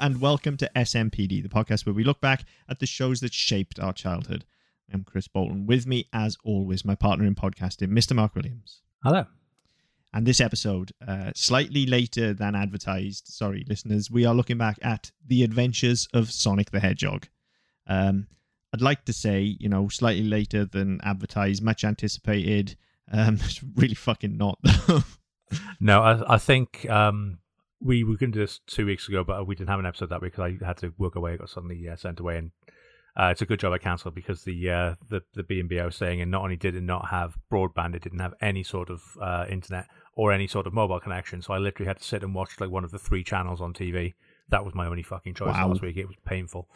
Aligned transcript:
And 0.00 0.18
welcome 0.18 0.56
to 0.56 0.70
SMPD, 0.74 1.42
the 1.42 1.50
podcast 1.50 1.84
where 1.84 1.94
we 1.94 2.04
look 2.04 2.22
back 2.22 2.46
at 2.70 2.78
the 2.78 2.86
shows 2.86 3.20
that 3.20 3.34
shaped 3.34 3.78
our 3.78 3.92
childhood. 3.92 4.46
I'm 4.90 5.04
Chris 5.04 5.28
Bolton. 5.28 5.66
With 5.66 5.86
me, 5.86 6.08
as 6.14 6.38
always, 6.42 6.86
my 6.86 6.94
partner 6.94 7.26
in 7.26 7.34
podcasting, 7.34 7.88
Mr. 7.88 8.16
Mark 8.16 8.34
Williams. 8.34 8.80
Hello. 9.04 9.26
And 10.14 10.26
this 10.26 10.40
episode, 10.40 10.92
uh, 11.06 11.32
slightly 11.34 11.84
later 11.84 12.32
than 12.32 12.54
advertised, 12.54 13.28
sorry, 13.28 13.62
listeners, 13.68 14.10
we 14.10 14.24
are 14.24 14.32
looking 14.32 14.56
back 14.56 14.78
at 14.80 15.12
the 15.26 15.44
adventures 15.44 16.08
of 16.14 16.32
Sonic 16.32 16.70
the 16.70 16.80
Hedgehog. 16.80 17.28
Um, 17.86 18.26
I'd 18.72 18.80
like 18.80 19.04
to 19.04 19.12
say, 19.12 19.54
you 19.60 19.68
know, 19.68 19.88
slightly 19.88 20.24
later 20.24 20.64
than 20.64 21.02
advertised, 21.02 21.62
much 21.62 21.84
anticipated. 21.84 22.74
Um, 23.12 23.34
it's 23.34 23.62
really 23.76 23.94
fucking 23.94 24.38
not, 24.38 24.58
though. 24.62 25.02
No, 25.78 26.00
I, 26.00 26.36
I 26.36 26.38
think 26.38 26.88
um, 26.88 27.40
we 27.80 28.04
were 28.04 28.16
going 28.16 28.32
to 28.32 28.38
do 28.38 28.44
this 28.44 28.60
two 28.66 28.86
weeks 28.86 29.08
ago, 29.08 29.24
but 29.24 29.46
we 29.46 29.54
didn't 29.54 29.70
have 29.70 29.78
an 29.80 29.86
episode 29.86 30.10
that 30.10 30.20
week 30.20 30.32
because 30.36 30.58
I 30.62 30.66
had 30.66 30.76
to 30.78 30.92
work 30.98 31.16
away. 31.16 31.32
I 31.32 31.36
got 31.36 31.48
suddenly 31.50 31.88
uh, 31.88 31.96
sent 31.96 32.20
away, 32.20 32.36
and 32.38 32.50
uh, 33.18 33.28
it's 33.32 33.42
a 33.42 33.46
good 33.46 33.58
job 33.60 33.72
I 33.72 33.78
cancelled 33.78 34.14
because 34.14 34.44
the 34.44 34.70
uh, 34.70 34.94
the 35.08 35.22
the 35.34 35.42
B 35.42 35.60
and 35.60 35.68
B 35.68 35.80
I 35.80 35.84
was 35.86 35.96
saying, 35.96 36.20
and 36.20 36.30
not 36.30 36.42
only 36.42 36.56
did 36.56 36.74
it 36.76 36.82
not 36.82 37.08
have 37.08 37.36
broadband, 37.50 37.94
it 37.94 38.02
didn't 38.02 38.20
have 38.20 38.34
any 38.40 38.62
sort 38.62 38.90
of 38.90 39.02
uh, 39.20 39.46
internet 39.48 39.86
or 40.14 40.32
any 40.32 40.46
sort 40.46 40.66
of 40.66 40.74
mobile 40.74 41.00
connection. 41.00 41.40
So 41.42 41.54
I 41.54 41.58
literally 41.58 41.88
had 41.88 41.98
to 41.98 42.04
sit 42.04 42.22
and 42.22 42.34
watch 42.34 42.60
like 42.60 42.70
one 42.70 42.84
of 42.84 42.90
the 42.90 42.98
three 42.98 43.24
channels 43.24 43.60
on 43.60 43.72
TV. 43.72 44.14
That 44.50 44.64
was 44.64 44.74
my 44.74 44.86
only 44.86 45.02
fucking 45.02 45.34
choice 45.34 45.54
Wow. 45.54 45.68
last 45.68 45.80
week. 45.82 45.96
It 45.96 46.06
was 46.08 46.16
painful. 46.24 46.68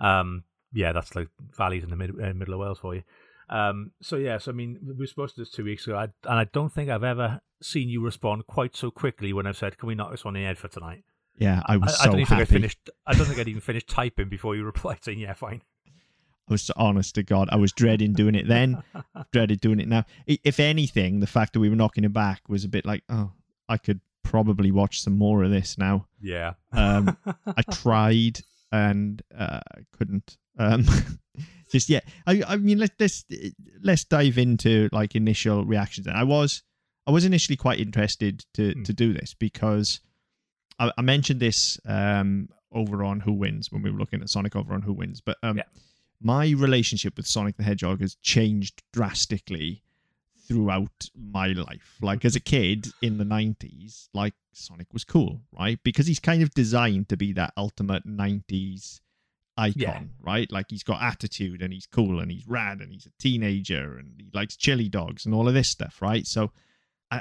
Um, 0.00 0.44
yeah, 0.72 0.92
that's 0.92 1.14
like 1.14 1.28
valleys 1.56 1.84
in 1.84 1.90
the 1.90 1.96
mid- 1.96 2.20
uh, 2.20 2.32
middle 2.34 2.54
of 2.54 2.60
Wales 2.60 2.78
for 2.78 2.94
you. 2.94 3.02
Um, 3.50 3.92
so 4.02 4.16
yeah, 4.16 4.38
so 4.38 4.50
I 4.50 4.54
mean, 4.54 4.78
we 4.86 4.94
were 4.94 5.06
supposed 5.06 5.34
to 5.34 5.40
do 5.40 5.44
this 5.44 5.52
two 5.52 5.64
weeks 5.64 5.86
ago, 5.86 5.96
I, 5.96 6.04
and 6.04 6.38
I 6.38 6.44
don't 6.44 6.72
think 6.72 6.90
I've 6.90 7.04
ever 7.04 7.40
seen 7.62 7.88
you 7.88 8.00
respond 8.02 8.46
quite 8.46 8.76
so 8.76 8.90
quickly 8.90 9.32
when 9.32 9.46
I've 9.46 9.56
said, 9.56 9.78
"Can 9.78 9.88
we 9.88 9.94
knock 9.94 10.10
this 10.10 10.24
one 10.24 10.36
in 10.36 10.42
the 10.42 10.46
head 10.46 10.58
for 10.58 10.68
tonight?" 10.68 11.04
Yeah, 11.38 11.62
I 11.66 11.76
was 11.76 11.92
I, 11.92 11.94
I 11.94 12.04
so 12.04 12.10
don't 12.10 12.20
even 12.20 12.26
think 12.26 12.36
I 12.36 12.40
happy. 12.40 12.52
finished. 12.52 12.90
I 13.06 13.14
don't 13.14 13.26
think 13.26 13.38
I'd 13.38 13.48
even 13.48 13.60
finished 13.60 13.88
typing 13.88 14.28
before 14.28 14.56
you 14.56 14.64
replied 14.64 15.04
saying, 15.04 15.18
"Yeah, 15.18 15.34
fine." 15.34 15.62
I 16.48 16.54
was 16.54 16.70
honest 16.76 17.14
to 17.16 17.22
God. 17.22 17.48
I 17.52 17.56
was 17.56 17.72
dreading 17.72 18.14
doing 18.14 18.34
it 18.34 18.48
then, 18.48 18.82
dreaded 19.32 19.60
doing 19.60 19.80
it 19.80 19.88
now. 19.88 20.04
If 20.26 20.58
anything, 20.58 21.20
the 21.20 21.26
fact 21.26 21.52
that 21.52 21.60
we 21.60 21.68
were 21.68 21.76
knocking 21.76 22.04
it 22.04 22.12
back 22.12 22.48
was 22.48 22.64
a 22.64 22.68
bit 22.68 22.86
like, 22.86 23.04
oh, 23.10 23.32
I 23.68 23.76
could 23.76 24.00
probably 24.22 24.70
watch 24.70 25.02
some 25.02 25.16
more 25.18 25.44
of 25.44 25.50
this 25.50 25.76
now. 25.76 26.06
Yeah. 26.20 26.54
Um, 26.72 27.18
I 27.46 27.62
tried 27.70 28.40
and 28.72 29.22
uh, 29.36 29.60
couldn't. 29.92 30.38
Um, 30.58 30.84
just 31.70 31.88
yeah. 31.88 32.00
I, 32.26 32.42
I 32.46 32.56
mean, 32.56 32.78
let's 32.78 32.94
let's 32.98 33.24
let's 33.82 34.04
dive 34.04 34.38
into 34.38 34.88
like 34.92 35.14
initial 35.14 35.64
reactions. 35.64 36.06
And 36.06 36.16
I 36.16 36.24
was 36.24 36.62
I 37.06 37.10
was 37.10 37.24
initially 37.24 37.56
quite 37.56 37.78
interested 37.80 38.44
to 38.54 38.72
Hmm. 38.72 38.82
to 38.84 38.92
do 38.92 39.12
this 39.12 39.34
because 39.34 40.00
I, 40.78 40.90
I 40.98 41.02
mentioned 41.02 41.40
this 41.40 41.78
um, 41.86 42.48
over 42.72 43.02
on 43.04 43.20
Who 43.20 43.32
Wins 43.32 43.70
when 43.72 43.82
we 43.82 43.90
were 43.90 43.98
looking 43.98 44.20
at 44.20 44.28
Sonic 44.30 44.54
over 44.56 44.74
on 44.74 44.82
Who 44.82 44.92
Wins, 44.92 45.20
but 45.20 45.38
um, 45.42 45.56
Yeah. 45.58 45.64
my 46.20 46.50
relationship 46.50 47.16
with 47.16 47.26
Sonic 47.26 47.56
the 47.56 47.62
Hedgehog 47.62 48.00
has 48.00 48.14
changed 48.16 48.82
drastically 48.92 49.82
throughout 50.46 51.08
my 51.14 51.48
life. 51.48 51.96
Like 52.00 52.24
as 52.24 52.34
a 52.36 52.40
kid 52.40 52.88
in 53.02 53.18
the 53.18 53.24
90s, 53.24 54.08
like 54.14 54.34
Sonic 54.52 54.92
was 54.92 55.04
cool, 55.04 55.42
right? 55.58 55.78
Because 55.82 56.06
he's 56.06 56.18
kind 56.20 56.42
of 56.42 56.50
designed 56.54 57.08
to 57.10 57.16
be 57.16 57.32
that 57.34 57.52
ultimate 57.56 58.06
90s 58.06 59.00
icon, 59.58 59.74
Yeah. 59.82 60.02
right? 60.20 60.50
Like 60.50 60.66
he's 60.70 60.82
got 60.82 61.02
attitude 61.02 61.60
and 61.62 61.72
he's 61.72 61.86
cool 61.86 62.20
and 62.20 62.30
he's 62.30 62.46
rad 62.46 62.80
and 62.80 62.92
he's 62.92 63.06
a 63.06 63.10
teenager 63.18 63.98
and 63.98 64.12
he 64.18 64.30
likes 64.32 64.56
chili 64.56 64.88
dogs 64.88 65.26
and 65.26 65.34
all 65.34 65.48
of 65.48 65.54
this 65.54 65.68
stuff, 65.68 66.00
right? 66.00 66.26
So 66.26 66.52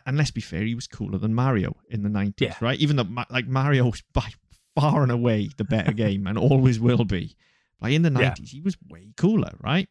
and 0.06 0.17
let's 0.17 0.31
be 0.31 0.41
fair, 0.41 0.63
he 0.63 0.75
was 0.75 0.85
cooler 0.88 1.17
than 1.17 1.34
Mario 1.34 1.75
in 1.89 2.03
the 2.03 2.09
90s, 2.09 2.34
Yeah. 2.41 2.56
right? 2.61 2.79
Even 2.79 2.95
though 2.97 3.07
like 3.29 3.47
Mario 3.47 3.85
was 3.85 4.03
by 4.13 4.29
far 4.75 5.01
and 5.03 5.11
away 5.11 5.50
the 5.57 5.63
better 5.63 5.91
game 6.06 6.28
and 6.28 6.38
always 6.38 6.79
will 6.79 7.06
be. 7.06 7.35
Like 7.81 7.94
in 7.94 8.01
the 8.01 8.09
90s, 8.09 8.40
Yeah. 8.40 8.45
he 8.45 8.61
was 8.61 8.75
way 8.90 9.13
cooler, 9.17 9.56
right? 9.61 9.88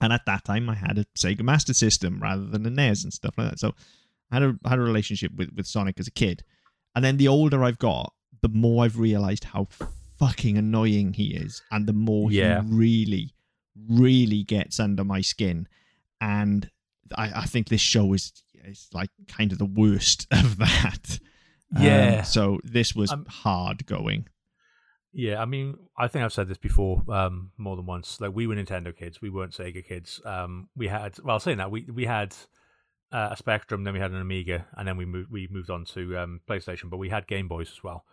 And 0.00 0.12
at 0.12 0.24
that 0.26 0.44
time, 0.44 0.70
I 0.70 0.74
had 0.76 0.96
a 0.98 1.04
Sega 1.16 1.42
Master 1.42 1.74
System 1.74 2.20
rather 2.22 2.46
than 2.46 2.64
a 2.64 2.70
NES 2.70 3.02
and 3.04 3.12
stuff 3.12 3.34
like 3.36 3.50
that. 3.50 3.58
So 3.58 3.74
I 4.30 4.36
had 4.36 4.42
a 4.44 4.58
had 4.68 4.78
a 4.78 4.82
relationship 4.82 5.32
with, 5.34 5.50
with 5.56 5.66
Sonic 5.66 5.98
as 5.98 6.06
a 6.06 6.12
kid. 6.12 6.42
And 6.94 7.04
then 7.04 7.16
the 7.16 7.28
older 7.28 7.64
I've 7.64 7.78
got, 7.78 8.12
the 8.40 8.48
more 8.48 8.84
I've 8.84 8.98
realized 8.98 9.44
how 9.44 9.66
fucking 10.18 10.56
annoying 10.58 11.12
he 11.14 11.34
is, 11.34 11.62
and 11.70 11.86
the 11.86 11.92
more 11.92 12.30
Yeah. 12.30 12.62
he 12.62 12.68
really, 12.74 13.34
really 13.88 14.42
gets 14.42 14.80
under 14.80 15.04
my 15.04 15.20
skin. 15.20 15.68
And 16.20 16.70
I, 17.16 17.42
I 17.42 17.44
think 17.46 17.68
this 17.68 17.80
show 17.80 18.12
is 18.12 18.32
is 18.64 18.88
like 18.92 19.10
kind 19.28 19.52
of 19.52 19.58
the 19.58 19.64
worst 19.64 20.26
of 20.32 20.58
that. 20.58 21.18
Um, 21.76 21.82
Yeah. 21.82 22.22
so 22.22 22.60
this 22.64 22.94
was 22.94 23.10
Um, 23.12 23.24
hard 23.26 23.86
going. 23.86 24.28
Yeah, 25.12 25.40
I 25.40 25.46
mean, 25.46 25.74
I 25.96 26.06
think 26.06 26.24
I've 26.24 26.32
said 26.34 26.48
this 26.48 26.58
before 26.58 27.02
um, 27.10 27.52
more 27.56 27.76
than 27.76 27.86
once. 27.86 28.20
Like, 28.20 28.34
we 28.34 28.46
were 28.46 28.54
Nintendo 28.54 28.94
kids, 28.94 29.22
we 29.22 29.30
weren't 29.30 29.52
Sega 29.52 29.84
kids. 29.84 30.20
Um, 30.24 30.68
we 30.76 30.88
had, 30.88 31.18
well, 31.24 31.40
saying 31.40 31.58
that, 31.58 31.70
we 31.70 31.86
we 31.92 32.04
had 32.04 32.36
uh, 33.10 33.28
a 33.32 33.36
Spectrum, 33.36 33.84
then 33.84 33.94
we 33.94 34.00
had 34.00 34.10
an 34.10 34.20
Amiga, 34.20 34.66
and 34.76 34.86
then 34.86 34.96
we 34.98 35.06
moved 35.06 35.30
we 35.32 35.48
moved 35.50 35.70
on 35.70 35.84
to 35.86 36.18
um, 36.18 36.40
PlayStation. 36.46 36.90
But 36.90 36.98
we 36.98 37.08
had 37.08 37.26
Game 37.26 37.48
Boys 37.48 37.70
as 37.70 37.82
well, 37.82 38.04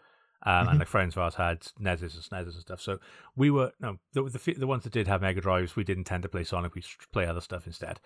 um, 0.46 0.68
Mhm. 0.68 0.72
and 0.72 0.82
the 0.82 0.86
friends 0.86 1.16
of 1.16 1.22
ours 1.24 1.36
had 1.36 1.66
NESs 1.80 2.16
and 2.16 2.24
SNESs 2.24 2.54
and 2.54 2.62
stuff. 2.62 2.82
So 2.82 3.00
we 3.36 3.50
were 3.50 3.72
no 3.80 3.98
the, 4.14 4.24
the 4.24 4.54
the 4.54 4.68
ones 4.68 4.84
that 4.84 4.94
did 4.94 5.08
have 5.08 5.22
Mega 5.22 5.42
Drives. 5.42 5.76
We 5.76 5.84
didn't 5.84 6.04
tend 6.06 6.24
to 6.24 6.30
play 6.30 6.44
Sonic. 6.44 6.76
We 6.76 6.84
play 7.12 7.26
other 7.26 7.42
stuff 7.42 7.66
instead. 7.68 8.00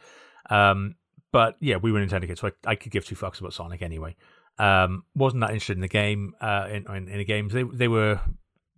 Um, 0.50 0.96
but 1.32 1.58
yeah, 1.60 1.78
we 1.78 1.92
were 1.92 2.00
Nintendo 2.00 2.26
kids, 2.28 2.42
so 2.42 2.48
I, 2.48 2.72
I 2.72 2.76
could 2.76 2.92
give 2.92 3.06
two 3.06 3.16
fucks 3.16 3.40
about 3.40 3.54
Sonic 3.54 3.82
anyway. 3.82 4.16
Um, 4.58 5.04
wasn't 5.16 5.42
that 5.42 5.52
interested 5.52 5.78
in 5.78 5.82
the 5.82 5.88
game, 5.88 6.34
uh, 6.42 6.68
in, 6.70 6.86
in 6.88 7.08
in 7.08 7.18
the 7.20 7.26
games. 7.26 7.54
They 7.54 7.64
they 7.64 7.88
were 7.88 8.20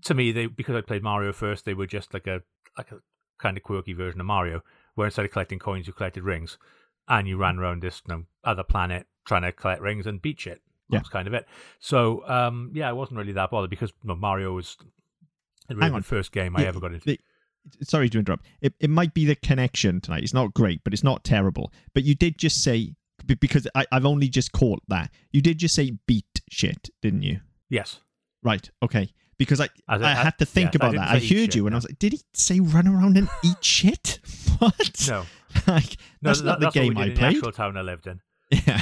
to 0.04 0.14
me 0.14 0.32
they 0.32 0.48
because 0.48 0.76
I 0.76 0.82
played 0.82 1.04
Mario 1.04 1.32
first. 1.34 1.66
They 1.66 1.74
were 1.74 1.88
just 1.88 2.14
like 2.14 2.28
a 2.28 2.42
like 2.78 2.92
a 2.92 3.00
kind 3.40 3.58
of 3.58 3.64
quirky 3.64 3.94
version 3.94 4.20
of 4.20 4.28
Mario, 4.28 4.62
where 4.96 5.08
instead 5.08 5.26
of 5.26 5.32
collecting 5.32 5.60
coins, 5.60 5.88
you 5.88 5.94
collected 5.94 6.24
rings, 6.24 6.58
and 7.08 7.28
you 7.28 7.38
ran 7.38 7.58
around 7.58 7.82
this 7.82 8.02
you 8.08 8.14
know, 8.16 8.24
other 8.44 8.64
planet 8.64 9.08
trying 9.26 9.42
to 9.44 9.52
collect 9.52 9.82
rings 9.82 10.06
and 10.06 10.22
beat 10.22 10.40
shit. 10.40 10.62
That 10.92 10.98
Yeah. 10.98 11.00
was 11.02 11.10
kind 11.10 11.28
of 11.28 11.34
it. 11.34 11.48
So 11.80 12.28
um, 12.30 12.72
yeah, 12.74 12.88
I 12.90 12.94
wasn't 12.94 13.18
really 13.18 13.34
that 13.34 13.50
bothered 13.52 13.70
because 13.70 13.92
you 14.04 14.10
know, 14.10 14.16
Mario 14.16 14.54
was 14.54 14.78
the 15.68 15.74
Hang 15.76 15.78
really 15.78 15.92
on. 15.96 16.02
the 16.02 16.08
first 16.08 16.32
game 16.32 16.56
I 16.56 16.66
ever 16.66 16.80
got 16.80 16.94
into. 16.94 17.06
the- 17.06 17.20
sorry 17.84 18.10
to 18.10 18.20
interrupt. 18.20 18.46
It, 18.62 18.74
it 18.80 18.90
might 18.90 19.14
be 19.14 19.26
the 19.26 19.36
connection 19.36 20.02
tonight. 20.02 20.24
It's 20.24 20.34
not 20.34 20.54
great, 20.54 20.84
but 20.84 20.94
it's 20.94 21.04
not 21.04 21.24
terrible. 21.24 21.72
But 21.94 22.04
you 22.04 22.16
did 22.16 22.38
just 22.38 22.62
say 22.64 22.96
because 23.28 23.68
I, 23.76 23.86
I've 23.92 24.06
only 24.06 24.28
just 24.30 24.52
caught 24.52 24.82
that 24.88 25.12
you 25.32 25.42
did 25.42 25.60
just 25.60 25.76
say 25.76 25.92
beat 26.08 26.26
shit, 26.50 26.90
didn't 27.02 27.24
you? 27.24 27.40
yes, 27.70 28.00
Right. 28.44 28.70
Okay. 28.84 29.14
Because 29.38 29.60
I 29.62 29.70
I 29.88 29.96
I, 29.98 30.14
had 30.16 30.38
to 30.40 30.46
think 30.46 30.70
I 30.70 30.72
about 30.78 30.92
didn't 30.92 31.06
that. 31.06 31.10
I 31.10 31.14
heard 31.20 31.24
shit, 31.24 31.56
you, 31.56 31.66
and 31.68 31.74
I 31.76 31.78
was 31.78 31.86
like, 31.86 31.98
did 32.00 32.14
he 32.14 32.22
say 32.34 32.60
run 32.60 32.88
around 32.88 33.18
and 33.18 33.28
eat 33.44 33.58
shit? 33.64 34.20
What? 34.60 35.08
no, 35.08 35.26
like 35.68 35.98
no, 36.22 36.30
that's 36.30 36.40
that- 36.42 36.46
not 36.46 36.60
the 36.60 36.66
that's 36.68 36.76
game 36.76 36.96
I 36.98 37.10
the 37.10 37.16
played. 37.16 37.36
actual 37.38 37.52
town 37.52 37.78
I 37.78 37.82
lived 37.82 38.06
in. 38.08 38.20
Yeah. 38.68 38.82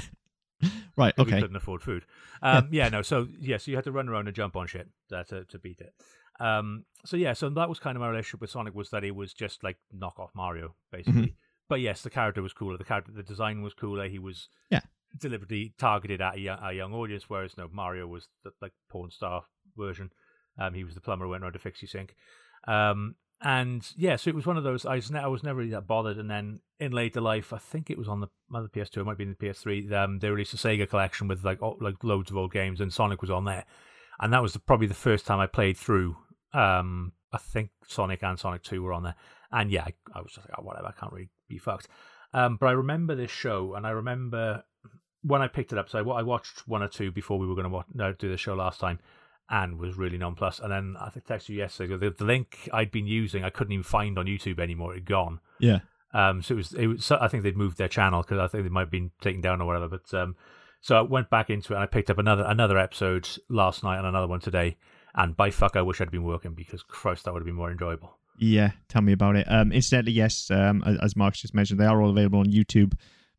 Right. 0.99 1.15
'cause 1.15 1.25
We 1.25 1.31
Okay. 1.33 1.41
couldn't 1.41 1.55
afford 1.55 1.81
food. 1.81 2.05
Um, 2.41 2.69
yeah. 2.71 2.89
no. 2.89 3.01
So 3.01 3.27
yeah, 3.39 3.57
so 3.57 3.71
you 3.71 3.77
had 3.77 3.85
to 3.85 3.91
run 3.91 4.07
around 4.09 4.27
and 4.27 4.35
jump 4.35 4.55
on 4.55 4.67
shit 4.67 4.87
uh, 5.11 5.23
to 5.23 5.45
to 5.45 5.57
beat 5.59 5.79
it. 5.81 5.93
Um, 6.39 6.85
so 7.05 7.17
yeah, 7.17 7.33
so 7.33 7.49
that 7.49 7.67
was 7.69 7.79
kind 7.79 7.97
of 7.97 8.01
my 8.01 8.07
relationship 8.09 8.41
with 8.41 8.49
Sonic 8.49 8.73
was 8.75 8.89
that 8.91 9.03
it 9.03 9.15
was 9.15 9.33
just 9.33 9.63
like 9.63 9.77
knockoff 9.93 10.29
Mario 10.35 10.75
basically. 10.91 11.21
Mm-hmm. 11.21 11.35
But 11.67 11.81
yes, 11.81 12.01
the 12.01 12.09
character 12.09 12.41
was 12.41 12.53
cooler. 12.53 12.77
The 12.77 12.83
character, 12.85 13.11
the 13.11 13.23
design 13.23 13.61
was 13.61 13.73
cooler. 13.73 14.07
He 14.07 14.19
was 14.19 14.47
Yeah. 14.69 14.81
deliberately 15.17 15.73
targeted 15.77 16.21
at 16.21 16.35
a 16.35 16.39
young, 16.39 16.59
a 16.63 16.71
young 16.73 16.93
audience, 16.93 17.29
whereas 17.29 17.57
no 17.57 17.67
Mario 17.71 18.07
was 18.07 18.27
the 18.43 18.51
like 18.61 18.73
porn 18.89 19.11
star 19.11 19.43
version. 19.77 20.11
Um, 20.57 20.73
he 20.73 20.83
was 20.83 20.95
the 20.95 21.01
plumber 21.01 21.25
who 21.25 21.31
went 21.31 21.43
around 21.43 21.53
to 21.53 21.59
fix 21.59 21.81
your 21.81 21.89
sink. 21.89 22.15
Um, 22.67 23.15
and 23.41 23.87
yeah, 23.95 24.17
so 24.17 24.29
it 24.29 24.35
was 24.35 24.45
one 24.45 24.57
of 24.57 24.63
those. 24.63 24.85
I 24.85 24.95
was, 24.95 25.11
ne- 25.11 25.19
I 25.19 25.27
was 25.27 25.43
never 25.43 25.59
really 25.59 25.71
that 25.71 25.87
bothered. 25.87 26.17
And 26.17 26.29
then 26.29 26.59
in 26.79 26.91
later 26.91 27.21
life, 27.21 27.53
I 27.53 27.57
think 27.57 27.89
it 27.89 27.97
was 27.97 28.09
on 28.09 28.19
the 28.19 28.27
other 28.53 28.67
PS2, 28.67 28.97
it 28.97 29.05
might 29.05 29.17
be 29.17 29.23
in 29.23 29.35
the 29.37 29.47
PS3. 29.47 29.91
Um, 29.93 30.19
they 30.19 30.29
released 30.29 30.53
a 30.53 30.57
Sega 30.57 30.89
collection 30.89 31.27
with 31.27 31.45
like 31.45 31.61
oh, 31.61 31.77
like 31.79 32.03
loads 32.03 32.31
of 32.31 32.37
old 32.37 32.51
games, 32.51 32.81
and 32.81 32.91
Sonic 32.91 33.21
was 33.21 33.31
on 33.31 33.45
there. 33.45 33.65
And 34.19 34.33
that 34.33 34.41
was 34.41 34.53
the, 34.53 34.59
probably 34.59 34.87
the 34.87 34.93
first 34.93 35.25
time 35.25 35.39
I 35.39 35.47
played 35.47 35.77
through. 35.77 36.17
Um, 36.53 37.13
I 37.31 37.37
think 37.37 37.69
Sonic 37.87 38.23
and 38.23 38.37
Sonic 38.37 38.63
Two 38.63 38.83
were 38.83 38.91
on 38.91 39.03
there. 39.03 39.15
And 39.51 39.71
yeah, 39.71 39.83
I, 39.83 39.93
I 40.13 40.21
was 40.21 40.33
just 40.33 40.45
like, 40.45 40.59
oh, 40.59 40.63
whatever, 40.63 40.87
I 40.87 40.99
can't 40.99 41.13
really 41.13 41.29
be 41.47 41.57
fucked. 41.57 41.87
Um, 42.33 42.57
but 42.59 42.67
I 42.67 42.71
remember 42.71 43.15
this 43.15 43.31
show, 43.31 43.75
and 43.75 43.87
I 43.87 43.91
remember 43.91 44.63
when 45.23 45.41
I 45.41 45.47
picked 45.47 45.71
it 45.71 45.77
up. 45.77 45.89
So 45.89 46.11
I, 46.11 46.19
I 46.19 46.23
watched 46.23 46.67
one 46.67 46.83
or 46.83 46.89
two 46.89 47.11
before 47.11 47.39
we 47.39 47.47
were 47.47 47.55
going 47.55 47.71
to 47.71 47.83
no, 47.93 48.11
do 48.11 48.29
the 48.29 48.37
show 48.37 48.53
last 48.53 48.81
time, 48.81 48.99
and 49.49 49.79
was 49.79 49.97
really 49.97 50.17
nonplussed. 50.17 50.59
And 50.59 50.71
then 50.71 50.95
I 50.99 51.09
think 51.09 51.29
I 51.29 51.35
texted 51.35 51.49
you 51.49 51.57
yesterday. 51.57 51.97
The, 51.97 52.11
the 52.11 52.25
link 52.25 52.69
I'd 52.71 52.91
been 52.91 53.07
using, 53.07 53.43
I 53.43 53.49
couldn't 53.49 53.73
even 53.73 53.83
find 53.83 54.17
on 54.17 54.25
YouTube 54.25 54.59
anymore. 54.59 54.93
It 54.93 54.99
had 54.99 55.05
gone. 55.05 55.39
Yeah. 55.59 55.79
Um, 56.13 56.41
so 56.41 56.53
it 56.53 56.57
was, 56.57 56.73
it 56.73 56.87
was. 56.87 57.05
so 57.05 57.17
I 57.19 57.27
think 57.27 57.43
they'd 57.43 57.57
moved 57.57 57.77
their 57.77 57.87
channel 57.87 58.21
because 58.21 58.39
I 58.39 58.47
think 58.47 58.63
they 58.63 58.69
might 58.69 58.81
have 58.81 58.91
been 58.91 59.11
taken 59.21 59.41
down 59.41 59.61
or 59.61 59.65
whatever. 59.65 59.87
But 59.87 60.13
um, 60.13 60.35
so 60.81 60.97
I 60.97 61.01
went 61.01 61.29
back 61.29 61.49
into 61.49 61.73
it 61.73 61.77
and 61.77 61.83
I 61.83 61.87
picked 61.87 62.09
up 62.09 62.17
another 62.17 62.43
another 62.47 62.77
episode 62.77 63.27
last 63.49 63.83
night 63.83 63.97
and 63.97 64.07
another 64.07 64.27
one 64.27 64.39
today. 64.39 64.77
And 65.15 65.35
by 65.35 65.49
fuck, 65.49 65.75
I 65.75 65.81
wish 65.81 65.99
I'd 66.01 66.11
been 66.11 66.23
working 66.23 66.53
because 66.53 66.83
Christ, 66.83 67.25
that 67.25 67.33
would 67.33 67.41
have 67.41 67.45
been 67.45 67.55
more 67.55 67.71
enjoyable. 67.71 68.17
Yeah, 68.37 68.71
tell 68.87 69.01
me 69.01 69.11
about 69.11 69.35
it. 69.35 69.45
Um, 69.49 69.71
incidentally, 69.71 70.13
yes, 70.13 70.49
um, 70.49 70.81
as, 70.85 70.97
as 71.01 71.15
Mark's 71.15 71.41
just 71.41 71.53
mentioned, 71.53 71.79
they 71.79 71.85
are 71.85 72.01
all 72.01 72.09
available 72.09 72.39
on 72.39 72.45
YouTube. 72.45 72.93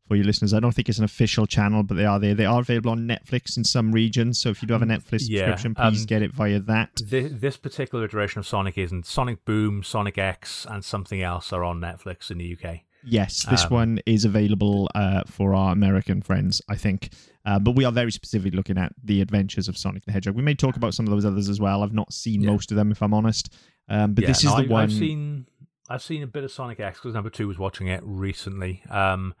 For 0.07 0.15
your 0.15 0.25
listeners. 0.25 0.53
I 0.53 0.59
don't 0.59 0.73
think 0.73 0.89
it's 0.89 0.97
an 0.97 1.03
official 1.05 1.45
channel, 1.45 1.83
but 1.83 1.95
they 1.95 2.05
are 2.05 2.19
there. 2.19 2.33
They 2.33 2.45
are 2.45 2.59
available 2.59 2.91
on 2.91 3.07
Netflix 3.07 3.55
in 3.57 3.63
some 3.63 3.91
regions. 3.91 4.41
So 4.41 4.49
if 4.49 4.61
you 4.61 4.67
do 4.67 4.73
have 4.73 4.81
a 4.81 4.85
Netflix 4.85 5.23
Yeah, 5.27 5.45
subscription, 5.45 5.75
please 5.75 6.01
um, 6.01 6.05
get 6.07 6.21
it 6.21 6.33
via 6.33 6.59
that. 6.59 6.89
This, 7.05 7.31
this 7.33 7.57
particular 7.57 8.05
iteration 8.05 8.39
of 8.39 8.47
Sonic 8.47 8.77
isn't. 8.77 9.05
Sonic 9.05 9.45
Boom, 9.45 9.83
Sonic 9.83 10.17
X, 10.17 10.65
and 10.69 10.83
something 10.83 11.21
else 11.21 11.53
are 11.53 11.63
on 11.63 11.79
Netflix 11.79 12.29
in 12.31 12.37
the 12.39 12.57
UK. 12.61 12.79
Yes, 13.03 13.45
this 13.49 13.63
Um, 13.63 13.69
one 13.71 13.99
is 14.05 14.25
available 14.25 14.87
uh, 14.93 15.21
for 15.25 15.55
our 15.55 15.71
American 15.71 16.21
friends, 16.21 16.61
I 16.69 16.75
think. 16.75 17.09
Uh, 17.43 17.57
but 17.57 17.71
we 17.75 17.83
are 17.83 17.91
very 17.91 18.11
specifically 18.11 18.55
looking 18.55 18.77
at 18.77 18.93
the 19.03 19.21
adventures 19.21 19.67
of 19.67 19.75
Sonic 19.75 20.05
the 20.05 20.11
Hedgehog. 20.11 20.35
We 20.35 20.43
may 20.43 20.53
talk 20.53 20.75
about 20.75 20.93
some 20.93 21.07
of 21.07 21.11
those 21.11 21.25
others 21.25 21.49
as 21.49 21.59
well. 21.59 21.81
I've 21.81 21.93
not 21.93 22.13
seen 22.13 22.41
Yeah. 22.41 22.51
most 22.51 22.69
of 22.69 22.77
them, 22.77 22.91
if 22.91 23.01
I'm 23.01 23.13
honest. 23.15 23.51
Um, 23.89 24.13
but 24.13 24.21
Yeah, 24.23 24.27
this 24.27 24.39
is 24.39 24.45
no, 24.45 24.57
the 24.57 24.67
I, 24.67 24.67
one. 24.67 24.83
I've 24.83 24.91
seen. 24.93 25.47
I've 25.89 26.03
seen 26.03 26.21
a 26.21 26.27
bit 26.27 26.43
of 26.43 26.51
Sonic 26.51 26.79
X 26.79 26.99
because 26.99 27.15
number 27.15 27.29
two 27.31 27.47
was 27.47 27.57
watching 27.57 27.87
it 27.87 28.01
recently, 28.03 28.83
um, 28.89 29.33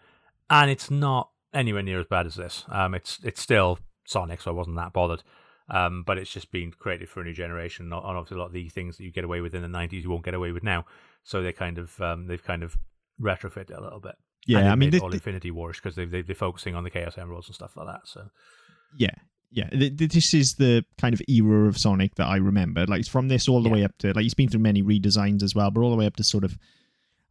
and 0.51 0.69
it's 0.69 0.91
not 0.91 1.31
anywhere 1.53 1.81
near 1.81 1.99
as 1.99 2.05
bad 2.07 2.27
as 2.27 2.35
this. 2.35 2.63
Um, 2.69 2.93
it's 2.93 3.19
it's 3.23 3.41
still 3.41 3.79
Sonic, 4.05 4.41
so 4.41 4.51
I 4.51 4.53
wasn't 4.53 4.75
that 4.75 4.93
bothered. 4.93 5.23
Um, 5.69 6.03
but 6.05 6.17
it's 6.17 6.31
just 6.31 6.51
been 6.51 6.71
created 6.71 7.07
for 7.09 7.21
a 7.21 7.23
new 7.23 7.33
generation, 7.33 7.85
and 7.85 7.93
obviously 7.93 8.35
a 8.35 8.39
lot 8.39 8.47
of 8.47 8.53
the 8.53 8.67
things 8.69 8.97
that 8.97 9.03
you 9.05 9.11
get 9.11 9.23
away 9.23 9.41
with 9.41 9.55
in 9.55 9.61
the 9.61 9.67
'90s, 9.69 10.03
you 10.03 10.09
won't 10.09 10.25
get 10.25 10.33
away 10.33 10.51
with 10.51 10.63
now. 10.63 10.85
So 11.23 11.41
they 11.41 11.53
kind 11.53 11.77
of 11.77 11.99
um, 12.01 12.27
they've 12.27 12.43
kind 12.43 12.61
of 12.61 12.77
retrofit 13.19 13.69
it 13.69 13.77
a 13.77 13.81
little 13.81 13.99
bit. 14.01 14.15
yeah, 14.47 14.71
I 14.71 14.75
mean, 14.75 14.89
made 14.89 15.01
all 15.01 15.13
Infinity 15.13 15.51
Wars 15.51 15.77
because 15.77 15.95
they, 15.95 16.05
they 16.05 16.21
they're 16.23 16.35
focusing 16.35 16.75
on 16.75 16.83
the 16.83 16.89
Chaos 16.89 17.17
Emeralds 17.17 17.47
and 17.47 17.55
stuff 17.55 17.77
like 17.77 17.87
that. 17.87 18.01
So 18.05 18.27
yeah, 18.97 19.13
yeah. 19.51 19.69
Th- 19.69 19.95
th- 19.97 20.11
This 20.11 20.33
is 20.33 20.55
the 20.55 20.83
kind 20.99 21.13
of 21.13 21.21
era 21.29 21.67
of 21.67 21.77
Sonic 21.77 22.15
that 22.15 22.27
I 22.27 22.37
remember. 22.37 22.85
Like, 22.85 22.99
it's 23.01 23.07
from 23.09 23.27
this 23.29 23.47
all 23.47 23.61
the 23.61 23.69
Yeah. 23.69 23.75
way 23.75 23.83
up 23.85 23.97
to, 23.99 24.07
like, 24.13 24.23
he's 24.23 24.33
been 24.33 24.49
through 24.49 24.59
many 24.61 24.81
redesigns 24.83 25.43
as 25.43 25.55
well, 25.55 25.71
but 25.71 25.81
all 25.81 25.91
the 25.91 25.95
way 25.95 26.05
up 26.07 26.15
to 26.17 26.23
sort 26.23 26.43
of, 26.43 26.57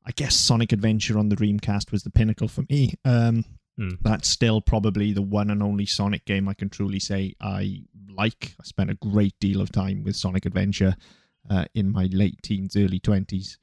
I 0.07 0.13
guess, 0.13 0.35
Sonic 0.35 0.73
Adventure 0.73 1.19
on 1.19 1.29
the 1.29 1.37
Dreamcast 1.37 1.93
was 1.93 2.03
the 2.03 2.11
pinnacle 2.11 2.49
for 2.49 2.65
me. 2.69 2.95
Um, 3.05 3.45
Hmm. 3.81 3.95
That's 4.03 4.29
still 4.29 4.61
probably 4.61 5.15
the 5.15 5.23
one 5.23 5.49
and 5.49 5.63
only 5.63 5.87
Sonic 5.87 6.27
game 6.27 6.49
I 6.49 6.55
can 6.55 6.69
truly 6.69 7.01
say 7.01 7.35
I 7.41 7.85
like. 8.15 8.55
I 8.61 8.65
spent 8.65 8.91
a 8.91 8.95
great 8.95 9.35
deal 9.41 9.63
of 9.63 9.73
time 9.73 10.05
with 10.05 10.17
Sonic 10.17 10.45
Adventure 10.45 10.97
uh, 11.49 11.65
in 11.75 11.91
my 11.91 12.11
late 12.13 12.43
teens, 12.43 12.77
early 12.77 13.01
20s. 13.01 13.57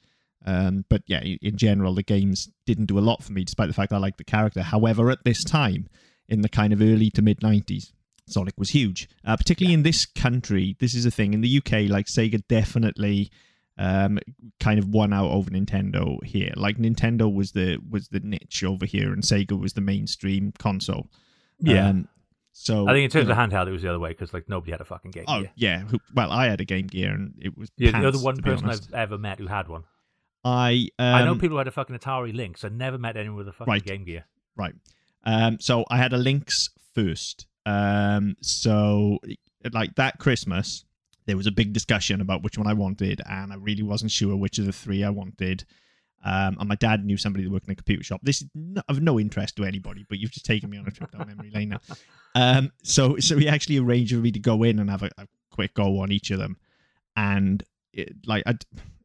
Um, 0.44 0.86
but 0.90 1.04
yeah, 1.06 1.22
in 1.22 1.56
general, 1.56 1.94
the 1.94 2.02
games 2.02 2.50
didn't 2.66 2.88
do 2.88 2.98
a 2.98 3.02
lot 3.02 3.24
for 3.24 3.32
me, 3.32 3.44
despite 3.44 3.68
the 3.68 3.76
fact 3.76 3.94
I 3.94 3.98
liked 3.98 4.18
the 4.18 4.24
character. 4.24 4.64
However, 4.64 5.12
at 5.12 5.24
this 5.24 5.44
time, 5.44 5.88
in 6.28 6.42
the 6.42 6.50
kind 6.50 6.74
of 6.74 6.82
early 6.82 7.12
to 7.12 7.22
mid 7.22 7.42
90s, 7.42 7.92
Sonic 8.28 8.56
was 8.58 8.72
huge. 8.72 9.08
Uh, 9.24 9.38
particularly 9.38 9.76
in 9.76 9.84
this 9.84 10.08
country, 10.08 10.76
this 10.80 10.96
is 10.96 11.06
a 11.06 11.12
thing. 11.12 11.36
In 11.36 11.42
the 11.42 11.58
UK, 11.58 11.90
like 11.92 12.08
Sega 12.08 12.42
definitely 12.48 13.30
um, 13.78 14.20
kind 14.60 14.80
of 14.80 14.88
won 14.90 15.14
out 15.14 15.30
over 15.30 15.50
Nintendo 15.50 16.24
here. 16.24 16.52
Like 16.56 16.78
Nintendo 16.78 17.34
was 17.34 17.52
the 17.52 17.78
was 17.90 18.08
the 18.10 18.20
niche 18.20 18.64
over 18.64 18.86
here, 18.86 19.14
and 19.14 19.24
Sega 19.24 19.60
was 19.60 19.74
the 19.74 19.82
mainstream 19.82 20.54
console. 20.58 21.10
yeah, 21.60 21.90
Um, 21.90 22.08
so 22.54 22.88
I 22.88 22.94
think 22.94 23.06
in 23.06 23.10
terms 23.12 23.28
you 23.28 23.36
know- 23.36 23.42
of 23.44 23.50
handheld, 23.52 23.68
it 23.68 23.72
was 23.72 23.82
the 23.84 23.90
other 23.90 24.00
way 24.00 24.10
because 24.10 24.34
like 24.34 24.50
nobody 24.50 24.72
had 24.72 24.82
a 24.82 24.86
fucking 24.86 25.12
Game 25.12 25.26
oh 25.28 25.42
Gear. 25.42 25.52
yeah, 25.56 25.84
well 26.16 26.32
I 26.32 26.48
had 26.48 26.60
a 26.62 26.66
Game 26.66 26.88
Gear 26.88 27.12
and 27.14 27.34
it 27.40 27.58
was 27.58 27.70
You're 27.78 27.92
pants, 27.92 28.04
the 28.04 28.08
other 28.10 28.20
one 28.26 28.38
person 28.42 28.66
honest. 28.66 28.90
I've 28.90 28.94
ever 28.96 29.18
met 29.18 29.38
who 29.40 29.48
had 29.48 29.68
one. 29.68 29.84
I 30.44 30.90
um, 30.98 31.06
I 31.16 31.26
know 31.26 31.34
people 31.36 31.50
who 31.50 31.58
had 31.58 31.68
a 31.68 31.72
fucking 31.72 31.96
Atari 31.98 32.34
Lynx. 32.36 32.64
I 32.64 32.70
never 32.70 32.98
met 32.98 33.18
anyone 33.18 33.38
with 33.38 33.48
a 33.48 33.52
fucking 33.54 33.72
Right. 33.72 33.84
Game 33.86 34.06
Gear. 34.06 34.26
Right. 34.56 34.74
Um, 35.24 35.60
so 35.60 35.84
I 35.92 35.98
had 35.98 36.14
a 36.14 36.18
Lynx 36.18 36.70
first. 36.96 37.48
Um, 37.66 38.36
so 38.42 39.20
like 39.74 39.96
that 39.96 40.20
Christmas, 40.20 40.86
there 41.28 41.38
was 41.38 41.46
a 41.46 41.52
big 41.52 41.74
discussion 41.74 42.22
about 42.22 42.42
which 42.42 42.58
one 42.58 42.68
I 42.68 42.74
wanted, 42.74 43.22
and 43.30 43.54
I 43.54 43.58
really 43.58 43.84
wasn't 43.84 44.12
sure 44.12 44.36
which 44.36 44.58
of 44.58 44.66
the 44.66 44.72
three 44.72 45.04
I 45.04 45.10
wanted. 45.10 45.66
Um, 46.26 46.58
and 46.60 46.68
my 46.68 46.76
dad 46.76 47.06
knew 47.06 47.18
somebody 47.18 47.44
that 47.44 47.52
worked 47.52 47.68
in 47.68 47.72
a 47.74 47.76
computer 47.76 48.04
shop. 48.04 48.22
This 48.24 48.42
is 48.42 48.48
no, 48.56 48.82
of 48.90 49.02
no 49.02 49.20
interest 49.20 49.56
to 49.58 49.66
anybody, 49.66 50.06
but 50.10 50.18
you've 50.18 50.32
just 50.32 50.46
taken 50.46 50.70
me 50.70 50.78
on 50.78 50.88
a 50.88 50.92
trip 50.92 51.12
down 51.12 51.28
memory 51.28 51.52
lane 51.52 51.70
now. 51.70 51.80
Um, 52.34 52.72
so 52.82 53.18
so 53.18 53.38
he 53.38 53.48
actually 53.48 53.78
arranged 53.78 54.14
for 54.14 54.20
me 54.20 54.32
to 54.32 54.40
go 54.40 54.64
in 54.64 54.80
and 54.80 54.90
have 54.90 55.04
a, 55.04 55.10
a 55.18 55.28
quick 55.52 55.74
go 55.74 56.00
on 56.00 56.12
each 56.12 56.32
of 56.32 56.40
them, 56.40 56.58
and 57.16 57.64
it, 57.94 58.16
like 58.26 58.44
i 58.46 58.56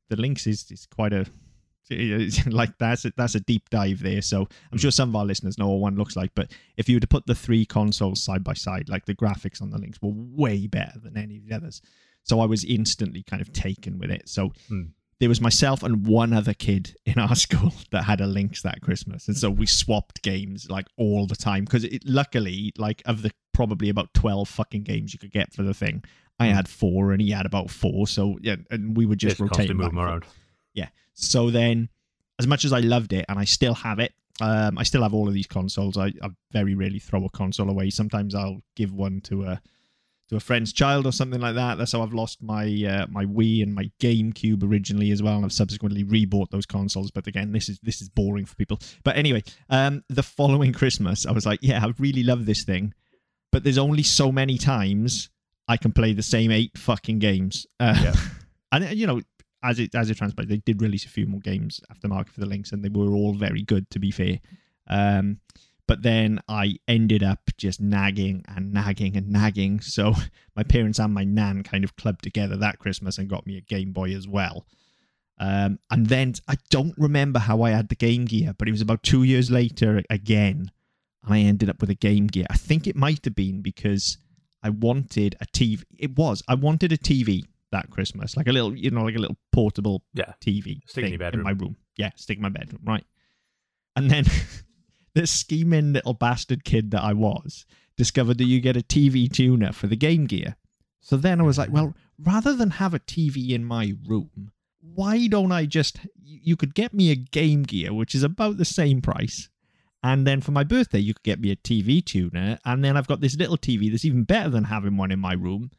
the 0.08 0.16
Lynx 0.16 0.46
is 0.46 0.70
is 0.70 0.86
quite 0.86 1.12
a 1.12 1.26
like 2.46 2.76
that's 2.78 3.04
a, 3.04 3.12
that's 3.16 3.34
a 3.34 3.40
deep 3.40 3.68
dive 3.70 4.02
there. 4.02 4.22
So 4.22 4.48
I'm 4.70 4.78
sure 4.78 4.90
some 4.90 5.10
of 5.10 5.16
our 5.16 5.24
listeners 5.24 5.58
know 5.58 5.68
what 5.68 5.80
one 5.80 5.96
looks 5.96 6.16
like. 6.16 6.30
But 6.34 6.52
if 6.76 6.88
you 6.88 6.96
were 6.96 7.00
to 7.00 7.06
put 7.06 7.26
the 7.26 7.34
three 7.34 7.64
consoles 7.64 8.22
side 8.22 8.44
by 8.44 8.54
side, 8.54 8.88
like 8.88 9.06
the 9.06 9.14
graphics 9.14 9.60
on 9.60 9.70
the 9.70 9.78
Lynx 9.78 10.00
were 10.00 10.12
way 10.12 10.66
better 10.66 10.98
than 11.02 11.16
any 11.16 11.38
of 11.38 11.46
the 11.46 11.54
others. 11.54 11.82
So 12.24 12.40
I 12.40 12.46
was 12.46 12.64
instantly 12.64 13.22
kind 13.22 13.42
of 13.42 13.52
taken 13.52 13.98
with 13.98 14.10
it. 14.10 14.28
So 14.28 14.52
Hmm. 14.68 14.82
there 15.18 15.28
was 15.28 15.40
myself 15.40 15.82
and 15.82 16.06
one 16.06 16.32
other 16.32 16.54
kid 16.54 16.94
in 17.06 17.18
our 17.18 17.34
school 17.46 17.72
that 17.90 18.04
had 18.04 18.20
a 18.20 18.26
Lynx 18.26 18.62
that 18.62 18.80
Christmas, 18.80 19.28
and 19.28 19.36
so 19.36 19.50
we 19.50 19.66
swapped 19.66 20.22
games 20.22 20.68
like 20.70 20.86
all 20.96 21.26
the 21.26 21.36
time. 21.36 21.64
Because 21.64 21.86
luckily, 22.04 22.72
like 22.78 23.02
of 23.06 23.22
the 23.22 23.30
probably 23.52 23.88
about 23.88 24.12
twelve 24.14 24.48
fucking 24.48 24.82
games 24.82 25.12
you 25.12 25.18
could 25.18 25.30
get 25.32 25.52
for 25.52 25.62
the 25.62 25.74
thing, 25.74 26.02
I 26.40 26.48
Hmm. 26.48 26.54
had 26.54 26.68
four 26.68 27.12
and 27.12 27.20
he 27.20 27.30
had 27.30 27.46
about 27.46 27.70
four. 27.70 28.06
So 28.06 28.38
yeah, 28.42 28.56
and 28.70 28.96
we 28.96 29.04
would 29.06 29.18
just 29.18 29.32
Just 29.32 29.40
rotate 29.40 29.56
constantly 29.68 29.84
back 29.84 29.92
move 29.92 29.98
and 29.98 29.98
them 29.98 30.22
around. 30.22 30.24
So 31.14 31.50
then, 31.50 31.90
as 32.38 32.46
much 32.46 32.64
as 32.64 32.72
I 32.72 32.80
loved 32.80 33.12
it, 33.12 33.26
and 33.28 33.38
I 33.38 33.44
still 33.44 33.74
have 33.74 33.98
it, 33.98 34.14
um, 34.40 34.78
I 34.78 34.82
still 34.82 35.02
have 35.02 35.12
all 35.12 35.28
of 35.28 35.34
these 35.34 35.46
consoles. 35.46 35.98
I, 35.98 36.06
I 36.22 36.30
very 36.50 36.74
rarely 36.74 36.98
throw 36.98 37.22
a 37.26 37.28
console 37.28 37.68
away. 37.68 37.90
Sometimes 37.90 38.34
I'll 38.34 38.62
give 38.76 38.94
one 38.94 39.20
to 39.24 39.44
a 39.44 39.60
to 40.32 40.36
a 40.36 40.40
friend's 40.40 40.72
child 40.72 41.06
or 41.06 41.12
something 41.12 41.42
like 41.42 41.54
that. 41.54 41.76
That's 41.76 41.92
how 41.92 42.02
I've 42.02 42.14
lost 42.14 42.42
my 42.42 42.64
uh, 42.64 43.06
my 43.10 43.26
Wii 43.26 43.62
and 43.62 43.74
my 43.74 43.90
GameCube 44.00 44.62
originally 44.62 45.10
as 45.10 45.22
well, 45.22 45.36
and 45.36 45.44
I've 45.44 45.52
subsequently 45.52 46.04
rebought 46.04 46.48
those 46.50 46.64
consoles. 46.64 47.10
But 47.10 47.26
again, 47.26 47.52
this 47.52 47.68
is 47.68 47.78
this 47.82 48.00
is 48.00 48.08
boring 48.08 48.46
for 48.46 48.56
people. 48.56 48.80
But 49.04 49.16
anyway, 49.16 49.42
um, 49.68 50.02
the 50.08 50.22
following 50.22 50.72
Christmas, 50.72 51.26
I 51.26 51.32
was 51.32 51.44
like, 51.44 51.58
yeah, 51.60 51.84
I 51.84 51.92
really 51.98 52.22
love 52.22 52.46
this 52.46 52.64
thing, 52.64 52.94
but 53.50 53.62
there's 53.62 53.76
only 53.76 54.02
so 54.02 54.32
many 54.32 54.56
times 54.56 55.28
I 55.68 55.76
can 55.76 55.92
play 55.92 56.14
the 56.14 56.22
same 56.22 56.50
eight 56.50 56.78
fucking 56.78 57.18
games. 57.18 57.66
Uh, 57.78 58.00
Yeah. 58.02 58.14
and 58.72 58.84
uh, 58.84 58.88
you 58.88 59.06
know, 59.06 59.20
as 59.62 59.78
it 59.78 59.94
as 59.94 60.08
it 60.08 60.16
transpired, 60.16 60.48
they 60.48 60.56
did 60.56 60.80
release 60.80 61.04
a 61.04 61.10
few 61.10 61.26
more 61.26 61.40
games 61.40 61.78
aftermarket 61.92 62.30
for 62.30 62.40
the 62.40 62.46
Lynx, 62.46 62.72
and 62.72 62.82
they 62.82 62.88
were 62.88 63.12
all 63.12 63.34
very 63.34 63.62
good, 63.62 63.90
to 63.90 63.98
be 63.98 64.10
fair. 64.10 64.40
Um, 64.88 65.40
but 65.88 66.02
then 66.02 66.40
I 66.48 66.76
ended 66.88 67.22
up 67.22 67.40
just 67.58 67.80
nagging 67.80 68.44
and 68.48 68.72
nagging 68.72 69.16
and 69.16 69.28
nagging. 69.30 69.80
So 69.80 70.14
my 70.56 70.62
parents 70.62 70.98
and 70.98 71.12
my 71.12 71.24
nan 71.24 71.62
kind 71.62 71.84
of 71.84 71.96
clubbed 71.96 72.22
together 72.22 72.56
that 72.56 72.78
Christmas 72.78 73.18
and 73.18 73.28
got 73.28 73.46
me 73.46 73.56
a 73.56 73.60
Game 73.60 73.92
Boy 73.92 74.14
as 74.14 74.26
well. 74.28 74.66
Um, 75.38 75.78
and 75.90 76.06
then 76.06 76.34
I 76.46 76.54
don't 76.70 76.94
remember 76.96 77.40
how 77.40 77.62
I 77.62 77.70
had 77.70 77.88
the 77.88 77.96
Game 77.96 78.26
Gear, 78.26 78.54
but 78.56 78.68
it 78.68 78.72
was 78.72 78.80
about 78.80 79.02
two 79.02 79.24
years 79.24 79.50
later 79.50 80.00
again, 80.08 80.70
and 81.24 81.34
I 81.34 81.38
ended 81.40 81.68
up 81.68 81.80
with 81.80 81.90
a 81.90 81.94
Game 81.94 82.26
Gear. 82.28 82.46
I 82.50 82.56
think 82.56 82.86
it 82.86 82.94
might 82.96 83.24
have 83.24 83.34
been 83.34 83.60
because 83.60 84.18
I 84.62 84.70
wanted 84.70 85.34
a 85.40 85.46
TV. 85.46 85.82
It 85.98 86.16
was 86.16 86.42
I 86.46 86.54
wanted 86.54 86.92
a 86.92 86.96
TV 86.98 87.44
that 87.72 87.90
Christmas, 87.90 88.36
like 88.36 88.46
a 88.46 88.52
little, 88.52 88.76
you 88.76 88.90
know, 88.90 89.02
like 89.02 89.16
a 89.16 89.18
little 89.18 89.38
portable 89.50 90.04
Yeah. 90.14 90.34
TV 90.40 90.80
Stick 90.86 90.98
in 90.98 91.04
thing 91.04 91.12
your 91.14 91.18
bedroom. 91.18 91.44
my 91.44 91.52
room. 91.52 91.76
Yeah, 91.96 92.10
stick 92.16 92.36
in 92.36 92.42
my 92.42 92.48
bedroom, 92.50 92.82
right? 92.84 93.04
And 93.96 94.10
then 94.10 94.24
the 95.14 95.26
scheming 95.26 95.92
little 95.92 96.14
bastard 96.14 96.64
kid 96.64 96.90
that 96.90 97.02
I 97.02 97.12
was 97.12 97.66
discovered 97.96 98.38
that 98.38 98.44
you 98.44 98.60
get 98.60 98.76
a 98.76 98.80
TV 98.80 99.30
tuner 99.30 99.72
for 99.72 99.86
the 99.86 99.96
Game 99.96 100.26
Gear. 100.26 100.56
So 101.00 101.16
then 101.16 101.40
I 101.40 101.44
was 101.44 101.58
like, 101.58 101.70
well, 101.70 101.94
rather 102.18 102.54
than 102.54 102.70
have 102.70 102.94
a 102.94 103.00
TV 103.00 103.50
in 103.50 103.64
my 103.64 103.94
room, 104.06 104.52
why 104.80 105.26
don't 105.26 105.52
I 105.52 105.66
just 105.66 105.98
you 106.24 106.56
could 106.56 106.74
get 106.74 106.94
me 106.94 107.10
a 107.10 107.16
Game 107.16 107.62
Gear, 107.62 107.92
which 107.92 108.14
is 108.14 108.22
about 108.22 108.56
the 108.56 108.64
same 108.64 109.00
price. 109.00 109.48
And 110.02 110.26
then 110.26 110.40
for 110.40 110.50
my 110.50 110.64
birthday, 110.64 110.98
you 110.98 111.14
could 111.14 111.22
get 111.22 111.40
me 111.40 111.50
a 111.52 111.56
TV 111.56 112.04
tuner. 112.04 112.58
And 112.64 112.84
then 112.84 112.96
I've 112.96 113.06
got 113.06 113.20
this 113.20 113.36
little 113.36 113.58
TV 113.58 113.90
that's 113.90 114.04
even 114.04 114.24
better 114.24 114.50
than 114.50 114.64
having 114.64 114.96
one 114.96 115.12
in 115.12 115.20
my 115.20 115.34
room 115.34 115.70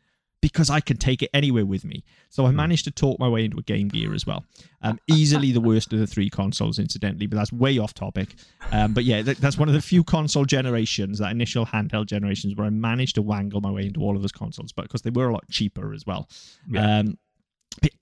because 0.43 0.69
I 0.69 0.81
can 0.81 0.97
take 0.97 1.21
it 1.21 1.29
anywhere 1.33 1.65
with 1.65 1.85
me. 1.85 2.03
So 2.27 2.45
I 2.45 2.51
managed 2.51 2.83
to 2.83 2.91
talk 2.91 3.17
my 3.17 3.29
way 3.29 3.45
into 3.45 3.57
a 3.57 3.61
Game 3.61 3.87
Gear 3.87 4.13
as 4.13 4.27
well. 4.27 4.43
Um, 4.81 4.99
easily 5.07 5.53
the 5.53 5.61
worst 5.61 5.93
of 5.93 5.99
the 5.99 6.05
three 6.05 6.29
consoles, 6.29 6.79
incidentally, 6.79 7.27
but 7.27 7.37
that's 7.37 7.53
way 7.53 7.77
off 7.77 7.93
topic. 7.93 8.35
Um, 8.73 8.93
but 8.93 9.05
yeah, 9.05 9.21
that, 9.21 9.37
that's 9.37 9.57
one 9.57 9.69
of 9.69 9.73
the 9.73 9.81
few 9.81 10.03
console 10.03 10.43
generations, 10.43 11.19
that 11.19 11.31
initial 11.31 11.65
handheld 11.65 12.07
generations, 12.07 12.57
where 12.57 12.67
I 12.67 12.71
managed 12.71 13.15
to 13.15 13.21
wangle 13.21 13.61
my 13.61 13.71
way 13.71 13.85
into 13.85 14.01
all 14.01 14.17
of 14.17 14.21
those 14.21 14.33
consoles, 14.33 14.73
but 14.73 14.81
because 14.81 15.03
they 15.03 15.11
were 15.11 15.29
a 15.29 15.31
lot 15.31 15.47
cheaper 15.49 15.93
as 15.93 16.05
well. 16.05 16.27
Yeah. 16.69 16.99
Um, 16.99 17.17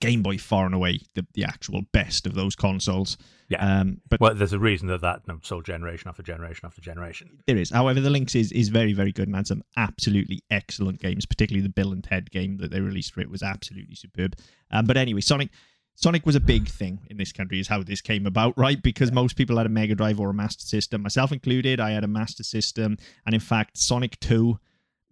Game 0.00 0.24
Boy 0.24 0.36
far 0.36 0.66
and 0.66 0.74
away 0.74 0.98
the, 1.14 1.24
the 1.34 1.44
actual 1.44 1.82
best 1.92 2.26
of 2.26 2.34
those 2.34 2.56
consoles. 2.56 3.16
Yeah. 3.52 3.80
Um, 3.80 4.00
but 4.08 4.20
Well, 4.20 4.34
there's 4.34 4.54
a 4.54 4.58
reason 4.58 4.88
that 4.88 5.02
that 5.02 5.22
sold 5.42 5.66
generation 5.66 6.08
after 6.08 6.22
generation 6.22 6.66
after 6.66 6.80
generation. 6.80 7.38
There 7.46 7.56
is. 7.56 7.70
However, 7.70 8.00
the 8.00 8.10
Lynx 8.10 8.34
is, 8.34 8.50
is 8.52 8.70
very, 8.70 8.94
very 8.94 9.12
good 9.12 9.28
and 9.28 9.36
had 9.36 9.46
some 9.46 9.62
absolutely 9.76 10.42
excellent 10.50 11.00
games, 11.00 11.26
particularly 11.26 11.62
the 11.62 11.72
Bill 11.72 11.92
and 11.92 12.02
Ted 12.02 12.30
game 12.30 12.56
that 12.58 12.70
they 12.70 12.80
released 12.80 13.12
for 13.12 13.20
it 13.20 13.30
was 13.30 13.42
absolutely 13.42 13.94
superb. 13.94 14.36
Um, 14.70 14.86
but 14.86 14.96
anyway, 14.96 15.20
Sonic 15.20 15.50
Sonic 15.94 16.24
was 16.24 16.34
a 16.34 16.40
big 16.40 16.68
thing 16.68 17.00
in 17.10 17.18
this 17.18 17.32
country, 17.32 17.60
is 17.60 17.68
how 17.68 17.82
this 17.82 18.00
came 18.00 18.26
about, 18.26 18.56
right? 18.56 18.82
Because 18.82 19.12
most 19.12 19.36
people 19.36 19.58
had 19.58 19.66
a 19.66 19.68
Mega 19.68 19.94
Drive 19.94 20.18
or 20.18 20.30
a 20.30 20.34
Master 20.34 20.64
System, 20.64 21.02
myself 21.02 21.32
included. 21.32 21.80
I 21.80 21.90
had 21.90 22.04
a 22.04 22.08
Master 22.08 22.42
System, 22.42 22.96
and 23.26 23.34
in 23.34 23.40
fact, 23.40 23.76
Sonic 23.76 24.18
Two 24.18 24.58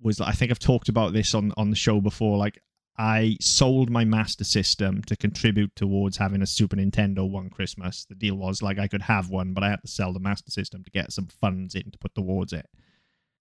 was. 0.01 0.21
I 0.21 0.33
think 0.33 0.51
I've 0.51 0.59
talked 0.59 0.89
about 0.89 1.13
this 1.13 1.35
on 1.35 1.53
on 1.59 1.69
the 1.69 1.77
show 1.77 2.01
before. 2.01 2.39
Like 2.39 2.63
I 2.99 3.37
sold 3.41 3.89
my 3.89 4.05
Master 4.05 4.45
System 4.45 5.03
to 5.05 5.17
contribute 5.17 5.75
towards 5.75 6.19
having 6.19 6.43
a 6.43 6.47
Super 6.47 6.77
Nintendo 6.77 7.29
one 7.29 7.49
Christmas. 7.49 8.05
The 8.05 8.15
deal 8.15 8.37
was 8.37 8.63
like 8.63 8.79
I 8.79 8.89
could 8.89 9.03
have 9.03 9.31
one, 9.31 9.55
but 9.55 9.65
I 9.65 9.71
had 9.71 9.83
to 9.83 9.89
sell 9.89 10.13
the 10.13 10.21
Master 10.21 10.51
System 10.51 10.85
to 10.85 10.91
get 10.91 11.13
some 11.13 11.27
funds 11.27 11.75
in 11.75 11.91
to 11.91 11.99
put 11.99 12.15
towards 12.15 12.53
it. 12.53 12.67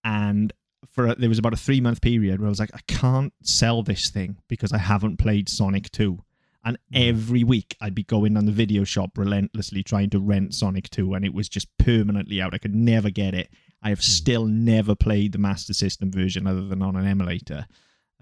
And 0.04 0.54
for 0.92 1.08
a, 1.08 1.16
there 1.16 1.30
was 1.30 1.40
about 1.40 1.54
a 1.54 1.58
three 1.58 1.82
month 1.82 2.02
period 2.02 2.40
where 2.40 2.48
I 2.48 2.50
was 2.50 2.60
like, 2.60 2.74
I 2.74 2.80
can't 2.88 3.34
sell 3.44 3.84
this 3.84 4.10
thing 4.10 4.38
because 4.48 4.72
I 4.72 4.78
haven't 4.78 5.18
played 5.18 5.50
Sonic 5.50 5.92
2. 5.92 6.20
And 6.64 6.78
every 6.94 7.44
week 7.44 7.76
I'd 7.82 7.96
be 7.96 8.04
going 8.04 8.36
on 8.38 8.46
the 8.46 8.52
video 8.52 8.84
shop 8.84 9.18
relentlessly 9.18 9.82
trying 9.82 10.10
to 10.12 10.20
rent 10.20 10.54
Sonic 10.54 10.90
2, 10.90 11.14
and 11.14 11.26
it 11.26 11.34
was 11.34 11.48
just 11.48 11.68
permanently 11.78 12.42
out. 12.42 12.54
I 12.54 12.58
could 12.58 12.76
never 12.76 13.10
get 13.10 13.34
it. 13.34 13.50
I 13.82 13.90
have 13.90 14.04
still 14.04 14.46
never 14.46 14.94
played 14.94 15.32
the 15.32 15.38
Master 15.38 15.74
System 15.74 16.12
version 16.12 16.48
other 16.48 16.66
than 16.66 16.82
on 16.82 16.98
an 16.98 17.08
emulator. 17.08 17.66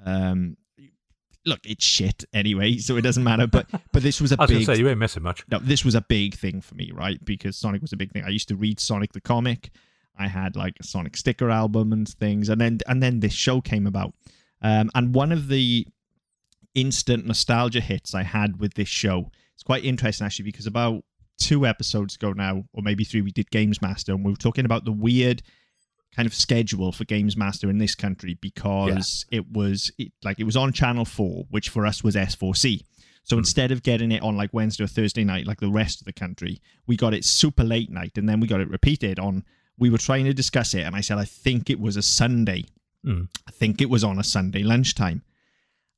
Um, 0.05 0.55
look, 1.47 1.61
it's 1.65 1.83
shit 1.83 2.25
anyway, 2.33 2.77
so 2.77 2.97
it 2.97 3.01
doesn't 3.01 3.23
matter. 3.23 3.47
But 3.47 3.67
but 3.91 4.03
this 4.03 4.21
was 4.21 4.31
a 4.31 4.35
I 4.39 4.43
was 4.43 4.51
big 4.51 4.65
say 4.65 4.77
you 4.77 4.89
ain't 4.89 4.99
missing 4.99 5.23
much. 5.23 5.43
no, 5.49 5.59
this 5.59 5.83
was 5.83 5.95
a 5.95 6.01
big 6.01 6.35
thing 6.35 6.61
for 6.61 6.75
me, 6.75 6.91
right? 6.93 7.23
Because 7.23 7.57
Sonic 7.57 7.81
was 7.81 7.93
a 7.93 7.97
big 7.97 8.11
thing. 8.11 8.23
I 8.23 8.29
used 8.29 8.49
to 8.49 8.55
read 8.55 8.79
Sonic 8.79 9.13
the 9.13 9.21
comic. 9.21 9.71
I 10.19 10.27
had 10.27 10.55
like 10.55 10.75
a 10.79 10.83
Sonic 10.83 11.15
sticker 11.15 11.49
album 11.49 11.93
and 11.93 12.07
things, 12.07 12.49
and 12.49 12.59
then 12.61 12.79
and 12.87 13.01
then 13.01 13.21
this 13.21 13.33
show 13.33 13.61
came 13.61 13.87
about. 13.87 14.13
Um, 14.61 14.91
and 14.93 15.15
one 15.15 15.31
of 15.31 15.47
the 15.47 15.87
instant 16.75 17.25
nostalgia 17.25 17.81
hits 17.81 18.13
I 18.13 18.23
had 18.23 18.59
with 18.59 18.73
this 18.73 18.87
show, 18.87 19.31
it's 19.53 19.63
quite 19.63 19.83
interesting 19.83 20.25
actually, 20.25 20.45
because 20.45 20.67
about 20.67 21.03
two 21.39 21.65
episodes 21.65 22.15
ago 22.15 22.33
now, 22.33 22.63
or 22.73 22.81
maybe 22.81 23.03
three, 23.03 23.21
we 23.21 23.31
did 23.31 23.49
Games 23.51 23.81
Master, 23.81 24.13
and 24.13 24.25
we 24.25 24.31
were 24.31 24.37
talking 24.37 24.65
about 24.65 24.85
the 24.85 24.91
weird 24.91 25.41
kind 26.17 26.25
of 26.25 26.33
schedule 26.33 26.91
for 26.91 27.05
Games 27.05 27.37
Master 27.37 27.69
in 27.69 27.77
this 27.77 27.93
country 27.93 28.37
because 28.41 29.25
it 29.31 29.51
was 29.51 29.91
it, 29.99 30.11
like 30.23 30.39
it 30.39 30.45
was 30.45 30.57
on 30.57 30.73
Channel 30.73 31.05
Four, 31.05 31.45
which 31.51 31.69
for 31.69 31.85
us 31.85 32.03
was 32.03 32.15
S4C. 32.15 32.81
So 33.23 33.37
instead 33.37 33.71
of 33.71 33.83
getting 33.83 34.11
it 34.11 34.23
on 34.23 34.35
like 34.35 34.53
Wednesday 34.53 34.83
or 34.83 34.87
Thursday 34.87 35.23
night, 35.23 35.45
like 35.45 35.59
the 35.59 35.69
rest 35.69 36.01
of 36.01 36.05
the 36.05 36.13
country, 36.13 36.59
we 36.87 36.97
got 36.97 37.13
it 37.13 37.23
super 37.23 37.63
late 37.63 37.91
night, 37.91 38.17
and 38.17 38.27
then 38.27 38.39
we 38.39 38.47
got 38.47 38.61
it 38.61 38.69
repeated 38.69 39.19
on. 39.19 39.43
We 39.77 39.91
were 39.91 39.99
trying 39.99 40.25
to 40.25 40.33
discuss 40.33 40.73
it, 40.73 40.81
and 40.81 40.95
I 40.95 41.01
said 41.01 41.19
I 41.19 41.25
think 41.25 41.69
it 41.69 41.79
was 41.79 41.97
a 41.97 42.01
Sunday. 42.01 42.65
Mm. 43.05 43.27
I 43.47 43.51
think 43.51 43.79
it 43.79 43.89
was 43.89 44.03
on 44.03 44.17
a 44.17 44.23
Sunday 44.23 44.63
lunchtime. 44.63 45.21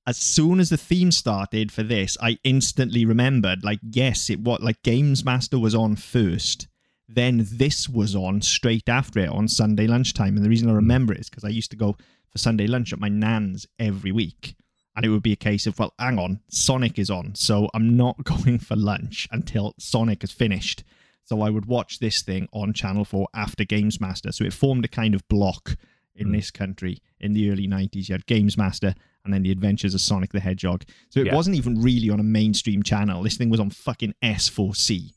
As 0.06 0.18
soon 0.18 0.60
as 0.60 0.70
the 0.70 0.78
theme 0.78 1.12
started 1.12 1.72
for 1.72 1.84
this, 1.84 2.18
I 2.20 2.40
instantly 2.44 3.06
remembered, 3.06 3.64
like, 3.64 3.80
yes, 3.90 4.30
it 4.30 4.40
was 4.40 4.60
like 4.62 4.82
Games 4.84 5.24
Master 5.24 5.60
was 5.60 5.76
on 5.76 5.96
first. 5.96 6.68
Then 7.12 7.48
this 7.52 7.90
was 7.90 8.16
on 8.16 8.42
straight 8.42 8.88
after 8.88 9.20
it 9.20 9.30
on 9.30 9.48
Sunday 9.48 9.88
lunchtime. 9.88 10.36
And 10.36 10.46
the 10.46 10.50
reason 10.50 10.70
I 10.70 10.74
remember 10.74 11.14
it 11.14 11.22
is 11.22 11.30
because 11.30 11.44
I 11.44 11.50
used 11.50 11.72
to 11.72 11.78
go 11.78 11.98
for 12.30 12.38
Sunday 12.38 12.68
lunch 12.68 12.94
at 12.94 13.00
my 13.00 13.10
nan's 13.10 13.66
every 13.80 14.12
week. 14.12 14.56
And 14.96 15.06
it 15.06 15.10
would 15.10 15.24
be 15.24 15.32
a 15.32 15.38
case 15.38 15.66
of, 15.66 15.80
well, 15.80 15.94
hang 15.98 16.20
on, 16.20 16.42
Sonic 16.50 17.00
is 17.00 17.10
on. 17.10 17.34
So 17.36 17.70
I'm 17.74 17.98
not 17.98 18.24
going 18.24 18.60
for 18.60 18.76
lunch 18.76 19.28
until 19.32 19.74
Sonic 19.80 20.24
is 20.24 20.32
finished. 20.32 20.84
So 21.24 21.42
I 21.42 21.50
would 21.50 21.66
watch 21.66 22.00
this 22.00 22.22
thing 22.22 22.48
on 22.54 22.74
Channel 22.74 23.06
4 23.06 23.28
after 23.34 23.64
Games 23.64 24.00
Master. 24.02 24.32
So 24.32 24.44
it 24.44 24.54
formed 24.54 24.86
a 24.86 24.90
kind 24.90 25.16
of 25.16 25.28
block 25.28 25.78
in 26.16 26.28
Mm. 26.28 26.34
this 26.34 26.52
country 26.52 26.98
in 27.20 27.34
the 27.34 27.50
early 27.50 27.68
90s. 27.68 28.10
You 28.10 28.14
had 28.14 28.26
Games 28.26 28.58
Master 28.58 28.94
and 29.24 29.34
then 29.34 29.44
the 29.44 29.52
Adventures 29.52 29.94
of 29.94 30.02
Sonic 30.02 30.32
the 30.32 30.40
Hedgehog. 30.42 30.84
So 31.10 31.22
it 31.22 31.28
Yeah. 31.28 31.36
wasn't 31.36 31.56
even 31.56 31.82
really 31.82 32.10
on 32.10 32.20
a 32.20 32.24
mainstream 32.24 32.84
channel. 32.84 33.24
This 33.24 33.38
thing 33.38 33.50
was 33.50 33.60
on 33.60 33.70
fucking 33.70 34.16
S4C. 34.22 35.14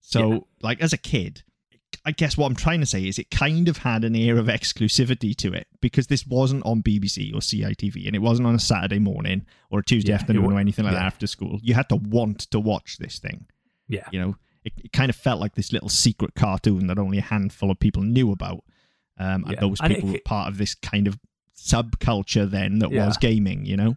So, 0.00 0.32
Yeah. 0.32 0.38
like, 0.62 0.80
as 0.80 0.92
a 0.92 0.98
kid, 0.98 1.42
I 2.04 2.12
guess 2.12 2.36
what 2.36 2.46
I'm 2.46 2.56
trying 2.56 2.80
to 2.80 2.86
say 2.86 3.06
is 3.06 3.18
it 3.18 3.30
kind 3.30 3.68
of 3.68 3.78
had 3.78 4.04
an 4.04 4.16
air 4.16 4.38
of 4.38 4.46
exclusivity 4.46 5.34
to 5.36 5.52
it 5.52 5.66
because 5.80 6.06
this 6.06 6.26
wasn't 6.26 6.64
on 6.64 6.82
BBC 6.82 7.32
or 7.34 7.40
CITV 7.40 8.06
and 8.06 8.16
it 8.16 8.20
wasn't 8.22 8.46
on 8.48 8.54
a 8.54 8.58
Saturday 8.60 8.98
morning 8.98 9.44
or 9.70 9.80
a 9.80 9.84
Tuesday 9.84 10.10
Yeah, 10.10 10.16
afternoon 10.16 10.52
or 10.52 10.58
anything 10.58 10.84
like 10.86 10.94
that 10.94 11.02
after 11.04 11.26
school. 11.26 11.58
You 11.62 11.74
had 11.74 11.88
to 11.90 11.96
want 11.96 12.40
to 12.52 12.60
watch 12.60 12.96
this 12.98 13.18
thing 13.18 13.46
Yeah. 13.88 14.08
you 14.12 14.20
know 14.20 14.36
it, 14.64 14.72
it 14.84 14.92
kind 14.92 15.10
of 15.10 15.16
felt 15.16 15.40
like 15.40 15.54
this 15.56 15.72
little 15.72 15.88
secret 15.88 16.34
cartoon 16.34 16.86
that 16.86 16.98
only 16.98 17.18
a 17.18 17.22
handful 17.22 17.70
of 17.70 17.78
people 17.80 18.02
knew 18.02 18.30
about 18.32 18.62
um, 19.18 19.44
and 19.44 19.52
Yeah. 19.52 19.60
those 19.60 19.80
And 19.80 19.92
it- 19.92 19.96
people 19.96 20.12
were 20.12 20.20
part 20.24 20.48
of 20.48 20.56
this 20.58 20.74
kind 20.74 21.06
of 21.06 21.18
subculture 21.56 22.48
then 22.50 22.78
that 22.78 22.90
Yeah. 22.90 23.06
was 23.06 23.16
gaming 23.18 23.66
you 23.66 23.76
know 23.76 23.96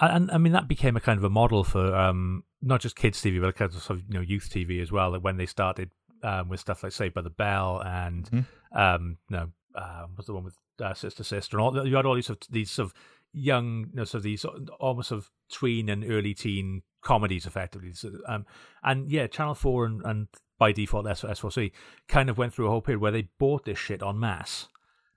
And 0.00 0.30
I 0.30 0.38
mean 0.38 0.52
that 0.52 0.68
became 0.68 0.96
a 0.96 1.00
kind 1.00 1.18
of 1.18 1.24
a 1.24 1.30
model 1.30 1.62
for 1.64 1.94
um, 1.94 2.44
not 2.60 2.80
just 2.80 2.96
kids 2.96 3.20
TV, 3.22 3.40
but 3.40 3.54
kind 3.54 3.72
of 3.72 3.80
sort 3.82 4.00
of, 4.00 4.04
you 4.08 4.14
know 4.14 4.20
youth 4.20 4.50
TV 4.52 4.82
as 4.82 4.90
well. 4.90 5.10
Like 5.12 5.22
when 5.22 5.36
they 5.36 5.46
started 5.46 5.90
um, 6.22 6.48
with 6.48 6.60
stuff 6.60 6.82
like 6.82 6.92
Saved 6.92 7.14
by 7.14 7.22
the 7.22 7.30
Bell 7.30 7.80
and 7.84 8.24
Mhm. 8.30 8.46
um, 8.72 9.18
you 9.30 9.36
know 9.36 9.48
uh, 9.74 10.06
what's 10.14 10.26
the 10.26 10.34
one 10.34 10.44
with 10.44 10.56
uh, 10.82 10.94
Sister 10.94 11.22
Sister 11.24 11.56
and 11.58 11.64
all. 11.64 11.86
You 11.86 11.96
had 11.96 12.06
all 12.06 12.14
these 12.14 12.26
sort 12.26 12.44
of, 12.46 12.52
these 12.52 12.70
sort 12.70 12.86
of 12.86 12.94
young, 13.32 13.86
you 13.90 13.96
know, 13.96 14.04
sort 14.04 14.20
of 14.20 14.22
these 14.24 14.44
almost 14.80 15.10
of 15.12 15.30
tween 15.50 15.88
and 15.88 16.04
early 16.08 16.34
teen 16.34 16.82
comedies, 17.02 17.46
effectively. 17.46 17.92
So, 17.92 18.10
um, 18.26 18.46
and 18.82 19.10
yeah, 19.10 19.26
Channel 19.26 19.54
Four 19.54 19.86
and, 19.86 20.02
and 20.04 20.28
by 20.58 20.72
default 20.72 21.06
S 21.08 21.22
S4C 21.22 21.72
kind 22.08 22.30
of 22.30 22.38
went 22.38 22.54
through 22.54 22.66
a 22.66 22.70
whole 22.70 22.80
period 22.80 23.00
where 23.00 23.10
they 23.12 23.28
bought 23.38 23.64
this 23.64 23.78
shit 23.78 24.02
en 24.02 24.18
masse, 24.18 24.68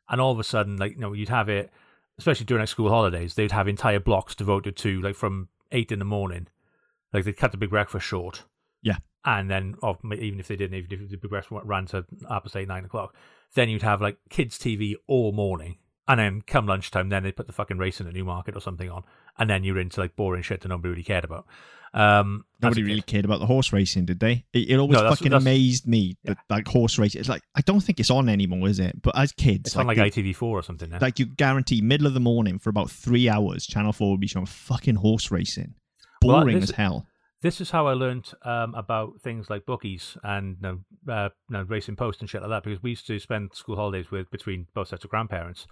and 0.10 0.20
all 0.22 0.32
of 0.32 0.40
a 0.40 0.44
sudden, 0.44 0.78
like 0.78 0.94
you 0.94 1.00
know, 1.00 1.14
you'd 1.14 1.30
have 1.30 1.50
it 1.50 1.72
especially 2.20 2.46
during 2.46 2.62
like 2.62 2.70
school 2.70 2.90
holidays, 2.90 3.36
they'd 3.36 3.52
have 3.52 3.68
entire 3.68 4.00
blocks 4.00 4.36
devoted 4.36 4.76
to 4.78 5.02
like 5.02 5.16
from 5.16 5.50
eight 5.72 5.92
in 5.92 6.00
the 6.00 6.06
morning, 6.06 6.48
like 7.14 7.24
they'd 7.24 7.38
cut 7.38 7.52
the 7.52 7.58
big 7.58 7.70
breakfast 7.70 8.06
short. 8.06 8.44
Yeah. 8.82 8.98
And 9.26 9.50
then, 9.50 9.76
oh, 9.84 9.98
or 10.04 10.14
even 10.14 10.40
if 10.40 10.48
they 10.48 10.56
didn't, 10.56 10.78
even 10.78 11.06
if 11.06 11.10
the 11.10 11.18
big 11.18 11.30
breakfast 11.30 11.62
ran 11.66 11.86
to 11.88 12.06
up 12.30 12.44
to 12.44 12.50
say 12.50 12.66
nine 12.66 12.86
o'clock, 12.86 13.16
then 13.56 13.70
you'd 13.70 13.82
have 13.82 14.02
like 14.02 14.18
kids' 14.30 14.58
TV 14.58 14.96
all 15.08 15.32
morning. 15.32 15.78
And 16.10 16.20
then 16.20 16.42
come 16.48 16.66
lunchtime, 16.68 17.10
then 17.10 17.24
they 17.24 17.32
put 17.34 17.48
the 17.48 17.54
fucking 17.54 17.78
racing 17.78 18.08
at 18.08 18.14
Newmarket 18.14 18.56
or 18.56 18.62
something 18.62 18.90
on, 18.90 19.04
and 19.38 19.50
then 19.50 19.64
you're 19.66 19.78
into 19.80 20.00
like 20.00 20.16
boring 20.16 20.42
shit 20.42 20.62
that 20.62 20.70
nobody 20.70 20.90
really 20.92 21.04
cared 21.04 21.26
about. 21.26 21.46
Um, 21.94 22.46
nobody 22.62 22.84
really 22.84 23.02
kid. 23.02 23.08
cared 23.08 23.26
about 23.26 23.40
the 23.40 23.46
horse 23.46 23.72
racing 23.72 24.06
did 24.06 24.20
they 24.20 24.44
it, 24.54 24.70
it 24.72 24.76
always 24.78 24.98
No, 24.98 25.04
that's- 25.04 25.20
fucking 25.20 25.32
that's- 25.32 25.42
amazed 25.44 25.88
me 25.88 26.18
that 26.26 26.38
like 26.50 26.68
horse 26.68 27.00
racing 27.00 27.20
it's 27.22 27.30
like 27.30 27.42
i 27.56 27.62
don't 27.62 27.80
think 27.80 28.02
it's 28.02 28.12
on 28.12 28.28
anymore 28.28 28.68
is 28.68 28.78
it 28.80 29.02
but 29.02 29.18
as 29.18 29.32
kids 29.32 29.68
It's 29.68 29.76
on 29.78 29.88
like 29.88 29.96
you- 29.98 30.04
ITV4 30.04 30.44
or 30.44 30.62
something 30.62 30.90
now. 30.90 30.98
like 31.02 31.18
you 31.18 31.26
guarantee 31.26 31.82
middle 31.82 32.06
of 32.06 32.14
the 32.14 32.20
morning 32.20 32.60
for 32.60 32.70
about 32.70 32.92
three 32.92 33.30
hours 33.30 33.66
channel 33.66 33.94
4 33.94 34.12
would 34.12 34.20
be 34.20 34.28
showing 34.28 34.46
fucking 34.46 34.96
horse 34.96 35.32
racing 35.32 35.76
Well, 36.22 36.42
boring 36.42 36.60
this- 36.60 36.72
as 36.72 36.76
hell 36.76 37.08
this 37.42 37.62
is 37.62 37.70
how 37.72 37.88
I 37.88 37.94
learnt 37.94 38.34
um, 38.44 38.76
about 38.76 39.22
things 39.22 39.50
like 39.50 39.66
bookies 39.66 40.18
and 40.24 40.58
you 40.60 40.62
know, 41.08 41.14
uh, 41.14 41.30
you 41.50 41.54
know, 41.58 41.64
racing 41.64 41.96
post 41.96 42.20
and 42.20 42.30
shit 42.30 42.42
like 42.42 42.50
that 42.50 42.64
because 42.64 42.82
we 42.84 42.90
used 42.92 43.08
to 43.08 43.18
spend 43.20 43.54
school 43.54 43.76
holidays 43.78 44.10
with 44.12 44.30
between 44.32 44.66
both 44.74 44.88
sets 44.90 45.04
of 45.06 45.10
grandparents, 45.12 45.68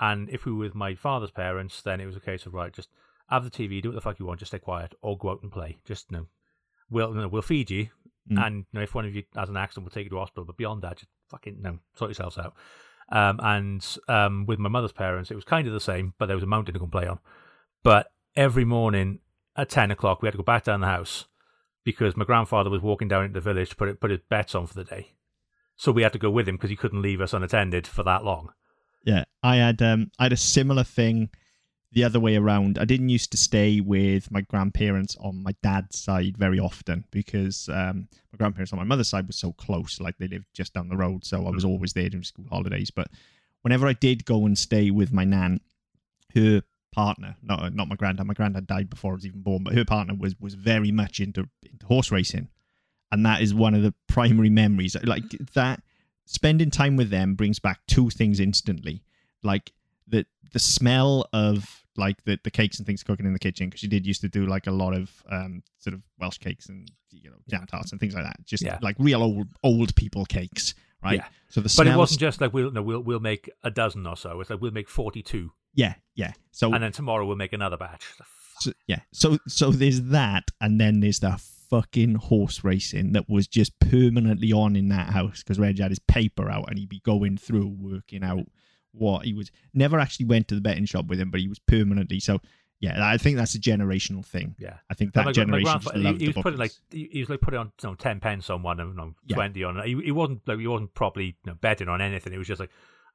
and 0.00 0.28
if 0.30 0.44
we 0.44 0.52
were 0.52 0.58
with 0.58 0.74
my 0.74 0.94
father's 0.94 1.30
parents, 1.30 1.82
then 1.82 2.00
it 2.00 2.06
was 2.06 2.16
a 2.16 2.20
case 2.20 2.46
of 2.46 2.54
right, 2.54 2.72
just 2.72 2.88
have 3.30 3.44
the 3.44 3.50
TV, 3.50 3.82
do 3.82 3.88
what 3.90 3.94
the 3.94 4.00
fuck 4.00 4.18
you 4.18 4.26
want, 4.26 4.38
just 4.40 4.50
stay 4.50 4.58
quiet, 4.58 4.94
or 5.02 5.18
go 5.18 5.30
out 5.30 5.42
and 5.42 5.52
play. 5.52 5.78
Just 5.84 6.06
you 6.10 6.18
know, 6.18 6.26
we'll 6.90 7.10
you 7.14 7.20
know, 7.20 7.28
we'll 7.28 7.42
feed 7.42 7.70
you, 7.70 7.88
Mm. 8.30 8.46
and 8.46 8.56
you 8.56 8.64
know, 8.74 8.82
if 8.82 8.94
one 8.94 9.06
of 9.06 9.14
you 9.14 9.22
has 9.34 9.48
an 9.48 9.56
accident, 9.56 9.86
we'll 9.86 9.90
take 9.90 10.04
you 10.04 10.10
to 10.10 10.18
hospital. 10.18 10.44
But 10.44 10.58
beyond 10.58 10.82
that, 10.82 10.98
just 10.98 11.08
fucking 11.30 11.56
you 11.56 11.62
know, 11.62 11.78
sort 11.96 12.10
yourselves 12.10 12.36
out. 12.36 12.54
Um, 13.10 13.40
and 13.42 13.96
um, 14.06 14.44
with 14.44 14.58
my 14.58 14.68
mother's 14.68 14.92
parents, 14.92 15.30
it 15.30 15.34
was 15.34 15.44
kind 15.44 15.66
of 15.66 15.72
the 15.72 15.80
same, 15.80 16.12
but 16.18 16.26
there 16.26 16.36
was 16.36 16.42
a 16.42 16.46
mountain 16.46 16.74
to 16.74 16.78
go 16.78 16.84
and 16.84 16.92
play 16.92 17.06
on. 17.06 17.20
But 17.82 18.12
every 18.36 18.66
morning 18.66 19.20
at 19.56 19.70
10 19.70 19.90
o'clock, 19.90 20.20
we 20.20 20.26
had 20.26 20.32
to 20.32 20.36
go 20.36 20.42
back 20.42 20.64
down 20.64 20.80
the 20.82 20.88
house 20.88 21.24
because 21.84 22.18
my 22.18 22.26
grandfather 22.26 22.68
was 22.68 22.82
walking 22.82 23.08
down 23.08 23.24
into 23.24 23.40
the 23.40 23.40
village 23.40 23.70
to 23.70 23.76
put, 23.76 23.88
it, 23.88 23.98
put 23.98 24.10
his 24.10 24.20
bets 24.28 24.54
on 24.54 24.66
for 24.66 24.74
the 24.74 24.84
day. 24.84 25.14
So 25.76 25.90
we 25.90 26.02
had 26.02 26.12
to 26.12 26.18
go 26.18 26.30
with 26.30 26.46
him 26.46 26.56
because 26.56 26.68
he 26.68 26.76
couldn't 26.76 27.00
leave 27.00 27.22
us 27.22 27.32
unattended 27.32 27.86
for 27.86 28.02
that 28.02 28.24
long. 28.24 28.52
Yeah, 29.04 29.24
I 29.42 29.56
had 29.56 29.80
um 29.82 30.10
I 30.18 30.24
had 30.24 30.32
a 30.32 30.36
similar 30.36 30.84
thing 30.84 31.30
the 31.92 32.04
other 32.04 32.20
way 32.20 32.36
around. 32.36 32.78
I 32.78 32.84
didn't 32.84 33.08
used 33.08 33.30
to 33.30 33.36
stay 33.38 33.80
with 33.80 34.30
my 34.30 34.42
grandparents 34.42 35.16
on 35.20 35.42
my 35.42 35.54
dad's 35.62 35.98
side 35.98 36.36
very 36.36 36.58
often 36.58 37.04
because 37.10 37.68
um 37.70 38.08
my 38.32 38.36
grandparents 38.36 38.72
on 38.72 38.78
my 38.78 38.84
mother's 38.84 39.08
side 39.08 39.26
was 39.26 39.36
so 39.36 39.52
close, 39.52 40.00
like 40.00 40.18
they 40.18 40.28
lived 40.28 40.46
just 40.52 40.74
down 40.74 40.88
the 40.88 40.96
road, 40.96 41.24
so 41.24 41.46
I 41.46 41.50
was 41.50 41.64
always 41.64 41.92
there 41.92 42.08
during 42.08 42.24
school 42.24 42.46
holidays. 42.50 42.90
But 42.90 43.08
whenever 43.62 43.86
I 43.86 43.94
did 43.94 44.24
go 44.24 44.44
and 44.46 44.58
stay 44.58 44.90
with 44.90 45.12
my 45.12 45.24
nan, 45.24 45.60
her 46.34 46.62
partner, 46.92 47.36
not 47.42 47.72
not 47.74 47.88
my 47.88 47.96
granddad, 47.96 48.26
my 48.26 48.34
granddad 48.34 48.66
died 48.66 48.90
before 48.90 49.12
I 49.12 49.14
was 49.14 49.26
even 49.26 49.42
born, 49.42 49.64
but 49.64 49.74
her 49.74 49.84
partner 49.84 50.14
was 50.18 50.38
was 50.40 50.54
very 50.54 50.92
much 50.92 51.20
into 51.20 51.48
into 51.62 51.86
horse 51.86 52.10
racing, 52.10 52.48
and 53.10 53.24
that 53.24 53.40
is 53.40 53.54
one 53.54 53.74
of 53.74 53.82
the 53.82 53.94
primary 54.08 54.50
memories. 54.50 54.96
Like 55.02 55.24
that, 55.54 55.82
spending 56.28 56.70
time 56.70 56.96
with 56.96 57.08
them 57.10 57.34
brings 57.34 57.58
back 57.58 57.80
two 57.86 58.10
things 58.10 58.38
instantly, 58.38 59.02
like 59.42 59.72
the 60.06 60.26
the 60.52 60.58
smell 60.58 61.26
of 61.32 61.82
like 61.96 62.22
the, 62.24 62.38
the 62.44 62.50
cakes 62.50 62.78
and 62.78 62.86
things 62.86 63.02
cooking 63.02 63.26
in 63.26 63.32
the 63.32 63.38
kitchen 63.38 63.66
because 63.68 63.80
she 63.80 63.88
did 63.88 64.06
used 64.06 64.20
to 64.20 64.28
do 64.28 64.46
like 64.46 64.66
a 64.66 64.70
lot 64.70 64.94
of 64.94 65.10
um 65.32 65.62
sort 65.78 65.94
of 65.94 66.02
Welsh 66.20 66.38
cakes 66.38 66.68
and 66.68 66.90
you 67.10 67.30
know 67.30 67.36
jam 67.48 67.66
tarts 67.66 67.90
and 67.92 68.00
things 68.00 68.14
like 68.14 68.24
that, 68.24 68.36
just 68.44 68.62
Yeah. 68.62 68.78
like 68.82 68.96
real 68.98 69.22
old 69.22 69.48
old 69.64 69.94
people 69.96 70.24
cakes, 70.26 70.74
right? 71.02 71.16
Yeah. 71.18 71.26
So 71.48 71.60
the 71.60 71.72
But 71.76 71.86
it 71.86 71.96
wasn't 71.96 72.20
just 72.20 72.40
like 72.40 72.52
we'll 72.52 72.70
no, 72.70 72.82
we'll 72.82 73.00
we'll 73.00 73.20
make 73.20 73.50
a 73.64 73.70
dozen 73.70 74.06
or 74.06 74.16
so. 74.16 74.40
It's 74.40 74.50
like 74.50 74.60
we'll 74.60 74.70
make 74.70 74.88
forty 74.88 75.22
two, 75.22 75.52
yeah, 75.74 75.94
yeah. 76.14 76.32
So 76.52 76.72
and 76.72 76.82
then 76.82 76.92
tomorrow 76.92 77.26
we'll 77.26 77.36
make 77.36 77.52
another 77.54 77.76
batch. 77.78 78.04
so, 78.60 78.72
yeah 78.86 79.00
so 79.12 79.38
so 79.46 79.70
there's 79.70 80.02
that 80.02 80.50
and 80.60 80.80
then 80.80 81.00
there's 81.00 81.20
the 81.20 81.40
fucking 81.70 82.14
horse 82.14 82.64
racing 82.64 83.12
that 83.12 83.28
was 83.28 83.46
just 83.46 83.78
permanently 83.80 84.52
on 84.52 84.74
in 84.76 84.88
that 84.88 85.10
house 85.10 85.42
because 85.42 85.58
reg 85.58 85.78
had 85.78 85.90
his 85.90 85.98
paper 85.98 86.48
out 86.50 86.68
and 86.68 86.78
he'd 86.78 86.88
be 86.88 87.00
going 87.04 87.36
through 87.36 87.68
working 87.78 88.22
out 88.24 88.44
what 88.92 89.24
he 89.24 89.34
was 89.34 89.50
never 89.74 89.98
actually 90.00 90.26
went 90.26 90.48
to 90.48 90.54
the 90.54 90.60
betting 90.60 90.86
shop 90.86 91.06
with 91.06 91.20
him 91.20 91.30
but 91.30 91.40
he 91.40 91.48
was 91.48 91.58
permanently 91.58 92.18
so 92.20 92.40
yeah, 92.80 93.04
I 93.12 93.16
think 93.16 93.36
that's 93.36 93.56
a 93.56 93.58
generational 93.58 94.24
thing. 94.24 94.54
Yeah. 94.56 94.74
I 94.88 94.94
think 94.94 95.12
that 95.14 95.22
my- 95.22 95.24
my 95.24 95.32
generation 95.32 95.64
grandfather- 95.64 95.98
he, 96.12 96.18
he 96.18 96.26
was 96.28 96.36
putting 96.36 96.60
like 96.60 96.70
he, 96.92 97.08
he 97.10 97.18
was 97.18 97.28
like 97.28 97.40
putting 97.40 97.58
on 97.58 97.72
you 97.82 97.88
know, 97.88 97.94
ten 97.96 98.20
pence 98.20 98.50
on 98.50 98.62
one 98.62 98.78
and 98.78 98.90
you 98.90 98.96
know, 98.96 99.14
Yeah. 99.26 99.34
twenty 99.34 99.64
on. 99.64 99.82
He, 99.84 100.00
he 100.00 100.12
wasn't 100.12 100.46
like 100.46 100.60
he 100.60 100.66
wasn't 100.68 100.94
probably 100.94 101.24
you 101.24 101.34
know, 101.44 101.54
betting 101.60 101.88
on 101.88 102.00
anything. 102.00 102.32
It 102.32 102.38
was 102.38 102.46
just 102.46 102.60
like 102.60 102.70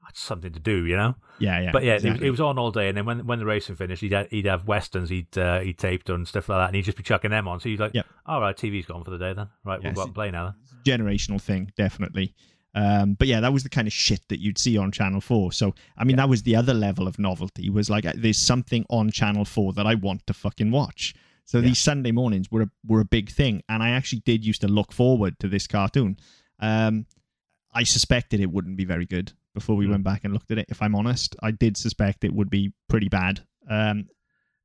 that's 0.05 0.19
something 0.21 0.51
to 0.53 0.59
do, 0.59 0.85
you 0.85 0.95
know. 0.97 1.15
yeah, 1.39 1.59
yeah, 1.61 1.71
but 1.71 1.83
yeah, 1.83 1.91
it, 1.91 1.95
was, 1.95 2.03
exactly. 2.05 2.27
it 2.27 2.31
was 2.31 2.41
on 2.41 2.57
all 2.59 2.71
day, 2.71 2.87
and 2.89 2.97
then 2.97 3.05
when 3.05 3.25
when 3.25 3.39
the 3.39 3.45
racing 3.45 3.75
finished, 3.75 4.01
he'd 4.01 4.11
have, 4.13 4.29
he'd 4.29 4.45
have 4.45 4.67
westerns 4.67 5.09
he'd 5.09 5.37
uh, 5.37 5.59
he'd 5.61 5.77
taped 5.77 6.09
and 6.09 6.27
stuff 6.27 6.49
like 6.49 6.59
that, 6.59 6.67
and 6.67 6.75
he'd 6.75 6.85
just 6.85 6.97
be 6.97 7.03
chucking 7.03 7.31
them 7.31 7.47
on. 7.47 7.59
So 7.59 7.69
he's 7.69 7.79
like, 7.79 7.93
Yep. 7.93 8.05
all 8.25 8.41
right, 8.41 8.55
TV's 8.55 8.85
gone 8.85 9.03
for 9.03 9.11
the 9.11 9.17
day 9.17 9.33
then. 9.33 9.47
Right, 9.63 9.79
Yeah, 9.81 9.87
we'll 9.89 9.95
go 9.95 10.01
out 10.01 10.07
and 10.07 10.15
play 10.15 10.31
now. 10.31 10.55
Then. 10.85 10.99
generational 10.99 11.41
thing, 11.41 11.71
definitely. 11.77 12.33
Um, 12.75 13.13
but 13.13 13.27
yeah, 13.27 13.39
that 13.39 13.53
was 13.53 13.61
the 13.63 13.69
kind 13.69 13.87
of 13.87 13.93
shit 13.93 14.21
that 14.29 14.39
you'd 14.39 14.57
see 14.57 14.77
on 14.77 14.91
Channel 14.91 15.21
Four. 15.21 15.51
So 15.51 15.75
I 15.97 16.03
mean, 16.03 16.15
Yeah. 16.17 16.23
that 16.23 16.29
was 16.29 16.43
the 16.43 16.55
other 16.55 16.73
level 16.73 17.07
of 17.07 17.19
novelty. 17.19 17.69
Was 17.69 17.89
like, 17.89 18.05
uh, 18.05 18.13
there's 18.15 18.39
something 18.39 18.83
on 18.89 19.11
Channel 19.11 19.45
Four 19.45 19.73
that 19.73 19.85
I 19.85 19.93
want 19.95 20.25
to 20.27 20.33
fucking 20.33 20.71
watch. 20.71 21.13
So 21.45 21.59
Yeah. 21.59 21.65
these 21.65 21.77
Sunday 21.79 22.11
mornings 22.11 22.49
were 22.51 22.63
a, 22.63 22.69
were 22.87 22.99
a 23.01 23.05
big 23.05 23.29
thing, 23.29 23.61
and 23.69 23.83
I 23.83 23.89
actually 23.91 24.21
did 24.25 24.43
used 24.45 24.61
to 24.61 24.67
look 24.67 24.91
forward 24.91 25.37
to 25.39 25.47
this 25.47 25.67
cartoon. 25.67 26.17
Um, 26.59 27.05
I 27.73 27.83
suspected 27.83 28.39
it 28.39 28.51
wouldn't 28.51 28.77
be 28.77 28.85
very 28.85 29.05
good 29.05 29.33
before 29.53 29.75
we 29.75 29.85
Mm. 29.85 29.91
went 29.91 30.03
back 30.03 30.23
and 30.23 30.33
looked 30.33 30.51
at 30.51 30.57
it. 30.57 30.65
If 30.69 30.81
I'm 30.81 30.95
honest, 30.95 31.35
I 31.41 31.51
did 31.51 31.77
suspect 31.77 32.23
it 32.23 32.33
would 32.33 32.49
be 32.49 32.73
pretty 32.89 33.09
bad. 33.09 33.41
Um, 33.69 34.07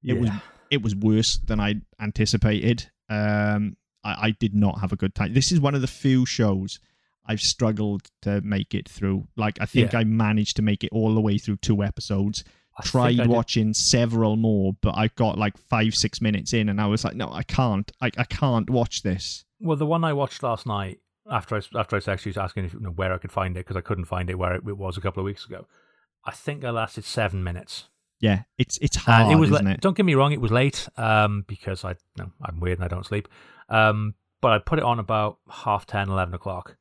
it 0.02 0.18
was 0.18 0.30
it 0.70 0.82
was 0.82 0.94
worse 0.94 1.38
than 1.38 1.60
I 1.60 1.76
anticipated. 2.00 2.90
Um, 3.08 3.76
I, 4.04 4.26
I 4.28 4.30
did 4.32 4.54
not 4.54 4.80
have 4.80 4.92
a 4.92 4.96
good 4.96 5.14
time. 5.14 5.32
This 5.32 5.50
is 5.52 5.60
one 5.60 5.74
of 5.74 5.80
the 5.80 5.86
few 5.86 6.26
shows 6.26 6.78
I've 7.26 7.40
struggled 7.40 8.02
to 8.22 8.40
make 8.42 8.74
it 8.74 8.88
through. 8.88 9.28
Like 9.36 9.58
I 9.60 9.66
think 9.66 9.92
Yeah. 9.92 10.00
I 10.00 10.04
managed 10.04 10.56
to 10.56 10.62
make 10.62 10.84
it 10.84 10.90
all 10.92 11.14
the 11.14 11.20
way 11.20 11.38
through 11.38 11.56
two 11.56 11.82
episodes. 11.82 12.44
I 12.76 12.82
Tried 12.84 13.26
watching 13.26 13.74
several 13.74 14.36
more, 14.36 14.72
but 14.80 14.94
I 14.96 15.08
got 15.08 15.36
like 15.36 15.56
five, 15.58 15.94
six 15.94 16.20
minutes 16.20 16.52
in, 16.52 16.68
and 16.68 16.80
I 16.80 16.86
was 16.86 17.02
like, 17.04 17.16
no, 17.16 17.28
I 17.32 17.42
can't. 17.42 17.90
I, 18.00 18.10
I 18.16 18.22
can't 18.24 18.70
watch 18.70 19.02
this. 19.02 19.44
Well, 19.58 19.76
the 19.76 19.84
one 19.86 20.04
I 20.04 20.12
watched 20.12 20.42
last 20.44 20.64
night 20.64 21.00
after 21.30 21.56
I 21.56 21.60
after 21.78 21.96
I 21.96 22.12
actually 22.12 22.30
was 22.30 22.38
asking 22.38 22.66
if, 22.66 22.74
you 22.74 22.80
know, 22.80 22.90
where 22.90 23.12
I 23.12 23.18
could 23.18 23.32
find 23.32 23.56
it 23.56 23.60
because 23.60 23.76
I 23.76 23.80
couldn't 23.80 24.06
find 24.06 24.30
it 24.30 24.38
where 24.38 24.54
it, 24.54 24.62
it 24.66 24.76
was 24.76 24.96
a 24.96 25.00
couple 25.00 25.20
of 25.20 25.24
weeks 25.24 25.44
ago. 25.44 25.66
I 26.24 26.32
think 26.32 26.64
I 26.64 26.70
lasted 26.70 27.04
seven 27.04 27.42
minutes. 27.42 27.88
Yeah, 28.20 28.42
it's 28.58 28.78
it's 28.78 28.96
hard, 28.96 29.24
And 29.24 29.32
it 29.32 29.36
was 29.36 29.50
isn't 29.50 29.66
it? 29.66 29.80
Don't 29.80 29.96
get 29.96 30.06
me 30.06 30.14
wrong, 30.14 30.32
it 30.32 30.40
was 30.40 30.50
late 30.50 30.88
um, 30.96 31.44
because 31.46 31.84
I 31.84 31.94
no, 32.16 32.32
I'm 32.42 32.60
weird 32.60 32.78
and 32.78 32.84
I 32.84 32.88
don't 32.88 33.06
sleep. 33.06 33.28
Um, 33.68 34.14
but 34.40 34.52
I 34.52 34.58
put 34.58 34.78
it 34.78 34.84
on 34.84 34.98
about 34.98 35.38
half 35.50 35.86
10, 35.86 36.08
11 36.08 36.34
o'clock, 36.34 36.76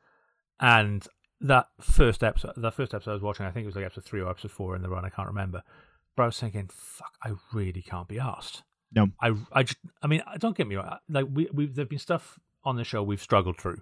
and 0.59 1.05
that 1.41 1.67
first 1.79 2.23
episode, 2.23 2.53
that 2.57 2.73
first 2.73 2.93
episode 2.93 3.11
I 3.11 3.13
was 3.13 3.23
watching, 3.23 3.45
I 3.45 3.51
think 3.51 3.63
it 3.63 3.67
was 3.67 3.75
like 3.75 3.85
episode 3.85 4.05
three 4.05 4.21
or 4.21 4.29
episode 4.29 4.51
four 4.51 4.75
in 4.75 4.81
the 4.81 4.89
run. 4.89 5.05
I 5.05 5.09
can't 5.09 5.27
remember. 5.27 5.63
But 6.15 6.23
I 6.23 6.25
was 6.27 6.39
thinking, 6.39 6.69
fuck, 6.73 7.13
I 7.23 7.33
really 7.53 7.83
can't 7.83 8.07
be 8.07 8.19
asked. 8.19 8.63
No. 8.93 9.07
I, 9.21 9.33
I 9.51 9.63
just, 9.63 9.77
I 10.01 10.07
mean, 10.07 10.23
don't 10.39 10.57
get 10.57 10.67
me 10.67 10.75
wrong. 10.75 10.97
Like 11.09 11.27
we, 11.31 11.47
we've 11.53 11.75
there've 11.75 11.89
been 11.89 11.99
stuff 11.99 12.39
on 12.63 12.75
the 12.75 12.83
show 12.83 13.03
we've 13.03 13.21
struggled 13.21 13.59
through, 13.59 13.81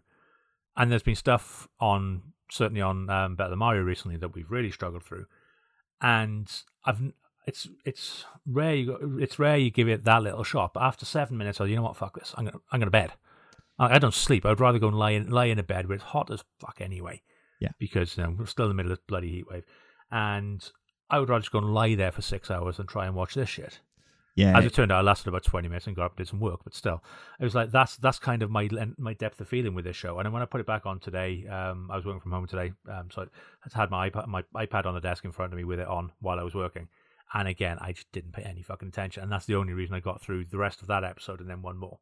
and 0.77 0.91
there's 0.91 1.03
been 1.03 1.15
stuff 1.15 1.67
on 1.79 2.21
certainly 2.51 2.81
on 2.81 3.09
um, 3.09 3.35
Better 3.35 3.51
Than 3.51 3.59
Mario 3.59 3.83
recently 3.83 4.17
that 4.17 4.33
we've 4.33 4.49
really 4.49 4.71
struggled 4.71 5.03
through, 5.03 5.25
and 6.01 6.51
I've 6.83 7.01
it's 7.45 7.67
it's 7.85 8.25
rare 8.45 8.75
you 8.75 8.85
go, 8.87 9.17
it's 9.19 9.39
rare 9.39 9.57
you 9.57 9.69
give 9.69 9.87
it 9.87 10.03
that 10.03 10.23
little 10.23 10.43
shot. 10.43 10.73
But 10.73 10.83
after 10.83 11.05
seven 11.05 11.37
minutes, 11.37 11.61
I 11.61 11.65
you 11.65 11.75
know 11.75 11.83
what, 11.83 11.97
fuck 11.97 12.17
this, 12.17 12.33
I'm 12.37 12.45
gonna 12.45 12.59
I'm 12.71 12.79
gonna 12.79 12.91
bed. 12.91 13.13
I, 13.77 13.95
I 13.95 13.99
don't 13.99 14.13
sleep. 14.13 14.45
I'd 14.45 14.59
rather 14.59 14.79
go 14.79 14.87
and 14.87 14.97
lie 14.97 15.11
in 15.11 15.29
lie 15.29 15.45
in 15.45 15.59
a 15.59 15.63
bed 15.63 15.87
where 15.87 15.95
it's 15.95 16.05
hot 16.05 16.31
as 16.31 16.43
fuck 16.59 16.77
anyway. 16.79 17.21
Yeah. 17.61 17.69
because 17.79 18.17
you 18.17 18.23
know, 18.23 18.35
we're 18.37 18.45
still 18.47 18.65
in 18.65 18.69
the 18.69 18.75
middle 18.75 18.91
of 18.91 18.97
this 18.97 19.05
bloody 19.07 19.31
heat 19.31 19.47
wave, 19.49 19.63
and 20.11 20.69
I 21.09 21.19
would 21.19 21.29
rather 21.29 21.41
just 21.41 21.51
go 21.51 21.59
and 21.59 21.73
lie 21.73 21.95
there 21.95 22.11
for 22.11 22.21
six 22.21 22.51
hours 22.51 22.77
than 22.77 22.87
try 22.87 23.05
and 23.05 23.15
watch 23.15 23.33
this 23.33 23.49
shit. 23.49 23.79
Yeah, 24.35 24.57
As 24.57 24.65
it 24.65 24.73
turned 24.73 24.91
out, 24.91 24.99
I 24.99 25.01
lasted 25.01 25.29
about 25.29 25.43
twenty 25.43 25.69
minutes 25.69 25.87
and 25.87 25.95
got 25.95 26.05
up 26.05 26.11
and 26.11 26.17
did 26.17 26.27
some 26.27 26.41
work, 26.41 26.59
but 26.65 26.75
still, 26.75 27.01
it 27.39 27.43
was 27.45 27.55
like 27.55 27.71
that's 27.71 27.95
that's 27.97 28.19
kind 28.19 28.41
of 28.41 28.51
my 28.51 28.67
my 28.97 29.13
depth 29.13 29.39
of 29.39 29.47
feeling 29.47 29.73
with 29.73 29.85
this 29.85 29.95
show. 29.95 30.17
And 30.17 30.25
then 30.25 30.33
when 30.33 30.41
I 30.41 30.45
put 30.45 30.59
it 30.59 30.67
back 30.67 30.85
on 30.85 30.99
today, 30.99 31.47
um, 31.47 31.89
I 31.89 31.95
was 31.95 32.05
working 32.05 32.19
from 32.19 32.33
home 32.33 32.45
today, 32.45 32.73
um, 32.91 33.09
so 33.09 33.27
I 33.63 33.79
had 33.79 33.89
my 33.89 34.09
iPad 34.09 34.27
my 34.27 34.43
iPad 34.53 34.85
on 34.85 34.93
the 34.93 34.99
desk 34.99 35.23
in 35.23 35.31
front 35.31 35.53
of 35.53 35.57
me 35.57 35.63
with 35.63 35.79
it 35.79 35.87
on 35.87 36.11
while 36.19 36.37
I 36.37 36.43
was 36.43 36.53
working. 36.53 36.89
And 37.33 37.47
again, 37.47 37.77
I 37.79 37.93
just 37.93 38.11
didn't 38.11 38.33
pay 38.33 38.43
any 38.43 38.61
fucking 38.61 38.89
attention, 38.89 39.23
and 39.23 39.31
that's 39.31 39.45
the 39.45 39.55
only 39.55 39.73
reason 39.73 39.95
I 39.95 39.99
got 40.01 40.21
through 40.21 40.45
the 40.45 40.57
rest 40.57 40.81
of 40.81 40.87
that 40.87 41.03
episode 41.05 41.39
and 41.39 41.49
then 41.49 41.61
one 41.61 41.77
more. 41.77 41.99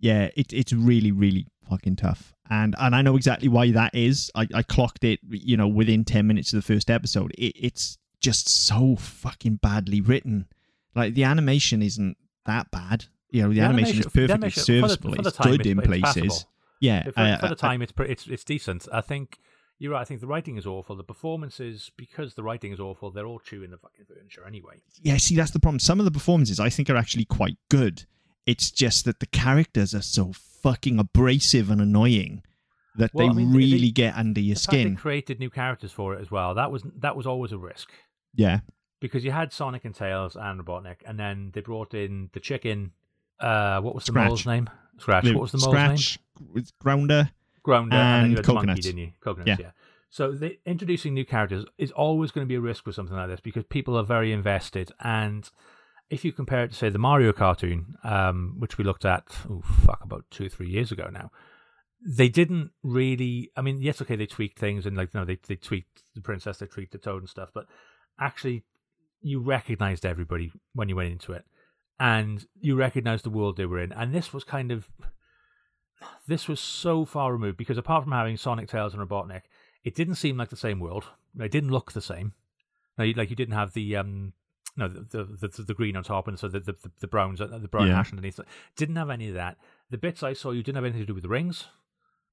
yeah, 0.00 0.30
it, 0.36 0.52
it's 0.52 0.72
really, 0.72 1.12
really 1.12 1.46
fucking 1.68 1.96
tough. 1.96 2.34
And 2.50 2.74
and 2.78 2.94
I 2.94 3.02
know 3.02 3.16
exactly 3.16 3.48
why 3.48 3.70
that 3.70 3.94
is. 3.94 4.30
I, 4.34 4.46
I 4.52 4.62
clocked 4.62 5.04
it, 5.04 5.20
you 5.30 5.56
know, 5.56 5.68
within 5.68 6.04
10 6.04 6.26
minutes 6.26 6.52
of 6.52 6.58
the 6.58 6.74
first 6.74 6.90
episode. 6.90 7.32
It, 7.38 7.54
it's 7.58 7.96
just 8.20 8.48
so 8.48 8.96
fucking 8.96 9.56
badly 9.62 10.00
written. 10.00 10.46
Like, 10.94 11.14
the 11.14 11.24
animation 11.24 11.82
isn't 11.82 12.16
that 12.46 12.70
bad. 12.70 13.06
You 13.30 13.42
know, 13.42 13.52
the, 13.52 13.60
animation, 13.60 13.98
is 13.98 14.04
the 14.04 14.10
perfectly 14.10 14.32
animation- 14.34 14.62
for 14.62 14.72
the- 14.72 14.80
serviceable. 14.80 15.14
for 15.16 15.22
the 15.22 15.28
it's 15.28 15.38
good 15.38 15.60
it's- 15.66 15.72
in 15.72 15.80
places. 15.80 16.02
passable. 16.04 16.50
Yeah. 16.80 17.02
For, 17.04 17.20
uh, 17.20 17.36
for 17.38 17.46
the 17.48 17.52
uh, 17.52 17.56
time, 17.56 17.82
it's 17.82 17.92
pre- 17.92 18.08
it's 18.08 18.26
it's 18.26 18.44
decent. 18.44 18.86
I 18.92 19.00
think 19.00 19.38
you're 19.78 19.92
right. 19.92 20.02
I 20.02 20.04
think 20.04 20.20
the 20.20 20.26
writing 20.26 20.56
is 20.56 20.66
awful. 20.66 20.94
The 20.96 21.02
performances, 21.04 21.90
because 21.96 22.34
the 22.34 22.42
writing 22.42 22.72
is 22.72 22.78
awful, 22.78 23.10
they're 23.10 23.26
all 23.26 23.40
chewing 23.40 23.70
the 23.70 23.78
fucking 23.78 24.04
furniture 24.06 24.46
anyway. 24.46 24.82
yeah, 25.02 25.16
see, 25.16 25.34
that's 25.34 25.50
the 25.50 25.58
problem. 25.60 25.78
Some 25.80 25.98
of 25.98 26.04
the 26.04 26.10
performances 26.12 26.60
I 26.60 26.68
think 26.68 26.88
are 26.90 26.96
actually 26.96 27.24
quite 27.24 27.56
good. 27.70 28.04
It's 28.46 28.70
just 28.70 29.04
that 29.06 29.20
the 29.20 29.26
characters 29.26 29.94
are 29.94 30.02
so 30.02 30.32
fucking 30.62 30.98
abrasive 30.98 31.70
and 31.70 31.80
annoying 31.80 32.42
that 32.96 33.12
Well, 33.14 33.26
they 33.26 33.30
I 33.30 33.34
mean, 33.34 33.52
really 33.54 33.80
they- 33.80 33.90
get 33.90 34.14
under 34.16 34.40
your 34.40 34.54
The 34.54 34.60
skin. 34.60 34.96
created 34.96 35.40
new 35.40 35.50
characters 35.50 35.90
for 35.92 36.14
it 36.14 36.20
as 36.20 36.30
well. 36.30 36.54
That 36.54 36.70
was 36.70 36.82
that 37.00 37.16
was 37.16 37.26
always 37.26 37.50
a 37.52 37.58
risk 37.58 37.90
Yeah. 38.34 38.60
Because 39.04 39.22
you 39.22 39.30
had 39.32 39.52
Sonic 39.52 39.84
and 39.84 39.94
Tails 39.94 40.34
and 40.34 40.58
Robotnik, 40.58 40.96
and 41.06 41.18
then 41.18 41.50
they 41.52 41.60
brought 41.60 41.92
in 41.92 42.30
the 42.32 42.40
chicken. 42.40 42.92
Uh, 43.38 43.78
what 43.82 43.94
was 43.94 44.04
the 44.04 44.12
Scratch. 44.12 44.28
mole's 44.28 44.46
name? 44.46 44.70
Scratch. 44.98 45.24
What 45.26 45.42
was 45.42 45.52
the 45.52 45.58
mole's 45.58 45.74
name? 45.74 45.96
Scratch, 45.98 46.18
Grounder. 46.80 47.30
Grounder 47.62 47.96
and, 47.96 48.22
and 48.22 48.30
you 48.30 48.36
had 48.36 48.44
the 48.46 48.54
monkey, 48.54 48.80
didn't 48.80 48.98
you? 48.98 49.12
Coconuts, 49.20 49.46
Yeah. 49.48 49.56
yeah. 49.60 49.70
So 50.08 50.32
the, 50.32 50.58
introducing 50.64 51.12
new 51.12 51.24
characters 51.26 51.66
is 51.76 51.90
always 51.90 52.30
going 52.30 52.46
to 52.46 52.48
be 52.48 52.54
a 52.54 52.60
risk 52.60 52.86
with 52.86 52.94
something 52.94 53.16
like 53.16 53.28
this 53.28 53.40
because 53.40 53.64
people 53.64 53.96
are 53.98 54.04
very 54.04 54.32
invested. 54.32 54.90
And 55.00 55.48
if 56.08 56.24
you 56.24 56.32
compare 56.32 56.64
it 56.64 56.68
to 56.70 56.74
say 56.76 56.88
the 56.88 56.98
Mario 56.98 57.32
cartoon, 57.32 57.96
um, 58.04 58.54
which 58.58 58.78
we 58.78 58.84
looked 58.84 59.04
at, 59.04 59.24
oh 59.50 59.62
fuck, 59.84 60.00
about 60.02 60.24
two 60.30 60.46
or 60.46 60.48
three 60.48 60.68
years 60.70 60.92
ago 60.92 61.10
now, 61.12 61.30
they 62.06 62.28
didn't 62.28 62.70
really. 62.82 63.50
I 63.56 63.60
mean, 63.62 63.82
yes, 63.82 64.00
okay, 64.00 64.16
they 64.16 64.26
tweaked 64.26 64.58
things 64.58 64.86
and 64.86 64.96
like 64.96 65.12
you 65.12 65.20
know 65.20 65.26
they 65.26 65.38
they 65.48 65.56
tweaked 65.56 66.02
the 66.14 66.20
princess, 66.22 66.58
they 66.58 66.66
tweaked 66.66 66.92
the 66.92 66.98
toad 66.98 67.20
and 67.22 67.28
stuff, 67.28 67.50
but 67.52 67.66
actually, 68.20 68.62
you 69.24 69.40
recognized 69.40 70.04
everybody 70.06 70.52
when 70.74 70.88
you 70.88 70.96
went 70.96 71.10
into 71.10 71.32
it, 71.32 71.44
and 71.98 72.46
you 72.60 72.76
recognized 72.76 73.24
the 73.24 73.30
world 73.30 73.56
they 73.56 73.66
were 73.66 73.80
in, 73.80 73.90
and 73.92 74.14
this 74.14 74.32
was 74.32 74.44
kind 74.44 74.70
of 74.70 74.88
this 76.26 76.48
was 76.48 76.60
so 76.60 77.04
far 77.04 77.32
removed 77.32 77.56
because 77.56 77.78
apart 77.78 78.04
from 78.04 78.12
having 78.12 78.36
Sonic, 78.36 78.68
Tails, 78.68 78.94
and 78.94 79.02
Robotnik, 79.08 79.42
it 79.84 79.94
didn't 79.94 80.16
seem 80.16 80.36
like 80.36 80.50
the 80.50 80.56
same 80.56 80.78
world. 80.80 81.04
It 81.40 81.50
didn't 81.50 81.70
look 81.70 81.92
the 81.92 82.00
same. 82.02 82.32
Like 82.98 83.30
you 83.30 83.36
didn't 83.36 83.54
have 83.54 83.72
the 83.72 83.96
um, 83.96 84.32
no, 84.76 84.88
the 84.88 85.24
the, 85.24 85.48
the, 85.48 85.62
the 85.62 85.74
green 85.74 85.96
on 85.96 86.04
top 86.04 86.28
and 86.28 86.38
so 86.38 86.48
the 86.48 86.60
the, 86.60 86.74
the 87.00 87.08
browns, 87.08 87.40
uh, 87.40 87.46
the 87.46 87.68
brown 87.68 87.88
Yeah. 87.88 87.96
hash 87.96 88.10
underneath. 88.12 88.38
Didn't 88.76 88.96
have 88.96 89.10
any 89.10 89.28
of 89.28 89.34
that. 89.34 89.56
The 89.90 89.98
bits 89.98 90.22
I 90.22 90.32
saw, 90.32 90.50
you 90.50 90.62
didn't 90.62 90.76
have 90.76 90.84
anything 90.84 91.02
to 91.02 91.06
do 91.06 91.14
with 91.14 91.22
the 91.22 91.28
rings. 91.28 91.66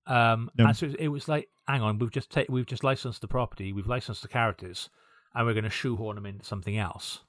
Um, 0.07 0.49
No. 0.57 0.65
and 0.65 0.75
so 0.75 0.91
it 0.99 1.07
was 1.09 1.27
like, 1.27 1.49
hang 1.67 1.81
on, 1.81 1.99
we've 1.99 2.11
just 2.11 2.31
ta- 2.31 2.43
we've 2.49 2.65
just 2.65 2.83
licensed 2.83 3.21
the 3.21 3.27
property, 3.27 3.71
we've 3.71 3.87
licensed 3.87 4.21
the 4.23 4.27
characters, 4.27 4.89
and 5.33 5.45
we're 5.45 5.53
going 5.53 5.63
to 5.63 5.69
shoehorn 5.69 6.15
them 6.15 6.25
into 6.25 6.45
something 6.45 6.77
else. 6.77 7.19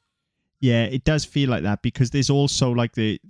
Yeah, 0.61 0.85
it 0.85 1.05
does 1.05 1.25
feel 1.25 1.51
like 1.51 1.62
that 1.65 1.83
because 1.83 2.11
there's 2.11 2.31
also 2.31 2.71
like 2.71 2.93
the 2.95 3.21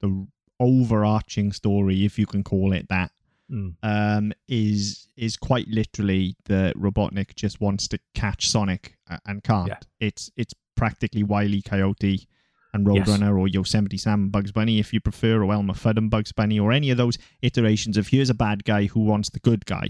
the 0.00 0.26
overarching 0.60 1.52
story, 1.52 2.04
if 2.04 2.18
you 2.18 2.26
can 2.26 2.42
call 2.42 2.72
it 2.72 2.88
that, 2.88 3.10
Mm. 3.52 3.74
um, 3.82 4.32
is 4.48 5.06
is 5.16 5.36
quite 5.36 5.68
literally 5.68 6.34
that 6.46 6.74
Robotnik 6.76 7.34
just 7.36 7.60
wants 7.60 7.86
to 7.88 7.98
catch 8.14 8.48
Sonic 8.48 8.96
and 9.26 9.42
can't. 9.44 9.68
Yeah. 9.68 9.78
It's 10.00 10.30
it's 10.36 10.54
practically 10.76 11.22
Wile 11.22 11.52
E. 11.54 11.60
Coyote 11.60 12.26
and 12.72 12.86
Yes. 12.94 13.06
Roadrunner 13.06 13.38
or 13.38 13.46
Yosemite 13.46 13.98
Sam 13.98 14.22
and 14.22 14.32
Bugs 14.32 14.50
Bunny 14.50 14.78
if 14.78 14.92
you 14.94 15.00
prefer, 15.00 15.42
or 15.44 15.52
Elmer 15.52 15.74
Fudd 15.74 15.98
and 15.98 16.10
Bugs 16.10 16.32
Bunny, 16.32 16.58
or 16.58 16.72
any 16.72 16.90
of 16.90 16.96
those 16.96 17.18
iterations 17.42 17.96
of 17.98 18.08
here's 18.08 18.30
a 18.30 18.34
bad 18.34 18.64
guy 18.64 18.86
who 18.86 19.00
wants 19.00 19.28
the 19.28 19.40
good 19.40 19.66
guy. 19.66 19.88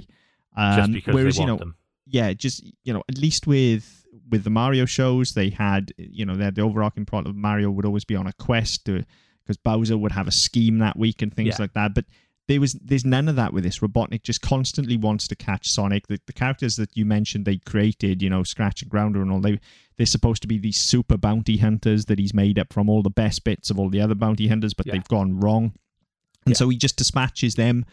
Um, 0.56 0.76
just 0.78 0.92
because 0.92 1.14
whereas 1.14 1.37
they 1.37 1.42
you 1.44 1.48
want 1.48 1.60
know 1.60 1.64
them. 1.64 1.76
Yeah, 2.06 2.32
just 2.32 2.64
you 2.84 2.92
know, 2.92 3.02
at 3.08 3.18
least 3.18 3.46
with 3.46 4.04
with 4.30 4.44
the 4.44 4.50
Mario 4.50 4.84
shows, 4.86 5.32
they 5.32 5.50
had 5.50 5.92
you 5.96 6.24
know, 6.24 6.36
they 6.36 6.44
had 6.44 6.54
the 6.54 6.62
overarching 6.62 7.04
plot 7.06 7.26
of 7.26 7.34
Mario 7.36 7.70
would 7.70 7.84
always 7.84 8.04
be 8.04 8.16
on 8.16 8.26
a 8.26 8.32
quest 8.34 8.84
to 8.86 9.04
because 9.44 9.56
Bowser 9.58 9.98
would 9.98 10.12
have 10.12 10.26
a 10.28 10.32
scheme 10.32 10.78
that 10.78 10.98
week 10.98 11.20
and 11.22 11.32
things 11.34 11.48
Yeah. 11.48 11.56
like 11.60 11.72
that. 11.74 11.94
But 11.94 12.06
there 12.48 12.60
was 12.60 12.74
there's 12.74 13.04
none 13.04 13.28
of 13.28 13.36
that 13.36 13.52
with 13.52 13.64
this. 13.64 13.78
Robotnik 13.80 14.22
just 14.22 14.42
constantly 14.42 14.96
wants 14.98 15.26
to 15.28 15.34
catch 15.36 15.68
Sonic. 15.70 16.06
The, 16.08 16.20
the 16.26 16.32
characters 16.32 16.76
that 16.76 16.96
you 16.96 17.04
mentioned 17.06 17.44
they 17.46 17.56
created, 17.58 18.22
you 18.22 18.28
know, 18.30 18.42
Scratch 18.42 18.82
and 18.82 18.90
Grounder 18.90 19.22
and 19.22 19.30
all, 19.32 19.40
they 19.40 19.58
they're 19.96 20.06
supposed 20.06 20.42
to 20.42 20.48
be 20.48 20.58
these 20.58 20.76
super 20.76 21.16
bounty 21.16 21.56
hunters 21.58 22.04
that 22.06 22.18
he's 22.18 22.34
made 22.34 22.58
up 22.58 22.72
from 22.72 22.88
all 22.90 23.02
the 23.02 23.10
best 23.10 23.44
bits 23.44 23.70
of 23.70 23.78
all 23.78 23.88
the 23.88 24.00
other 24.00 24.14
bounty 24.14 24.48
hunters, 24.48 24.74
but 24.74 24.86
Yeah. 24.86 24.92
they've 24.94 25.08
gone 25.08 25.38
wrong. 25.40 25.72
And 26.44 26.52
Yeah. 26.52 26.56
so 26.58 26.68
he 26.68 26.76
just 26.76 26.96
dispatches 26.96 27.54
them 27.54 27.84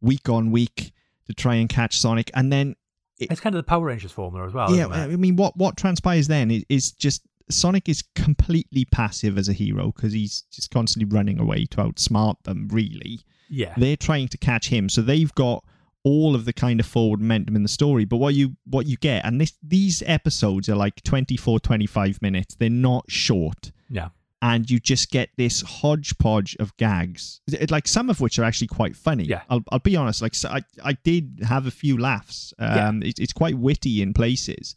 week 0.00 0.28
on 0.28 0.50
week 0.50 0.92
to 1.26 1.32
try 1.32 1.54
and 1.54 1.68
catch 1.68 1.96
Sonic, 1.98 2.30
and 2.34 2.52
then 2.52 2.74
It's 3.18 3.40
kind 3.40 3.54
of 3.54 3.58
the 3.58 3.68
Power 3.68 3.84
Rangers 3.86 4.12
formula 4.12 4.46
as 4.46 4.52
well. 4.52 4.74
yeah, 4.74 4.88
isn't 4.90 5.10
it? 5.10 5.14
I 5.14 5.16
mean, 5.16 5.36
what 5.36 5.56
what 5.56 5.76
transpires 5.76 6.26
then 6.28 6.50
is, 6.50 6.64
is 6.68 6.92
just 6.92 7.22
Sonic 7.50 7.88
is 7.88 8.02
completely 8.14 8.84
passive 8.86 9.36
as 9.38 9.48
a 9.48 9.52
hero 9.52 9.92
because 9.94 10.12
he's 10.12 10.44
just 10.50 10.70
constantly 10.70 11.14
running 11.14 11.38
away 11.38 11.66
to 11.66 11.76
outsmart 11.78 12.42
them. 12.44 12.68
Really, 12.72 13.20
Yeah. 13.48 13.74
they're 13.76 13.96
trying 13.96 14.28
to 14.28 14.38
catch 14.38 14.68
him, 14.68 14.88
so 14.88 15.02
they've 15.02 15.34
got 15.34 15.62
all 16.02 16.34
of 16.34 16.44
the 16.44 16.52
kind 16.52 16.80
of 16.80 16.86
forward 16.86 17.20
momentum 17.20 17.56
in 17.56 17.62
the 17.62 17.68
story. 17.68 18.04
But 18.04 18.16
what 18.16 18.34
you 18.34 18.56
what 18.64 18.86
you 18.86 18.96
get, 18.96 19.24
and 19.24 19.40
this 19.40 19.52
these 19.62 20.02
episodes 20.06 20.68
are 20.68 20.74
like 20.76 21.02
24, 21.02 21.60
25 21.60 22.20
minutes. 22.22 22.54
They're 22.56 22.68
not 22.70 23.04
short 23.10 23.72
Yeah. 23.90 24.08
And 24.50 24.70
you 24.70 24.78
just 24.78 25.10
get 25.10 25.30
this 25.38 25.62
hodgepodge 25.62 26.54
of 26.60 26.76
gags, 26.76 27.40
It- 27.48 27.70
like 27.70 27.88
some 27.88 28.10
of 28.10 28.20
which 28.20 28.38
are 28.38 28.44
actually 28.44 28.66
quite 28.80 28.94
funny. 28.94 29.24
Yeah. 29.24 29.42
I'll, 29.50 29.64
I'll 29.72 29.78
be 29.92 29.96
honest. 29.96 30.20
Like 30.20 30.34
so 30.34 30.48
I, 30.50 30.60
I 30.84 30.92
did 31.10 31.40
have 31.48 31.66
a 31.66 31.70
few 31.70 31.96
laughs. 31.98 32.52
Um, 32.58 33.02
it, 33.02 33.18
it's 33.18 33.32
quite 33.32 33.56
witty 33.56 34.02
in 34.02 34.12
places, 34.12 34.76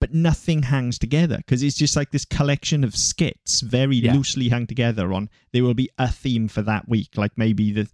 but 0.00 0.14
nothing 0.14 0.62
hangs 0.62 0.98
together 0.98 1.36
because 1.36 1.62
it's 1.62 1.76
just 1.76 1.94
like 1.94 2.10
this 2.10 2.24
collection 2.24 2.82
of 2.84 2.96
skits, 2.96 3.60
very 3.60 3.96
Yeah. 3.96 4.14
loosely 4.14 4.48
hung 4.48 4.66
together. 4.66 5.12
On 5.12 5.28
there 5.52 5.62
will 5.62 5.74
be 5.74 5.90
a 5.98 6.08
theme 6.10 6.48
for 6.48 6.62
that 6.62 6.88
week, 6.88 7.10
like 7.16 7.32
maybe 7.36 7.72
the. 7.72 7.86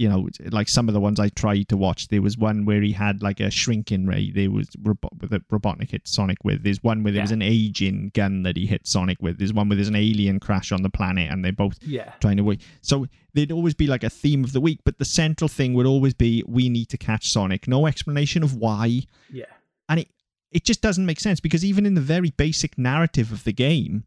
You 0.00 0.08
know, 0.08 0.28
like 0.50 0.68
some 0.70 0.88
of 0.88 0.94
the 0.94 1.00
ones 1.00 1.20
I 1.20 1.28
tried 1.28 1.68
to 1.68 1.76
watch, 1.76 2.08
there 2.08 2.22
was 2.22 2.38
one 2.38 2.64
where 2.64 2.80
he 2.80 2.92
had 2.92 3.22
like 3.22 3.38
a 3.38 3.50
shrinking 3.50 4.06
ray. 4.06 4.30
There 4.30 4.50
was 4.50 4.68
robot 4.82 5.12
with 5.20 5.30
a 5.34 5.40
Robotnik 5.52 5.90
hit 5.90 6.08
Sonic 6.08 6.38
with. 6.42 6.62
There's 6.64 6.82
one 6.82 7.02
where 7.02 7.12
there 7.12 7.20
was 7.20 7.32
an 7.32 7.42
aging 7.42 8.12
gun 8.14 8.42
that 8.44 8.56
he 8.56 8.64
hit 8.64 8.86
Sonic 8.86 9.18
with. 9.20 9.36
There's 9.36 9.52
one 9.52 9.68
where 9.68 9.76
there's 9.76 9.88
an 9.88 9.96
alien 9.96 10.40
crash 10.40 10.72
on 10.72 10.82
the 10.82 10.88
planet, 10.88 11.30
and 11.30 11.44
they're 11.44 11.52
both 11.52 11.76
Yeah. 11.84 12.12
trying 12.18 12.38
to 12.38 12.44
wait. 12.44 12.62
So 12.80 13.08
there'd 13.34 13.52
always 13.52 13.74
be 13.74 13.86
like 13.88 14.02
a 14.02 14.08
theme 14.08 14.42
of 14.42 14.52
the 14.52 14.60
week, 14.62 14.80
but 14.86 14.98
the 14.98 15.04
central 15.04 15.48
thing 15.48 15.74
would 15.74 15.84
always 15.84 16.14
be 16.14 16.42
we 16.48 16.70
need 16.70 16.88
to 16.88 16.96
catch 16.96 17.28
Sonic. 17.28 17.68
No 17.68 17.86
explanation 17.86 18.42
of 18.42 18.54
why, 18.54 19.02
Yeah. 19.30 19.44
and 19.90 20.00
it 20.00 20.08
it 20.50 20.64
just 20.64 20.80
doesn't 20.80 21.06
make 21.06 21.20
sense 21.20 21.38
because 21.40 21.64
even 21.64 21.84
in 21.86 21.94
the 21.94 22.00
very 22.00 22.30
basic 22.30 22.76
narrative 22.78 23.30
of 23.32 23.44
the 23.44 23.52
game, 23.52 24.04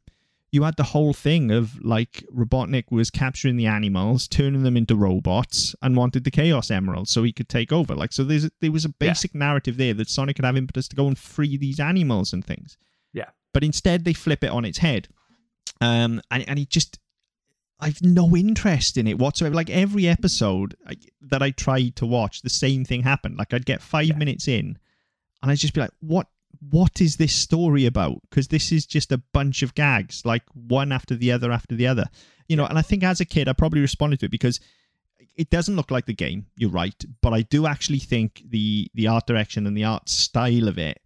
you 0.54 0.64
had 0.64 0.78
the 0.78 0.84
whole 0.84 1.14
thing 1.14 1.50
of 1.52 1.84
like 1.84 2.24
Robotnik 2.34 2.86
was 2.92 3.10
capturing 3.10 3.58
the 3.58 3.66
animals, 3.66 4.28
turning 4.28 4.62
them 4.64 4.78
into 4.78 4.96
robots, 4.96 5.76
and 5.82 5.98
wanted 5.98 6.24
the 6.24 6.32
Chaos 6.32 6.70
Emerald 6.72 7.10
so 7.10 7.24
he 7.24 7.34
could 7.34 7.50
take 7.50 7.72
over. 7.74 7.96
Like 7.96 8.14
so, 8.14 8.24
there's 8.24 8.50
there 8.62 8.72
was 8.72 8.86
a 8.86 8.90
Yeah. 8.90 9.10
basic 9.10 9.34
narrative 9.34 9.78
there 9.78 9.96
that 9.96 10.10
Sonic 10.10 10.36
could 10.36 10.46
have 10.46 10.56
impetus 10.56 10.88
to 10.90 10.96
go 10.96 11.08
and 11.08 11.18
free 11.18 11.58
these 11.58 11.80
animals 11.80 12.32
and 12.34 12.46
things. 12.46 12.78
Yeah. 13.14 13.30
But 13.54 13.64
instead, 13.64 14.06
they 14.06 14.14
flip 14.14 14.44
it 14.44 14.52
on 14.52 14.64
its 14.64 14.78
head, 14.78 15.08
um, 15.82 16.22
and 16.32 16.48
and 16.48 16.60
he 16.60 16.66
just. 16.66 17.00
I've 17.80 18.02
no 18.02 18.34
interest 18.38 18.96
in 18.96 19.08
it 19.08 19.20
whatsoever. 19.20 19.54
Like 19.56 19.70
every 19.70 20.08
episode 20.08 20.74
I, 20.88 20.94
that 21.22 21.42
I 21.44 21.50
tried 21.52 21.98
to 21.98 22.06
watch, 22.06 22.42
the 22.42 22.50
same 22.50 22.86
thing 22.86 23.02
happened. 23.04 23.36
Like 23.38 23.54
I'd 23.54 23.66
get 23.66 23.82
five 23.82 24.06
Yeah. 24.08 24.16
minutes 24.16 24.48
in, 24.48 24.78
and 25.42 25.52
I'd 25.52 25.58
just 25.58 25.74
be 25.74 25.82
like, 25.82 25.92
"What? 26.00 26.28
What 26.70 27.02
is 27.02 27.18
this 27.18 27.34
story 27.34 27.86
about?" 27.86 28.22
Because 28.30 28.48
this 28.50 28.72
is 28.72 28.86
just 28.86 29.12
a 29.12 29.18
bunch 29.18 29.62
of 29.64 29.74
gags, 29.76 30.26
like 30.26 30.44
one 30.54 30.92
after 30.92 31.16
the 31.16 31.32
other 31.32 31.52
after 31.52 31.76
the 31.76 31.88
other. 31.88 32.06
You 32.48 32.56
know, 32.58 32.66
and 32.66 32.78
I 32.78 32.82
think 32.82 33.04
as 33.04 33.20
a 33.22 33.26
kid, 33.26 33.48
I 33.48 33.54
probably 33.54 33.82
responded 33.82 34.20
to 34.20 34.26
it 34.28 34.32
because 34.32 34.60
it 35.36 35.50
doesn't 35.50 35.76
look 35.76 35.90
like 35.92 36.06
the 36.06 36.14
game. 36.14 36.46
You're 36.58 36.70
right, 36.70 37.04
but 37.22 37.34
I 37.34 37.42
do 37.42 37.66
actually 37.66 38.00
think 38.00 38.44
the 38.48 38.90
the 38.94 39.08
art 39.08 39.26
direction 39.28 39.66
and 39.68 39.76
the 39.76 39.84
art 39.86 40.10
style 40.10 40.68
of 40.68 40.78
it 40.78 41.00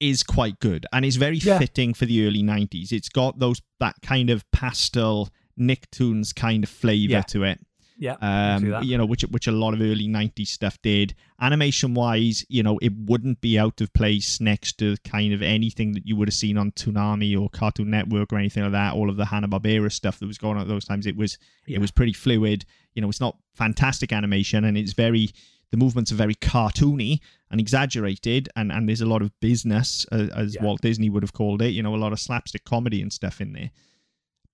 is 0.00 0.22
quite 0.22 0.60
good 0.60 0.86
and 0.92 1.04
it's 1.04 1.16
very 1.16 1.38
Yeah. 1.38 1.58
fitting 1.58 1.92
for 1.92 2.06
the 2.06 2.24
early 2.24 2.40
90s. 2.42 2.92
It's 2.92 3.08
got 3.08 3.40
those 3.40 3.60
that 3.80 3.96
kind 4.00 4.30
of 4.30 4.48
pastel 4.52 5.28
Nicktoons 5.58 6.32
kind 6.32 6.62
of 6.62 6.70
flavor 6.70 7.14
Yeah. 7.14 7.22
to 7.22 7.42
it. 7.42 7.60
Yeah. 7.98 8.12
I 8.20 8.58
can 8.58 8.60
see 8.60 8.72
Um, 8.72 8.84
you 8.84 8.96
know, 8.96 9.04
which 9.06 9.22
which 9.22 9.46
a 9.48 9.52
lot 9.52 9.74
of 9.74 9.80
early 9.80 10.06
'90s 10.08 10.46
stuff 10.48 10.78
did. 10.82 11.14
Animation 11.40 11.94
wise, 11.94 12.44
you 12.48 12.62
know, 12.62 12.78
it 12.78 12.92
wouldn't 12.96 13.40
be 13.40 13.58
out 13.58 13.80
of 13.80 13.92
place 13.92 14.40
next 14.40 14.78
to 14.78 14.96
kind 15.04 15.32
of 15.32 15.42
anything 15.42 15.92
that 15.92 16.06
you 16.06 16.14
would 16.16 16.28
have 16.28 16.34
seen 16.34 16.56
on 16.56 16.70
Toonami 16.72 17.38
or 17.40 17.48
Cartoon 17.50 17.90
Network 17.90 18.32
or 18.32 18.38
anything 18.38 18.62
like 18.62 18.72
that. 18.72 18.94
All 18.94 19.10
of 19.10 19.16
the 19.16 19.26
Hanna 19.26 19.48
Barbera 19.48 19.90
stuff 19.92 20.18
that 20.20 20.26
was 20.26 20.38
going 20.38 20.56
on 20.56 20.62
at 20.62 20.68
those 20.68 20.84
times, 20.84 21.06
it 21.06 21.16
was 21.16 21.38
Yeah. 21.66 21.76
it 21.76 21.80
was 21.80 21.90
pretty 21.90 22.12
fluid. 22.12 22.64
You 22.94 23.02
know, 23.02 23.08
it's 23.08 23.20
not 23.20 23.36
fantastic 23.54 24.12
animation, 24.12 24.64
and 24.64 24.78
it's 24.78 24.92
very 24.92 25.30
the 25.70 25.76
movements 25.76 26.10
are 26.10 26.14
very 26.14 26.34
cartoony 26.34 27.18
and 27.50 27.60
exaggerated, 27.60 28.48
and 28.56 28.70
and 28.72 28.88
there's 28.88 29.00
a 29.02 29.06
lot 29.06 29.22
of 29.22 29.32
business, 29.40 30.06
uh, 30.12 30.28
as 30.34 30.54
Yeah. 30.54 30.64
Walt 30.64 30.80
Disney 30.82 31.10
would 31.10 31.22
have 31.24 31.32
called 31.34 31.60
it. 31.62 31.70
You 31.70 31.82
know, 31.82 31.94
a 31.94 31.96
lot 32.04 32.12
of 32.12 32.20
slapstick 32.20 32.64
comedy 32.64 33.02
and 33.02 33.12
stuff 33.12 33.40
in 33.40 33.52
there 33.54 33.70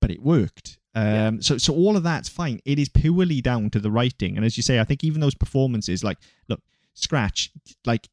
but 0.00 0.10
it 0.10 0.20
worked. 0.22 0.76
Yeah. 0.94 1.26
Um, 1.28 1.42
so 1.42 1.58
so 1.58 1.74
all 1.74 1.96
of 1.96 2.02
that's 2.02 2.28
fine. 2.28 2.60
It 2.64 2.78
is 2.78 2.88
purely 2.88 3.40
down 3.40 3.70
to 3.70 3.80
the 3.80 3.90
writing, 3.90 4.36
and 4.36 4.44
as 4.46 4.56
you 4.56 4.62
say, 4.62 4.78
I 4.78 4.84
think 4.84 5.02
even 5.02 5.20
those 5.20 5.34
performances, 5.34 6.04
like 6.04 6.18
look, 6.48 6.60
Scratch, 6.94 7.50
like 7.84 8.08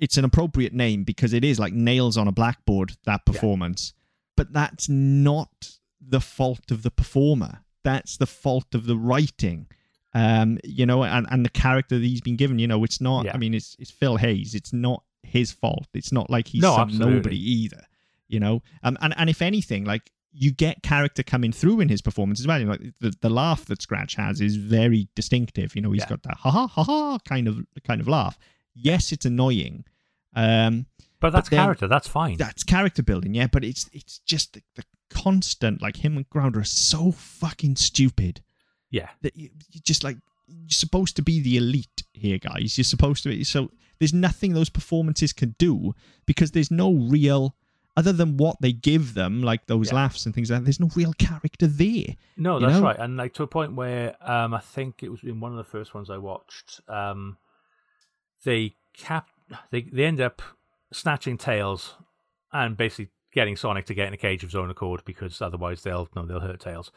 it's 0.00 0.16
an 0.16 0.24
appropriate 0.24 0.72
name 0.72 1.02
because 1.04 1.32
it 1.32 1.44
is 1.44 1.58
like 1.58 1.72
nails 1.72 2.16
on 2.16 2.28
a 2.28 2.32
blackboard 2.32 2.92
that 3.04 3.26
performance, 3.26 3.92
but 4.36 4.52
that's 4.52 4.88
not 4.88 5.72
the 6.00 6.20
fault 6.20 6.70
of 6.70 6.82
the 6.82 6.90
performer. 6.90 7.60
That's 7.82 8.16
the 8.16 8.26
fault 8.26 8.74
of 8.74 8.86
the 8.86 8.96
writing. 8.96 9.66
Um, 10.12 10.58
you 10.64 10.86
know, 10.86 11.04
and, 11.04 11.26
and 11.30 11.44
the 11.44 11.50
character 11.50 11.96
that 11.98 12.04
he's 12.04 12.20
been 12.20 12.36
given, 12.36 12.58
you 12.58 12.66
know, 12.66 12.82
it's 12.84 13.00
not. 13.00 13.26
Yeah. 13.26 13.32
I 13.34 13.38
mean, 13.38 13.54
it's 13.54 13.76
it's 13.78 13.90
Phil 13.90 14.16
Hayes. 14.16 14.54
It's 14.54 14.72
not 14.72 15.02
his 15.22 15.52
fault. 15.52 15.86
It's 15.94 16.12
not 16.12 16.30
like 16.30 16.48
he's 16.48 16.62
No, 16.62 16.74
some 16.76 16.88
absolutely. 16.88 17.14
nobody 17.16 17.50
either. 17.52 17.82
You 18.28 18.40
know, 18.40 18.62
um, 18.82 18.96
and 19.00 19.12
and 19.16 19.28
if 19.30 19.42
anything, 19.42 19.84
like 19.84 20.10
you 20.32 20.52
get 20.52 20.82
character 20.82 21.22
coming 21.22 21.52
through 21.52 21.80
in 21.80 21.88
his 21.88 22.00
performance 22.00 22.38
as 22.40 22.46
well. 22.46 22.58
You 22.60 22.66
know, 22.66 22.70
like 22.72 22.92
the, 23.00 23.12
the 23.20 23.30
laugh 23.30 23.64
that 23.66 23.82
Scratch 23.82 24.14
has 24.14 24.40
is 24.40 24.56
very 24.56 25.08
distinctive. 25.14 25.74
You 25.74 25.82
know, 25.82 25.90
he's 25.92 26.02
Yeah. 26.02 26.08
got 26.10 26.22
that 26.22 26.36
ha 26.36 26.50
ha 26.50 26.66
ha 26.66 26.82
ha 26.84 27.18
kind 27.28 27.48
of 27.48 27.58
kind 27.84 28.00
of 28.00 28.08
laugh. 28.08 28.38
Yes, 28.74 29.12
it's 29.12 29.24
annoying. 29.26 29.84
Um, 30.34 30.86
But 31.20 31.30
that's 31.30 31.48
then- 31.48 31.58
character. 31.58 31.88
That's 31.88 32.06
fine. 32.08 32.36
that's 32.36 32.62
character 32.62 33.02
building, 33.02 33.34
yeah. 33.34 33.48
But 33.48 33.64
it's 33.64 33.88
it's 33.92 34.18
just 34.20 34.52
the, 34.54 34.62
the 34.76 34.84
constant 35.10 35.82
like 35.82 35.96
him 35.96 36.16
and 36.16 36.28
Grounder 36.30 36.60
are 36.60 36.64
so 36.64 37.10
fucking 37.10 37.74
stupid 37.76 38.42
yeah. 38.90 39.08
that 39.22 39.36
you, 39.36 39.50
you 39.72 39.80
just 39.80 40.04
like 40.04 40.16
you're 40.46 40.68
supposed 40.70 41.16
to 41.16 41.22
be 41.22 41.40
the 41.40 41.56
elite 41.56 42.02
here, 42.12 42.38
guys. 42.38 42.78
You're 42.78 42.84
supposed 42.84 43.22
to 43.24 43.28
be 43.30 43.42
so. 43.44 43.70
There's 43.98 44.14
nothing 44.14 44.54
those 44.54 44.70
performances 44.70 45.32
can 45.32 45.54
do 45.58 45.94
because 46.26 46.52
there's 46.52 46.70
no 46.70 46.94
real. 46.94 47.56
Other 47.96 48.12
than 48.12 48.36
what 48.36 48.56
they 48.60 48.72
give 48.72 49.14
them, 49.14 49.42
like 49.42 49.66
those 49.66 49.90
Yeah. 49.90 49.96
laughs 49.96 50.24
and 50.24 50.34
things 50.34 50.50
like 50.50 50.60
that, 50.60 50.64
there's 50.64 50.80
no 50.80 50.88
real 50.94 51.12
character 51.14 51.66
there. 51.66 52.16
No, 52.36 52.58
that's 52.58 52.74
know? 52.74 52.82
right. 52.82 52.98
And 52.98 53.16
like 53.16 53.34
to 53.34 53.42
a 53.42 53.46
point 53.48 53.74
where 53.74 54.16
um, 54.20 54.54
I 54.54 54.60
think 54.60 55.02
it 55.02 55.10
was 55.10 55.22
in 55.22 55.40
one 55.40 55.50
of 55.50 55.58
the 55.58 55.64
first 55.64 55.94
ones 55.94 56.08
I 56.08 56.16
watched. 56.18 56.80
Um, 56.88 57.36
they 58.44 58.74
cap 58.94 59.28
they 59.70 59.82
they 59.82 60.04
end 60.04 60.20
up 60.20 60.40
snatching 60.92 61.36
Tails 61.36 61.96
and 62.52 62.76
basically 62.76 63.10
getting 63.32 63.56
Sonic 63.56 63.86
to 63.86 63.94
get 63.94 64.08
in 64.08 64.14
a 64.14 64.16
cage 64.16 64.42
of 64.42 64.50
his 64.50 64.56
own 64.56 64.70
accord 64.70 65.02
because 65.04 65.40
otherwise 65.42 65.82
they'll 65.82 66.08
no 66.14 66.24
they'll 66.24 66.40
hurt 66.40 66.60
Tails. 66.60 66.90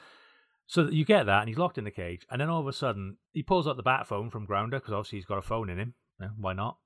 So 0.65 0.87
you 0.89 1.03
get 1.05 1.25
that, 1.25 1.41
and 1.41 1.49
he's 1.49 1.57
locked 1.57 1.77
in 1.77 1.83
the 1.83 1.91
cage, 1.91 2.25
and 2.31 2.39
then 2.39 2.49
all 2.49 2.61
of 2.61 2.67
a 2.67 2.73
sudden 2.73 3.17
he 3.33 3.43
pulls 3.43 3.67
out 3.67 3.77
the 3.77 3.83
bat 3.83 4.07
phone 4.07 4.29
from 4.29 4.45
Grounder 4.45 4.79
because 4.79 4.93
obviously 4.93 5.17
he's 5.17 5.25
got 5.25 5.37
a 5.37 5.41
phone 5.41 5.69
in 5.69 5.77
him. 5.77 5.93
Yeah, 6.21 6.29
why 6.37 6.53
not? 6.53 6.77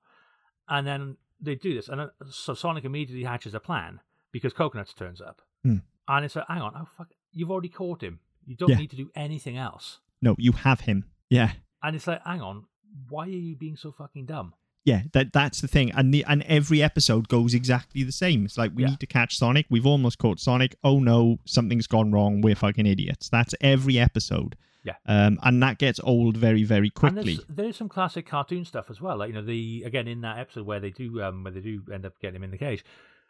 And 0.68 0.88
then 0.88 1.18
they 1.42 1.56
do 1.56 1.74
this, 1.74 1.88
and 1.90 2.00
then, 2.00 2.10
so 2.30 2.54
Sonic 2.54 2.84
immediately 2.86 3.24
hatches 3.24 3.54
a 3.54 3.60
plan 3.60 4.00
because 4.32 4.54
Coconuts 4.54 4.94
turns 4.94 5.22
up, 5.22 5.42
Hmm. 5.64 5.78
and 6.08 6.26
it's 6.26 6.36
like, 6.36 6.46
hang 6.48 6.62
on, 6.62 6.74
oh 6.76 6.88
fuck, 6.98 7.10
you've 7.32 7.52
already 7.52 7.70
caught 7.70 8.02
him. 8.02 8.20
You 8.46 8.56
don't 8.56 8.70
Yeah. 8.70 8.78
need 8.78 8.90
to 8.92 8.96
do 8.96 9.12
anything 9.16 9.58
else. 9.58 10.00
No, 10.22 10.36
you 10.40 10.52
have 10.54 10.82
him. 10.82 11.06
Yeah, 11.30 11.54
And 11.84 11.96
it's 11.96 12.08
like, 12.08 12.24
hang 12.26 12.42
on, 12.42 12.66
why 13.10 13.26
are 13.26 13.30
you 13.30 13.56
being 13.56 13.76
so 13.78 13.92
fucking 13.92 14.26
dumb? 14.26 14.54
yeah. 14.86 15.04
That 15.12 15.34
that's 15.34 15.60
the 15.62 15.68
thing, 15.68 15.92
and 15.92 16.14
the 16.14 16.24
and 16.26 16.42
every 16.44 16.82
episode 16.82 17.28
goes 17.28 17.54
exactly 17.54 18.04
the 18.04 18.12
same. 18.14 18.46
It's 18.46 18.58
like 18.58 18.72
we 18.74 18.84
Yeah. 18.84 18.92
need 18.92 19.00
to 19.02 19.06
catch 19.06 19.38
Sonic. 19.38 19.66
We've 19.70 19.86
almost 19.86 20.18
caught 20.18 20.40
Sonic. 20.40 20.76
Oh 20.84 21.00
no, 21.00 21.40
something's 21.46 21.88
gone 21.88 22.12
wrong. 22.12 22.40
We're 22.42 22.56
fucking 22.56 22.86
idiots. 22.86 23.28
That's 23.30 23.54
every 23.60 24.00
episode. 24.00 24.56
Yeah. 24.88 24.96
Um, 25.06 25.38
and 25.44 25.62
that 25.62 25.78
gets 25.78 26.00
old 26.02 26.38
very 26.38 26.64
very 26.64 26.88
And 26.88 26.94
quickly. 26.94 27.36
there's, 27.36 27.46
there's 27.50 27.76
some 27.76 27.90
classic 27.90 28.26
cartoon 28.26 28.64
stuff 28.64 28.90
as 28.90 29.02
well. 29.02 29.18
Like 29.18 29.28
you 29.30 29.36
know, 29.36 29.42
the 29.42 29.84
again 29.86 30.08
in 30.08 30.22
that 30.22 30.40
episode 30.40 30.66
where 30.66 30.80
they 30.80 30.92
do 30.92 31.22
um 31.22 31.44
where 31.44 31.52
they 31.52 31.60
do 31.60 31.84
end 31.94 32.06
up 32.06 32.14
getting 32.22 32.38
him 32.38 32.44
in 32.44 32.52
the 32.52 32.58
cage, 32.58 32.86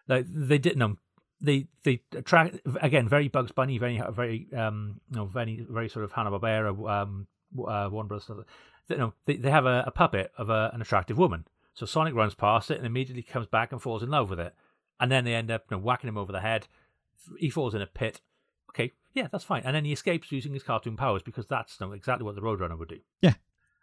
like 0.08 0.26
they 0.30 0.60
didn't 0.60 0.80
know. 0.80 0.98
They 1.42 1.68
they 1.84 2.02
attract 2.16 2.60
again 2.82 3.10
very 3.10 3.28
Bugs 3.28 3.52
Bunny, 3.52 3.78
very 3.78 4.02
very 4.12 4.48
um 4.56 5.02
you 5.10 5.18
know 5.18 5.26
very 5.26 5.66
very 5.70 5.90
sort 5.90 6.06
of 6.06 6.12
Hanna 6.12 6.32
Barbera 6.32 6.90
um 6.90 7.28
uh, 7.58 7.90
Warner 7.92 8.08
Brothers 8.08 8.26
stuff. 8.26 8.38
They, 8.88 8.96
you 8.96 9.02
know, 9.02 9.14
they 9.26 9.36
they 9.38 9.52
have 9.52 9.66
a, 9.66 9.84
a 9.88 9.92
puppet 9.92 10.32
of 10.38 10.50
a, 10.50 10.72
an 10.74 10.82
attractive 10.82 11.18
woman. 11.18 11.46
So 11.74 11.86
Sonic 11.86 12.16
runs 12.16 12.34
past 12.34 12.72
it 12.72 12.78
and 12.78 12.88
immediately 12.88 13.22
comes 13.24 13.48
back 13.48 13.72
and 13.72 13.82
falls 13.82 14.02
in 14.02 14.10
love 14.10 14.30
with 14.30 14.40
it. 14.40 14.54
And 15.00 15.12
then 15.12 15.26
they 15.26 15.36
end 15.36 15.52
up 15.52 15.66
you 15.70 15.78
know, 15.78 15.84
whacking 15.84 16.08
him 16.08 16.18
over 16.18 16.32
the 16.32 16.40
head. 16.42 16.68
He 17.38 17.50
falls 17.52 17.76
in 17.76 17.82
a 17.82 17.88
pit. 17.88 18.22
Okay, 18.70 18.92
yeah, 19.14 19.28
that's 19.32 19.44
fine. 19.44 19.64
And 19.66 19.76
then 19.76 19.86
he 19.86 19.92
escapes 19.94 20.32
using 20.32 20.54
his 20.54 20.64
cartoon 20.64 20.96
powers 20.98 21.24
because 21.24 21.48
that's 21.48 21.78
you 21.80 21.88
know, 21.88 21.94
exactly 21.94 22.26
what 22.26 22.36
the 22.36 22.42
Roadrunner 22.42 22.78
would 22.78 22.90
do. 22.90 23.00
Yeah. 23.22 23.34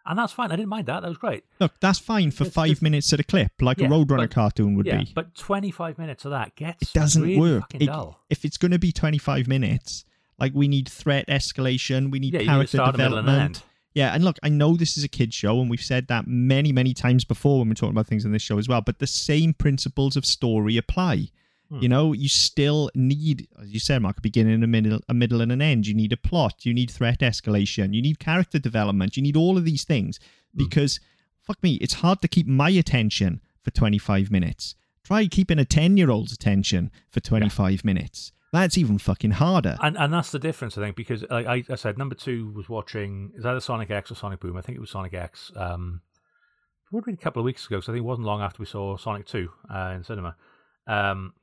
And 0.07 0.19
that's 0.19 0.33
fine. 0.33 0.51
I 0.51 0.55
didn't 0.55 0.69
mind 0.69 0.85
that. 0.85 1.01
That 1.01 1.09
was 1.09 1.17
great. 1.17 1.43
Look, 1.59 1.73
that's 1.79 1.97
fine 1.97 2.29
for 2.29 2.43
It's- 2.43 2.53
five 2.53 2.69
it's- 2.69 2.81
minutes 2.83 3.11
at 3.11 3.19
a 3.19 3.23
clip, 3.23 3.51
like 3.59 3.79
Yeah, 3.79 3.87
a 3.87 3.89
Roadrunner 3.89 4.17
but- 4.17 4.31
cartoon 4.31 4.75
would 4.75 4.85
yeah, 4.85 4.99
be. 4.99 5.11
but 5.15 5.33
25 5.35 5.97
minutes 5.97 6.25
of 6.25 6.31
that 6.31 6.55
gets 6.55 6.89
it 6.89 6.93
doesn't 6.93 7.23
really 7.23 7.39
work. 7.39 7.61
fucking 7.63 7.81
It- 7.81 7.85
dull. 7.87 8.23
if 8.29 8.45
it's 8.45 8.57
going 8.57 8.71
to 8.71 8.77
be 8.79 8.91
25 8.91 9.47
minutes, 9.47 10.05
like 10.37 10.53
we 10.53 10.67
need 10.67 10.87
threat 10.87 11.25
escalation, 11.27 12.11
we 12.11 12.19
need 12.19 12.33
Yeah, 12.33 12.39
need 12.41 12.45
character 12.45 12.77
a 12.77 12.91
middle, 12.91 13.17
and 13.17 13.25
development. 13.25 13.63
Yeah, 13.95 14.13
and 14.13 14.23
look, 14.25 14.37
I 14.43 14.49
know 14.49 14.75
this 14.75 14.97
is 14.97 15.03
a 15.03 15.07
kid's 15.07 15.33
show, 15.33 15.59
and 15.61 15.69
we've 15.71 15.81
said 15.81 16.07
that 16.09 16.27
many, 16.27 16.71
many 16.73 16.93
times 16.93 17.23
before 17.25 17.59
when 17.59 17.69
we're 17.69 17.75
talking 17.75 17.91
about 17.95 18.07
things 18.07 18.25
in 18.25 18.31
this 18.33 18.41
show 18.41 18.57
as 18.59 18.67
well, 18.67 18.81
but 18.81 18.99
the 18.99 19.07
same 19.07 19.53
principles 19.53 20.15
of 20.17 20.25
story 20.25 20.77
apply. 20.77 21.29
Hmm. 21.69 21.79
You 21.79 21.89
know, 21.89 22.13
you 22.13 22.29
still 22.29 22.91
need, 22.93 23.47
as 23.61 23.73
you 23.73 23.79
said, 23.79 24.01
Mark, 24.01 24.19
a 24.19 24.21
beginning, 24.21 24.61
a 24.63 24.67
middle, 24.67 24.99
a 25.09 25.13
middle, 25.13 25.41
and 25.41 25.51
an 25.51 25.61
end. 25.61 25.87
You 25.87 25.93
need 25.95 26.13
a 26.13 26.17
plot. 26.17 26.65
You 26.65 26.73
need 26.73 26.91
threat 26.91 27.19
escalation. 27.19 27.93
You 27.93 28.01
need 28.01 28.19
character 28.19 28.59
development. 28.59 29.17
You 29.17 29.23
need 29.23 29.35
all 29.35 29.57
of 29.57 29.65
these 29.65 29.83
things 29.83 30.19
Hmm. 30.53 30.57
because, 30.63 30.99
fuck 31.41 31.61
me, 31.63 31.75
it's 31.75 31.95
hard 31.95 32.21
to 32.21 32.27
keep 32.27 32.45
my 32.47 32.69
attention 32.69 33.41
for 33.63 33.71
25 33.71 34.29
minutes. 34.29 34.75
Try 35.03 35.25
keeping 35.27 35.59
a 35.59 35.65
10 35.65 35.97
year 35.97 36.09
old's 36.11 36.31
attention 36.33 36.91
for 37.09 37.19
25 37.19 37.83
minutes. 37.83 38.31
That's 38.53 38.77
even 38.77 38.97
fucking 38.99 39.31
harder. 39.31 39.75
And 39.81 39.97
and 39.97 40.13
that's 40.13 40.31
the 40.31 40.39
difference, 40.39 40.77
I 40.77 40.81
think, 40.81 40.95
because 40.95 41.25
like 41.29 41.45
I, 41.45 41.63
I 41.69 41.75
said, 41.75 41.97
number 41.97 42.15
two 42.15 42.51
was 42.51 42.69
watching 42.69 43.31
is 43.35 43.45
either 43.45 43.59
Sonic 43.59 43.91
X 43.91 44.11
or 44.11 44.15
Sonic 44.15 44.39
Boom. 44.39 44.55
I 44.55 44.61
think 44.61 44.77
it 44.77 44.81
was 44.81 44.91
Sonic 44.91 45.13
X. 45.13 45.51
Um, 45.57 46.01
it 46.85 46.93
would 46.93 47.01
have 47.01 47.05
been 47.05 47.15
a 47.15 47.17
couple 47.17 47.41
of 47.41 47.45
weeks 47.45 47.65
ago, 47.65 47.81
so 47.81 47.91
I 47.91 47.95
think 47.95 48.03
it 48.03 48.07
wasn't 48.07 48.27
long 48.27 48.41
after 48.41 48.61
we 48.61 48.65
saw 48.65 48.95
Sonic 48.97 49.25
Two 49.25 49.49
uh, 49.69 49.93
in 49.97 50.03
cinema. 50.05 50.35
Um, 50.87 51.33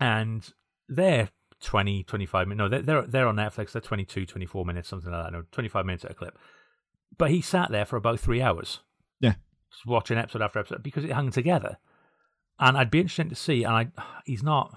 and 0.00 0.52
they're 0.88 1.30
20, 1.62 2.02
25 2.04 2.48
minutes. 2.48 2.58
No, 2.58 2.68
they're, 2.68 2.82
they're 2.82 3.06
they're 3.06 3.28
on 3.28 3.36
Netflix. 3.36 3.72
They're 3.72 3.82
22, 3.82 4.26
24 4.26 4.64
minutes, 4.64 4.88
something 4.88 5.10
like 5.10 5.24
that. 5.24 5.32
No, 5.32 5.44
twenty 5.50 5.68
five 5.68 5.86
minutes 5.86 6.04
at 6.04 6.12
a 6.12 6.14
clip. 6.14 6.38
But 7.16 7.30
he 7.30 7.40
sat 7.40 7.70
there 7.70 7.84
for 7.84 7.96
about 7.96 8.20
three 8.20 8.42
hours. 8.42 8.80
Yeah. 9.20 9.34
just 9.70 9.86
watching 9.86 10.18
episode 10.18 10.42
after 10.42 10.58
episode 10.58 10.82
because 10.82 11.04
it 11.04 11.12
hung 11.12 11.30
together. 11.30 11.78
And 12.58 12.76
I'd 12.76 12.90
be 12.90 13.00
interested 13.00 13.30
to 13.30 13.36
see. 13.36 13.62
And 13.62 13.74
I, 13.74 13.88
he's 14.24 14.42
not 14.42 14.76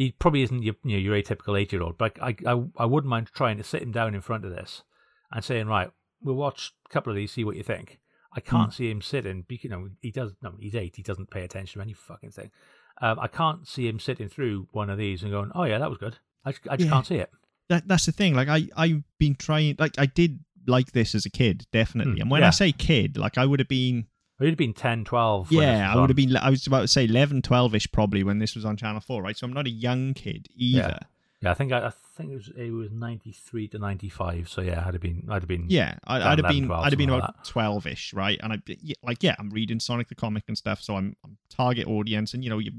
he 0.00 0.12
probably 0.12 0.42
isn't 0.42 0.62
your 0.62 0.74
you 0.82 0.92
know, 0.92 0.98
your 0.98 1.14
atypical 1.14 1.60
eight 1.60 1.72
year 1.72 1.82
old, 1.82 1.98
but 1.98 2.16
I, 2.22 2.34
I 2.46 2.62
I 2.78 2.86
wouldn't 2.86 3.10
mind 3.10 3.28
trying 3.34 3.58
to 3.58 3.64
sit 3.64 3.82
him 3.82 3.92
down 3.92 4.14
in 4.14 4.22
front 4.22 4.46
of 4.46 4.50
this 4.50 4.82
and 5.30 5.44
saying, 5.44 5.66
right, 5.66 5.90
we'll 6.22 6.36
watch 6.36 6.72
a 6.86 6.88
couple 6.88 7.10
of 7.10 7.16
these, 7.16 7.32
see 7.32 7.44
what 7.44 7.56
you 7.56 7.62
think. 7.62 7.98
I 8.32 8.40
can't 8.40 8.72
hmm. 8.72 8.76
see 8.76 8.90
him 8.90 9.02
sitting. 9.02 9.44
You 9.48 9.68
know, 9.68 9.88
he 10.00 10.10
does. 10.10 10.32
No, 10.42 10.54
he's 10.58 10.74
eight. 10.74 10.96
He 10.96 11.02
doesn't 11.02 11.30
pay 11.30 11.42
attention 11.42 11.80
to 11.80 11.82
any 11.82 11.92
fucking 11.92 12.30
thing. 12.30 12.50
Um, 13.00 13.18
I 13.18 13.28
can't 13.28 13.66
see 13.66 13.88
him 13.88 13.98
sitting 13.98 14.28
through 14.28 14.68
one 14.72 14.90
of 14.90 14.98
these 14.98 15.22
and 15.22 15.30
going, 15.30 15.50
"Oh 15.54 15.64
yeah, 15.64 15.78
that 15.78 15.88
was 15.88 15.98
good." 15.98 16.18
I 16.44 16.52
just, 16.52 16.68
I 16.68 16.76
just 16.76 16.86
Yeah. 16.86 16.92
can't 16.92 17.06
see 17.06 17.14
it. 17.16 17.30
that 17.68 17.86
that's 17.88 18.06
the 18.06 18.12
thing. 18.12 18.34
Like 18.34 18.48
I 18.48 18.68
I've 18.76 19.02
been 19.18 19.34
trying. 19.34 19.76
Like 19.78 19.92
I 19.98 20.06
did 20.06 20.40
like 20.66 20.92
this 20.92 21.14
as 21.14 21.24
a 21.26 21.30
kid, 21.30 21.66
definitely. 21.72 22.14
Hmm, 22.16 22.20
and 22.22 22.30
when 22.30 22.40
yeah. 22.42 22.48
I 22.48 22.50
say 22.50 22.72
kid, 22.72 23.16
like 23.16 23.38
I 23.38 23.46
would 23.46 23.60
have 23.60 23.68
been. 23.68 24.06
It 24.38 24.44
would 24.44 24.50
have 24.50 24.58
been 24.58 24.72
10, 24.72 25.04
12. 25.04 25.52
Yeah, 25.52 25.92
I 25.92 26.00
would 26.00 26.08
have 26.08 26.16
been. 26.16 26.34
I 26.36 26.48
was 26.48 26.66
about 26.66 26.80
to 26.80 26.88
say 26.88 27.04
11, 27.04 27.42
12 27.42 27.74
ish 27.74 27.92
probably 27.92 28.22
when 28.24 28.38
this 28.38 28.54
was 28.54 28.64
on 28.64 28.74
Channel 28.76 29.02
Four, 29.02 29.22
right? 29.22 29.36
So 29.36 29.46
I'm 29.46 29.52
not 29.52 29.66
a 29.66 29.70
young 29.70 30.14
kid 30.14 30.48
either. 30.56 30.78
Yeah, 30.78 30.98
I 31.42 31.54
think 31.54 31.72
I, 31.72 31.86
I 31.86 31.92
think 32.16 32.32
it 32.32 32.34
was 32.34 32.50
it 32.54 32.70
was 32.70 32.90
ninety 32.90 33.32
three 33.32 33.66
to 33.68 33.78
ninety 33.78 34.10
five. 34.10 34.48
So 34.48 34.60
yeah, 34.60 34.84
I'd 34.86 34.92
have 34.94 35.00
been 35.00 35.24
I'd 35.30 35.42
have 35.42 35.48
been 35.48 35.66
Yeah, 35.68 35.94
I, 36.04 36.32
I'd 36.32 36.38
have 36.38 36.48
been. 36.48 36.66
12, 36.66 36.84
I'd 36.84 36.92
have 36.92 36.98
been 36.98 37.08
about 37.08 37.44
twelve 37.44 37.86
ish, 37.86 38.12
right? 38.12 38.38
And 38.42 38.52
I 38.52 38.58
yeah, 38.66 38.94
like 39.02 39.22
yeah, 39.22 39.36
I'm 39.38 39.48
reading 39.50 39.80
Sonic 39.80 40.08
the 40.08 40.14
comic 40.14 40.44
and 40.48 40.58
stuff, 40.58 40.82
so 40.82 40.96
I'm, 40.96 41.16
I'm 41.24 41.38
target 41.48 41.86
audience, 41.86 42.34
and 42.34 42.44
you 42.44 42.50
know 42.50 42.58
you're 42.58 42.74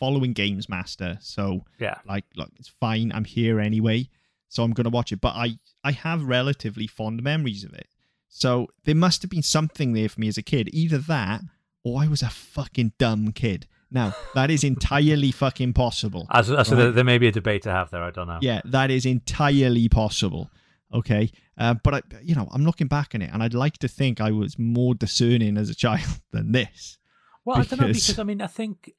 following 0.00 0.32
Games 0.32 0.68
Master, 0.68 1.18
so 1.20 1.64
yeah 1.78 1.98
like 2.06 2.24
look, 2.36 2.50
it's 2.58 2.68
fine. 2.68 3.12
I'm 3.14 3.24
here 3.24 3.60
anyway, 3.60 4.08
so 4.48 4.62
I'm 4.62 4.72
gonna 4.72 4.88
watch 4.88 5.12
it. 5.12 5.20
But 5.20 5.34
I 5.34 5.58
I 5.84 5.92
have 5.92 6.24
relatively 6.24 6.86
fond 6.86 7.22
memories 7.22 7.64
of 7.64 7.74
it, 7.74 7.88
so 8.28 8.68
there 8.84 8.94
must 8.94 9.20
have 9.20 9.30
been 9.30 9.42
something 9.42 9.92
there 9.92 10.08
for 10.08 10.20
me 10.20 10.28
as 10.28 10.38
a 10.38 10.42
kid. 10.42 10.70
Either 10.72 10.98
that, 10.98 11.42
or 11.84 12.00
I 12.00 12.08
was 12.08 12.22
a 12.22 12.30
fucking 12.30 12.94
dumb 12.98 13.32
kid. 13.32 13.66
Now 13.90 14.14
that 14.34 14.50
is 14.50 14.64
entirely 14.64 15.30
fucking 15.32 15.72
possible. 15.74 16.26
As, 16.30 16.50
as 16.50 16.68
so 16.68 16.74
Right. 16.76 16.82
there, 16.82 16.92
there 16.92 17.04
may 17.04 17.18
be 17.18 17.28
a 17.28 17.32
debate 17.32 17.62
to 17.62 17.70
have 17.70 17.90
there. 17.90 18.02
I 18.02 18.10
don't 18.10 18.26
know. 18.28 18.38
Yeah, 18.42 18.60
that 18.64 18.90
is 18.90 19.06
entirely 19.06 19.88
possible. 19.88 20.50
Okay, 20.92 21.30
uh, 21.58 21.74
but 21.74 21.94
I, 21.94 22.02
you 22.22 22.34
know, 22.34 22.48
I'm 22.52 22.64
looking 22.64 22.86
back 22.86 23.12
on 23.14 23.20
it, 23.22 23.30
and 23.32 23.42
I'd 23.42 23.54
like 23.54 23.78
to 23.78 23.88
think 23.88 24.20
I 24.20 24.30
was 24.30 24.58
more 24.58 24.94
discerning 24.94 25.56
as 25.58 25.68
a 25.68 25.74
child 25.74 26.20
than 26.32 26.52
this. 26.52 26.98
Well, 27.44 27.56
I 27.58 27.62
don't 27.62 27.80
know 27.80 27.86
Because- 27.88 28.06
because 28.06 28.18
I 28.18 28.24
mean 28.24 28.40
I 28.42 28.46
think 28.48 28.92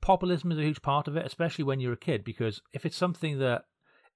populism 0.00 0.50
is 0.52 0.58
a 0.58 0.62
huge 0.62 0.82
part 0.82 1.08
of 1.08 1.16
it, 1.16 1.24
especially 1.26 1.64
when 1.64 1.80
you're 1.80 1.92
a 1.92 1.96
kid. 1.98 2.24
Because 2.24 2.60
if 2.72 2.84
it's 2.86 2.96
something 2.96 3.38
that 3.38 3.64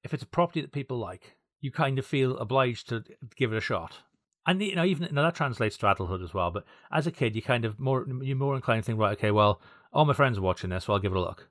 if 0.03 0.13
it's 0.15 0.23
a 0.23 0.27
property 0.27 0.61
that 0.61 0.73
people 0.73 0.99
like, 0.99 1.37
you 1.61 1.71
kind 1.71 1.99
of 1.99 2.05
feel 2.07 2.37
obliged 2.39 2.89
to 2.91 3.05
give 3.37 3.53
it 3.53 3.57
a 3.57 3.61
shot. 3.61 3.99
And 4.47 4.63
you 4.63 4.77
know, 4.77 4.85
even 4.85 5.09
now 5.13 5.23
that 5.23 5.35
translates 5.35 5.77
to 5.79 5.91
adulthood 5.91 6.23
as 6.23 6.35
well. 6.35 6.51
But 6.51 6.65
as 6.93 7.07
a 7.07 7.11
kid, 7.11 7.35
you 7.35 7.43
kind 7.43 7.65
of 7.65 7.81
more 7.81 8.07
you're 8.23 8.37
more 8.37 8.57
inclined 8.57 8.83
to 8.83 8.87
think, 8.87 8.99
right, 8.99 9.17
okay, 9.17 9.31
well, 9.31 9.61
all 9.93 10.05
my 10.05 10.13
friends 10.13 10.39
are 10.39 10.43
watching 10.43 10.71
this, 10.71 10.85
so 10.85 10.93
I'll 10.93 10.99
give 10.99 11.13
it 11.13 11.19
a 11.19 11.21
look. 11.21 11.49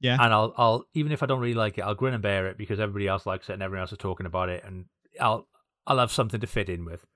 Yeah, 0.00 0.18
and 0.20 0.32
I'll 0.32 0.52
I'll 0.56 0.84
even 0.92 1.12
if 1.12 1.22
I 1.22 1.26
don't 1.26 1.40
really 1.40 1.54
like 1.54 1.78
it, 1.78 1.82
I'll 1.82 1.94
grin 1.94 2.14
and 2.14 2.22
bear 2.22 2.46
it 2.48 2.58
because 2.58 2.80
everybody 2.80 3.08
else 3.08 3.24
likes 3.24 3.48
it 3.48 3.54
and 3.54 3.62
everyone 3.62 3.82
else 3.82 3.92
is 3.92 3.98
talking 3.98 4.26
about 4.26 4.50
it, 4.50 4.62
and 4.64 4.86
I'll 5.20 5.48
I'll 5.86 5.98
have 5.98 6.12
something 6.12 6.40
to 6.40 6.46
fit 6.46 6.68
in 6.68 6.84
with. 6.84 7.06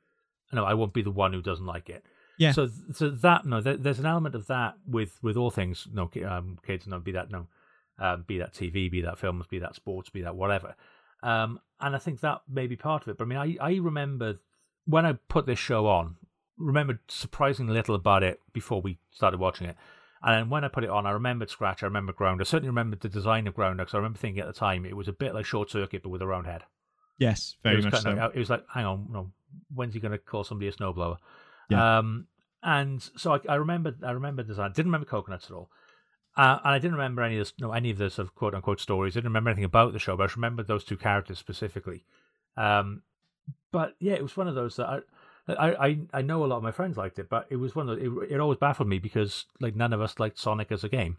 No, 0.52 0.64
I 0.64 0.74
won't 0.74 0.94
be 0.94 1.02
the 1.02 1.10
one 1.10 1.34
who 1.34 1.42
doesn't 1.42 1.66
like 1.66 1.90
it. 1.90 2.04
Yeah. 2.38 2.52
So 2.52 2.70
so 2.92 3.10
that 3.10 3.44
no, 3.44 3.60
there, 3.60 3.76
there's 3.76 3.98
an 3.98 4.06
element 4.06 4.34
of 4.34 4.46
that 4.46 4.76
with 4.86 5.18
with 5.22 5.36
all 5.36 5.50
things. 5.50 5.86
No, 5.92 6.10
um, 6.26 6.58
kids, 6.66 6.86
no, 6.86 7.00
be 7.00 7.12
that 7.12 7.30
no, 7.30 7.48
um, 7.98 8.24
be 8.26 8.38
that 8.38 8.54
TV, 8.54 8.90
be 8.90 9.02
that 9.02 9.18
films, 9.18 9.46
be 9.46 9.58
that 9.58 9.74
sports, 9.74 10.08
be 10.08 10.22
that 10.22 10.36
whatever. 10.36 10.74
Um, 11.22 11.60
and 11.80 11.94
I 11.94 11.98
think 11.98 12.20
that 12.20 12.42
may 12.48 12.66
be 12.66 12.76
part 12.76 13.02
of 13.02 13.08
it. 13.08 13.18
But 13.18 13.24
I 13.24 13.26
mean, 13.26 13.38
I 13.38 13.56
I 13.60 13.74
remember 13.76 14.38
when 14.88 15.04
I 15.04 15.12
put 15.28 15.44
this 15.46 15.58
show 15.58 15.86
on, 15.86 16.16
remembered 16.56 16.98
surprisingly 17.08 17.74
little 17.74 17.94
about 17.94 18.22
it 18.22 18.40
before 18.52 18.80
we 18.80 18.98
started 19.10 19.38
watching 19.38 19.66
it. 19.68 19.76
And 20.22 20.34
then 20.34 20.50
when 20.50 20.64
I 20.64 20.68
put 20.68 20.82
it 20.82 20.90
on, 20.90 21.06
I 21.06 21.10
remembered 21.10 21.50
Scratch, 21.50 21.82
I 21.82 21.86
remembered 21.86 22.16
Grounder. 22.16 22.42
I 22.42 22.44
certainly 22.44 22.70
remembered 22.70 23.00
the 23.00 23.08
design 23.08 23.46
of 23.46 23.54
Grounder 23.54 23.84
because 23.84 23.94
I 23.94 23.98
remember 23.98 24.18
thinking 24.18 24.40
at 24.40 24.46
the 24.46 24.52
time 24.52 24.84
it 24.84 24.96
was 24.96 25.06
a 25.06 25.12
bit 25.12 25.34
like 25.34 25.44
Short 25.44 25.70
Circuit 25.70 26.02
but 26.02 26.08
with 26.08 26.22
a 26.22 26.26
round 26.26 26.46
head. 26.46 26.62
yes, 27.18 27.56
very 27.62 27.82
much 27.82 28.00
so. 28.00 28.10
of- 28.10 28.34
it 28.34 28.38
was 28.38 28.50
like, 28.50 28.64
hang 28.72 28.86
on, 28.86 29.08
no, 29.12 29.30
when's 29.74 29.94
he 29.94 30.00
going 30.00 30.12
to 30.12 30.18
call 30.18 30.42
somebody 30.42 30.68
a 30.68 30.72
snowblower? 30.72 31.18
Yeah. 31.68 31.98
Um, 31.98 32.26
and 32.62 33.00
so 33.16 33.34
I, 33.34 33.40
I 33.48 33.54
remember, 33.56 33.94
I 34.04 34.10
remember 34.12 34.42
design. 34.42 34.72
Didn't 34.72 34.88
remember 34.88 35.06
coconuts 35.06 35.46
at 35.46 35.52
all. 35.52 35.70
Uh, 36.36 36.58
and 36.64 36.74
I 36.74 36.78
didn't 36.78 36.96
remember 36.96 37.22
any 37.22 37.36
of 37.36 37.40
this, 37.40 37.52
no, 37.60 37.72
any 37.72 37.90
of 37.90 37.98
the 37.98 38.10
sort 38.10 38.26
of 38.26 38.34
quote 38.34 38.54
unquote 38.54 38.80
stories. 38.80 39.14
I 39.14 39.18
didn't 39.18 39.30
remember 39.30 39.50
anything 39.50 39.64
about 39.64 39.92
the 39.92 39.98
show, 39.98 40.16
but 40.16 40.24
I 40.24 40.26
just 40.26 40.36
remembered 40.36 40.66
those 40.66 40.84
two 40.84 40.96
characters 40.96 41.38
specifically. 41.38 42.04
Um, 42.56 43.02
but 43.72 43.94
yeah, 44.00 44.14
it 44.14 44.22
was 44.22 44.36
one 44.36 44.48
of 44.48 44.54
those 44.54 44.76
that 44.76 45.04
I, 45.48 45.52
I, 45.56 45.98
I, 46.12 46.22
know 46.22 46.44
a 46.44 46.46
lot 46.46 46.58
of 46.58 46.62
my 46.62 46.72
friends 46.72 46.96
liked 46.96 47.18
it, 47.18 47.28
but 47.28 47.46
it 47.48 47.56
was 47.56 47.74
one 47.74 47.88
of 47.88 47.98
the, 47.98 48.20
it, 48.20 48.32
it 48.32 48.40
always 48.40 48.58
baffled 48.58 48.88
me 48.88 48.98
because 48.98 49.46
like 49.60 49.74
none 49.74 49.92
of 49.92 50.00
us 50.00 50.18
liked 50.18 50.38
Sonic 50.38 50.70
as 50.70 50.84
a 50.84 50.88
game. 50.88 51.16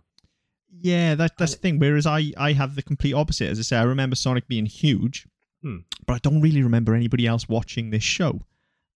Yeah, 0.82 1.16
that 1.16 1.38
that's 1.38 1.56
the 1.56 1.60
thing. 1.60 1.80
Whereas 1.80 2.06
I 2.06 2.32
I 2.38 2.54
have 2.54 2.76
the 2.76 2.84
complete 2.84 3.14
opposite. 3.14 3.50
As 3.50 3.60
I 3.60 3.64
say, 3.64 3.78
I 3.78 3.84
remember 3.84 4.16
Sonic 4.16 4.48
being 4.48 4.68
huge, 4.68 5.28
Hmm. 5.64 5.78
but 6.06 6.14
I 6.14 6.20
don't 6.20 6.42
really 6.42 6.62
remember 6.62 6.94
anybody 6.94 7.26
else 7.26 7.50
watching 7.50 7.90
this 7.90 8.04
show. 8.04 8.46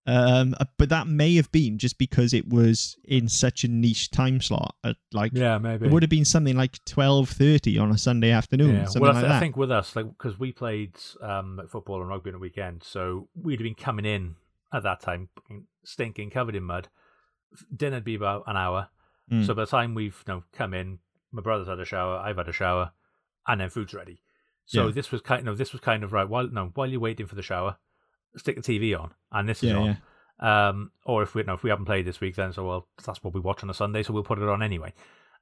Um, 0.05 0.53
uh, 0.59 0.65
but 0.77 0.89
that 0.89 1.07
may 1.07 1.35
have 1.35 1.49
been 1.53 1.77
just 1.77 1.97
because 1.97 2.33
it 2.33 2.49
was 2.49 2.97
in 3.05 3.29
such 3.29 3.63
a 3.63 3.69
niche 3.69 4.11
time 4.11 4.41
slot. 4.41 4.75
At 4.83 4.97
like, 5.13 5.31
Yeah, 5.33 5.57
maybe. 5.57 5.85
it 5.85 5.91
would 5.91 6.03
have 6.03 6.09
been 6.09 6.25
something 6.25 6.57
like 6.57 6.83
twelve 6.85 7.29
thirty 7.29 7.77
on 7.77 7.89
a 7.91 7.97
Sunday 7.97 8.31
afternoon, 8.31 8.75
Yeah. 8.75 8.83
something 8.85 9.01
Well, 9.01 9.11
I, 9.11 9.13
like 9.15 9.23
th- 9.23 9.33
I 9.33 9.39
think 9.39 9.55
with 9.57 9.71
us, 9.71 9.95
like, 9.95 10.07
because 10.09 10.37
we 10.37 10.51
played 10.51 10.95
um, 11.21 11.61
football 11.69 12.01
and 12.01 12.09
rugby 12.09 12.31
on 12.31 12.33
the 12.33 12.39
weekend, 12.39 12.83
so 12.83 13.29
we'd 13.33 13.59
have 13.59 13.63
been 13.63 13.75
coming 13.75 14.05
in 14.05 14.35
at 14.73 14.83
that 14.83 14.99
time, 14.99 15.29
stinking, 15.85 16.31
covered 16.31 16.55
in 16.55 16.63
mud. 16.63 16.89
Dinner'd 17.75 18.03
be 18.03 18.15
about 18.15 18.43
an 18.47 18.57
hour. 18.57 18.89
Mm. 19.31 19.45
So 19.45 19.53
by 19.53 19.61
the 19.63 19.67
time 19.71 19.93
we've 19.95 20.21
you 20.27 20.33
know 20.33 20.43
come 20.53 20.73
in, 20.73 20.99
my 21.31 21.41
brother's 21.41 21.67
had 21.67 21.79
a 21.79 21.85
shower, 21.85 22.17
I've 22.17 22.37
had 22.37 22.49
a 22.49 22.53
shower, 22.53 22.91
and 23.47 23.61
then 23.61 23.69
food's 23.69 23.93
ready. 23.93 24.19
So 24.65 24.87
Yeah. 24.87 24.91
this 24.93 25.11
was 25.11 25.21
kind 25.21 25.47
of 25.47 25.57
this 25.57 25.71
was 25.71 25.79
kind 25.81 26.03
of 26.03 26.11
right. 26.11 26.27
While 26.27 26.49
no, 26.49 26.71
while 26.73 26.87
you're 26.89 26.99
waiting 26.99 27.25
for 27.27 27.35
the 27.35 27.41
shower, 27.41 27.77
stick 28.37 28.55
the 28.55 28.61
TV 28.61 28.99
on, 28.99 29.11
and 29.31 29.47
this 29.47 29.63
is 29.63 29.69
yeah, 29.71 29.75
on. 29.77 29.85
yeah. 29.85 30.67
Um, 30.69 30.91
or 31.05 31.23
if 31.23 31.35
we 31.35 31.43
no, 31.43 31.53
if 31.53 31.63
we 31.63 31.69
haven't 31.69 31.85
played 31.85 32.05
this 32.05 32.19
week, 32.19 32.35
then 32.35 32.51
so 32.53 32.65
well, 32.67 32.87
that's 33.05 33.23
what 33.23 33.33
we 33.33 33.39
watch 33.39 33.63
on 33.63 33.69
a 33.69 33.73
Sunday, 33.73 34.03
so 34.03 34.13
we'll 34.13 34.23
put 34.23 34.39
it 34.39 34.49
on 34.49 34.61
anyway. 34.63 34.93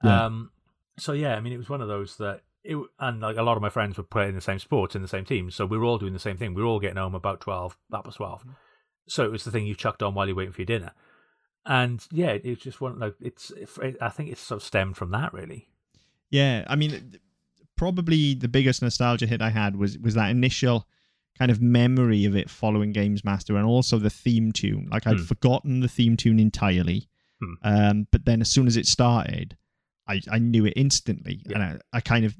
Yeah. 0.03 0.25
Um, 0.25 0.51
so 0.97 1.13
yeah, 1.13 1.35
I 1.35 1.39
mean, 1.39 1.53
it 1.53 1.57
was 1.57 1.69
one 1.69 1.81
of 1.81 1.87
those 1.87 2.17
that 2.17 2.41
it 2.63 2.77
and 2.99 3.21
like 3.21 3.37
a 3.37 3.43
lot 3.43 3.55
of 3.57 3.61
my 3.63 3.69
friends 3.69 3.97
were 3.97 4.03
playing 4.03 4.35
the 4.35 4.41
same 4.41 4.59
sports 4.59 4.95
in 4.95 5.01
the 5.01 5.07
same 5.07 5.25
teams, 5.25 5.55
so 5.55 5.65
we 5.65 5.77
were 5.77 5.85
all 5.85 5.97
doing 5.97 6.13
the 6.13 6.19
same 6.19 6.37
thing. 6.37 6.53
We 6.53 6.61
were 6.61 6.67
all 6.67 6.79
getting 6.79 6.97
home 6.97 7.15
about 7.15 7.41
twelve. 7.41 7.77
That 7.89 8.05
was 8.05 8.15
twelve. 8.15 8.43
So 9.07 9.23
it 9.25 9.31
was 9.31 9.43
the 9.43 9.51
thing 9.51 9.65
you 9.65 9.73
chucked 9.75 10.03
on 10.03 10.13
while 10.13 10.27
you're 10.27 10.35
waiting 10.35 10.53
for 10.53 10.61
your 10.61 10.67
dinner. 10.67 10.91
And 11.65 12.05
yeah, 12.11 12.29
it- 12.31 12.45
it's 12.45 12.61
just 12.61 12.81
one 12.81 12.99
like 12.99 13.15
it's. 13.21 13.51
I 14.01 14.09
think 14.09 14.29
it's 14.31 14.41
sort 14.41 14.61
of 14.61 14.67
stemmed 14.67 14.97
from 14.97 15.11
that 15.11 15.33
really. 15.33 15.67
Yeah, 16.29 16.63
I 16.67 16.75
mean, 16.75 17.19
probably 17.75 18.33
the 18.35 18.47
biggest 18.47 18.81
nostalgia 18.81 19.25
hit 19.27 19.41
I 19.41 19.49
had 19.49 19.75
was 19.75 19.97
was 19.97 20.13
that 20.15 20.29
initial 20.29 20.87
kind 21.41 21.49
of 21.51 21.59
memory 21.61 22.23
of 22.25 22.35
it 22.35 22.49
following 22.49 22.91
Games 22.91 23.23
Master, 23.25 23.55
and 23.57 23.65
also 23.65 23.97
the 23.97 24.11
theme 24.11 24.51
tune. 24.51 24.87
Like 24.91 25.07
I'd 25.07 25.17
Hmm. 25.17 25.23
forgotten 25.23 25.79
the 25.79 25.87
theme 25.87 26.15
tune 26.15 26.39
entirely, 26.39 27.07
Hmm. 27.41 27.53
um, 27.63 28.07
but 28.11 28.25
then 28.25 28.41
as 28.41 28.49
soon 28.49 28.67
as 28.67 28.77
it 28.77 28.85
started, 28.85 29.57
I 30.07 30.21
I 30.29 30.37
knew 30.39 30.65
it 30.65 30.73
instantly, 30.75 31.41
and 31.53 31.63
I, 31.63 31.79
I 31.93 31.99
kind 32.01 32.25
of 32.25 32.35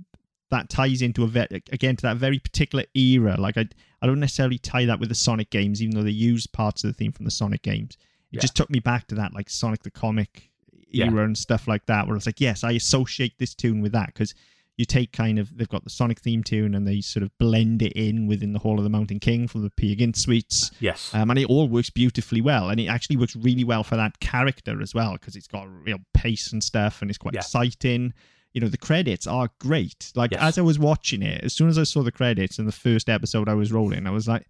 that 0.52 0.70
ties 0.70 1.02
into 1.02 1.24
a 1.24 1.28
ve- 1.28 1.48
again 1.72 1.96
to 1.96 2.02
that 2.04 2.18
very 2.18 2.38
particular 2.38 2.86
era. 2.94 3.36
Like 3.40 3.58
I 3.58 3.66
I 4.02 4.08
don't 4.08 4.20
necessarily 4.20 4.60
tie 4.60 4.86
that 4.86 5.00
with 5.00 5.10
the 5.10 5.16
Sonic 5.16 5.50
games, 5.50 5.82
even 5.82 5.96
though 5.96 6.04
they 6.04 6.12
use 6.34 6.46
parts 6.48 6.84
of 6.84 6.90
the 6.92 6.94
theme 7.00 7.12
from 7.12 7.26
the 7.26 7.32
Sonic 7.32 7.62
games. 7.64 7.98
It 8.32 8.36
Yeah. 8.38 8.42
just 8.42 8.56
took 8.56 8.70
me 8.70 8.80
back 8.80 9.08
to 9.08 9.16
that 9.16 9.34
like 9.34 9.50
Sonic 9.50 9.82
the 9.84 9.92
comic 9.92 10.52
Yeah. 10.92 11.06
era 11.06 11.24
and 11.26 11.38
stuff 11.38 11.68
like 11.68 11.86
that, 11.88 12.06
where 12.08 12.16
it's 12.18 12.26
like, 12.32 12.42
yes, 12.42 12.64
I 12.64 12.72
associate 12.74 13.34
this 13.40 13.56
tune 13.56 13.80
with 13.82 13.94
that 13.94 14.08
because 14.14 14.34
you 14.82 14.86
take 14.86 15.14
kind 15.14 15.40
of 15.40 15.56
they've 15.58 15.70
got 15.70 15.84
the 15.86 15.90
Sonic 15.90 16.20
theme 16.20 16.44
tune 16.44 16.76
and 16.76 16.86
they 16.86 17.00
sort 17.00 17.24
of 17.24 17.30
blend 17.38 17.82
it 17.82 17.94
in 17.94 18.28
within 18.28 18.52
the 18.52 18.60
Hall 18.60 18.78
of 18.78 18.84
the 18.84 18.90
Mountain 18.90 19.20
King 19.22 19.48
from 19.48 19.62
the 19.62 19.70
Peer 19.70 19.96
Gynt 19.96 20.18
suites. 20.18 20.72
Yes. 20.82 21.14
Um, 21.14 21.30
and 21.30 21.40
it 21.40 21.46
all 21.46 21.70
works 21.70 21.90
beautifully 21.90 22.42
well, 22.42 22.70
and 22.70 22.80
it 22.80 22.88
actually 22.88 23.16
works 23.18 23.36
really 23.38 23.64
well 23.64 23.84
for 23.84 23.96
that 23.96 24.20
character 24.20 24.82
as 24.82 24.94
well 24.94 25.14
because 25.14 25.36
it's 25.38 25.48
got 25.48 25.64
real 25.86 26.00
pace 26.14 26.52
and 26.52 26.62
stuff, 26.64 27.02
and 27.02 27.10
it's 27.10 27.18
quite 27.18 27.34
Yeah. 27.36 27.40
exciting. 27.42 28.14
you 28.54 28.60
know 28.60 28.68
the 28.68 28.78
credits 28.78 29.28
are 29.28 29.48
great. 29.60 30.12
Like 30.14 30.32
Yes. 30.32 30.42
as 30.42 30.58
I 30.58 30.62
was 30.62 30.78
watching 30.78 31.22
it, 31.22 31.42
as 31.42 31.54
soon 31.54 31.70
as 31.70 31.78
I 31.78 31.84
saw 31.84 32.04
the 32.04 32.12
credits 32.12 32.60
and 32.60 32.68
the 32.68 32.74
first 32.74 33.08
episode 33.08 33.48
I 33.48 33.54
was 33.54 33.72
rolling, 33.72 34.06
I 34.06 34.12
was 34.12 34.28
like, 34.28 34.46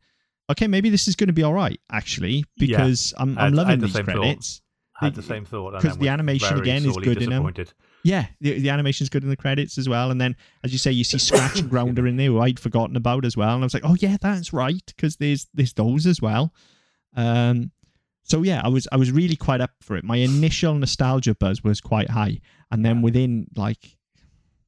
okay, 0.50 0.66
maybe 0.66 0.90
this 0.90 1.08
is 1.08 1.16
going 1.16 1.28
to 1.28 1.34
be 1.34 1.44
all 1.44 1.54
right 1.54 1.80
actually 1.92 2.38
Yeah. 2.58 2.78
because 2.78 3.14
I'm 3.18 3.38
I 3.38 3.42
had- 3.44 3.48
I'm 3.50 3.54
I 3.54 3.56
loving 3.58 3.70
had 3.70 3.80
the 3.82 3.86
these 3.86 3.94
same 3.96 4.06
thought. 4.08 4.16
credits. 4.16 4.62
I 5.00 5.06
had 5.06 5.14
The- 5.14 5.22
the 5.22 5.28
same 5.28 5.46
thought. 5.46 5.74
because 5.80 5.98
the 6.00 6.10
animation 6.10 6.58
again 6.58 6.84
is 6.84 6.98
good 6.98 7.22
in 7.22 7.30
disappointed. 7.30 7.74
Yeah, 8.04 8.26
the, 8.40 8.60
the 8.60 8.70
animation's 8.70 9.10
good 9.10 9.24
in 9.24 9.30
the 9.30 9.36
credits 9.36 9.78
as 9.78 9.88
well. 9.88 10.10
And 10.10 10.20
then, 10.20 10.36
as 10.64 10.72
you 10.72 10.80
say, 10.80 10.92
you 10.92 11.04
see 11.04 11.20
Scratch 11.20 11.60
and 11.60 11.70
Grounder 11.70 12.08
in 12.08 12.18
there, 12.18 12.28
who 12.28 12.40
I'd 12.40 12.60
forgotten 12.60 12.96
about 12.96 13.26
as 13.26 13.38
well. 13.38 13.54
And 13.54 13.64
I 13.64 13.66
was 13.66 13.74
like, 13.74 13.86
oh 13.86 13.96
yeah, 14.00 14.18
that's 14.20 14.54
right, 14.54 14.82
because 14.88 15.18
there's 15.18 15.48
there's 15.54 15.74
those 15.74 16.08
as 16.08 16.22
well. 16.22 16.54
Um, 17.16 17.72
so 18.24 18.44
yeah, 18.44 18.62
I 18.64 18.70
was 18.70 18.88
I 18.92 18.98
was 18.98 19.12
really 19.12 19.36
quite 19.36 19.62
up 19.62 19.72
for 19.82 19.96
it. 19.98 20.04
My 20.04 20.18
initial 20.18 20.74
nostalgia 20.74 21.36
buzz 21.36 21.64
was 21.64 21.82
quite 21.82 22.10
high, 22.10 22.42
and 22.72 22.86
then 22.86 23.02
within 23.02 23.48
like 23.56 23.98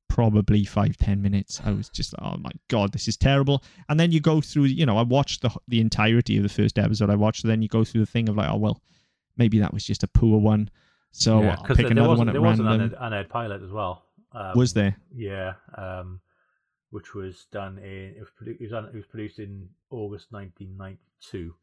probably 0.09 0.63
five 0.63 0.95
ten 0.97 1.21
minutes, 1.21 1.59
I 1.65 1.71
was 1.71 1.89
just 1.89 2.13
oh 2.21 2.37
my 2.37 2.51
god, 2.67 2.93
this 2.93 3.07
is 3.07 3.17
terrible. 3.17 3.63
And 3.89 3.99
then 3.99 4.11
you 4.11 4.19
go 4.19 4.41
through, 4.41 4.65
you 4.65 4.85
know, 4.85 4.97
I 4.97 5.03
watched 5.03 5.41
the 5.41 5.49
the 5.67 5.81
entirety 5.81 6.37
of 6.37 6.43
the 6.43 6.49
first 6.49 6.77
episode. 6.77 7.09
I 7.09 7.15
watched, 7.15 7.43
then 7.43 7.61
you 7.61 7.67
go 7.67 7.83
through 7.83 8.01
the 8.01 8.11
thing 8.11 8.29
of 8.29 8.37
like, 8.37 8.51
oh 8.51 8.57
well, 8.57 8.81
maybe 9.37 9.59
that 9.59 9.73
was 9.73 9.83
just 9.83 10.03
a 10.03 10.07
poor 10.07 10.39
one. 10.39 10.69
So 11.15 11.41
Yeah, 11.43 11.55
I'll 11.59 11.63
pick 11.67 11.77
there 11.77 11.87
another 11.91 12.09
was, 12.09 12.17
one 12.19 12.29
at 12.29 12.33
there 12.33 12.41
was 12.41 12.59
an 12.59 12.65
random. 12.65 12.95
unaired 12.99 13.29
pilot 13.29 13.61
as 13.61 13.71
well. 13.71 14.03
Um, 14.33 14.53
was 14.55 14.73
there? 14.73 14.97
Yeah, 15.15 15.53
um, 15.77 16.19
which 16.89 17.13
was 17.13 17.45
done 17.51 17.77
in 17.77 18.15
it 18.17 18.19
was, 18.19 18.29
produ- 18.29 18.55
it 18.59 18.61
was, 18.61 18.71
done, 18.71 18.85
it 18.85 18.95
was 18.95 19.05
produced 19.05 19.37
in 19.39 19.69
August 19.91 20.31
1992. 20.31 21.53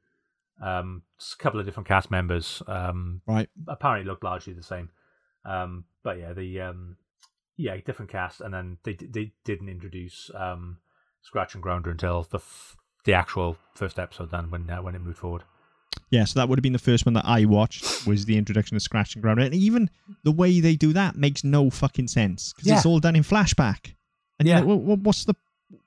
Um, 0.62 1.02
a 1.18 1.42
couple 1.42 1.58
of 1.58 1.66
different 1.66 1.88
cast 1.88 2.10
members. 2.12 2.62
Um, 2.68 3.22
Right. 3.26 3.48
apparently 3.66 4.08
looked 4.08 4.22
largely 4.22 4.52
the 4.52 4.62
same. 4.62 4.90
Um, 5.44 5.84
but 6.04 6.18
yeah, 6.18 6.32
the 6.32 6.60
um, 6.60 6.96
yeah 7.56 7.76
different 7.84 8.10
cast, 8.10 8.40
and 8.40 8.52
then 8.54 8.76
they 8.84 8.92
they 8.94 9.32
didn't 9.44 9.68
introduce 9.68 10.30
um, 10.34 10.78
Scratch 11.22 11.54
and 11.54 11.62
Grounder 11.62 11.90
until 11.90 12.22
the 12.22 12.38
f- 12.38 12.76
the 13.04 13.14
actual 13.14 13.56
first 13.74 13.98
episode. 13.98 14.30
Then 14.30 14.50
when 14.50 14.68
uh, 14.70 14.80
when 14.82 14.94
it 14.94 15.00
moved 15.00 15.18
forward. 15.18 15.42
Yeah, 16.10 16.24
so 16.24 16.40
that 16.40 16.48
would 16.48 16.58
have 16.58 16.62
been 16.62 16.72
the 16.72 16.78
first 16.78 17.06
one 17.06 17.12
that 17.14 17.24
I 17.24 17.44
watched 17.44 18.06
was 18.06 18.24
the 18.24 18.36
introduction 18.36 18.76
of 18.76 18.82
Scratch 18.82 19.14
and 19.14 19.22
Grounder, 19.22 19.42
and 19.42 19.54
even 19.54 19.88
the 20.24 20.32
way 20.32 20.58
they 20.60 20.74
do 20.76 20.92
that 20.92 21.16
makes 21.16 21.44
no 21.44 21.70
fucking 21.70 22.08
sense 22.08 22.52
because 22.52 22.70
it's 22.72 22.86
all 22.86 22.98
done 22.98 23.14
in 23.16 23.22
flashback. 23.22 23.94
And 24.38 24.48
Yeah. 24.48 24.58
yeah, 24.58 24.64
well, 24.64 24.96
what's 24.96 25.24
the 25.24 25.34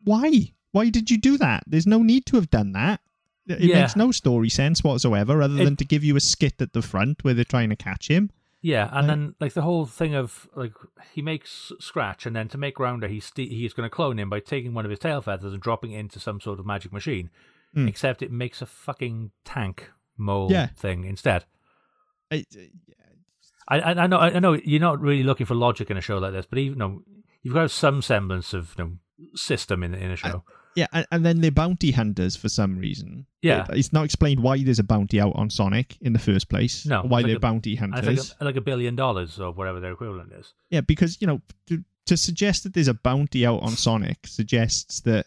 why? 0.04 0.54
Why 0.72 0.90
did 0.90 1.12
you 1.12 1.18
do 1.18 1.38
that? 1.38 1.64
There's 1.68 1.86
no 1.88 2.02
need 2.02 2.26
to 2.28 2.38
have 2.38 2.50
done 2.50 2.72
that. 2.72 3.02
It 3.48 3.60
Yeah. 3.62 3.82
makes 3.82 3.96
no 3.98 4.12
story 4.12 4.48
sense 4.50 4.82
whatsoever, 4.84 5.42
other 5.42 5.60
It- 5.62 5.66
than 5.66 5.76
to 5.76 5.86
give 5.86 6.04
you 6.04 6.16
a 6.16 6.22
skit 6.22 6.62
at 6.62 6.72
the 6.74 6.82
front 6.82 7.24
where 7.24 7.34
they're 7.34 7.44
trying 7.44 7.70
to 7.70 7.76
catch 7.76 8.08
him. 8.08 8.32
Yeah, 8.62 8.86
and 8.94 8.94
Right. 8.94 9.08
then 9.08 9.36
like 9.42 9.54
the 9.54 9.64
whole 9.64 9.86
thing 9.86 10.16
of 10.16 10.48
like 10.56 10.72
he 11.12 11.22
makes 11.22 11.74
Scratch, 11.82 12.26
and 12.26 12.34
then 12.34 12.48
to 12.48 12.58
make 12.58 12.76
Grounder, 12.76 13.10
he's 13.10 13.26
st- 13.26 13.52
he's 13.52 13.74
going 13.74 13.86
to 13.90 13.94
clone 13.94 14.18
him 14.18 14.30
by 14.30 14.40
taking 14.40 14.74
one 14.74 14.86
of 14.86 14.90
his 14.90 15.00
tail 15.00 15.22
feathers 15.22 15.52
and 15.52 15.62
dropping 15.62 15.92
it 15.92 16.00
into 16.00 16.18
some 16.22 16.40
sort 16.40 16.60
of 16.62 16.66
magic 16.66 16.94
machine. 16.94 17.30
Hmm. 17.74 17.90
Except 17.90 18.22
it 18.22 18.32
makes 18.32 18.62
a 18.62 18.66
fucking 18.66 19.32
tank 19.44 19.92
mole 20.24 20.52
Yeah. 20.52 20.68
thing 20.76 21.04
instead. 21.06 21.46
I, 22.32 22.46
I, 23.68 23.80
I 23.80 24.04
I 24.04 24.08
know 24.08 24.18
I 24.18 24.40
know 24.40 24.54
you're 24.54 24.82
not 24.82 25.00
really 25.00 25.24
looking 25.24 25.46
for 25.46 25.56
logic 25.56 25.90
in 25.92 25.98
a 25.98 26.02
show 26.02 26.18
like 26.18 26.34
this, 26.34 26.46
but 26.46 26.60
even 26.60 26.80
though 26.80 27.04
you've 27.42 27.54
got 27.54 27.70
some 27.72 28.02
semblance 28.02 28.54
of 28.54 28.74
you 28.78 28.84
know, 28.84 28.92
system 29.36 29.84
in 29.84 29.94
in 29.94 30.12
a 30.12 30.16
show. 30.16 30.44
yeah, 30.76 30.88
and, 30.92 31.06
and 31.12 31.26
then 31.26 31.42
they're 31.42 31.52
bounty 31.52 31.92
hunters 31.92 32.36
for 32.36 32.50
some 32.50 32.78
reason. 32.78 33.26
Yeah. 33.42 33.66
It- 33.70 33.78
it's 33.78 33.94
not 33.94 34.06
explained 34.06 34.42
why 34.42 34.64
there's 34.64 34.80
a 34.80 34.84
bounty 34.84 35.20
out 35.22 35.34
on 35.36 35.50
Sonic 35.50 35.98
in 36.02 36.14
the 36.14 36.20
first 36.20 36.50
place. 36.50 36.86
No, 36.86 37.02
why 37.04 37.18
like 37.20 37.28
they're 37.28 37.36
a- 37.38 37.40
bounty 37.40 37.76
hunters. 37.76 38.06
like 38.32 38.42
a, 38.42 38.46
like 38.46 38.56
a 38.56 38.62
billion 38.62 38.96
dollars 38.96 39.40
or 39.40 39.52
whatever 39.52 39.80
their 39.80 39.92
equivalent 39.92 40.32
is. 40.34 40.54
Yeah, 40.72 40.82
because 40.82 41.22
you 41.22 41.28
know, 41.28 41.42
to, 41.68 41.84
to 42.08 42.18
suggest 42.18 42.64
that 42.64 42.74
there's 42.74 42.88
a 42.90 42.94
bounty 42.96 43.46
out 43.46 43.62
on 43.62 43.72
Sonic 43.76 44.26
suggests 44.28 45.02
that 45.02 45.26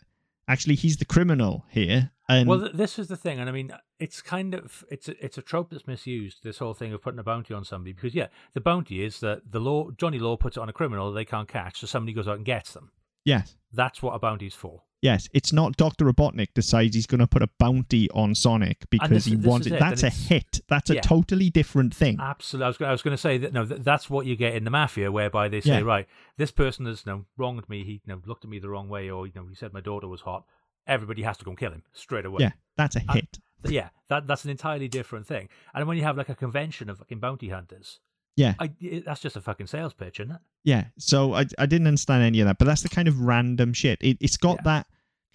actually 0.49 0.75
he's 0.75 0.97
the 0.99 1.05
criminal 1.05 1.65
here, 1.71 2.11
and 2.29 2.49
well, 2.49 2.69
this 2.73 2.99
is 2.99 3.09
the 3.09 3.17
thing, 3.17 3.39
and 3.39 3.49
I 3.49 3.53
mean, 3.53 3.73
it's 3.99 4.21
kind 4.23 4.55
of 4.55 4.85
it's 4.91 5.09
a, 5.09 5.25
it's 5.25 5.39
a 5.39 5.43
trope 5.43 5.71
that's 5.71 5.87
misused. 5.87 6.39
This 6.43 6.59
whole 6.59 6.75
thing 6.75 6.93
of 6.93 7.03
putting 7.03 7.21
a 7.21 7.25
bounty 7.25 7.55
on 7.55 7.65
somebody 7.65 7.93
because 7.93 8.15
yeah, 8.15 8.27
the 8.55 8.61
bounty 8.61 9.05
is 9.05 9.21
that 9.21 9.43
the 9.51 9.61
law 9.61 9.91
Johnny 9.93 10.19
Law 10.19 10.37
puts 10.37 10.57
it 10.57 10.61
on 10.61 10.69
a 10.69 10.73
criminal 10.73 11.12
they 11.12 11.25
can't 11.25 11.49
catch, 11.49 11.81
so 11.81 11.87
somebody 11.87 12.12
goes 12.12 12.27
out 12.29 12.37
and 12.37 12.45
gets 12.45 12.73
them. 12.73 12.91
yes, 13.25 13.57
That's 13.73 14.03
what 14.03 14.12
a 14.15 14.19
bounty's 14.19 14.55
for. 14.55 14.83
yes, 15.03 15.29
it's 15.33 15.53
not 15.53 15.77
Doctor 15.77 16.05
Robotnik 16.05 16.49
decides 16.55 16.95
he's 16.97 17.07
going 17.07 17.21
to 17.21 17.27
put 17.29 17.43
a 17.43 17.49
bounty 17.59 18.11
on 18.11 18.35
Sonic 18.35 18.89
because 18.91 19.11
this- 19.11 19.25
he 19.27 19.37
this 19.37 19.47
wants 19.47 19.67
it. 19.69 19.75
it, 19.75 19.79
That's 19.79 20.03
a 20.03 20.07
and 20.07 20.15
hit. 20.15 20.61
That's 20.69 20.91
a 20.91 21.01
totally 21.01 21.51
different 21.51 21.95
thing. 21.95 22.19
Absolutely, 22.21 22.65
I 22.65 22.69
was 22.69 22.81
I 22.83 22.91
was 22.93 23.03
going 23.03 23.17
to 23.17 23.21
say 23.21 23.39
that 23.39 23.53
no, 23.53 23.65
that's 23.65 24.11
what 24.11 24.27
you 24.27 24.35
get 24.37 24.55
in 24.57 24.65
the 24.65 24.71
mafia, 24.71 25.12
whereby 25.12 25.49
they 25.49 25.61
say 25.61 25.79
Yeah. 25.79 25.81
right, 25.83 26.09
this 26.39 26.51
person 26.51 26.87
has 26.87 27.05
you 27.07 27.12
know, 27.12 27.25
wronged 27.37 27.69
me, 27.69 27.85
he 27.85 27.93
you 27.93 28.01
know, 28.07 28.21
looked 28.27 28.45
at 28.45 28.51
me 28.51 28.59
the 28.59 28.69
wrong 28.69 28.89
way, 28.89 29.09
or 29.11 29.27
you 29.29 29.33
know, 29.37 29.47
he 29.47 29.55
said 29.55 29.73
my 29.73 29.81
daughter 29.81 30.09
was 30.09 30.23
hot. 30.23 30.45
Everybody 30.87 31.22
has 31.22 31.37
to 31.38 31.44
go 31.44 31.51
and 31.51 31.59
kill 31.59 31.72
him 31.72 31.83
straight 31.92 32.25
away. 32.27 32.38
yeah, 32.40 32.53
that's 32.77 32.96
a 32.96 33.01
uh, 33.09 33.14
hit. 33.14 33.38
Th- 33.64 33.75
yeah, 33.75 33.88
that 34.09 34.27
that's 34.27 34.44
an 34.44 34.51
entirely 34.51 34.88
different 34.88 35.27
thing. 35.27 35.49
And 35.75 35.87
when 35.88 35.96
you 35.96 36.05
have 36.05 36.16
like 36.16 36.29
a 36.29 36.35
convention 36.35 36.88
of 36.90 36.99
fucking 36.99 37.18
bounty 37.20 37.49
hunters, 37.49 38.01
Yeah. 38.37 38.55
I, 38.59 38.70
that's 39.05 39.20
just 39.20 39.37
a 39.37 39.40
fucking 39.40 39.66
sales 39.66 39.94
pitch, 39.94 40.20
isn't 40.20 40.33
it? 40.33 40.40
Yeah, 40.64 40.85
so 40.99 41.35
I 41.35 41.46
I 41.59 41.66
didn't 41.66 41.87
understand 41.87 42.22
any 42.22 42.40
of 42.40 42.46
that, 42.46 42.59
but 42.59 42.66
that's 42.66 42.83
the 42.83 42.88
kind 42.88 43.09
of 43.09 43.20
random 43.20 43.72
shit. 43.72 43.99
It 44.01 44.18
it's 44.20 44.37
got 44.37 44.59
Yeah. 44.59 44.62
that 44.64 44.87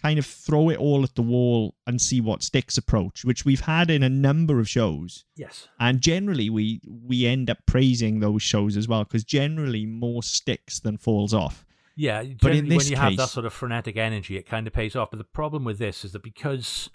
kind 0.01 0.17
of 0.17 0.25
throw 0.25 0.69
it 0.69 0.77
all 0.77 1.03
at 1.03 1.13
the 1.13 1.21
wall 1.21 1.75
and 1.85 2.01
see 2.01 2.19
what 2.21 2.41
sticks 2.41 2.75
approach, 2.77 3.23
which 3.23 3.45
we've 3.45 3.59
had 3.61 3.91
in 3.91 4.01
a 4.01 4.09
number 4.09 4.59
of 4.59 4.67
shows. 4.67 5.25
Yes. 5.35 5.67
And 5.79 6.01
generally, 6.01 6.49
we 6.49 6.81
we 6.87 7.25
end 7.25 7.49
up 7.49 7.59
praising 7.65 8.19
those 8.19 8.41
shows 8.41 8.77
as 8.77 8.87
well 8.87 9.03
because 9.03 9.23
generally 9.23 9.85
more 9.85 10.23
sticks 10.23 10.79
than 10.79 10.97
falls 10.97 11.33
off. 11.33 11.65
Yeah, 11.95 12.23
But 12.41 12.55
in 12.55 12.69
this 12.69 12.83
when 12.83 12.91
you 12.91 12.97
have 12.97 13.17
that 13.17 13.29
sort 13.29 13.45
of 13.45 13.53
frenetic 13.53 13.97
energy, 13.97 14.37
it 14.37 14.43
kind 14.47 14.65
of 14.65 14.73
pays 14.73 14.95
off. 14.95 15.11
But 15.11 15.17
the 15.17 15.23
problem 15.23 15.63
with 15.63 15.77
this 15.77 16.05
is 16.05 16.13
that 16.13 16.23
because 16.23 16.89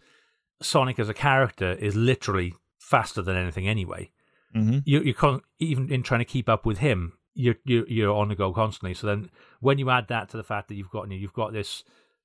Sonic 0.62 0.98
as 0.98 1.08
a 1.08 1.14
character 1.14 1.72
is 1.72 1.94
literally 1.94 2.54
faster 2.78 3.22
than 3.22 3.36
anything 3.36 3.68
anyway, 3.68 4.10
Mm-hmm. 4.54 4.78
you 4.84 5.00
you 5.02 5.12
con- 5.12 5.42
even 5.58 5.92
in 5.92 6.02
trying 6.02 6.20
to 6.20 6.24
keep 6.24 6.48
up 6.48 6.64
with 6.64 6.78
him, 6.78 7.12
you're 7.34 7.56
you're, 7.64 7.86
you're 7.88 8.14
on 8.14 8.28
the 8.28 8.34
go 8.34 8.52
constantly. 8.52 8.94
So 8.94 9.06
then 9.06 9.28
when 9.60 9.76
you 9.76 9.90
add 9.90 10.08
that 10.08 10.30
to 10.30 10.36
the 10.38 10.44
fact 10.44 10.68
that 10.68 10.76
you've 10.76 10.88
got 10.88 11.10
you've 11.10 11.34
got 11.34 11.52
this 11.52 11.84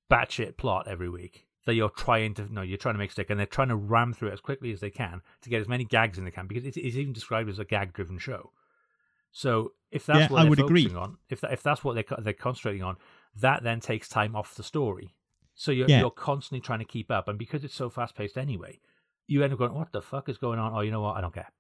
batshit 0.10 0.56
plot 0.56 0.88
every 0.88 1.10
week 1.10 1.46
that 1.66 1.74
you're 1.74 1.90
trying 1.90 2.34
to 2.36 2.54
no, 2.54 2.62
you're 2.62 2.78
trying 2.78 2.96
to 2.96 3.00
make 3.00 3.12
stick, 3.12 3.30
and 3.30 3.38
they're 3.40 3.46
trying 3.48 3.68
to 3.68 3.76
ram 3.76 4.14
through 4.14 4.30
it 4.30 4.34
as 4.34 4.40
quickly 4.40 4.72
as 4.72 4.80
they 4.80 4.90
can 4.90 5.22
to 5.42 5.50
get 5.50 5.60
as 5.60 5.68
many 5.68 5.84
gags 5.84 6.18
in 6.18 6.24
they 6.24 6.32
can 6.32 6.48
because 6.48 6.64
it's, 6.64 6.78
it's 6.78 6.96
even 6.96 7.12
described 7.12 7.50
as 7.50 7.60
a 7.60 7.66
gag 7.66 7.92
driven 7.92 8.18
show. 8.18 8.52
So 9.32 9.74
if 9.92 10.06
that's 10.06 10.20
Yeah, 10.20 10.28
what 10.28 10.40
I 10.40 10.42
they're 10.44 10.50
would 10.50 10.60
agree. 10.60 10.84
focusing 10.84 10.98
on, 10.98 11.18
if 11.30 11.42
that, 11.42 11.54
if 11.54 11.64
that's 11.64 11.84
what 11.84 11.94
they're 11.96 12.18
they're 12.20 12.34
concentrating 12.34 12.84
on, 12.84 12.98
that 13.36 13.64
then 13.64 13.80
takes 13.80 14.08
time 14.10 14.36
off 14.36 14.56
the 14.56 14.64
story. 14.64 15.16
So 15.56 15.72
you're 15.72 15.90
Yeah. 15.90 16.00
you're 16.02 16.12
constantly 16.12 16.62
trying 16.62 16.80
to 16.80 16.86
keep 16.86 17.10
up, 17.12 17.28
and 17.28 17.38
because 17.38 17.64
it's 17.64 17.76
so 17.76 17.90
fast 17.90 18.16
paced 18.16 18.38
anyway, 18.38 18.80
you 19.28 19.44
end 19.44 19.54
up 19.54 19.60
going, 19.60 19.74
"What 19.74 19.92
the 19.92 20.02
fuck 20.02 20.30
is 20.30 20.38
going 20.38 20.60
on?" 20.60 20.74
Oh, 20.74 20.82
you 20.82 20.92
know 20.92 21.02
what? 21.02 21.18
I 21.18 21.22
don't 21.22 21.34
care. 21.34 21.52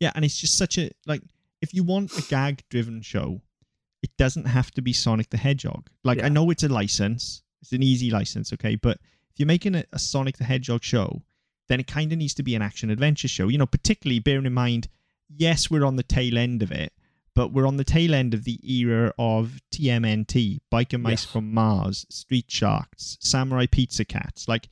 Yeah, 0.00 0.12
and 0.14 0.24
it's 0.24 0.38
just 0.38 0.56
such 0.56 0.78
a 0.78 0.90
like 1.06 1.22
if 1.60 1.72
you 1.74 1.82
want 1.84 2.16
a 2.18 2.22
gag 2.22 2.64
driven 2.68 3.02
show, 3.02 3.40
it 4.02 4.10
doesn't 4.16 4.44
have 4.46 4.70
to 4.72 4.82
be 4.82 4.92
Sonic 4.92 5.30
the 5.30 5.36
Hedgehog. 5.38 5.88
Like 6.04 6.22
I 6.22 6.28
know 6.28 6.50
it's 6.50 6.62
a 6.62 6.68
license, 6.68 7.42
it's 7.62 7.72
an 7.72 7.82
easy 7.82 8.10
license, 8.10 8.52
okay, 8.52 8.76
but 8.76 8.98
if 9.30 9.38
you're 9.40 9.46
making 9.46 9.74
a, 9.74 9.84
a 9.92 9.98
Sonic 9.98 10.36
the 10.38 10.44
Hedgehog 10.44 10.82
show, 10.84 11.22
then 11.68 11.80
it 11.80 11.86
kind 11.86 12.12
of 12.12 12.18
needs 12.18 12.34
to 12.34 12.42
be 12.42 12.54
an 12.54 12.62
action 12.62 12.90
adventure 12.90 13.28
show. 13.28 13.48
You 13.48 13.58
know, 13.58 13.66
particularly 13.66 14.18
bearing 14.20 14.46
in 14.46 14.54
mind, 14.54 14.88
yes, 15.28 15.70
we're 15.70 15.84
on 15.84 15.96
the 15.96 16.02
tail 16.02 16.36
end 16.38 16.62
of 16.62 16.70
it, 16.70 16.92
but 17.36 17.52
we're 17.52 17.66
on 17.66 17.76
the 17.76 17.84
tail 17.84 18.14
end 18.14 18.34
of 18.34 18.42
the 18.44 18.58
era 18.68 19.12
of 19.18 19.60
TMNT, 19.72 20.58
Biker 20.72 21.00
Mice 21.00 21.22
Yes. 21.22 21.24
from 21.26 21.52
Mars, 21.54 22.04
Street 22.10 22.46
Sharks, 22.48 23.16
Samurai 23.20 23.66
Pizza 23.66 24.04
Cats. 24.04 24.48
Like 24.48 24.68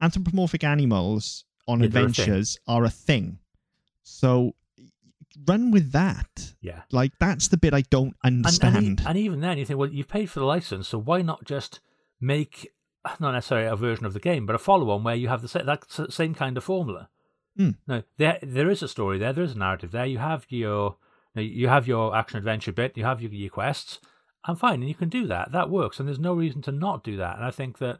anthropomorphic 0.00 0.64
animals 0.64 1.44
on 1.68 1.80
Yeah, 1.80 1.88
they're 1.88 2.02
a 2.02 2.06
adventures 2.06 2.58
are 2.66 2.84
a 2.84 2.90
thing. 2.90 3.38
So 4.02 4.54
run 5.46 5.70
with 5.70 5.92
that. 5.92 6.54
Yeah. 6.60 6.82
Like 6.92 7.12
that's 7.18 7.48
the 7.48 7.56
bit 7.56 7.74
I 7.74 7.82
don't 7.82 8.14
And, 8.22 8.36
and, 8.36 8.46
understand. 8.46 9.00
e- 9.00 9.04
and 9.06 9.18
even 9.18 9.40
then, 9.40 9.58
you 9.58 9.64
think, 9.64 9.78
well, 9.78 9.90
you've 9.90 10.08
paid 10.08 10.30
for 10.30 10.40
the 10.40 10.46
license, 10.46 10.88
so 10.88 10.98
why 10.98 11.22
not 11.22 11.44
just 11.44 11.80
make 12.20 12.70
not 13.20 13.32
necessarily 13.32 13.66
a 13.66 13.76
version 13.76 14.06
of 14.06 14.14
the 14.14 14.20
game, 14.20 14.46
but 14.46 14.54
a 14.54 14.58
follow-on 14.58 15.02
where 15.04 15.14
you 15.14 15.28
have 15.28 15.42
the 15.42 15.48
sa- 15.48 15.62
that 15.62 15.84
same 16.10 16.34
kind 16.34 16.56
of 16.56 16.64
formula? 16.64 17.08
Hmm. 17.56 17.70
No, 17.86 18.02
there 18.18 18.38
there 18.42 18.70
is 18.70 18.82
a 18.82 18.88
story 18.88 19.18
there. 19.18 19.32
There 19.32 19.44
is 19.44 19.54
a 19.54 19.58
narrative 19.58 19.90
there. 19.92 20.06
You 20.06 20.18
have 20.18 20.46
your 20.48 20.96
you 21.34 21.42
you 21.42 21.68
have 21.68 21.86
your 21.86 22.14
action 22.14 22.38
adventure 22.38 22.72
bit. 22.72 22.96
You 22.96 23.04
have 23.04 23.20
your, 23.20 23.32
your 23.32 23.50
quests. 23.50 24.00
I'm 24.46 24.56
fine, 24.56 24.80
and 24.80 24.88
you 24.88 24.94
can 24.94 25.08
do 25.08 25.26
that. 25.26 25.52
That 25.52 25.70
works, 25.70 25.98
and 25.98 26.08
there's 26.08 26.18
no 26.18 26.34
reason 26.34 26.62
to 26.62 26.72
not 26.72 27.02
do 27.02 27.16
that. 27.16 27.36
And 27.36 27.44
I 27.44 27.50
think 27.50 27.78
that, 27.78 27.98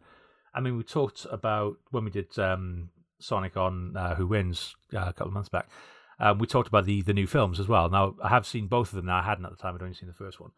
I 0.55 0.61
mean, 0.61 0.77
we 0.77 0.83
talked 0.83 1.27
about 1.31 1.77
when 1.91 2.05
we 2.05 2.11
did 2.11 2.39
um, 2.39 2.91
Sonic 3.19 3.57
on 3.57 3.97
uh, 3.97 4.15
Who 4.15 4.27
Wins 4.27 4.77
uh, 4.95 4.99
a 4.99 5.13
couple 5.13 5.29
of 5.29 5.33
months 5.33 5.49
back. 5.49 5.69
Um, 6.21 6.39
we 6.39 6.47
talked 6.47 6.69
about 6.69 6.85
the 6.85 7.03
the 7.03 7.15
new 7.15 7.27
films 7.27 7.59
as 7.59 7.69
well. 7.69 7.89
Now 7.91 8.15
I 8.23 8.29
have 8.29 8.47
seen 8.47 8.67
both 8.67 8.91
of 8.91 8.97
them. 8.97 9.07
Now 9.07 9.19
I 9.19 9.23
hadn't 9.23 9.45
at 9.45 9.51
the 9.51 9.57
time. 9.57 9.75
I'd 9.75 9.83
only 9.83 9.95
seen 9.95 10.09
the 10.09 10.15
first 10.15 10.41
one. 10.41 10.51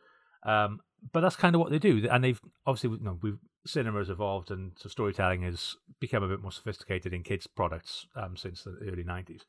Um, 0.44 0.80
but 1.12 1.20
that's 1.20 1.36
kind 1.36 1.54
of 1.54 1.60
what 1.60 1.70
they 1.70 1.78
do, 1.78 2.06
and 2.10 2.22
they've 2.22 2.40
obviously 2.66 2.98
you 2.98 3.04
know 3.04 3.18
we've 3.22 3.38
cinema 3.66 3.98
has 3.98 4.10
evolved, 4.10 4.50
and 4.50 4.72
so 4.76 4.88
storytelling 4.88 5.42
has 5.42 5.76
become 6.00 6.22
a 6.22 6.28
bit 6.28 6.40
more 6.40 6.52
sophisticated 6.52 7.12
in 7.12 7.22
kids' 7.22 7.46
products 7.46 8.06
um, 8.16 8.36
since 8.36 8.62
the 8.62 8.76
early 8.82 9.04
'90s. 9.04 9.42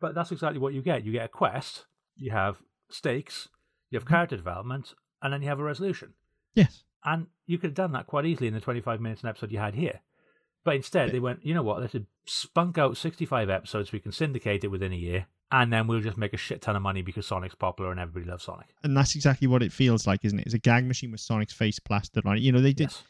But 0.00 0.14
that's 0.14 0.32
exactly 0.32 0.58
what 0.58 0.74
you 0.74 0.82
get. 0.82 1.04
You 1.04 1.12
get 1.12 1.26
a 1.26 1.28
quest. 1.28 1.86
You 2.16 2.30
have 2.30 2.58
stakes. 2.88 3.48
You 3.90 3.96
have 3.96 4.04
mm-hmm. 4.04 4.14
character 4.14 4.36
development, 4.36 4.94
and 5.22 5.32
then 5.32 5.42
you 5.42 5.48
have 5.48 5.60
a 5.60 5.64
resolution. 5.64 6.14
Yes. 6.54 6.84
And 7.04 7.26
you 7.46 7.58
could 7.58 7.68
have 7.68 7.74
done 7.74 7.92
that 7.92 8.06
quite 8.06 8.26
easily 8.26 8.48
in 8.48 8.54
the 8.54 8.60
25 8.60 9.00
minutes 9.00 9.22
an 9.22 9.28
episode 9.28 9.52
you 9.52 9.58
had 9.58 9.74
here. 9.74 10.00
But 10.64 10.76
instead, 10.76 11.12
they 11.12 11.20
went, 11.20 11.44
you 11.44 11.52
know 11.52 11.62
what, 11.62 11.80
let's 11.80 11.94
spunk 12.24 12.78
out 12.78 12.96
65 12.96 13.50
episodes, 13.50 13.92
we 13.92 14.00
can 14.00 14.12
syndicate 14.12 14.64
it 14.64 14.68
within 14.68 14.94
a 14.94 14.96
year, 14.96 15.26
and 15.52 15.70
then 15.70 15.86
we'll 15.86 16.00
just 16.00 16.16
make 16.16 16.32
a 16.32 16.38
shit 16.38 16.62
ton 16.62 16.74
of 16.74 16.80
money 16.80 17.02
because 17.02 17.26
Sonic's 17.26 17.54
popular 17.54 17.90
and 17.90 18.00
everybody 18.00 18.30
loves 18.30 18.44
Sonic. 18.44 18.68
And 18.82 18.96
that's 18.96 19.14
exactly 19.14 19.46
what 19.46 19.62
it 19.62 19.72
feels 19.72 20.06
like, 20.06 20.24
isn't 20.24 20.38
it? 20.38 20.46
It's 20.46 20.54
a 20.54 20.58
gag 20.58 20.86
machine 20.86 21.12
with 21.12 21.20
Sonic's 21.20 21.52
face 21.52 21.78
plastered 21.78 22.24
on 22.24 22.38
it. 22.38 22.40
You 22.40 22.52
know, 22.52 22.60
they 22.60 22.72
did 22.72 22.84
Yes. 22.90 23.02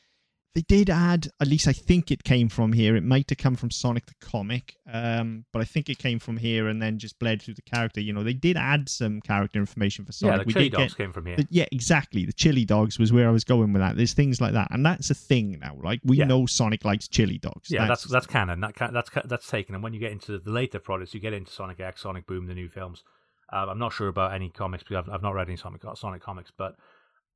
They 0.54 0.62
did 0.62 0.88
add 0.88 1.28
at 1.40 1.48
least 1.48 1.66
i 1.66 1.72
think 1.72 2.10
it 2.10 2.22
came 2.24 2.48
from 2.48 2.72
here 2.72 2.94
it 2.96 3.02
might 3.02 3.28
have 3.28 3.38
come 3.38 3.56
from 3.56 3.70
sonic 3.70 4.06
the 4.06 4.14
comic 4.20 4.76
um, 4.92 5.44
but 5.52 5.60
i 5.60 5.64
think 5.64 5.88
it 5.88 5.98
came 5.98 6.18
from 6.18 6.36
here 6.36 6.68
and 6.68 6.80
then 6.80 6.98
just 6.98 7.18
bled 7.18 7.42
through 7.42 7.54
the 7.54 7.62
character 7.62 8.00
you 8.00 8.12
know 8.12 8.22
they 8.22 8.32
did 8.32 8.56
add 8.56 8.88
some 8.88 9.20
character 9.20 9.58
information 9.58 10.04
for 10.04 10.12
Yeah, 10.12 10.30
sonic 10.30 10.38
like 10.38 10.46
we 10.46 10.52
Chili 10.52 10.68
did 10.68 10.72
Dogs 10.76 10.94
get 10.94 11.04
came 11.04 11.12
from 11.12 11.26
here. 11.26 11.36
the, 11.36 11.46
yeah 11.50 11.66
exactly 11.72 12.24
the 12.24 12.32
chili 12.32 12.64
dogs 12.64 12.98
was 12.98 13.12
where 13.12 13.28
i 13.28 13.32
was 13.32 13.44
going 13.44 13.72
with 13.72 13.80
that 13.82 13.96
there's 13.96 14.14
things 14.14 14.40
like 14.40 14.52
that 14.52 14.68
and 14.70 14.84
that's 14.86 15.10
a 15.10 15.14
thing 15.14 15.58
now 15.60 15.76
like 15.82 16.00
we 16.04 16.18
Yeah. 16.18 16.26
know 16.26 16.46
sonic 16.46 16.84
likes 16.84 17.08
chili 17.08 17.38
dogs 17.38 17.70
yeah, 17.70 17.86
that's 17.86 18.04
that's 18.04 18.26
canon. 18.26 18.60
That 18.60 18.74
ca- 18.76 18.90
that's 18.90 19.10
that's 19.24 19.48
taken. 19.48 19.74
And 19.74 19.82
when 19.82 19.92
you 19.94 19.98
get 20.00 20.12
into 20.12 20.38
the 20.38 20.50
later 20.50 20.78
products, 20.78 21.14
you 21.14 21.20
get 21.20 21.32
into 21.32 21.50
Sonic 21.50 21.80
X, 21.80 22.02
Sonic 22.02 22.26
Boom, 22.26 22.46
the 22.46 22.54
new 22.54 22.68
films. 22.68 23.02
Um, 23.50 23.68
I'm 23.70 23.78
not 23.78 23.92
sure 23.92 24.08
about 24.08 24.32
any 24.34 24.50
comics 24.50 24.82
because 24.84 25.04
I've, 25.08 25.14
I've 25.14 25.22
not 25.22 25.34
read 25.34 25.48
any 25.48 25.56
Sonic 25.56 25.80
Sonic 25.96 26.22
comics, 26.22 26.52
but 26.56 26.76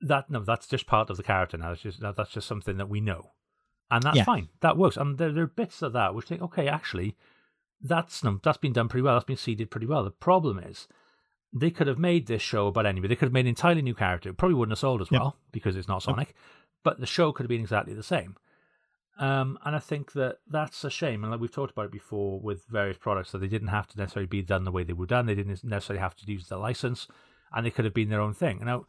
that 0.01 0.31
no, 0.31 0.41
that's 0.41 0.67
just 0.67 0.87
part 0.87 1.11
of 1.11 1.17
the 1.17 1.23
character 1.23 1.57
now. 1.57 1.73
It's 1.73 1.83
just 1.83 2.01
that, 2.01 2.17
that's 2.17 2.31
just 2.33 2.47
something 2.49 2.77
that 2.77 2.89
we 2.89 3.01
know, 3.01 3.33
and 3.91 4.03
that's 4.03 4.17
Yeah. 4.19 4.25
fine. 4.25 4.49
That 4.61 4.77
works. 4.77 4.97
And 4.97 5.19
there, 5.19 5.33
there 5.33 5.45
are 5.45 5.49
bits 5.49 5.83
of 5.83 5.93
that 5.95 6.15
which 6.15 6.27
think, 6.27 6.43
okay, 6.43 6.69
actually, 6.69 7.17
that's 7.81 8.23
no, 8.25 8.41
that's 8.43 8.59
been 8.59 8.73
done 8.73 8.89
pretty 8.89 9.03
well. 9.03 9.15
That's 9.15 9.25
been 9.25 9.37
seeded 9.37 9.71
pretty 9.71 9.87
well. 9.87 10.05
The 10.05 10.11
problem 10.11 10.59
is. 10.59 10.89
They 11.51 11.71
could 11.71 11.87
have 11.87 11.99
made 11.99 12.27
this 12.27 12.43
show 12.43 12.67
about 12.67 12.85
anybody. 12.85 13.09
They 13.09 13.17
could 13.17 13.29
have 13.29 13.33
made 13.33 13.47
an 13.47 13.49
entirely 13.49 13.81
new 13.81 13.95
character. 13.95 14.29
It 14.29 14.37
probably 14.37 14.55
wouldn't 14.57 14.73
have 14.73 14.81
sold 14.81 15.01
as 15.01 15.11
Yep. 15.11 15.19
well 15.19 15.37
because 15.51 15.77
it's 15.77 15.89
not 15.89 16.03
Sonic. 16.03 16.35
But 16.85 17.01
the 17.01 17.07
show 17.07 17.33
could 17.33 17.45
have 17.45 17.49
been 17.49 17.63
exactly 17.63 17.95
the 17.95 18.03
same. 18.03 18.37
Um, 19.19 19.59
and 19.65 19.75
I 19.75 19.79
think 19.79 20.13
that 20.13 20.41
that's 20.47 20.85
a 20.85 20.91
shame. 20.91 21.25
And 21.25 21.31
like 21.31 21.41
we've 21.41 21.51
talked 21.51 21.73
about 21.73 21.87
it 21.87 21.91
before 21.91 22.39
with 22.39 22.67
various 22.67 22.99
products, 22.99 23.33
that 23.33 23.39
they 23.39 23.49
didn't 23.49 23.69
have 23.69 23.87
to 23.89 23.97
necessarily 23.99 24.27
be 24.29 24.43
done 24.43 24.65
the 24.65 24.71
way 24.71 24.85
they 24.85 24.93
were 24.93 25.07
done. 25.07 25.25
They 25.25 25.35
didn't 25.35 25.65
necessarily 25.65 26.01
have 26.03 26.15
to 26.17 26.31
use 26.31 26.49
the 26.49 26.59
license, 26.59 27.09
and 27.53 27.65
they 27.65 27.71
could 27.71 27.87
have 27.87 27.95
been 27.95 28.11
their 28.11 28.21
own 28.21 28.35
thing. 28.35 28.61
Now, 28.63 28.85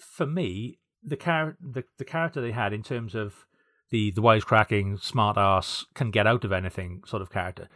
for 0.00 0.26
me, 0.26 0.78
the 1.02 1.16
char- 1.16 1.56
the, 1.60 1.84
the 1.98 2.04
character 2.04 2.40
they 2.40 2.52
had 2.52 2.72
in 2.72 2.82
terms 2.82 3.14
of 3.14 3.46
the 3.90 4.10
the 4.10 4.22
wisecracking, 4.22 5.02
smart 5.02 5.36
ass, 5.36 5.84
can 5.94 6.10
get 6.10 6.26
out 6.26 6.44
of 6.44 6.52
anything 6.52 7.02
sort 7.06 7.22
of 7.22 7.30
character, 7.30 7.68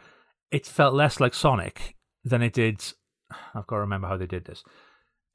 it 0.51 0.65
felt 0.65 0.93
less 0.93 1.19
like 1.19 1.33
Sonic 1.33 1.95
than 2.23 2.41
it 2.41 2.53
did. 2.53 2.83
I've 3.55 3.65
got 3.67 3.77
to 3.77 3.81
remember 3.81 4.07
how 4.07 4.17
they 4.17 4.27
did 4.27 4.45
this. 4.45 4.63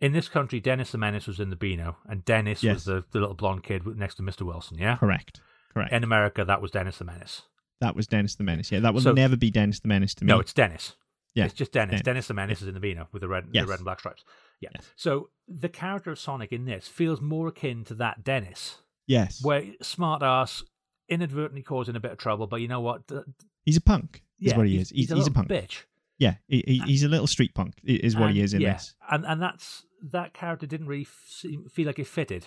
In 0.01 0.13
this 0.13 0.29
country, 0.29 0.61
Dennis 0.61 0.93
the 0.93 0.99
Menace 0.99 1.27
was 1.27 1.41
in 1.41 1.51
the 1.51 1.57
Beano, 1.57 1.97
and 2.09 2.25
Dennis 2.25 2.63
Yes. 2.63 2.75
was 2.75 2.85
the, 2.85 3.05
the 3.11 3.19
little 3.19 3.35
blonde 3.35 3.65
kid 3.65 3.85
next 3.97 4.15
to 4.17 4.23
Mr. 4.23 4.43
Wilson. 4.43 4.79
Yeah, 4.79 4.97
correct 4.97 5.41
correct 5.75 5.93
in 5.93 6.05
America, 6.05 6.45
that 6.45 6.63
was 6.63 6.71
Dennis 6.71 6.99
the 6.99 7.05
Menace. 7.05 7.43
that 7.81 7.95
was 7.97 8.07
dennis 8.07 8.35
the 8.37 8.43
menace 8.43 8.73
yeah 8.73 8.81
that 8.81 8.93
will 8.95 9.01
So- 9.03 9.13
never 9.13 9.37
be 9.37 9.51
dennis 9.51 9.79
the 9.81 9.89
menace 9.89 10.15
to 10.15 10.25
me 10.25 10.29
No, 10.33 10.41
it's 10.41 10.53
Dennis. 10.55 10.95
Yeah. 11.35 11.45
It's 11.45 11.55
just 11.55 11.73
Dennis. 11.73 11.91
Dennis. 12.01 12.05
Dennis 12.05 12.27
the 12.29 12.35
Menace 12.35 12.63
is 12.63 12.69
in 12.69 12.75
the 12.75 12.81
Beano 12.81 13.07
with 13.13 13.21
the 13.23 13.29
red, 13.29 13.45
Yes. 13.53 13.65
the 13.67 13.71
red 13.71 13.79
and 13.81 13.85
black 13.85 14.01
stripes. 14.01 14.25
Yeah. 14.61 14.71
Yes. 14.75 14.91
So 14.97 15.31
the 15.47 15.69
character 15.69 16.11
of 16.11 16.19
Sonic 16.19 16.53
in 16.53 16.65
this 16.65 16.89
feels 16.89 17.21
more 17.21 17.49
akin 17.49 17.85
to 17.85 17.95
that 17.95 18.25
Dennis, 18.25 18.79
yes 19.07 19.43
where 19.43 19.65
smart 19.83 20.23
ass 20.23 20.63
inadvertently 21.09 21.63
causing 21.63 21.97
a 21.97 22.01
bit 22.01 22.13
of 22.13 22.19
trouble, 22.19 22.47
but 22.47 22.61
you 22.61 22.69
know 22.69 22.81
what? 22.81 23.03
He's 23.65 23.77
a 23.77 23.81
punk 23.81 24.23
is 24.41 24.53
yeah, 24.53 24.57
what 24.57 24.67
he 24.67 24.73
he's, 24.79 24.83
is 24.83 24.91
he's, 24.91 25.11
a, 25.11 25.15
he's 25.15 25.27
a 25.27 25.31
little 25.31 25.35
punk 25.35 25.49
bitch. 25.49 25.83
yeah 26.19 26.35
he, 26.47 26.63
he- 26.67 26.83
he's 26.87 27.03
a 27.03 27.09
little 27.09 27.27
street 27.27 27.55
punk 27.55 27.75
is 27.85 28.17
what 28.17 28.31
he 28.33 28.41
is 28.41 28.55
in 28.55 28.61
yeah, 28.61 28.75
this 28.75 28.95
and 29.11 29.25
and 29.27 29.41
that's 29.43 29.85
that 30.13 30.33
character 30.35 30.67
didn't 30.67 30.87
really 30.87 31.03
f- 31.03 31.45
feel 31.73 31.87
like 31.87 31.99
it 31.99 32.07
fitted. 32.07 32.47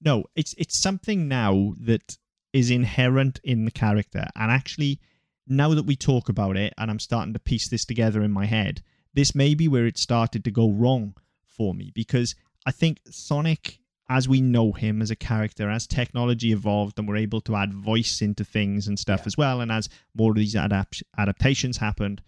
No, 0.00 0.24
it's 0.36 0.54
it's 0.58 0.78
something 0.78 1.26
now 1.26 1.74
that 1.80 2.16
is 2.52 2.70
inherent 2.70 3.40
in 3.42 3.64
the 3.64 3.70
character, 3.70 4.26
and 4.36 4.52
actually, 4.52 5.00
now 5.48 5.74
that 5.74 5.84
we 5.84 5.96
talk 5.96 6.28
about 6.28 6.56
it, 6.56 6.74
and 6.78 6.90
I'm 6.90 6.98
starting 6.98 7.32
to 7.32 7.38
piece 7.38 7.68
this 7.68 7.84
together 7.84 8.22
in 8.22 8.30
my 8.30 8.44
head, 8.46 8.82
this 9.14 9.34
may 9.34 9.54
be 9.54 9.68
where 9.68 9.86
it 9.86 9.98
started 9.98 10.44
to 10.44 10.50
go 10.50 10.70
wrong 10.70 11.14
for 11.56 11.74
me 11.74 11.90
because 11.94 12.34
I 12.66 12.72
think 12.72 12.98
Sonic, 13.10 13.78
as 14.08 14.28
we 14.28 14.40
know 14.40 14.72
him 14.72 15.00
as 15.02 15.10
a 15.10 15.16
character, 15.16 15.68
as 15.70 15.86
technology 15.86 16.52
evolved 16.52 16.98
and 16.98 17.08
we're 17.08 17.16
able 17.16 17.40
to 17.42 17.56
add 17.56 17.72
voice 17.74 18.20
into 18.22 18.44
things 18.44 18.86
and 18.88 18.98
stuff 18.98 19.20
Yeah. 19.20 19.26
as 19.26 19.36
well, 19.36 19.60
and 19.60 19.70
as 19.72 19.88
more 20.14 20.30
of 20.32 20.36
these 20.36 20.54
adapt- 20.54 21.02
adaptations 21.18 21.78
happened. 21.78 22.22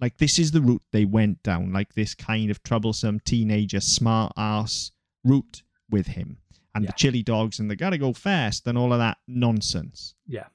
Like 0.00 0.18
this 0.18 0.38
is 0.38 0.52
the 0.52 0.60
route 0.60 0.82
they 0.92 1.04
went 1.04 1.42
down, 1.42 1.72
like 1.72 1.94
this 1.94 2.14
kind 2.14 2.50
of 2.50 2.62
troublesome 2.62 3.20
teenager, 3.20 3.80
smart 3.80 4.32
ass 4.36 4.92
route 5.24 5.62
with 5.90 6.06
him 6.08 6.38
and 6.74 6.84
Yeah. 6.84 6.90
the 6.90 6.96
chili 6.96 7.22
dogs 7.22 7.58
and 7.58 7.68
they 7.70 7.74
gotta 7.76 7.98
go 7.98 8.12
fast 8.12 8.66
and 8.68 8.78
all 8.78 8.92
of 8.92 8.98
that 9.00 9.18
nonsense. 9.26 10.14
Yeah. 10.26 10.46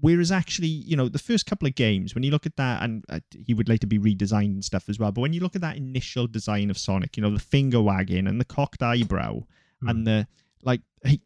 Whereas 0.00 0.30
actually, 0.30 0.68
you 0.68 0.96
know, 0.96 1.08
the 1.08 1.18
first 1.18 1.44
couple 1.46 1.66
of 1.66 1.74
games, 1.74 2.14
when 2.14 2.22
you 2.22 2.30
look 2.30 2.46
at 2.46 2.56
that, 2.56 2.82
and 2.84 3.04
uh, 3.08 3.18
he 3.44 3.52
would 3.52 3.68
later 3.68 3.86
be 3.86 3.98
redesigned 3.98 4.52
and 4.54 4.64
stuff 4.64 4.88
as 4.88 4.98
well, 4.98 5.10
but 5.10 5.20
when 5.22 5.32
you 5.32 5.40
look 5.40 5.56
at 5.56 5.60
that 5.62 5.76
initial 5.76 6.26
design 6.28 6.70
of 6.70 6.78
Sonic, 6.78 7.16
you 7.16 7.22
know, 7.22 7.30
the 7.30 7.40
finger 7.40 7.80
wagging 7.82 8.26
and 8.28 8.40
the 8.40 8.44
cocked 8.44 8.82
eyebrow 8.82 9.42
Hmm. 9.80 9.88
and 9.88 10.06
the, 10.06 10.26
like, 10.62 10.80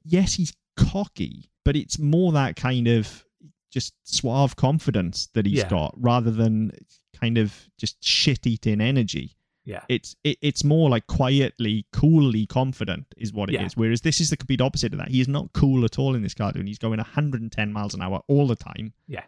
yes, 0.04 0.34
he's 0.34 0.52
cocky, 0.76 1.50
but 1.64 1.76
it's 1.76 1.98
more 1.98 2.32
that 2.32 2.56
kind 2.56 2.88
of 2.88 3.24
just 3.70 3.94
suave 4.04 4.56
confidence 4.56 5.28
that 5.34 5.46
he's 5.46 5.58
Yeah. 5.60 5.68
got 5.68 5.94
rather 5.96 6.30
than 6.30 6.72
kind 7.14 7.38
of 7.38 7.68
just 7.78 8.02
shit 8.04 8.46
eating 8.46 8.80
energy 8.80 9.36
Yeah. 9.64 9.82
it's 9.88 10.16
it, 10.24 10.38
it's 10.42 10.64
more 10.64 10.90
like 10.90 11.06
quietly, 11.06 11.86
coolly 11.92 12.46
confident 12.46 13.06
is 13.16 13.32
what 13.32 13.48
it 13.48 13.54
is. 13.54 13.60
Yeah. 13.60 13.68
Whereas 13.76 14.00
this 14.00 14.20
is 14.20 14.30
the 14.30 14.36
complete 14.36 14.60
opposite 14.60 14.92
of 14.92 14.98
that. 14.98 15.08
He 15.10 15.20
is 15.20 15.28
not 15.28 15.52
cool 15.52 15.84
at 15.84 15.98
all 15.98 16.14
in 16.16 16.22
this 16.22 16.34
cartoon. 16.34 16.66
He's 16.66 16.78
going 16.78 16.96
110 16.98 17.72
miles 17.72 17.94
an 17.94 18.02
hour 18.02 18.20
all 18.28 18.46
the 18.48 18.56
time. 18.56 18.92
Yeah. 19.06 19.22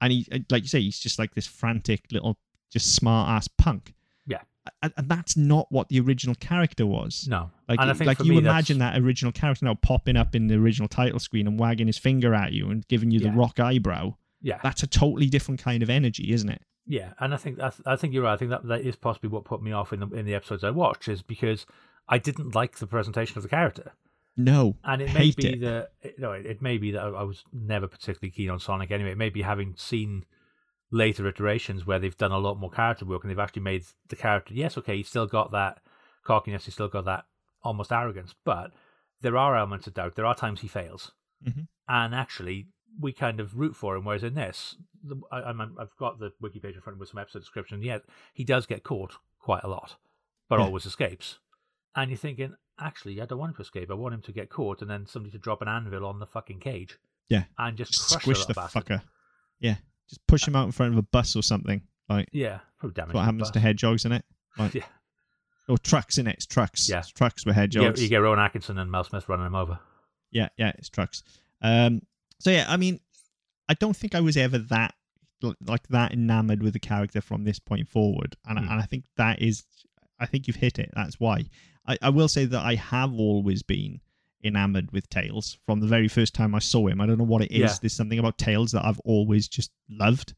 and 0.00 0.12
he 0.12 0.26
like 0.50 0.62
you 0.62 0.68
say, 0.68 0.80
he's 0.80 0.98
just 0.98 1.18
like 1.18 1.34
this 1.34 1.46
frantic 1.46 2.04
little, 2.12 2.38
just 2.70 2.94
smart 2.94 3.30
ass 3.30 3.48
punk. 3.48 3.94
Yeah. 4.26 4.40
and, 4.82 4.92
and 4.98 5.08
that's 5.08 5.36
not 5.38 5.66
what 5.70 5.88
the 5.88 6.00
original 6.00 6.34
character 6.34 6.84
was. 6.84 7.26
No. 7.26 7.50
Like, 7.66 7.80
and 7.80 7.90
I 7.90 7.94
think 7.94 8.08
like 8.08 8.22
you 8.22 8.36
imagine 8.36 8.78
that's, 8.78 8.96
that 8.96 9.02
original 9.02 9.32
character 9.32 9.64
now 9.64 9.74
popping 9.74 10.16
up 10.18 10.34
in 10.34 10.48
the 10.48 10.56
original 10.56 10.88
title 10.88 11.18
screen 11.18 11.46
and 11.46 11.58
wagging 11.58 11.86
his 11.86 11.96
finger 11.96 12.34
at 12.34 12.52
you 12.52 12.68
and 12.70 12.86
giving 12.88 13.10
you 13.10 13.20
Yeah. 13.20 13.30
the 13.30 13.36
rock 13.38 13.58
eyebrow. 13.58 14.16
Yeah. 14.42 14.60
That's 14.62 14.82
a 14.82 14.86
totally 14.86 15.28
different 15.28 15.60
kind 15.62 15.82
of 15.82 15.88
energy, 15.90 16.30
isn't 16.32 16.48
it? 16.50 16.60
Yeah, 16.88 17.12
and 17.20 17.34
I 17.34 17.36
think 17.36 17.60
I, 17.60 17.68
th- 17.70 17.82
I 17.86 17.96
think 17.96 18.14
you're 18.14 18.22
right. 18.24 18.32
I 18.32 18.36
think 18.38 18.50
that 18.50 18.66
that 18.66 18.80
is 18.80 18.96
possibly 18.96 19.28
what 19.28 19.44
put 19.44 19.62
me 19.62 19.72
off 19.72 19.92
in 19.92 20.00
the 20.00 20.06
in 20.08 20.24
the 20.26 20.34
episodes 20.34 20.64
I 20.64 20.70
watched 20.70 21.06
is 21.08 21.22
because 21.22 21.66
I 22.08 22.18
didn't 22.18 22.54
like 22.54 22.78
the 22.78 22.86
presentation 22.86 23.36
of 23.36 23.42
the 23.42 23.48
character, 23.50 23.92
No, 24.36 24.76
and 24.84 25.02
it 25.02 25.12
may 25.12 25.30
be 25.30 25.48
it. 25.48 25.60
that 25.60 25.90
no, 26.18 26.32
it, 26.32 26.46
it 26.46 26.62
may 26.62 26.78
be 26.78 26.90
that 26.92 27.02
I, 27.02 27.08
I 27.08 27.22
was 27.24 27.44
never 27.52 27.86
particularly 27.86 28.30
keen 28.30 28.48
on 28.50 28.58
Sonic 28.58 28.90
anyway. 28.90 29.10
It 29.12 29.18
may 29.18 29.28
be 29.28 29.42
having 29.42 29.74
seen 29.76 30.24
later 30.90 31.28
iterations 31.28 31.86
where 31.86 31.98
they've 31.98 32.16
done 32.16 32.32
a 32.32 32.38
lot 32.38 32.58
more 32.58 32.70
character 32.70 33.04
work 33.04 33.22
and 33.22 33.30
they've 33.30 33.38
actually 33.38 33.60
made 33.62 33.84
the 34.08 34.16
character. 34.16 34.54
Yes, 34.54 34.78
okay, 34.78 34.96
he's 34.96 35.08
still 35.08 35.26
got 35.26 35.52
that 35.52 35.80
cockiness, 36.24 36.64
he's 36.64 36.72
still 36.74 36.88
got 36.88 37.04
that 37.04 37.26
almost 37.62 37.92
arrogance, 37.92 38.34
but 38.44 38.72
there 39.20 39.36
are 39.36 39.54
elements 39.56 39.86
of 39.86 39.92
doubt. 39.94 40.14
There 40.16 40.24
are 40.24 40.34
times 40.34 40.60
he 40.62 40.68
fails, 40.68 41.12
Mhm. 41.46 41.66
and 41.88 42.14
actually 42.14 42.68
we 43.00 43.12
kind 43.12 43.40
of 43.40 43.56
root 43.58 43.76
for 43.76 43.96
him. 43.96 44.04
Whereas 44.04 44.22
in 44.24 44.34
this, 44.34 44.76
the, 45.02 45.16
I, 45.32 45.50
I've 45.50 45.96
got 45.98 46.18
the 46.18 46.32
wiki 46.40 46.58
page 46.60 46.74
in 46.74 46.80
front 46.80 46.94
of 46.94 46.98
me 46.98 47.00
with 47.00 47.10
some 47.10 47.18
episode 47.20 47.40
description. 47.40 47.82
Yet 47.82 48.02
he 48.34 48.44
does 48.44 48.66
get 48.66 48.82
caught 48.84 49.14
quite 49.40 49.64
a 49.64 49.68
lot, 49.68 49.96
but 50.48 50.58
Yeah. 50.58 50.66
always 50.66 50.86
escapes. 50.86 51.38
And 51.94 52.10
you're 52.10 52.18
thinking, 52.18 52.54
actually, 52.78 53.20
I 53.20 53.26
don't 53.26 53.38
want 53.38 53.50
him 53.50 53.56
to 53.56 53.62
escape. 53.62 53.90
I 53.90 53.94
want 53.94 54.14
him 54.14 54.22
to 54.22 54.32
get 54.32 54.50
caught, 54.50 54.82
and 54.82 54.90
then 54.90 55.06
somebody 55.06 55.32
to 55.32 55.38
drop 55.38 55.62
an 55.62 55.68
anvil 55.68 56.04
on 56.06 56.18
the 56.20 56.26
fucking 56.26 56.60
cage. 56.60 56.98
Yeah. 57.28 57.44
and 57.58 57.76
just, 57.76 57.92
just 57.92 58.08
crush 58.10 58.22
squish 58.22 58.44
the, 58.46 58.54
bastard. 58.54 58.84
fucker. 58.86 59.02
Yeah, 59.60 59.76
just 60.08 60.26
push 60.26 60.46
him 60.48 60.56
out 60.56 60.64
in 60.66 60.72
front 60.72 60.92
of 60.94 60.98
a 60.98 61.02
bus 61.02 61.36
or 61.36 61.42
something. 61.42 61.82
Like 62.08 62.28
Yeah, 62.32 62.60
probably 62.78 62.94
damage. 62.94 63.14
what 63.14 63.24
happens 63.24 63.42
bus. 63.42 63.50
to 63.50 63.60
hedgehogs 63.60 64.04
in 64.06 64.12
it. 64.12 64.24
Like, 64.56 64.72
Yeah. 64.74 64.84
or 65.68 65.76
trucks 65.76 66.16
in 66.16 66.26
it. 66.26 66.36
It's 66.36 66.46
trucks. 66.46 66.88
Yeah. 66.88 67.00
It's 67.00 67.08
trucks 67.10 67.44
with 67.44 67.54
You 67.56 67.60
hedgehogs. 67.60 68.00
get, 68.00 68.02
you 68.02 68.08
get 68.08 68.16
Rowan 68.22 68.38
Atkinson 68.38 68.78
and 68.78 68.90
Mel 68.90 69.04
Smith 69.04 69.28
running 69.28 69.44
him 69.46 69.54
over. 69.54 69.78
Yeah, 70.30 70.48
yeah, 70.56 70.72
it's 70.78 70.88
trucks. 70.88 71.22
Um, 71.60 72.00
so 72.40 72.50
yeah, 72.50 72.66
I 72.68 72.76
mean, 72.76 73.00
I 73.68 73.74
don't 73.74 73.96
think 73.96 74.14
I 74.14 74.20
was 74.20 74.36
ever 74.36 74.58
that 74.58 74.94
like 75.64 75.86
that 75.88 76.12
enamored 76.12 76.62
with 76.62 76.72
the 76.72 76.80
character 76.80 77.20
from 77.20 77.44
this 77.44 77.58
point 77.60 77.88
forward, 77.88 78.36
and, 78.46 78.58
Hmm. 78.58 78.64
and 78.70 78.80
I 78.80 78.84
think 78.86 79.04
that 79.16 79.40
is, 79.40 79.64
I 80.18 80.26
think 80.26 80.46
you've 80.46 80.56
hit 80.56 80.78
it. 80.78 80.90
That's 80.94 81.20
why. 81.20 81.44
I, 81.86 81.96
I 82.02 82.08
will 82.10 82.28
say 82.28 82.44
that 82.44 82.60
I 82.64 82.74
have 82.74 83.12
always 83.14 83.62
been 83.62 84.00
enamored 84.42 84.90
with 84.92 85.08
Tails 85.10 85.58
from 85.66 85.80
the 85.80 85.86
very 85.86 86.08
first 86.08 86.34
time 86.34 86.54
I 86.54 86.58
saw 86.58 86.86
him. 86.88 87.00
I 87.00 87.06
don't 87.06 87.18
know 87.18 87.24
what 87.24 87.42
it 87.42 87.50
is. 87.52 87.60
Yeah. 87.60 87.74
There's 87.80 87.92
something 87.92 88.18
about 88.18 88.36
Tails 88.38 88.72
that 88.72 88.84
I've 88.84 89.00
always 89.00 89.46
just 89.48 89.70
loved, 89.88 90.34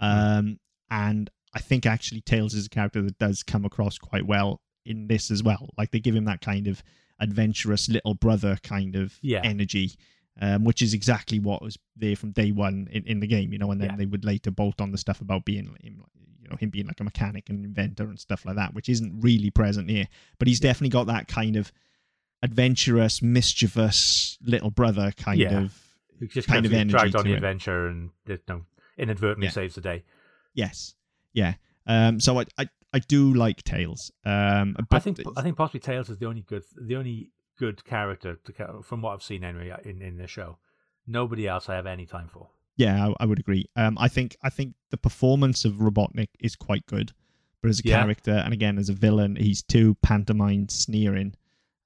um, 0.00 0.58
and 0.90 1.30
I 1.54 1.60
think 1.60 1.86
actually 1.86 2.20
Tails 2.22 2.54
is 2.54 2.66
a 2.66 2.70
character 2.70 3.02
that 3.02 3.18
does 3.18 3.42
come 3.42 3.64
across 3.64 3.98
quite 3.98 4.26
well 4.26 4.60
in 4.84 5.06
this 5.08 5.30
as 5.30 5.42
well. 5.42 5.70
Like 5.76 5.90
they 5.90 6.00
give 6.00 6.14
him 6.14 6.24
that 6.26 6.40
kind 6.40 6.66
of 6.66 6.82
adventurous 7.20 7.88
little 7.88 8.14
brother 8.14 8.58
kind 8.62 8.96
of 8.96 9.18
Yeah. 9.22 9.40
energy, 9.44 9.92
um, 10.40 10.64
which 10.64 10.82
is 10.82 10.94
exactly 10.94 11.38
what 11.38 11.62
was 11.62 11.76
there 11.96 12.16
from 12.16 12.30
day 12.32 12.52
one 12.52 12.88
in, 12.90 13.04
in 13.04 13.20
the 13.20 13.26
game, 13.26 13.52
you 13.52 13.58
know. 13.58 13.70
And 13.70 13.80
then 13.80 13.90
Yeah. 13.90 13.96
they 13.96 14.06
would 14.06 14.24
later 14.24 14.50
bolt 14.50 14.80
on 14.80 14.92
the 14.92 14.98
stuff 14.98 15.20
about 15.20 15.44
being 15.44 15.64
him, 15.82 16.04
you 16.42 16.48
know, 16.48 16.56
him 16.56 16.70
being 16.70 16.86
like 16.86 17.00
a 17.00 17.04
mechanic 17.04 17.48
and 17.50 17.64
inventor 17.64 18.04
and 18.04 18.18
stuff 18.18 18.44
like 18.46 18.56
that, 18.56 18.74
which 18.74 18.88
isn't 18.88 19.20
really 19.20 19.50
present 19.50 19.90
here. 19.90 20.06
But 20.38 20.48
he's 20.48 20.60
definitely 20.60 20.90
got 20.90 21.06
that 21.08 21.28
kind 21.28 21.56
of 21.56 21.72
adventurous, 22.42 23.20
mischievous 23.22 24.38
little 24.42 24.70
brother 24.70 25.12
kind 25.16 25.40
Yeah. 25.40 25.60
of. 25.62 25.74
He 26.18 26.26
just 26.26 26.48
kind 26.48 26.56
kind 26.56 26.66
of 26.66 26.72
of 26.72 26.78
energy 26.78 26.90
dragged 26.92 27.16
on 27.16 27.24
to 27.24 27.28
the 27.28 27.34
it. 27.34 27.36
adventure 27.38 27.86
and 27.86 28.10
you 28.26 28.38
know, 28.48 28.64
inadvertently 28.96 29.46
Yeah. 29.46 29.50
saves 29.52 29.74
the 29.76 29.80
day. 29.80 30.04
Yes, 30.54 30.94
yeah. 31.32 31.54
Um, 31.86 32.18
so 32.20 32.40
I, 32.40 32.44
I, 32.58 32.68
I 32.92 32.98
do 32.98 33.34
like 33.34 33.62
Tails. 33.62 34.10
Um, 34.24 34.74
but 34.88 34.96
I 34.96 34.98
think 34.98 35.20
I 35.36 35.42
think 35.42 35.56
possibly 35.56 35.80
Tails 35.80 36.10
is 36.10 36.18
the 36.18 36.26
only 36.26 36.40
good 36.42 36.64
the 36.76 36.96
only 36.96 37.30
good 37.58 37.84
character 37.84 38.36
to 38.44 38.82
from 38.82 39.02
what 39.02 39.12
I've 39.14 39.22
seen 39.22 39.44
anyway 39.44 39.74
in 39.84 40.00
in 40.02 40.16
the 40.16 40.26
show. 40.26 40.58
Nobody 41.06 41.46
else 41.48 41.68
I 41.68 41.74
have 41.74 41.86
any 41.86 42.06
time 42.06 42.28
for. 42.28 42.48
yeah, 42.76 43.08
I, 43.08 43.14
I 43.22 43.26
would 43.26 43.38
agree. 43.38 43.64
Um, 43.76 43.96
I 43.98 44.08
think 44.08 44.36
I 44.42 44.50
think 44.50 44.74
the 44.90 44.96
performance 44.98 45.64
of 45.64 45.74
Robotnik 45.74 46.28
is 46.40 46.54
quite 46.56 46.84
good, 46.86 47.12
but 47.62 47.68
as 47.70 47.80
a 47.80 47.82
Yeah. 47.84 48.00
character 48.00 48.30
and 48.44 48.52
again 48.52 48.78
as 48.78 48.88
a 48.88 48.92
villain, 48.94 49.36
he's 49.36 49.62
too 49.62 49.96
pantomime 50.02 50.68
sneering. 50.68 51.34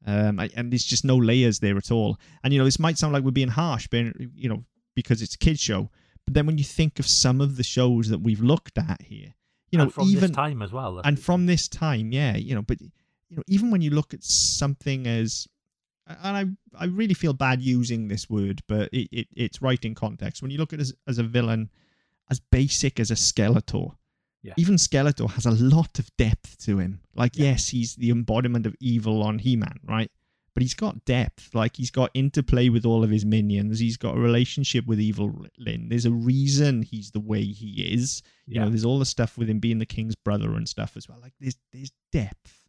Um, 0.04 0.40
and 0.40 0.72
there's 0.72 0.84
just 0.84 1.04
no 1.04 1.16
layers 1.16 1.60
there 1.60 1.76
at 1.76 1.92
all. 1.92 2.18
And 2.42 2.52
you 2.52 2.58
know, 2.58 2.64
this 2.64 2.80
might 2.80 2.98
sound 2.98 3.12
like 3.12 3.22
we're 3.22 3.30
being 3.30 3.48
harsh, 3.48 3.86
but 3.88 3.98
you 4.34 4.48
know, 4.48 4.64
because 4.96 5.22
it's 5.22 5.36
a 5.36 5.38
kids 5.38 5.60
show. 5.60 5.90
But 6.24 6.34
then 6.34 6.46
when 6.46 6.58
you 6.58 6.64
think 6.64 6.98
of 6.98 7.06
some 7.06 7.40
of 7.40 7.56
the 7.56 7.62
shows 7.62 8.08
that 8.08 8.18
we've 8.18 8.40
looked 8.42 8.76
at 8.78 9.02
here, 9.02 9.34
you 9.70 9.76
know, 9.78 9.84
and 9.84 9.94
from 9.94 10.08
even 10.08 10.20
this 10.22 10.30
time 10.32 10.60
as 10.60 10.72
well. 10.72 11.00
and 11.04 11.18
from 11.20 11.46
this 11.46 11.68
time, 11.68 12.12
yeah, 12.12 12.36
you 12.36 12.54
know, 12.56 12.62
but 12.62 12.80
you 12.80 13.36
know, 13.36 13.42
even 13.46 13.70
when 13.70 13.80
you 13.80 13.90
look 13.90 14.12
at 14.12 14.22
something 14.24 15.06
as, 15.06 15.46
and 16.22 16.56
I, 16.76 16.82
I 16.84 16.86
really 16.86 17.14
feel 17.14 17.32
bad 17.32 17.60
using 17.62 18.08
this 18.08 18.28
word, 18.28 18.62
but 18.68 18.88
it, 18.92 19.08
it 19.12 19.28
it's 19.34 19.62
right 19.62 19.82
in 19.84 19.94
context. 19.94 20.42
When 20.42 20.50
you 20.50 20.58
look 20.58 20.72
at 20.72 20.78
it 20.78 20.82
as, 20.82 20.94
as 21.06 21.18
a 21.18 21.22
villain, 21.22 21.70
as 22.30 22.40
basic 22.40 22.98
as 23.00 23.10
a 23.10 23.14
Skeletor, 23.14 23.94
Yeah. 24.42 24.54
even 24.56 24.76
Skeletor 24.76 25.30
has 25.32 25.46
a 25.46 25.50
lot 25.52 25.98
of 25.98 26.10
depth 26.16 26.58
to 26.64 26.78
him. 26.78 27.00
Like, 27.14 27.36
Yeah. 27.36 27.50
yes, 27.50 27.68
he's 27.68 27.94
the 27.96 28.10
embodiment 28.10 28.66
of 28.66 28.74
evil 28.80 29.22
on 29.22 29.38
He-Man, 29.38 29.78
right? 29.84 30.10
But 30.54 30.62
he's 30.62 30.74
got 30.74 31.04
depth. 31.06 31.54
Like, 31.54 31.76
he's 31.76 31.90
got 31.90 32.10
interplay 32.12 32.68
with 32.68 32.84
all 32.84 33.02
of 33.02 33.08
his 33.10 33.24
minions. 33.24 33.78
He's 33.78 33.96
got 33.96 34.16
a 34.16 34.20
relationship 34.20 34.86
with 34.86 35.00
Evil 35.00 35.46
Lyn. 35.58 35.88
There's 35.88 36.04
a 36.04 36.12
reason 36.12 36.82
he's 36.82 37.10
the 37.10 37.20
way 37.20 37.42
he 37.44 37.94
is 37.94 38.22
you 38.48 38.58
know 38.60 38.68
there's 38.68 38.84
all 38.84 38.98
the 38.98 39.04
stuff 39.06 39.38
with 39.38 39.48
him 39.48 39.60
being 39.60 39.78
the 39.78 39.86
king's 39.86 40.16
brother 40.16 40.54
and 40.56 40.68
stuff 40.68 40.96
as 40.96 41.08
well 41.08 41.18
like 41.22 41.32
there's 41.40 41.56
there's 41.72 41.92
depth 42.10 42.61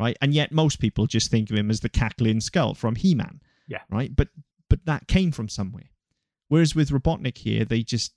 right 0.00 0.16
and 0.20 0.34
yet 0.34 0.50
most 0.50 0.80
people 0.80 1.06
just 1.06 1.30
think 1.30 1.50
of 1.50 1.56
him 1.56 1.70
as 1.70 1.80
the 1.80 1.88
cackling 1.88 2.40
skull 2.40 2.74
from 2.74 2.94
he-man 2.96 3.40
Yeah. 3.68 3.82
right 3.90 4.14
but 4.14 4.28
but 4.68 4.84
that 4.86 5.06
came 5.06 5.30
from 5.32 5.48
somewhere 5.48 5.90
whereas 6.48 6.74
with 6.74 6.90
robotnik 6.90 7.38
here 7.38 7.64
they 7.64 7.82
just 7.82 8.12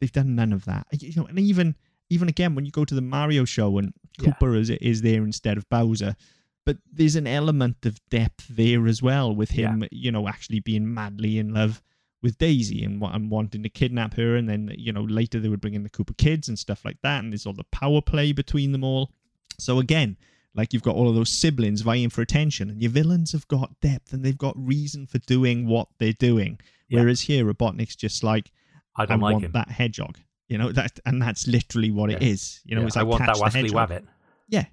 they've 0.00 0.12
done 0.12 0.34
none 0.34 0.52
of 0.52 0.64
that 0.64 0.86
you 0.92 1.12
know 1.16 1.26
and 1.26 1.38
even 1.38 1.74
even 2.10 2.28
again 2.28 2.54
when 2.54 2.64
you 2.64 2.70
go 2.72 2.84
to 2.84 2.94
the 2.94 3.00
mario 3.02 3.44
show 3.44 3.78
and 3.78 3.92
Yeah. 4.20 4.32
Koopa 4.32 4.58
is 4.58 4.70
is 4.70 5.02
there 5.02 5.22
instead 5.24 5.56
of 5.58 5.68
bowser 5.68 6.16
but 6.64 6.78
there's 6.92 7.16
an 7.16 7.26
element 7.26 7.86
of 7.86 8.00
depth 8.10 8.46
there 8.48 8.86
as 8.88 9.00
well 9.02 9.34
with 9.34 9.50
him 9.50 9.82
yeah. 9.82 9.88
you 9.92 10.10
know 10.10 10.26
actually 10.28 10.60
being 10.60 10.92
madly 10.92 11.38
in 11.38 11.52
love 11.54 11.82
with 12.22 12.38
Daisy 12.38 12.82
and, 12.82 13.00
and 13.02 13.30
wanting 13.30 13.62
to 13.62 13.68
kidnap 13.68 14.14
her, 14.14 14.34
and 14.36 14.48
then 14.48 14.74
you 14.76 14.90
know 14.90 15.02
later 15.02 15.38
they 15.38 15.48
would 15.50 15.60
bring 15.60 15.74
in 15.74 15.84
the 15.84 15.90
Koopa 15.90 16.16
kids 16.16 16.48
and 16.48 16.58
stuff 16.58 16.84
like 16.84 16.96
that, 17.02 17.22
and 17.22 17.30
there's 17.32 17.46
all 17.46 17.52
the 17.52 17.62
power 17.64 18.00
play 18.00 18.32
between 18.32 18.72
them 18.72 18.82
all. 18.82 19.12
So 19.60 19.78
again, 19.78 20.16
like 20.56 20.72
you've 20.72 20.82
got 20.82 20.94
all 20.96 21.08
of 21.08 21.14
those 21.14 21.30
siblings 21.30 21.82
vying 21.82 22.10
for 22.10 22.22
attention, 22.22 22.70
and 22.70 22.80
your 22.82 22.90
villains 22.90 23.32
have 23.32 23.46
got 23.48 23.78
depth 23.80 24.12
and 24.12 24.24
they've 24.24 24.38
got 24.38 24.54
reason 24.56 25.06
for 25.06 25.18
doing 25.18 25.66
what 25.66 25.88
they're 25.98 26.12
doing. 26.14 26.58
Yeah. 26.88 27.00
Whereas 27.00 27.20
here, 27.20 27.44
Robotnik's 27.44 27.96
just 27.96 28.24
like 28.24 28.50
I 28.96 29.02
I, 29.02 29.06
don't 29.06 29.20
like 29.20 29.32
want 29.34 29.44
him. 29.44 29.52
that 29.52 29.68
hedgehog, 29.68 30.18
you 30.48 30.56
know 30.58 30.72
that, 30.72 30.98
and 31.04 31.20
that's 31.20 31.46
literally 31.46 31.90
what 31.90 32.10
it 32.10 32.22
Yeah. 32.22 32.28
is. 32.28 32.60
You 32.64 32.74
know, 32.74 32.80
Yeah, 32.82 32.86
it's 32.88 32.96
I 32.96 33.00
like 33.00 33.08
want 33.08 33.20
that 33.20 33.26
catch 33.28 33.36
the 33.36 33.42
Wesley 33.42 33.60
hedgehog. 33.62 33.90
Wabbit. 33.90 34.06
Yeah, 34.48 34.64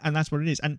and 0.00 0.16
that's 0.16 0.32
what 0.32 0.40
it 0.40 0.48
is, 0.48 0.60
and 0.60 0.78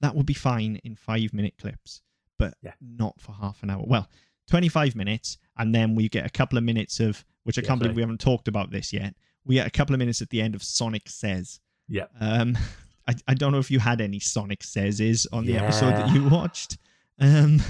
that 0.00 0.14
would 0.14 0.26
be 0.26 0.34
fine 0.34 0.76
in 0.84 0.94
five 0.96 1.32
minute 1.34 1.54
clips, 1.60 2.00
but 2.38 2.54
not 2.80 3.20
for 3.20 3.32
half 3.32 3.62
an 3.62 3.70
hour. 3.70 3.84
Well, 3.86 4.08
twenty 4.48 4.68
five 4.68 4.94
minutes, 4.96 5.36
and 5.58 5.74
then 5.74 5.94
we 5.94 6.08
get 6.08 6.24
a 6.24 6.30
couple 6.30 6.56
of 6.56 6.64
minutes 6.64 7.00
of 7.00 7.24
which 7.42 7.58
I 7.58 7.62
can't 7.62 7.80
believe 7.80 7.96
we 7.96 8.02
haven't 8.02 8.20
talked 8.20 8.46
about 8.48 8.70
this 8.70 8.92
yet. 8.92 9.14
We 9.44 9.54
get 9.56 9.66
a 9.66 9.70
couple 9.70 9.94
of 9.94 9.98
minutes 9.98 10.20
at 10.22 10.28
the 10.30 10.40
end 10.42 10.54
of 10.54 10.62
Sonic 10.62 11.08
Says. 11.08 11.60
Yeah. 11.88 12.04
Um, 12.20 12.56
I, 13.08 13.14
I 13.26 13.34
don't 13.34 13.52
know 13.52 13.58
if 13.58 13.70
you 13.70 13.78
had 13.80 14.00
any 14.00 14.20
Sonic 14.20 14.62
Says 14.62 15.26
on 15.32 15.46
the 15.46 15.56
episode 15.56 15.92
that 15.92 16.12
you 16.12 16.28
watched. 16.28 16.78
Um, 17.18 17.60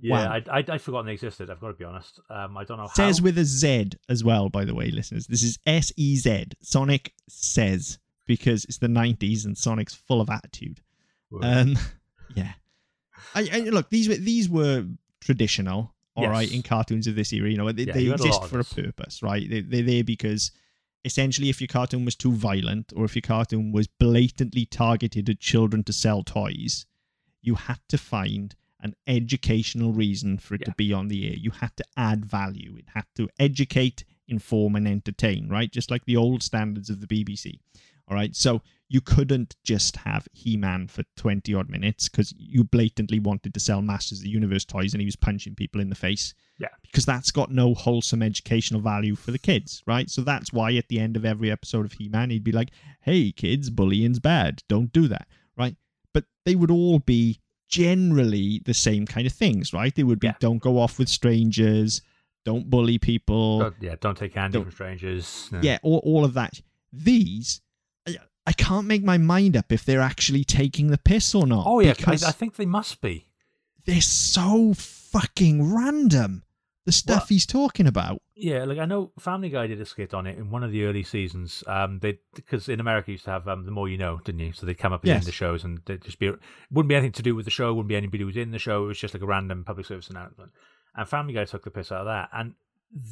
Yeah, 0.00 0.26
Wow. 0.26 0.32
I, 0.32 0.58
I 0.58 0.64
I'd 0.68 0.80
forgotten 0.82 1.06
they 1.06 1.12
existed. 1.14 1.50
I've 1.50 1.60
got 1.60 1.68
to 1.68 1.74
be 1.74 1.84
honest. 1.84 2.20
Um, 2.30 2.56
I 2.56 2.64
don't 2.64 2.78
know 2.78 2.88
says 2.94 3.18
how. 3.18 3.24
with 3.24 3.38
a 3.38 3.44
Z 3.44 3.90
as 4.08 4.22
well, 4.22 4.48
by 4.48 4.64
the 4.64 4.74
way, 4.74 4.90
listeners. 4.90 5.26
This 5.26 5.42
is 5.42 5.58
S 5.66 5.92
E 5.96 6.16
Z. 6.16 6.46
Sonic 6.62 7.12
Says 7.28 7.98
because 8.26 8.64
it's 8.66 8.78
the 8.78 8.86
nineties 8.88 9.44
and 9.44 9.56
Sonic's 9.58 9.94
full 9.94 10.20
of 10.20 10.28
attitude. 10.30 10.80
Um, 11.42 11.76
yeah. 12.36 12.52
I, 13.34 13.48
I 13.52 13.58
look 13.60 13.90
these 13.90 14.08
were 14.08 14.14
these 14.16 14.48
were 14.48 14.86
traditional, 15.20 15.94
all 16.14 16.28
right, 16.28 16.46
Yes. 16.48 16.56
in 16.56 16.62
cartoons 16.62 17.06
of 17.08 17.16
this 17.16 17.32
era. 17.32 17.50
You 17.50 17.56
know, 17.56 17.70
they, 17.72 17.82
Yeah, 17.84 17.94
they 17.94 18.02
you 18.02 18.10
had 18.12 18.20
a 18.20 18.24
exist 18.24 18.44
for 18.46 18.60
a 18.60 18.64
purpose, 18.64 19.22
right? 19.22 19.48
They, 19.50 19.60
they're 19.62 19.82
there 19.82 20.04
because 20.04 20.52
essentially, 21.08 21.48
if 21.48 21.58
your 21.60 21.68
cartoon 21.68 22.04
was 22.04 22.14
too 22.14 22.32
violent 22.32 22.92
or 22.94 23.06
if 23.06 23.16
your 23.16 23.22
cartoon 23.22 23.72
was 23.72 23.86
blatantly 23.86 24.66
targeted 24.66 25.30
at 25.30 25.40
children 25.40 25.82
to 25.84 25.92
sell 25.92 26.22
toys, 26.22 26.84
you 27.40 27.54
had 27.54 27.80
to 27.88 27.96
find 27.96 28.54
an 28.80 28.94
educational 29.06 29.92
reason 29.92 30.36
for 30.36 30.54
it 30.54 30.64
to 30.66 30.74
be 30.76 30.92
on 30.92 31.08
the 31.08 31.26
air. 31.26 31.36
You 31.36 31.50
had 31.50 31.74
to 31.78 31.84
add 31.96 32.26
value. 32.26 32.76
It 32.76 32.84
had 32.94 33.06
to 33.16 33.30
educate, 33.40 34.04
inform, 34.28 34.76
and 34.76 34.86
entertain, 34.86 35.48
right? 35.48 35.72
Just 35.72 35.90
like 35.90 36.04
the 36.04 36.16
old 36.16 36.42
standards 36.42 36.90
of 36.90 37.00
the 37.00 37.06
BBC. 37.06 37.58
All 38.06 38.14
right. 38.14 38.36
So 38.36 38.60
you 38.90 39.00
couldn't 39.02 39.54
just 39.64 39.96
have 39.96 40.26
He 40.32 40.56
Man 40.56 40.88
for 40.88 41.02
20 41.16 41.52
odd 41.54 41.68
minutes 41.68 42.08
because 42.08 42.32
you 42.38 42.64
blatantly 42.64 43.18
wanted 43.18 43.52
to 43.52 43.60
sell 43.60 43.82
Masters 43.82 44.20
of 44.20 44.24
the 44.24 44.30
Universe 44.30 44.64
toys 44.64 44.94
and 44.94 45.00
he 45.00 45.04
was 45.06 45.14
punching 45.16 45.54
people 45.56 45.80
in 45.80 45.90
the 45.90 45.94
face. 45.94 46.32
Yeah. 46.58 46.68
Because 46.82 47.04
that's 47.04 47.30
got 47.30 47.50
no 47.50 47.74
wholesome 47.74 48.22
educational 48.22 48.80
value 48.80 49.14
for 49.14 49.30
the 49.30 49.38
kids, 49.38 49.82
right? 49.86 50.08
So 50.08 50.22
that's 50.22 50.52
why 50.54 50.72
at 50.76 50.88
the 50.88 50.98
end 51.00 51.16
of 51.16 51.26
every 51.26 51.50
episode 51.50 51.84
of 51.84 51.92
He 51.92 52.08
Man, 52.08 52.30
he'd 52.30 52.42
be 52.44 52.50
like, 52.52 52.70
hey, 53.02 53.30
kids, 53.30 53.68
bullying's 53.68 54.20
bad. 54.20 54.62
Don't 54.68 54.90
do 54.92 55.06
that, 55.08 55.28
right? 55.56 55.76
But 56.14 56.24
they 56.46 56.54
would 56.54 56.70
all 56.70 56.98
be 56.98 57.40
generally 57.68 58.60
the 58.64 58.74
same 58.74 59.06
kind 59.06 59.26
of 59.26 59.32
things, 59.32 59.72
right? 59.72 59.94
They 59.94 60.02
would 60.02 60.18
be 60.20 60.28
Yeah. 60.28 60.34
don't 60.40 60.58
go 60.62 60.78
off 60.78 60.98
with 60.98 61.08
strangers, 61.10 62.00
don't 62.44 62.70
bully 62.70 62.98
people. 62.98 63.58
Don't- 63.60 63.74
yeah, 63.80 63.96
don't 64.00 64.16
take 64.16 64.32
candy 64.34 64.54
Don't- 64.54 64.64
from 64.64 64.72
strangers. 64.72 65.48
No. 65.52 65.60
Yeah, 65.62 65.78
all, 65.82 65.98
all 66.04 66.24
of 66.24 66.32
that. 66.34 66.60
These, 66.92 67.60
I, 68.48 68.52
can't 68.52 68.86
make 68.86 69.02
my 69.02 69.18
mind 69.18 69.56
up 69.56 69.70
if 69.72 69.84
they're 69.84 70.00
actually 70.00 70.44
taking 70.44 70.88
the 70.88 70.98
piss 70.98 71.34
or 71.34 71.46
not. 71.46 71.64
Oh 71.66 71.80
yeah, 71.80 71.92
because 71.94 72.22
I, 72.24 72.28
I 72.28 72.32
think 72.32 72.56
they 72.56 72.66
must 72.66 73.00
be. 73.00 73.26
they're 73.86 74.00
so 74.00 74.74
fucking 74.74 75.74
random. 75.74 76.42
The 76.84 76.92
stuff 76.92 77.22
Well- 77.22 77.26
he's 77.28 77.46
talking 77.46 77.86
about. 77.86 78.20
Yeah, 78.40 78.64
like 78.64 78.78
I 78.78 78.84
know 78.84 79.10
Family 79.18 79.48
Guy 79.48 79.66
did 79.66 79.80
a 79.80 79.84
skit 79.84 80.14
on 80.14 80.24
it 80.28 80.38
in 80.38 80.50
one 80.50 80.62
of 80.62 80.70
the 80.70 80.84
early 80.84 81.02
seasons. 81.02 81.64
Um, 81.66 81.98
they 81.98 82.20
because 82.36 82.68
in 82.68 82.78
America 82.78 83.10
you 83.10 83.14
used 83.14 83.24
to 83.24 83.32
have 83.32 83.48
um, 83.48 83.64
the 83.64 83.72
more 83.72 83.88
you 83.88 83.98
know, 83.98 84.20
didn't 84.24 84.40
you? 84.40 84.52
So 84.52 84.64
they'd 84.64 84.78
come 84.78 84.92
up 84.92 85.00
at 85.00 85.02
the 85.02 85.10
end 85.10 85.16
Yes. 85.16 85.22
of 85.24 85.26
the 85.26 85.32
shows 85.32 85.64
and 85.64 85.80
they'd 85.86 86.00
just 86.02 86.20
be 86.20 86.28
it 86.28 86.38
wouldn't 86.70 86.88
be 86.88 86.94
anything 86.94 87.12
to 87.12 87.22
do 87.22 87.34
with 87.34 87.46
the 87.46 87.50
show, 87.50 87.74
wouldn't 87.74 87.88
be 87.88 87.96
anybody 87.96 88.20
who 88.20 88.26
was 88.26 88.36
in 88.36 88.52
the 88.52 88.58
show. 88.60 88.84
It 88.84 88.88
was 88.88 88.98
just 89.00 89.12
like 89.12 89.24
a 89.24 89.26
random 89.26 89.64
public 89.64 89.86
service 89.86 90.08
announcement. 90.08 90.52
And 90.94 91.08
Family 91.08 91.32
Guy 91.34 91.46
took 91.46 91.64
the 91.64 91.70
piss 91.72 91.90
out 91.90 92.02
of 92.02 92.06
that. 92.06 92.28
And 92.32 92.54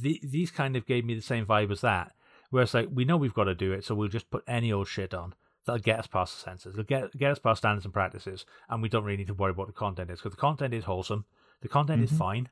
the, 0.00 0.20
these 0.22 0.52
kind 0.52 0.76
of 0.76 0.86
gave 0.86 1.04
me 1.04 1.14
the 1.16 1.20
same 1.20 1.44
vibe 1.44 1.72
as 1.72 1.80
that, 1.80 2.12
where 2.56 2.64
it's 2.64 2.74
like 2.74 2.88
we 2.92 3.04
know 3.04 3.16
we've 3.16 3.34
got 3.34 3.44
to 3.44 3.54
do 3.54 3.72
it, 3.72 3.84
so 3.84 3.94
we'll 3.94 4.08
just 4.08 4.30
put 4.30 4.42
any 4.48 4.72
old 4.72 4.88
shit 4.88 5.14
on 5.14 5.34
that'll 5.64 5.80
get 5.80 5.98
us 5.98 6.06
past 6.06 6.36
the 6.36 6.50
censors, 6.50 6.74
it'll 6.74 6.84
get 6.84 7.16
get 7.16 7.30
us 7.32 7.38
past 7.38 7.58
standards 7.58 7.84
and 7.84 7.94
practices, 7.94 8.44
and 8.68 8.82
we 8.82 8.88
don't 8.88 9.04
really 9.04 9.18
need 9.18 9.26
to 9.26 9.34
worry 9.34 9.50
about 9.50 9.58
what 9.58 9.66
the 9.68 9.72
content 9.72 10.10
is 10.10 10.18
because 10.18 10.32
the 10.32 10.40
content 10.40 10.72
is 10.74 10.84
wholesome, 10.84 11.24
the 11.60 11.68
content 11.68 12.00
Mhm. 12.00 12.04
is 12.04 12.12
fine, 12.18 12.48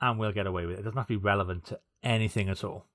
and 0.00 0.18
we'll 0.18 0.32
get 0.32 0.46
away 0.46 0.66
with 0.66 0.76
it. 0.76 0.80
It 0.80 0.84
doesn't 0.84 0.96
have 0.96 1.06
to 1.08 1.18
be 1.18 1.24
relevant 1.24 1.64
to 1.66 1.78
anything 2.02 2.48
at 2.48 2.64
all. 2.64 2.86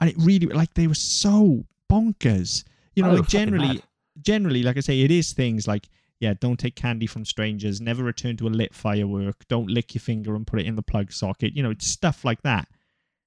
And 0.00 0.08
it 0.10 0.16
really, 0.18 0.46
like, 0.46 0.74
they 0.74 0.86
were 0.86 0.94
so 0.94 1.66
bonkers. 1.90 2.64
You 2.94 3.02
know, 3.02 3.10
Oh, 3.10 3.14
like, 3.16 3.28
generally, 3.28 3.66
mad. 3.68 3.82
generally, 4.20 4.62
like 4.62 4.76
I 4.76 4.80
say, 4.80 5.00
it 5.00 5.10
is 5.10 5.32
things 5.32 5.66
like, 5.66 5.88
yeah, 6.20 6.34
don't 6.34 6.58
take 6.58 6.74
candy 6.76 7.06
from 7.06 7.24
strangers, 7.24 7.80
never 7.80 8.02
return 8.04 8.36
to 8.38 8.46
a 8.46 8.50
lit 8.50 8.74
firework, 8.74 9.46
don't 9.48 9.68
lick 9.70 9.94
your 9.94 10.00
finger 10.00 10.34
and 10.36 10.46
put 10.46 10.60
it 10.60 10.66
in 10.66 10.76
the 10.76 10.82
plug 10.82 11.12
socket, 11.12 11.56
you 11.56 11.62
know, 11.62 11.70
it's 11.70 11.86
stuff 11.86 12.24
like 12.24 12.42
that. 12.42 12.68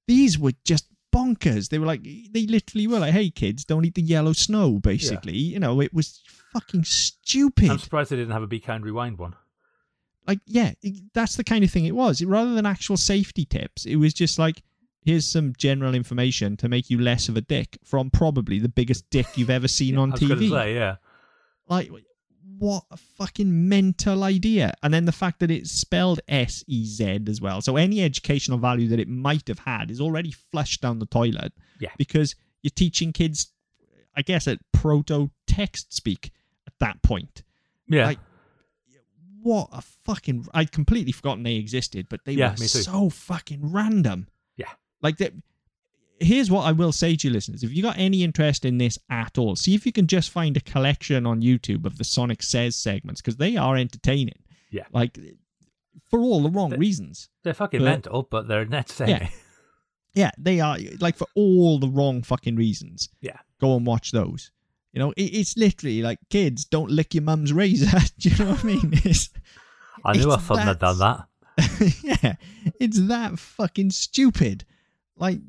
These 0.08 0.38
were 0.40 0.54
just 0.66 0.88
bonkers. 1.12 1.70
They 1.70 1.80
were 1.80 1.86
like, 1.86 2.04
they 2.04 2.46
literally 2.48 2.88
were 2.88 3.00
like, 3.00 3.14
hey, 3.14 3.30
kids, 3.30 3.66
don't 3.66 3.86
eat 3.86 3.96
the 3.96 4.02
yellow 4.02 4.34
snow, 4.34 4.80
basically. 4.80 5.38
You 5.38 5.60
know, 5.60 5.82
it 5.82 5.94
was 5.94 6.22
fucking 6.54 6.84
stupid. 6.86 7.70
I'm 7.70 7.78
surprised 7.80 8.10
they 8.12 8.16
didn't 8.18 8.34
have 8.34 8.44
a 8.44 8.48
Be 8.48 8.60
Kind 8.60 8.84
Rewind 8.86 9.18
one. 9.18 9.36
like 10.28 10.40
yeah 10.46 10.72
it- 10.84 11.04
that's 11.14 11.36
the 11.36 11.44
kind 11.44 11.64
of 11.64 11.72
thing 11.72 11.86
it 11.86 11.96
was 11.96 12.24
rather 12.24 12.54
than 12.54 12.66
actual 12.66 12.96
safety 12.96 13.44
tips 13.44 13.86
it 13.88 13.96
was 13.96 14.14
just 14.14 14.38
like 14.38 14.62
here's 15.04 15.26
some 15.26 15.52
general 15.58 15.96
information 15.96 16.56
to 16.56 16.70
make 16.70 16.90
you 16.92 17.00
less 17.02 17.28
of 17.28 17.36
a 17.36 17.42
dick 17.42 17.78
from 17.84 18.12
probably 18.12 18.60
the 18.60 18.70
biggest 18.70 19.10
dick 19.10 19.26
you've 19.36 19.50
ever 19.50 19.68
seen 19.68 19.98
on 20.02 20.12
I 20.12 20.14
was 20.14 20.22
tv 20.22 20.50
say, 20.52 20.76
yeah. 20.76 20.98
like 21.68 21.90
what 22.60 22.84
a 22.92 22.98
fucking 22.98 23.68
mental 23.70 24.24
idea 24.24 24.74
and 24.84 24.94
then 24.94 25.06
the 25.06 25.12
fact 25.12 25.40
that 25.40 25.50
it's 25.50 25.72
spelled 25.72 26.20
s-e-z 26.28 27.20
as 27.28 27.42
well 27.42 27.60
so 27.62 27.76
any 27.78 28.04
educational 28.04 28.58
value 28.58 28.88
that 28.88 29.00
it 29.00 29.08
might 29.08 29.48
have 29.48 29.60
had 29.60 29.90
is 29.90 30.00
already 30.00 30.32
flushed 30.32 30.82
down 30.82 31.00
the 31.00 31.06
toilet 31.08 31.54
Yeah. 31.80 31.90
because 31.98 32.36
you're 32.62 32.70
teaching 32.76 33.12
kids 33.14 33.52
i 34.16 34.22
guess 34.22 34.48
at 34.48 34.60
proto 34.72 35.32
text 35.48 35.92
speak 35.94 36.32
at 36.68 36.74
that 36.80 37.02
point 37.02 37.44
Yeah. 37.88 38.06
Like, 38.06 38.20
what 39.42 39.70
a 39.72 39.82
fucking. 40.06 40.46
I'd 40.54 40.72
completely 40.72 41.12
forgotten 41.12 41.42
they 41.44 41.56
existed, 41.56 42.06
but 42.10 42.24
they 42.26 42.34
Yeah, 42.34 42.52
were 42.52 42.58
so 42.68 43.10
fucking 43.10 43.72
random. 43.72 44.28
Yeah. 44.56 44.70
Like 45.02 45.18
that. 45.18 45.34
Here's 46.22 46.52
what 46.52 46.62
I 46.66 46.72
will 46.72 46.92
say 46.92 47.16
to 47.16 47.28
you, 47.28 47.34
listeners: 47.34 47.64
if 47.64 47.74
you 47.74 47.82
got 47.82 47.98
any 47.98 48.24
interest 48.24 48.64
in 48.66 48.78
this 48.78 48.98
at 49.10 49.38
all, 49.38 49.56
see 49.56 49.74
if 49.76 49.86
you 49.86 49.92
can 49.92 50.08
just 50.08 50.30
find 50.30 50.56
a 50.56 50.62
collection 50.62 51.26
on 51.26 51.42
YouTube 51.42 51.86
of 51.86 51.98
the 51.98 52.04
Sonic 52.04 52.44
Says 52.44 52.76
segments 52.76 53.22
because 53.22 53.38
they 53.38 53.58
are 53.58 53.76
entertaining. 53.76 54.40
Yeah. 54.70 54.86
Like 54.94 55.18
for 56.10 56.20
all 56.20 56.42
the 56.44 56.50
wrong 56.50 56.70
They- 56.72 56.78
reasons. 56.78 57.30
They're 57.44 57.54
fucking 57.54 57.80
But- 57.80 57.86
mental, 57.86 58.28
but 58.30 58.48
they're 58.48 58.62
entertaining. 58.62 59.22
Yeah, 59.22 59.30
yeah, 60.14 60.32
they 60.38 60.60
are 60.60 60.78
like 61.00 61.18
for 61.18 61.28
all 61.36 61.80
the 61.80 61.90
wrong 61.90 62.22
fucking 62.22 62.56
reasons. 62.56 63.10
Yeah. 63.22 63.38
Go 63.60 63.76
and 63.76 63.86
watch 63.86 64.12
those. 64.12 64.52
You 64.94 65.00
know, 65.00 65.12
it, 65.18 65.24
it's 65.24 65.58
literally 65.58 66.02
like 66.02 66.20
kids 66.30 66.66
don't 66.66 66.92
lick 66.92 67.14
your 67.14 67.24
mum's 67.24 67.52
razor. 67.54 67.98
Do 68.20 68.30
you 68.30 68.38
know 68.38 68.52
what 68.52 68.64
I 68.64 68.68
mean? 68.68 68.92
It's, 69.06 69.30
I 70.06 70.18
knew 70.18 70.32
a 70.32 70.38
fun 70.38 70.60
had 70.60 70.80
done 70.80 71.00
that. 71.00 71.26
yeah, 72.04 72.34
it's 72.80 73.00
that 73.08 73.40
fucking 73.40 73.92
stupid. 73.92 74.66
Like, 75.16 75.40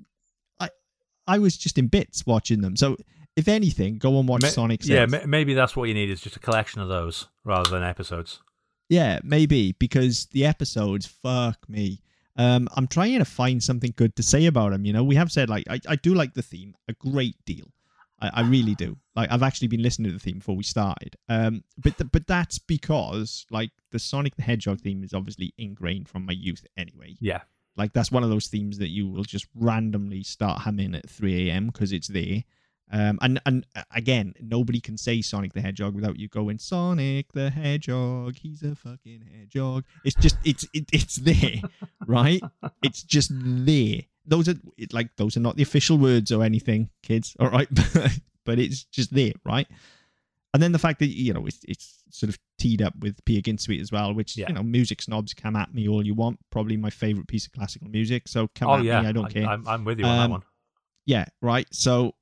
I 1.26 1.38
was 1.38 1.56
just 1.56 1.78
in 1.78 1.86
bits 1.86 2.26
watching 2.26 2.60
them. 2.60 2.76
So, 2.76 2.96
if 3.36 3.48
anything, 3.48 3.98
go 3.98 4.18
and 4.18 4.28
watch 4.28 4.42
Ma- 4.42 4.48
Sonic. 4.48 4.84
Yeah, 4.84 5.06
ma- 5.06 5.26
maybe 5.26 5.54
that's 5.54 5.74
what 5.76 5.88
you 5.88 5.94
need 5.94 6.10
is 6.10 6.20
just 6.20 6.36
a 6.36 6.40
collection 6.40 6.80
of 6.80 6.88
those 6.88 7.28
rather 7.44 7.70
than 7.70 7.82
episodes. 7.82 8.40
Yeah, 8.88 9.20
maybe 9.22 9.72
because 9.78 10.26
the 10.32 10.44
episodes, 10.44 11.06
fuck 11.06 11.66
me. 11.68 12.02
Um, 12.36 12.68
I'm 12.76 12.86
trying 12.86 13.18
to 13.18 13.24
find 13.24 13.62
something 13.62 13.92
good 13.96 14.16
to 14.16 14.22
say 14.22 14.46
about 14.46 14.72
them. 14.72 14.84
You 14.84 14.92
know, 14.92 15.04
we 15.04 15.16
have 15.16 15.30
said 15.30 15.48
like 15.48 15.64
I, 15.68 15.80
I 15.88 15.96
do 15.96 16.14
like 16.14 16.34
the 16.34 16.42
theme 16.42 16.74
a 16.88 16.92
great 16.94 17.36
deal. 17.46 17.66
I, 18.20 18.30
I 18.34 18.40
really 18.42 18.74
do. 18.74 18.96
Like 19.16 19.30
I've 19.30 19.42
actually 19.42 19.68
been 19.68 19.82
listening 19.82 20.10
to 20.10 20.16
the 20.16 20.22
theme 20.22 20.38
before 20.38 20.56
we 20.56 20.62
started. 20.62 21.16
Um, 21.28 21.64
but 21.78 21.96
th- 21.98 22.10
but 22.12 22.26
that's 22.26 22.58
because 22.58 23.46
like 23.50 23.70
the 23.90 23.98
Sonic 23.98 24.36
the 24.36 24.42
Hedgehog 24.42 24.80
theme 24.80 25.04
is 25.04 25.12
obviously 25.12 25.52
ingrained 25.58 26.08
from 26.08 26.24
my 26.26 26.32
youth 26.32 26.64
anyway. 26.76 27.16
Yeah. 27.20 27.42
Like 27.76 27.92
that's 27.92 28.12
one 28.12 28.22
of 28.22 28.30
those 28.30 28.48
themes 28.48 28.78
that 28.78 28.88
you 28.88 29.08
will 29.08 29.24
just 29.24 29.46
randomly 29.54 30.22
start 30.22 30.60
humming 30.60 30.94
at 30.94 31.08
3 31.08 31.48
a.m. 31.48 31.66
because 31.66 31.92
it's 31.92 32.08
there. 32.08 32.44
Um, 32.92 33.18
and 33.22 33.40
and 33.46 33.66
uh, 33.74 33.84
again, 33.94 34.34
nobody 34.38 34.78
can 34.78 34.98
say 34.98 35.22
Sonic 35.22 35.54
the 35.54 35.62
Hedgehog 35.62 35.94
without 35.94 36.18
you 36.18 36.28
going 36.28 36.58
Sonic 36.58 37.32
the 37.32 37.48
Hedgehog. 37.48 38.36
He's 38.36 38.62
a 38.62 38.74
fucking 38.74 39.24
hedgehog. 39.32 39.84
It's 40.04 40.14
just 40.16 40.36
it's 40.44 40.66
it, 40.74 40.90
it's 40.92 41.16
there, 41.16 41.62
right? 42.06 42.42
It's 42.82 43.02
just 43.02 43.30
there. 43.32 44.00
Those 44.26 44.48
are 44.50 44.54
like 44.92 45.16
those 45.16 45.38
are 45.38 45.40
not 45.40 45.56
the 45.56 45.62
official 45.62 45.96
words 45.96 46.30
or 46.30 46.44
anything, 46.44 46.90
kids. 47.02 47.34
All 47.40 47.48
right, 47.48 47.68
but 48.44 48.58
it's 48.58 48.84
just 48.84 49.14
there, 49.14 49.32
right? 49.42 49.66
And 50.52 50.62
then 50.62 50.72
the 50.72 50.78
fact 50.78 50.98
that 50.98 51.06
you 51.06 51.32
know 51.32 51.46
it's 51.46 51.60
it's 51.66 52.02
sort 52.10 52.28
of 52.28 52.38
teed 52.62 52.80
up 52.82 52.94
with 53.00 53.22
Peer 53.24 53.40
Gynt 53.40 53.60
Suite 53.60 53.80
as 53.80 53.90
well, 53.92 54.14
which 54.14 54.36
Yeah. 54.36 54.48
you 54.48 54.54
know 54.54 54.62
music 54.62 55.02
snobs 55.02 55.34
come 55.34 55.56
at 55.56 55.74
me 55.74 55.88
all 55.88 56.04
you 56.06 56.14
want. 56.14 56.38
Probably 56.50 56.76
my 56.76 56.90
favorite 56.90 57.26
piece 57.28 57.46
of 57.46 57.52
classical 57.52 57.88
music. 57.88 58.28
So 58.28 58.48
come 58.54 58.68
oh 58.70 58.74
at 58.76 58.84
yeah, 58.84 59.00
me, 59.02 59.08
I 59.08 59.12
don't 59.12 59.32
care. 59.32 59.46
I'm, 59.46 59.66
I'm 59.66 59.84
with 59.84 59.98
you 59.98 60.06
on 60.06 60.16
that 60.18 60.24
Um, 60.24 60.30
one. 60.30 60.42
Yeah, 61.04 61.24
right. 61.40 61.66
So 61.72 62.14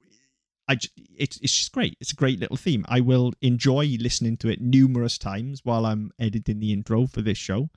I 0.68 0.76
it's 1.24 1.36
it's 1.45 1.57
just 1.59 1.72
great. 1.72 1.97
It's 2.01 2.12
a 2.12 2.16
great 2.16 2.38
little 2.41 2.57
theme. 2.57 2.84
I 2.88 3.01
will 3.01 3.32
enjoy 3.43 3.84
listening 4.01 4.36
to 4.38 4.49
it 4.49 4.61
numerous 4.61 5.18
times 5.18 5.61
while 5.64 5.84
I'm 5.84 6.12
editing 6.18 6.61
the 6.61 6.72
intro 6.72 7.07
for 7.07 7.22
this 7.22 7.38
show. 7.38 7.68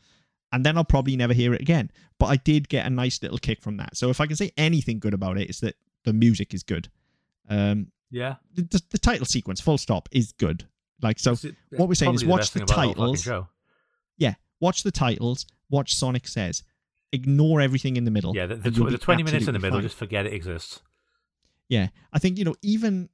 And 0.51 0.63
then 0.65 0.77
I'll 0.77 0.85
probably 0.95 1.15
never 1.17 1.33
hear 1.33 1.53
it 1.55 1.61
again. 1.61 1.89
But 2.19 2.27
I 2.27 2.35
did 2.37 2.69
get 2.69 2.85
a 2.85 2.89
nice 2.89 3.21
little 3.23 3.39
kick 3.39 3.61
from 3.61 3.77
that. 3.77 3.97
So 3.97 4.09
if 4.11 4.21
I 4.21 4.27
can 4.27 4.35
say 4.35 4.51
anything 4.55 4.99
good 4.99 5.15
about 5.15 5.37
it, 5.39 5.49
it's 5.49 5.59
that 5.61 5.75
the 6.05 6.13
music 6.13 6.53
is 6.53 6.63
good. 6.63 6.89
Um 7.49 7.91
Yeah. 8.11 8.35
the, 8.53 8.81
the 8.91 8.99
title 8.99 9.25
sequence, 9.25 9.59
full 9.59 9.79
stop, 9.79 10.07
is 10.11 10.31
good. 10.31 10.67
Like 11.03 11.19
so 11.19 11.33
It's- 11.33 11.53
what 11.71 11.87
we're 11.89 11.95
saying 11.95 12.15
is 12.15 12.25
watch 12.25 12.51
the 12.51 12.59
whole 12.61 12.67
titles. 12.67 13.27
yeah, 14.17 14.35
watch 14.59 14.83
the 14.83 14.91
titles, 14.91 15.45
watch 15.69 15.93
Sonic 15.95 16.27
Says. 16.27 16.63
Ignore 17.11 17.61
everything 17.61 17.95
in 17.95 18.05
the 18.05 18.11
middle. 18.11 18.35
Yeah, 18.35 18.47
the, 18.47 18.55
the, 18.55 18.71
tw- 18.71 18.89
the 18.89 18.97
20 18.97 19.21
minutes 19.21 19.47
in 19.47 19.53
the 19.53 19.59
middle, 19.59 19.77
fine. 19.77 19.83
just 19.83 19.97
forget 19.97 20.25
it 20.25 20.33
exists. 20.33 20.81
Yeah, 21.69 21.89
I 22.11 22.17
think 22.17 22.39
you 22.39 22.43
know 22.45 22.55
even 22.63 23.09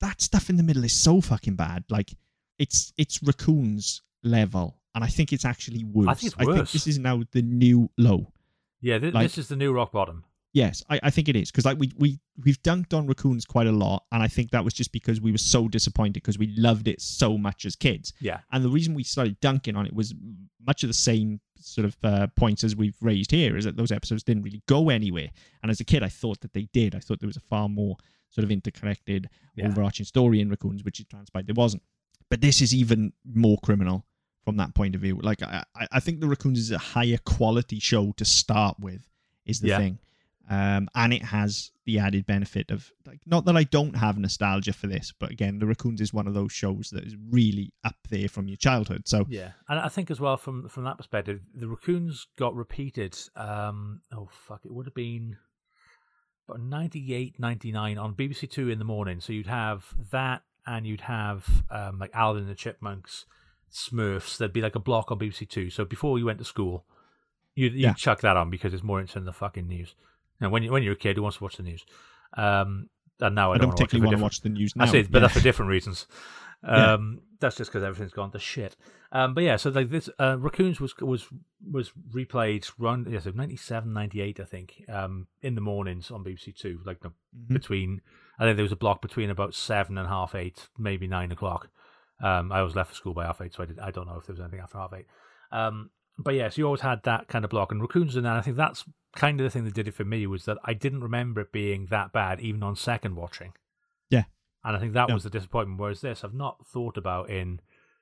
that 0.00 0.22
stuff 0.22 0.48
in 0.48 0.56
the 0.56 0.62
middle 0.62 0.84
is 0.84 0.94
so 0.94 1.20
fucking 1.20 1.54
bad. 1.56 1.84
Like 1.90 2.14
it's 2.58 2.92
it's 2.96 3.22
raccoons 3.22 4.00
level, 4.22 4.78
and 4.94 5.04
I 5.04 5.08
think 5.08 5.32
it's 5.34 5.44
actually 5.44 5.84
worse. 5.84 6.08
I 6.08 6.14
think 6.14 6.38
worse. 6.40 6.72
this 6.72 6.86
is 6.86 6.98
now 6.98 7.22
the 7.32 7.42
new 7.42 7.90
low. 7.98 8.32
Yeah, 8.80 8.98
th- 8.98 9.12
Like- 9.12 9.24
this 9.26 9.36
is 9.38 9.48
the 9.48 9.56
new 9.56 9.72
rock 9.72 9.92
bottom. 9.92 10.24
Yes, 10.56 10.82
I, 10.88 10.98
I 11.02 11.10
think 11.10 11.28
it 11.28 11.36
is 11.36 11.50
because 11.50 11.66
like 11.66 11.78
we 11.78 11.92
we 11.98 12.18
we've 12.42 12.62
dunked 12.62 12.94
on 12.96 13.06
raccoons 13.06 13.44
quite 13.44 13.66
a 13.66 13.72
lot, 13.72 14.04
and 14.10 14.22
I 14.22 14.28
think 14.28 14.52
that 14.52 14.64
was 14.64 14.72
just 14.72 14.90
because 14.90 15.20
we 15.20 15.30
were 15.30 15.36
so 15.56 15.68
disappointed 15.68 16.14
because 16.14 16.38
we 16.38 16.46
loved 16.56 16.88
it 16.88 17.02
so 17.02 17.36
much 17.36 17.66
as 17.66 17.76
kids. 17.76 18.14
Yeah. 18.20 18.40
And 18.52 18.64
the 18.64 18.70
reason 18.70 18.94
we 18.94 19.02
started 19.04 19.38
dunking 19.40 19.76
on 19.76 19.84
it 19.84 19.92
was 19.92 20.14
much 20.66 20.82
of 20.82 20.88
the 20.88 20.94
same 20.94 21.40
sort 21.58 21.84
of 21.84 21.96
uh, 22.02 22.26
points 22.36 22.64
as 22.64 22.74
we've 22.74 22.96
raised 23.02 23.32
here 23.32 23.54
is 23.58 23.66
that 23.66 23.76
those 23.76 23.92
episodes 23.92 24.22
didn't 24.22 24.44
really 24.44 24.62
go 24.66 24.88
anywhere. 24.88 25.28
And 25.62 25.70
as 25.70 25.80
a 25.80 25.84
kid, 25.84 26.02
I 26.02 26.08
thought 26.08 26.40
that 26.40 26.54
they 26.54 26.68
did. 26.72 26.94
I 26.94 27.00
thought 27.00 27.20
there 27.20 27.26
was 27.26 27.36
a 27.36 27.40
far 27.54 27.68
more 27.68 27.96
sort 28.30 28.44
of 28.44 28.50
interconnected, 28.50 29.28
Yeah. 29.56 29.66
overarching 29.66 30.06
story 30.06 30.40
in 30.40 30.48
Raccoons, 30.48 30.82
which 30.84 31.00
it 31.00 31.10
transpired 31.10 31.46
there 31.48 31.54
wasn't. 31.54 31.82
But 32.30 32.40
this 32.40 32.62
is 32.62 32.74
even 32.74 33.12
more 33.30 33.58
criminal 33.62 34.06
from 34.42 34.56
that 34.56 34.74
point 34.74 34.94
of 34.94 35.02
view. 35.02 35.18
Like, 35.22 35.42
I, 35.42 35.64
I- 35.74 35.88
I 35.92 36.00
think 36.00 36.20
the 36.20 36.28
Raccoons 36.28 36.58
is 36.58 36.70
a 36.70 36.78
higher 36.78 37.18
quality 37.26 37.78
show 37.78 38.12
to 38.12 38.24
start 38.24 38.76
with, 38.80 39.02
is 39.44 39.60
the 39.60 39.68
Yeah. 39.68 39.78
thing. 39.78 39.98
Um, 40.48 40.88
and 40.94 41.12
it 41.12 41.24
has 41.24 41.72
the 41.86 41.98
added 41.98 42.24
benefit 42.26 42.70
of 42.70 42.90
like 43.04 43.18
not 43.26 43.44
that 43.46 43.56
I 43.56 43.64
don't 43.64 43.96
have 43.96 44.16
nostalgia 44.16 44.72
for 44.72 44.86
this, 44.86 45.12
but 45.18 45.30
again, 45.32 45.58
the 45.58 45.66
Raccoons 45.66 46.00
is 46.00 46.12
one 46.14 46.28
of 46.28 46.34
those 46.34 46.52
shows 46.52 46.90
that 46.90 47.04
is 47.04 47.16
really 47.30 47.72
up 47.82 47.96
there 48.10 48.28
from 48.28 48.46
your 48.46 48.56
childhood. 48.56 49.08
So 49.08 49.26
Yeah, 49.28 49.52
and 49.68 49.80
I 49.80 49.88
think 49.88 50.10
as 50.10 50.20
well 50.20 50.36
from 50.36 50.68
from 50.68 50.84
that 50.84 50.98
perspective, 50.98 51.40
the 51.54 51.66
raccoons 51.66 52.28
got 52.38 52.54
repeated. 52.54 53.18
Um, 53.34 54.02
oh 54.12 54.28
fuck, 54.30 54.60
it 54.64 54.72
would 54.72 54.86
have 54.86 54.94
been 54.94 55.36
about 56.48 56.60
98, 56.60 57.40
99 57.40 57.98
on 57.98 58.14
BBC 58.14 58.48
Two 58.48 58.68
in 58.68 58.78
the 58.78 58.84
morning. 58.84 59.20
So 59.20 59.32
you'd 59.32 59.48
have 59.48 59.84
that, 60.12 60.42
and 60.64 60.86
you'd 60.86 61.00
have 61.02 61.64
um, 61.70 61.98
like 61.98 62.10
Alvin 62.14 62.42
and 62.42 62.50
the 62.50 62.54
Chipmunks, 62.54 63.24
Smurfs. 63.72 64.38
There'd 64.38 64.52
be 64.52 64.60
like 64.60 64.76
a 64.76 64.80
block 64.80 65.10
on 65.10 65.18
BBC 65.18 65.48
Two. 65.48 65.70
So 65.70 65.84
before 65.84 66.18
you 66.20 66.26
went 66.26 66.38
to 66.38 66.44
school, 66.44 66.84
you'd, 67.56 67.72
you'd 67.72 67.80
Yeah. 67.80 67.94
chuck 67.94 68.20
that 68.20 68.36
on 68.36 68.48
because 68.50 68.72
it's 68.72 68.82
more 68.84 69.00
interesting 69.00 69.22
than 69.22 69.26
the 69.26 69.32
fucking 69.32 69.66
news. 69.66 69.94
And 70.40 70.50
when 70.52 70.62
you 70.62 70.70
when 70.72 70.82
you're 70.82 70.92
a 70.94 70.96
kid, 70.96 71.16
who 71.16 71.22
wants 71.22 71.38
to 71.38 71.44
watch 71.44 71.56
the 71.56 71.62
news? 71.62 71.84
Um, 72.36 72.88
and 73.20 73.34
now 73.34 73.52
I, 73.52 73.54
I 73.54 73.58
don't 73.58 73.68
it 73.70 73.72
particularly 73.72 74.06
want 74.08 74.18
to 74.18 74.22
watch 74.22 74.40
the 74.42 74.48
news 74.50 74.76
now. 74.76 74.84
I 74.84 74.88
see, 74.88 75.02
but 75.02 75.14
Yeah. 75.14 75.20
that's 75.20 75.34
for 75.34 75.40
different 75.40 75.70
reasons. 75.70 76.06
Yeah. 76.66 76.94
Um, 76.94 77.20
That's 77.38 77.54
just 77.54 77.70
because 77.70 77.84
everything's 77.84 78.14
gone 78.14 78.30
to 78.32 78.38
shit. 78.38 78.76
Um, 79.12 79.34
but 79.34 79.44
yeah, 79.44 79.56
so 79.56 79.68
like 79.70 79.90
this, 79.90 80.08
uh, 80.18 80.38
Raccoons 80.38 80.80
was 80.80 80.96
was 81.00 81.26
was 81.70 81.92
replayed 82.12 82.68
run 82.78 83.06
yes, 83.08 83.26
97, 83.32 83.92
98, 83.92 84.40
I 84.40 84.44
think, 84.44 84.82
um, 84.88 85.26
in 85.42 85.54
the 85.54 85.60
mornings 85.60 86.10
on 86.10 86.24
BBC 86.24 86.56
Two, 86.56 86.80
like 86.86 87.00
the, 87.00 87.10
Mhm. 87.10 87.48
between. 87.52 88.00
I 88.38 88.44
think 88.44 88.56
there 88.56 88.62
was 88.64 88.72
a 88.72 88.76
block 88.76 89.02
between 89.02 89.28
about 89.28 89.54
seven 89.54 89.98
and 89.98 90.08
half 90.08 90.34
eight, 90.34 90.68
maybe 90.78 91.06
nine 91.06 91.30
o'clock. 91.30 91.68
Um, 92.22 92.50
I 92.50 92.62
was 92.62 92.74
left 92.74 92.88
for 92.90 92.96
school 92.96 93.12
by 93.14 93.26
half 93.26 93.42
eight, 93.42 93.52
so 93.54 93.62
I 93.62 93.66
did. 93.66 93.78
I 93.78 93.90
don't 93.90 94.06
know 94.06 94.16
if 94.16 94.26
there 94.26 94.34
was 94.34 94.40
anything 94.40 94.60
after 94.60 94.78
half 94.78 94.94
eight. 94.94 95.06
Um, 95.52 95.90
but 96.18 96.34
yes, 96.34 96.40
yeah, 96.40 96.48
so 96.50 96.58
you 96.60 96.64
always 96.66 96.80
had 96.80 97.02
that 97.04 97.28
kind 97.28 97.44
of 97.44 97.50
block, 97.50 97.72
and 97.72 97.80
Raccoons, 97.80 98.16
and 98.16 98.26
I 98.28 98.40
think 98.40 98.56
that's 98.56 98.84
kind 99.14 99.40
of 99.40 99.44
the 99.44 99.50
thing 99.50 99.64
that 99.64 99.74
did 99.74 99.88
it 99.88 99.94
for 99.94 100.04
me 100.04 100.26
was 100.26 100.44
that 100.44 100.58
I 100.64 100.74
didn't 100.74 101.02
remember 101.02 101.40
it 101.42 101.52
being 101.52 101.86
that 101.86 102.12
bad, 102.12 102.40
even 102.40 102.62
on 102.62 102.76
second 102.76 103.16
watching. 103.16 103.52
Yeah. 104.10 104.24
And 104.64 104.76
I 104.76 104.78
think 104.80 104.92
that 104.94 105.08
Yeah. 105.08 105.14
was 105.14 105.24
the 105.24 105.30
disappointment. 105.30 105.80
Whereas 105.80 106.00
this, 106.02 106.22
I've 106.24 106.34
not 106.34 106.66
thought 106.66 106.96
about 106.96 107.30
in 107.30 107.60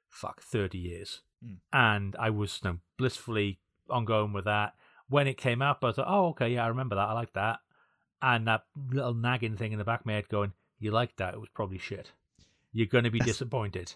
fuck 0.09 0.41
thirty 0.43 0.79
years, 0.79 1.23
Mm. 1.45 1.59
and 1.73 2.17
I 2.19 2.31
was 2.31 2.61
you 2.65 2.71
know, 2.71 2.79
blissfully 2.97 3.59
ongoing 3.91 4.33
with 4.33 4.45
that. 4.47 4.75
When 5.09 5.27
it 5.27 5.35
came 5.37 5.61
up, 5.61 5.85
I 5.85 5.89
like, 5.89 5.99
"Oh, 5.99 6.29
okay, 6.29 6.55
yeah, 6.55 6.65
I 6.65 6.69
remember 6.69 6.95
that. 6.95 7.09
I 7.09 7.13
like 7.13 7.33
that." 7.35 7.61
And 8.23 8.47
that 8.49 8.65
little 8.91 9.13
nagging 9.15 9.57
thing 9.57 9.73
in 9.73 9.79
the 9.79 9.85
back 9.85 10.01
of 10.01 10.07
my 10.07 10.15
head 10.15 10.29
going, 10.29 10.53
"You 10.79 10.91
like 10.93 11.17
that? 11.17 11.35
It 11.35 11.41
was 11.41 11.51
probably 11.51 11.79
shit. 11.79 12.13
You're 12.73 12.87
going 12.87 13.05
to 13.05 13.11
be 13.11 13.19
That's- 13.19 13.35
disappointed." 13.37 13.95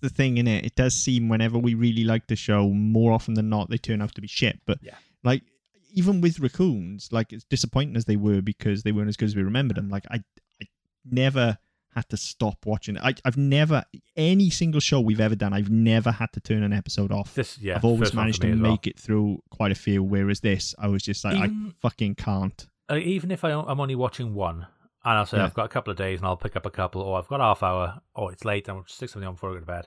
That's 0.00 0.12
the 0.12 0.16
thing 0.16 0.38
in 0.38 0.46
it. 0.48 0.64
It 0.64 0.74
does 0.74 0.94
seem 0.94 1.28
whenever 1.28 1.58
we 1.58 1.74
really 1.74 2.04
like 2.04 2.26
the 2.26 2.36
show, 2.36 2.68
more 2.68 3.12
often 3.12 3.34
than 3.34 3.48
not, 3.48 3.68
they 3.70 3.78
turn 3.78 4.00
out 4.02 4.14
to 4.14 4.20
be 4.20 4.28
shit. 4.28 4.60
But 4.66 4.78
Yeah. 4.82 4.94
like 5.22 5.42
even 5.94 6.20
with 6.20 6.38
raccoons, 6.40 7.10
like 7.12 7.32
as 7.32 7.44
disappointing 7.44 7.96
as 7.96 8.06
they 8.06 8.16
were 8.16 8.40
because 8.40 8.82
they 8.82 8.92
weren't 8.92 9.08
as 9.08 9.16
good 9.16 9.26
as 9.26 9.36
we 9.36 9.42
remembered 9.42 9.76
them. 9.76 9.88
Like 9.90 10.04
I, 10.10 10.22
I 10.60 10.66
never 11.04 11.58
had 11.94 12.08
to 12.08 12.16
stop 12.16 12.64
watching. 12.64 12.96
I, 12.98 13.12
I've 13.26 13.36
never 13.36 13.84
any 14.16 14.48
single 14.48 14.80
show 14.80 15.00
we've 15.00 15.20
ever 15.20 15.34
done. 15.34 15.52
I've 15.52 15.70
never 15.70 16.10
had 16.10 16.32
to 16.32 16.40
turn 16.40 16.62
an 16.62 16.72
episode 16.72 17.12
off. 17.12 17.34
This, 17.34 17.58
yeah, 17.58 17.76
I've 17.76 17.84
always 17.84 18.14
managed 18.14 18.40
to 18.42 18.50
as 18.50 18.58
well. 18.58 18.70
make 18.70 18.86
it 18.86 18.98
through 18.98 19.42
quite 19.50 19.72
a 19.72 19.74
few. 19.74 20.02
Whereas 20.02 20.40
this, 20.40 20.74
I 20.78 20.88
was 20.88 21.02
just 21.02 21.22
like, 21.24 21.36
Even- 21.36 21.66
I 21.68 21.72
fucking 21.82 22.14
can't. 22.14 22.66
uh, 22.90 22.96
even 22.96 23.30
if 23.30 23.44
I, 23.44 23.50
I'm 23.50 23.78
only 23.78 23.94
watching 23.94 24.32
one, 24.32 24.66
and 25.04 25.18
I'll 25.18 25.26
say 25.26 25.38
Yeah. 25.38 25.44
I've 25.44 25.54
got 25.54 25.66
a 25.66 25.68
couple 25.68 25.90
of 25.90 25.96
days 25.96 26.20
and 26.20 26.26
I'll 26.26 26.36
pick 26.36 26.56
up 26.56 26.66
a 26.66 26.70
couple, 26.70 27.02
or 27.02 27.18
I've 27.18 27.28
got 27.28 27.40
half 27.40 27.62
hour, 27.62 28.00
or 28.14 28.32
it's 28.32 28.44
late 28.44 28.68
and 28.68 28.78
I'll 28.78 28.84
stick 28.86 29.10
something 29.10 29.26
on 29.26 29.34
before 29.34 29.50
I 29.50 29.54
go 29.54 29.60
to 29.60 29.66
bed. 29.66 29.86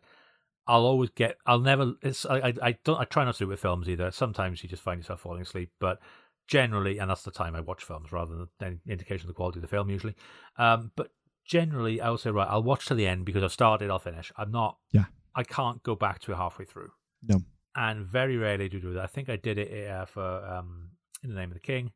I'll 0.68 0.86
always 0.86 1.12
get. 1.12 1.38
I'll 1.46 1.60
never. 1.60 1.94
It's. 2.02 2.26
I. 2.26 2.38
I, 2.38 2.54
I 2.62 2.78
don't. 2.84 3.00
I 3.00 3.06
try 3.06 3.24
not 3.24 3.36
to 3.36 3.40
do 3.40 3.46
it 3.46 3.50
with 3.50 3.60
films 3.60 3.88
either. 3.88 4.10
Sometimes 4.12 4.64
you 4.64 4.70
just 4.70 4.82
find 4.82 5.00
yourself 5.00 5.22
falling 5.22 5.44
asleep, 5.44 5.72
but 5.80 6.00
generally, 6.48 6.98
and 6.98 7.10
that's 7.10 7.24
the 7.24 7.32
time 7.32 7.56
I 7.56 7.62
watch 7.62 7.84
films 7.84 8.12
rather 8.12 8.36
than 8.36 8.48
any 8.62 8.80
indication 8.88 9.26
of 9.26 9.28
the 9.28 9.34
quality 9.38 9.60
of 9.60 9.62
the 9.62 9.68
film 9.68 9.90
usually. 9.90 10.16
Um, 10.58 10.92
but 10.96 11.12
generally, 11.46 12.02
I 12.02 12.10
will 12.10 12.18
say 12.18 12.32
right. 12.32 12.48
I'll 12.50 12.64
watch 12.64 12.88
to 12.88 12.96
the 12.96 13.06
end 13.06 13.26
because 13.26 13.44
I've 13.44 13.52
started. 13.52 13.92
I'll 13.92 14.00
finish. 14.00 14.32
I'm 14.38 14.52
not. 14.52 14.78
Yeah. 14.92 15.06
I 15.36 15.44
can't 15.44 15.84
go 15.84 15.96
back 15.96 16.20
to 16.22 16.32
it 16.32 16.36
halfway 16.36 16.66
through. 16.66 16.90
No. 17.22 17.42
And 17.76 18.06
very 18.06 18.38
rarely 18.38 18.70
do 18.70 18.80
do 18.80 18.94
that. 18.94 19.04
I 19.04 19.08
think 19.08 19.30
I 19.30 19.36
did 19.36 19.58
it 19.58 19.90
uh, 19.90 20.06
for 20.06 20.24
um, 20.24 20.92
In 21.24 21.30
the 21.30 21.36
Name 21.36 21.50
of 21.50 21.56
the 21.56 21.60
King. 21.60 21.92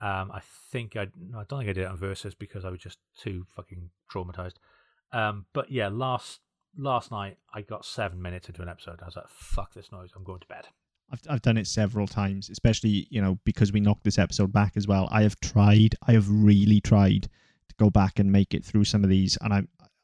Um, 0.00 0.30
I 0.32 0.40
think 0.70 0.96
I, 0.96 1.02
I 1.02 1.44
don't 1.48 1.58
think 1.58 1.70
I 1.70 1.72
did 1.74 1.78
it 1.78 1.88
on 1.88 1.96
Versus 1.96 2.34
because 2.34 2.64
I 2.64 2.70
was 2.70 2.80
just 2.80 2.98
too 3.18 3.44
fucking 3.54 3.90
traumatized. 4.10 4.54
Um, 5.12 5.46
but 5.52 5.70
yeah, 5.70 5.88
last 5.88 6.40
last 6.76 7.10
night 7.10 7.36
I 7.52 7.62
got 7.62 7.84
seven 7.84 8.22
minutes 8.22 8.48
into 8.48 8.62
an 8.62 8.68
episode. 8.68 9.00
I 9.02 9.06
was 9.06 9.16
like, 9.16 9.28
"Fuck 9.28 9.74
this 9.74 9.92
noise! 9.92 10.10
I'm 10.16 10.24
going 10.24 10.40
to 10.40 10.46
bed." 10.46 10.68
I've 11.12 11.20
I've 11.28 11.42
done 11.42 11.56
it 11.56 11.66
several 11.66 12.06
times, 12.06 12.48
especially 12.48 13.06
you 13.10 13.20
know 13.20 13.38
because 13.44 13.72
we 13.72 13.80
knocked 13.80 14.04
this 14.04 14.18
episode 14.18 14.52
back 14.52 14.72
as 14.76 14.86
well. 14.86 15.08
I 15.10 15.22
have 15.22 15.38
tried, 15.40 15.96
I 16.06 16.12
have 16.12 16.28
really 16.30 16.80
tried 16.80 17.24
to 17.68 17.74
go 17.78 17.90
back 17.90 18.18
and 18.18 18.32
make 18.32 18.54
it 18.54 18.64
through 18.64 18.84
some 18.84 19.04
of 19.04 19.10
these, 19.10 19.36
and 19.42 19.52
I 19.52 19.62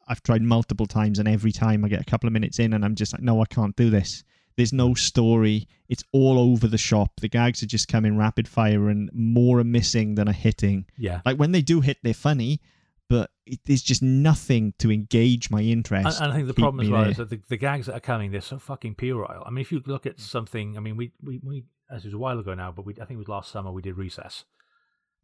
I've 0.09 0.23
tried 0.23 0.43
multiple 0.43 0.87
times, 0.87 1.19
and 1.19 1.29
every 1.29 1.53
time 1.53 1.85
I 1.85 1.89
get 1.89 2.01
a 2.01 2.05
couple 2.05 2.27
of 2.27 2.33
minutes 2.33 2.59
in, 2.59 2.73
and 2.73 2.85
I'm 2.85 2.95
just 2.95 3.13
like, 3.13 3.23
no, 3.23 3.41
I 3.41 3.47
can't 3.47 3.75
do 3.77 3.91
this. 3.91 4.25
There's 4.57 4.73
no 4.73 4.95
story. 4.95 5.69
It's 5.89 6.03
all 6.13 6.39
over 6.39 6.67
the 6.67 6.79
shop. 6.79 7.21
The 7.21 7.29
gags 7.29 7.63
are 7.63 7.67
just 7.67 7.89
coming 7.89 8.17
rapid 8.17 8.49
fire, 8.49 8.89
and 8.89 9.11
more 9.13 9.59
are 9.61 9.65
missing 9.65 10.15
than 10.15 10.29
are 10.29 10.33
hitting. 10.33 10.87
Yeah, 10.99 11.21
Like 11.25 11.37
when 11.39 11.53
they 11.53 11.63
do 11.63 11.81
hit, 11.81 11.99
they're 12.03 12.15
funny, 12.15 12.61
but 13.09 13.31
it, 13.45 13.61
there's 13.67 13.83
just 13.83 14.03
nothing 14.03 14.75
to 14.79 14.91
engage 14.91 15.51
my 15.51 15.61
interest. 15.61 16.21
and 16.21 16.33
I 16.33 16.37
think 16.37 16.49
the 16.49 16.55
problem 16.55 16.85
as 16.85 16.91
well 16.91 17.03
there. 17.03 17.11
is 17.11 17.17
that 17.19 17.31
the, 17.31 17.41
the 17.49 17.57
gags 17.57 17.87
that 17.87 17.95
are 17.95 18.01
coming, 18.01 18.31
they're 18.33 18.41
so 18.41 18.59
fucking 18.59 18.95
puerile. 18.97 19.43
I 19.47 19.51
mean, 19.51 19.61
if 19.63 19.71
you 19.71 19.83
look 19.87 20.07
at 20.07 20.19
something, 20.19 20.77
I 20.77 20.81
mean, 20.81 20.97
we 20.97 21.13
we, 21.23 21.41
we 21.45 21.65
as 21.91 22.05
it 22.05 22.09
was 22.09 22.15
a 22.15 22.19
while 22.19 22.39
ago 22.39 22.55
now, 22.55 22.73
but 22.73 22.85
we 22.85 22.95
I 22.95 23.05
think 23.05 23.13
it 23.13 23.19
was 23.19 23.29
last 23.29 23.53
summer 23.53 23.71
we 23.71 23.83
did 23.83 23.97
Recess, 23.97 24.45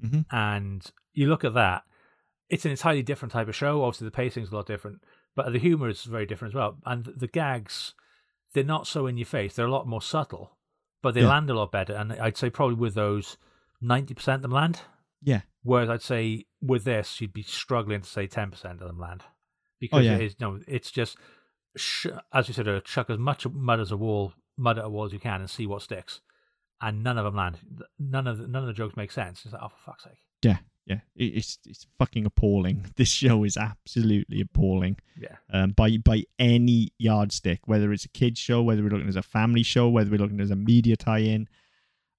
Mhm. 0.05 0.27
and 0.31 0.85
you 1.13 1.29
look 1.29 1.43
at 1.45 1.55
that, 1.55 1.83
it's 2.49 2.65
an 2.65 2.71
entirely 2.71 3.03
different 3.03 3.33
type 3.33 3.49
of 3.49 3.57
show. 3.57 3.83
Obviously, 3.83 4.05
the 4.07 4.11
pacing's 4.13 4.51
a 4.53 4.55
lot 4.55 4.67
different, 4.67 5.03
but 5.35 5.53
the 5.53 5.59
humor 5.59 5.89
is 5.89 6.05
very 6.05 6.27
different 6.27 6.53
as 6.53 6.55
well. 6.55 6.77
And 6.87 7.05
the 7.17 7.27
gags, 7.27 7.95
they're 8.55 8.65
not 8.65 8.87
so 8.87 9.07
in 9.07 9.17
your 9.17 9.27
face; 9.27 9.55
they're 9.55 9.67
a 9.67 9.71
lot 9.71 9.87
more 9.87 10.03
subtle, 10.03 10.57
but 11.03 11.15
they 11.15 11.23
Yeah. 11.23 11.29
land 11.29 11.51
a 11.51 11.55
lot 11.55 11.73
better. 11.73 11.95
And 11.95 12.13
I'd 12.13 12.37
say 12.37 12.51
probably 12.51 12.77
with 12.77 12.95
those, 12.95 13.37
ninety 13.81 14.15
percent 14.15 14.37
of 14.37 14.43
them 14.43 14.51
land. 14.53 14.81
Yeah. 15.23 15.43
Whereas 15.63 15.89
I'd 15.89 16.03
say 16.03 16.47
with 16.61 16.85
this, 16.85 17.21
you'd 17.21 17.33
be 17.33 17.43
struggling 17.43 18.01
to 18.03 18.09
say 18.09 18.27
ten 18.27 18.51
percent 18.51 18.81
of 18.81 18.89
them 18.89 18.99
land 18.99 19.23
because 19.81 20.01
Oh, 20.01 20.03
yeah. 20.03 20.17
it 20.17 20.23
is 20.23 20.41
no, 20.41 20.59
it's 20.67 20.91
just 20.91 21.17
sh- 21.77 22.07
as 22.33 22.49
you 22.49 22.55
said, 22.55 22.69
uh, 22.69 22.81
chuck 22.81 23.09
as 23.11 23.19
much 23.19 23.47
mud 23.47 23.81
as 23.81 23.91
a 23.93 23.97
wall, 23.97 24.33
mud 24.57 24.79
at 24.79 24.85
a 24.85 24.89
wall 24.89 25.05
as 25.05 25.13
you 25.13 25.19
can, 25.21 25.41
and 25.41 25.49
see 25.51 25.67
what 25.67 25.83
sticks. 25.83 26.21
And 26.81 27.05
none 27.05 27.17
of 27.19 27.25
them 27.25 27.37
land. 27.37 27.59
None 28.01 28.27
of 28.27 28.39
the, 28.39 28.49
none 28.49 28.63
of 28.65 28.67
the 28.67 28.73
jokes 28.73 28.97
make 28.97 29.13
sense. 29.13 29.45
It's 29.45 29.53
like, 29.55 29.63
oh, 29.63 29.69
for 29.69 29.91
fuck's 29.93 30.03
sake. 30.05 30.19
yeah, 30.43 30.59
yeah, 30.87 31.01
it, 31.17 31.25
it's 31.25 31.59
it's 31.67 31.87
fucking 31.99 32.27
appalling. 32.27 32.87
This 32.97 33.09
show 33.09 33.45
is 33.45 33.57
absolutely 33.57 34.41
appalling. 34.41 34.97
Yeah. 35.19 35.37
um, 35.53 35.71
by 35.71 35.97
by 35.99 36.25
any 36.39 36.91
yardstick, 36.99 37.61
whether 37.67 37.93
it's 37.93 38.05
a 38.05 38.09
kids 38.09 38.39
show, 38.41 38.63
whether 38.63 38.83
we're 38.83 38.91
looking 38.91 39.09
as 39.09 39.17
a 39.17 39.23
family 39.23 39.63
show, 39.63 39.89
whether 39.89 40.11
we're 40.11 40.19
looking 40.19 40.41
as 40.41 40.51
a 40.51 40.57
media 40.57 40.97
tie-in, 40.97 41.49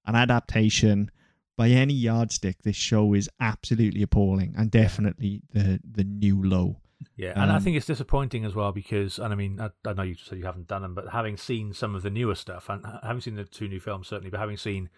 an 0.06 0.14
adaptation, 0.14 1.10
by 1.56 1.68
any 1.68 1.94
yardstick, 1.94 2.62
this 2.62 2.76
show 2.76 3.14
is 3.14 3.28
absolutely 3.40 4.02
appalling 4.02 4.54
and 4.56 4.70
definitely 4.70 5.42
the 5.52 5.80
the 5.88 6.04
new 6.04 6.42
low. 6.42 6.80
Yeah, 7.16 7.32
and 7.40 7.52
I 7.52 7.56
Um, 7.56 7.62
think 7.62 7.76
it's 7.76 7.84
disappointing 7.86 8.46
as 8.46 8.54
well 8.54 8.72
because, 8.72 9.18
and 9.18 9.30
I 9.30 9.36
mean, 9.36 9.60
I, 9.60 9.70
I 9.84 9.92
know 9.92 10.02
you 10.04 10.14
said 10.14 10.38
you 10.38 10.46
haven't 10.46 10.68
done 10.68 10.80
them, 10.80 10.94
but 10.94 11.08
having 11.08 11.36
seen 11.36 11.74
some 11.74 11.94
of 11.94 12.02
the 12.02 12.08
newer 12.08 12.34
stuff, 12.34 12.70
and 12.70 12.84
I 12.86 13.00
haven't 13.02 13.22
seen 13.22 13.34
the 13.34 13.44
two 13.44 13.68
new 13.68 13.78
films 13.78 14.08
certainly, 14.08 14.30
but 14.30 14.40
having 14.40 14.56
seen, 14.56 14.88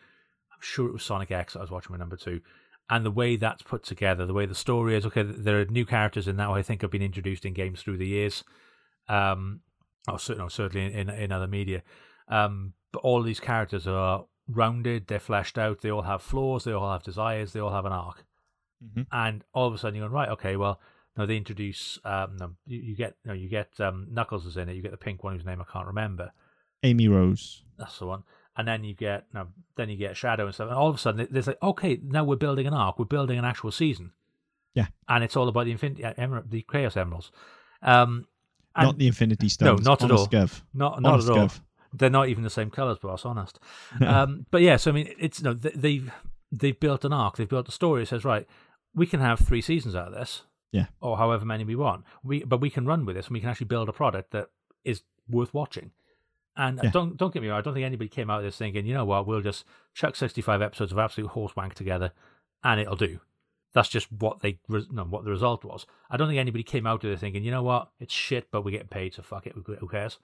I'm 0.52 0.60
sure 0.60 0.86
it 0.86 0.92
was 0.92 1.02
Sonic 1.02 1.32
X 1.32 1.56
I 1.56 1.60
was 1.62 1.70
watching 1.70 1.90
with 1.92 1.98
number 1.98 2.16
two, 2.16 2.40
and 2.88 3.04
the 3.04 3.10
way 3.10 3.36
that's 3.36 3.62
put 3.62 3.82
together, 3.84 4.26
the 4.26 4.34
way 4.34 4.46
the 4.46 4.54
story 4.54 4.96
is, 4.96 5.06
okay, 5.06 5.22
there 5.22 5.60
are 5.60 5.64
new 5.66 5.84
characters 5.84 6.28
in 6.28 6.36
that 6.36 6.48
I 6.48 6.62
think 6.62 6.82
have 6.82 6.90
been 6.90 7.02
introduced 7.02 7.44
in 7.44 7.52
games 7.52 7.82
through 7.82 7.98
the 7.98 8.06
years, 8.06 8.44
um, 9.08 9.60
or 10.08 10.18
certainly, 10.18 10.50
certainly 10.50 10.86
in, 10.86 11.08
in, 11.08 11.10
in 11.10 11.32
other 11.32 11.48
media, 11.48 11.82
um, 12.28 12.74
but 12.92 13.00
all 13.00 13.22
these 13.22 13.40
characters 13.40 13.86
are 13.86 14.26
rounded, 14.48 15.08
they're 15.08 15.18
fleshed 15.18 15.58
out, 15.58 15.80
they 15.80 15.90
all 15.90 16.02
have 16.02 16.22
flaws, 16.22 16.64
they 16.64 16.72
all 16.72 16.92
have 16.92 17.02
desires, 17.02 17.52
they 17.52 17.60
all 17.60 17.72
have 17.72 17.86
an 17.86 17.92
arc 17.92 18.24
Mm-hmm. 18.84 19.02
and 19.10 19.42
all 19.54 19.66
of 19.66 19.72
a 19.72 19.78
sudden 19.78 19.94
you're 19.94 20.06
going 20.06 20.12
right 20.12 20.28
okay 20.28 20.54
well 20.56 20.78
no 21.16 21.24
they 21.24 21.38
introduce 21.38 21.98
um 22.04 22.36
no, 22.38 22.50
you, 22.66 22.78
you 22.78 22.94
get 22.94 23.14
no 23.24 23.32
you 23.32 23.48
get 23.48 23.70
um 23.80 24.06
knuckles 24.10 24.44
is 24.44 24.58
in 24.58 24.68
it 24.68 24.74
you 24.74 24.82
get 24.82 24.90
the 24.90 24.98
pink 24.98 25.24
one 25.24 25.34
whose 25.34 25.46
name 25.46 25.62
i 25.62 25.72
can't 25.72 25.86
remember 25.86 26.30
Amy 26.82 27.08
Rose. 27.08 27.62
that's 27.78 27.98
the 27.98 28.04
one 28.04 28.22
and 28.56 28.66
then 28.66 28.84
you 28.84 28.94
get 28.94 29.24
then 29.76 29.88
you 29.88 29.96
get 29.96 30.16
shadow 30.16 30.46
and 30.46 30.54
stuff 30.54 30.68
and 30.68 30.76
all 30.76 30.88
of 30.88 30.94
a 30.94 30.98
sudden 30.98 31.26
there's 31.30 31.46
like 31.46 31.62
okay 31.62 31.98
now 32.02 32.24
we're 32.24 32.36
building 32.36 32.66
an 32.66 32.74
arc 32.74 32.98
we're 32.98 33.04
building 33.04 33.38
an 33.38 33.44
actual 33.44 33.70
season 33.70 34.12
Yeah. 34.74 34.86
and 35.08 35.22
it's 35.24 35.36
all 35.36 35.48
about 35.48 35.64
the 35.64 35.72
infinity 35.72 36.04
uh, 36.04 36.14
emer- 36.18 36.44
the 36.48 36.64
chaos 36.70 36.96
emeralds 36.96 37.30
um 37.82 38.26
and 38.74 38.86
not 38.88 38.98
the 38.98 39.06
Infinity 39.06 39.48
Stones. 39.48 39.82
No, 39.84 39.90
not 39.92 40.02
at 40.04 40.10
all. 40.10 40.26
Gov. 40.26 40.60
not 40.74 41.00
not 41.00 41.12
Honest 41.14 41.30
at 41.30 41.36
all 41.38 41.46
Gov. 41.48 41.60
they're 41.94 42.10
not 42.10 42.28
even 42.28 42.42
the 42.44 42.50
same 42.50 42.70
colors 42.70 42.98
but 43.00 43.08
i 43.08 43.12
was 43.12 43.24
honest 43.24 43.58
um, 44.06 44.44
but 44.50 44.60
yeah, 44.62 44.76
so 44.76 44.90
I 44.90 44.94
mean, 44.94 45.12
it's 45.18 45.40
no, 45.42 45.54
th- 45.54 45.74
they've 45.74 46.10
they've 46.52 46.78
built 46.78 47.04
an 47.04 47.12
arc, 47.12 47.36
they've 47.36 47.48
built 47.48 47.68
a 47.68 47.72
story. 47.72 48.02
It 48.02 48.08
says, 48.08 48.24
right, 48.24 48.46
we 48.94 49.06
can 49.06 49.20
have 49.20 49.38
three 49.40 49.60
seasons 49.62 49.94
out 49.96 50.08
of 50.08 50.14
this, 50.14 50.42
Yeah. 50.72 50.86
or 51.00 51.16
however 51.18 51.44
many 51.44 51.64
we 51.64 51.74
want. 51.74 52.04
We 52.22 52.44
but 52.44 52.60
we 52.60 52.70
can 52.70 52.84
run 52.86 53.04
with 53.06 53.16
this, 53.16 53.26
and 53.26 53.34
we 53.34 53.40
can 53.40 53.48
actually 53.48 53.66
build 53.66 53.88
a 53.88 53.92
product 53.92 54.30
that 54.32 54.50
is 54.84 55.02
worth 55.28 55.52
watching. 55.54 55.90
And 56.58 56.80
Yeah. 56.82 56.90
don't 56.90 57.16
don't 57.16 57.32
get 57.34 57.42
me 57.42 57.48
wrong, 57.48 57.58
I 57.58 57.62
don't 57.62 57.74
think 57.74 57.84
anybody 57.84 58.08
came 58.08 58.30
out 58.30 58.38
of 58.38 58.44
this 58.44 58.56
thinking, 58.56 58.86
you 58.86 58.94
know 58.94 59.04
what, 59.04 59.26
we'll 59.26 59.42
just 59.42 59.64
chuck 59.94 60.16
sixty 60.16 60.40
five 60.40 60.62
episodes 60.62 60.90
of 60.92 60.98
absolute 60.98 61.28
horse 61.30 61.54
wank 61.54 61.74
together, 61.74 62.12
and 62.64 62.80
it'll 62.80 62.96
do. 62.96 63.20
That's 63.74 63.90
just 63.90 64.10
what 64.10 64.40
they 64.40 64.58
no, 64.68 65.04
what 65.04 65.24
the 65.24 65.30
result 65.30 65.64
was. 65.64 65.86
I 66.08 66.16
don't 66.16 66.28
think 66.28 66.38
anybody 66.38 66.64
came 66.64 66.86
out 66.86 67.04
of 67.04 67.10
this 67.10 67.20
thinking, 67.20 67.44
you 67.44 67.50
know 67.50 67.62
what, 67.62 67.90
it's 68.00 68.14
shit, 68.14 68.50
but 68.50 68.64
we're 68.64 68.70
getting 68.70 68.88
paid, 68.88 69.12
so 69.14 69.22
fuck 69.22 69.46
it, 69.46 69.54
who 69.54 69.88
cares? 69.88 70.18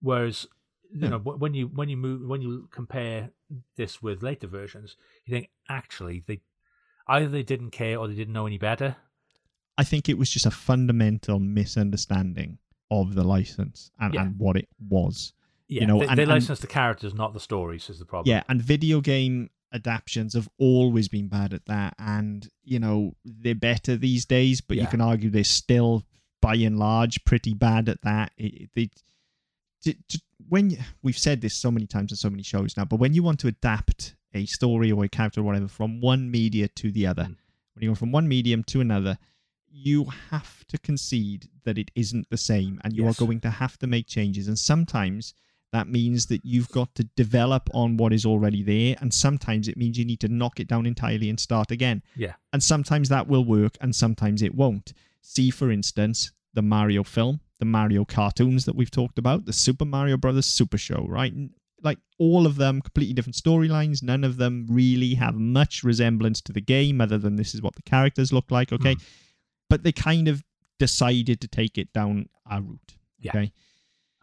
Whereas 0.00 0.46
you 0.92 1.00
Yeah. 1.02 1.08
know 1.10 1.18
when 1.18 1.54
you 1.54 1.68
when 1.68 1.88
you 1.88 1.96
move 1.96 2.28
when 2.28 2.42
you 2.42 2.68
compare 2.70 3.30
this 3.76 4.02
with 4.02 4.22
later 4.22 4.46
versions, 4.46 4.96
you 5.24 5.32
think 5.32 5.48
actually 5.70 6.24
they 6.26 6.42
either 7.08 7.28
they 7.28 7.42
didn't 7.42 7.70
care 7.70 7.98
or 7.98 8.06
they 8.06 8.14
didn't 8.14 8.34
know 8.34 8.46
any 8.46 8.58
better. 8.58 8.96
I 9.78 9.84
think 9.84 10.08
it 10.10 10.18
was 10.18 10.28
just 10.30 10.44
a 10.46 10.50
fundamental 10.50 11.40
misunderstanding 11.40 12.58
of 12.90 13.14
the 13.14 13.24
license 13.24 13.90
and, 13.98 14.12
Yeah. 14.14 14.22
and 14.26 14.38
what 14.38 14.56
it 14.56 14.68
was. 14.88 15.32
Yeah, 15.68 15.86
know, 15.86 15.98
they, 16.00 16.06
and- 16.06 16.18
they 16.18 16.22
and- 16.24 16.30
license 16.32 16.60
the 16.60 16.66
characters, 16.66 17.14
not 17.14 17.32
the 17.34 17.40
stories. 17.40 17.88
Is 17.90 17.98
the 17.98 18.04
problem? 18.04 18.30
Yeah, 18.30 18.42
and 18.48 18.60
video 18.62 19.00
game 19.00 19.50
adaptions 19.72 20.34
have 20.34 20.48
always 20.58 21.08
been 21.08 21.26
bad 21.28 21.52
at 21.52 21.64
that, 21.66 21.94
and 21.98 22.48
you 22.62 22.78
know 22.78 23.14
they're 23.24 23.54
better 23.54 23.96
these 23.96 24.24
days. 24.24 24.60
But 24.60 24.76
you 24.76 24.86
can 24.86 25.00
argue 25.00 25.30
they're 25.30 25.44
still, 25.44 26.04
by 26.40 26.54
and 26.56 26.78
large, 26.78 27.24
pretty 27.24 27.54
bad 27.54 27.88
at 27.88 28.02
that. 28.02 28.32
It, 28.36 28.70
they, 28.74 28.90
j- 29.82 29.96
j- 30.08 30.18
when 30.48 30.76
we've 31.02 31.18
said 31.18 31.40
this 31.40 31.56
so 31.56 31.70
many 31.70 31.86
times 31.86 32.12
on 32.12 32.16
so 32.16 32.30
many 32.30 32.42
shows 32.42 32.76
now, 32.76 32.84
but 32.84 32.96
when 33.00 33.14
you 33.14 33.22
want 33.22 33.40
to 33.40 33.48
adapt 33.48 34.14
a 34.34 34.44
story 34.46 34.92
or 34.92 35.04
a 35.04 35.08
character 35.08 35.40
or 35.40 35.44
whatever 35.44 35.68
from 35.68 36.00
one 36.00 36.30
media 36.30 36.68
to 36.68 36.90
the 36.92 37.06
other, 37.06 37.22
Mm. 37.24 37.36
when 37.74 37.82
you 37.82 37.88
go 37.90 37.94
from 37.94 38.12
one 38.12 38.28
medium 38.28 38.62
to 38.64 38.80
another, 38.80 39.16
you 39.70 40.04
have 40.30 40.64
to 40.68 40.78
concede 40.78 41.48
that 41.64 41.78
it 41.78 41.90
isn't 41.94 42.28
the 42.30 42.36
same, 42.36 42.80
and 42.84 42.94
you 42.94 43.04
Yes. 43.04 43.18
are 43.20 43.24
going 43.26 43.40
to 43.40 43.50
have 43.50 43.78
to 43.78 43.86
make 43.86 44.06
changes. 44.06 44.46
And 44.46 44.58
sometimes 44.58 45.34
that 45.74 45.88
means 45.88 46.26
that 46.26 46.44
you've 46.44 46.68
got 46.70 46.94
to 46.94 47.04
develop 47.16 47.68
on 47.74 47.96
what 47.96 48.12
is 48.12 48.24
already 48.24 48.62
there, 48.62 48.96
and 49.00 49.12
sometimes 49.12 49.66
it 49.68 49.76
means 49.76 49.98
you 49.98 50.04
need 50.04 50.20
to 50.20 50.28
knock 50.28 50.60
it 50.60 50.68
down 50.68 50.86
entirely 50.86 51.28
and 51.28 51.38
start 51.38 51.70
again. 51.70 52.02
Yeah. 52.16 52.34
And 52.52 52.62
sometimes 52.62 53.08
that 53.08 53.26
will 53.26 53.44
work, 53.44 53.76
and 53.80 53.94
sometimes 53.94 54.40
it 54.40 54.54
won't. 54.54 54.92
See, 55.20 55.50
for 55.50 55.70
instance, 55.70 56.32
the 56.52 56.62
Mario 56.62 57.02
film, 57.02 57.40
the 57.58 57.64
Mario 57.64 58.04
cartoons 58.04 58.64
that 58.66 58.76
we've 58.76 58.90
talked 58.90 59.18
about, 59.18 59.46
the 59.46 59.52
Super 59.52 59.84
Mario 59.84 60.16
Brothers 60.16 60.46
Super 60.46 60.78
Show, 60.78 61.06
right? 61.08 61.32
Like 61.82 61.98
all 62.18 62.46
of 62.46 62.56
them, 62.56 62.80
completely 62.80 63.12
different 63.12 63.36
storylines. 63.36 64.02
None 64.02 64.22
of 64.22 64.36
them 64.36 64.66
really 64.70 65.14
have 65.14 65.34
much 65.34 65.82
resemblance 65.82 66.40
to 66.42 66.52
the 66.52 66.60
game, 66.60 67.00
other 67.00 67.18
than 67.18 67.36
this 67.36 67.54
is 67.54 67.62
what 67.62 67.74
the 67.74 67.82
characters 67.82 68.32
look 68.32 68.50
like, 68.50 68.72
okay? 68.72 68.94
Hmm. 68.94 69.02
But 69.68 69.82
they 69.82 69.92
kind 69.92 70.28
of 70.28 70.44
decided 70.78 71.40
to 71.40 71.48
take 71.48 71.78
it 71.78 71.92
down 71.92 72.28
a 72.48 72.62
route. 72.62 72.94
Yeah. 73.18 73.32
Okay. 73.34 73.52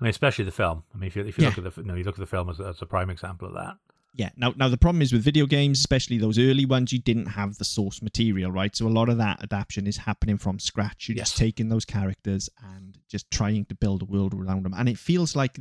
I 0.01 0.05
mean, 0.05 0.09
especially 0.09 0.45
the 0.45 0.51
film. 0.51 0.83
I 0.93 0.97
mean, 0.97 1.07
if 1.07 1.15
you 1.15 1.23
if 1.23 1.37
you 1.37 1.43
Yeah. 1.43 1.53
look 1.55 1.65
at 1.65 1.75
the 1.75 1.83
no, 1.83 1.93
you 1.93 2.03
look 2.03 2.15
at 2.15 2.19
the 2.19 2.25
film 2.25 2.49
as, 2.49 2.59
as 2.59 2.81
a 2.81 2.85
prime 2.85 3.09
example 3.11 3.47
of 3.47 3.53
that. 3.53 3.77
Yeah. 4.13 4.31
Now, 4.35 4.53
now 4.57 4.67
the 4.67 4.77
problem 4.77 5.01
is 5.01 5.13
with 5.13 5.23
video 5.23 5.45
games, 5.45 5.79
especially 5.79 6.17
those 6.17 6.37
early 6.37 6.65
ones, 6.65 6.91
you 6.91 6.99
didn't 6.99 7.27
have 7.27 7.57
the 7.57 7.63
source 7.63 8.01
material, 8.01 8.51
right? 8.51 8.75
So 8.75 8.85
a 8.85 8.89
lot 8.89 9.07
of 9.07 9.17
that 9.19 9.41
adaptation 9.41 9.87
is 9.87 9.95
happening 9.95 10.37
from 10.37 10.59
scratch. 10.59 11.07
You're 11.07 11.15
just 11.17 11.37
taking 11.37 11.69
those 11.69 11.85
characters 11.85 12.49
and 12.75 12.97
just 13.07 13.31
trying 13.31 13.63
to 13.65 13.75
build 13.75 14.01
a 14.01 14.05
world 14.05 14.33
around 14.33 14.63
them. 14.63 14.73
And 14.75 14.89
it 14.89 14.97
feels 14.97 15.33
like 15.33 15.57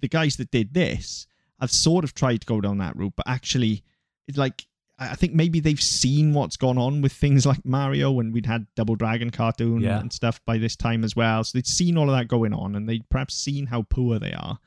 the 0.00 0.08
guys 0.08 0.36
that 0.38 0.50
did 0.50 0.74
this 0.74 1.28
have 1.60 1.70
sort 1.70 2.02
of 2.02 2.12
tried 2.12 2.40
to 2.40 2.46
go 2.46 2.60
down 2.60 2.78
that 2.78 2.96
route, 2.96 3.12
but 3.14 3.28
actually, 3.28 3.84
it's 4.26 4.38
like 4.38 4.66
I 5.10 5.14
think 5.14 5.34
maybe 5.34 5.60
they've 5.60 5.80
seen 5.80 6.34
what's 6.34 6.56
gone 6.56 6.78
on 6.78 7.02
with 7.02 7.12
things 7.12 7.44
like 7.46 7.64
Mario, 7.64 8.20
and 8.20 8.32
we'd 8.32 8.46
had 8.46 8.66
Double 8.76 8.94
Dragon 8.96 9.30
cartoon 9.30 9.80
Yeah. 9.80 10.00
and 10.00 10.12
stuff 10.12 10.40
by 10.46 10.58
this 10.58 10.76
time 10.76 11.04
as 11.04 11.14
well. 11.16 11.44
So 11.44 11.56
they'd 11.58 11.66
seen 11.66 11.96
all 11.96 12.08
of 12.10 12.16
that 12.16 12.28
going 12.28 12.52
on, 12.54 12.74
and 12.74 12.88
they'd 12.88 13.08
perhaps 13.08 13.34
seen 13.34 13.66
how 13.66 13.82
poor 13.82 14.18
they 14.18 14.32
are, 14.32 14.58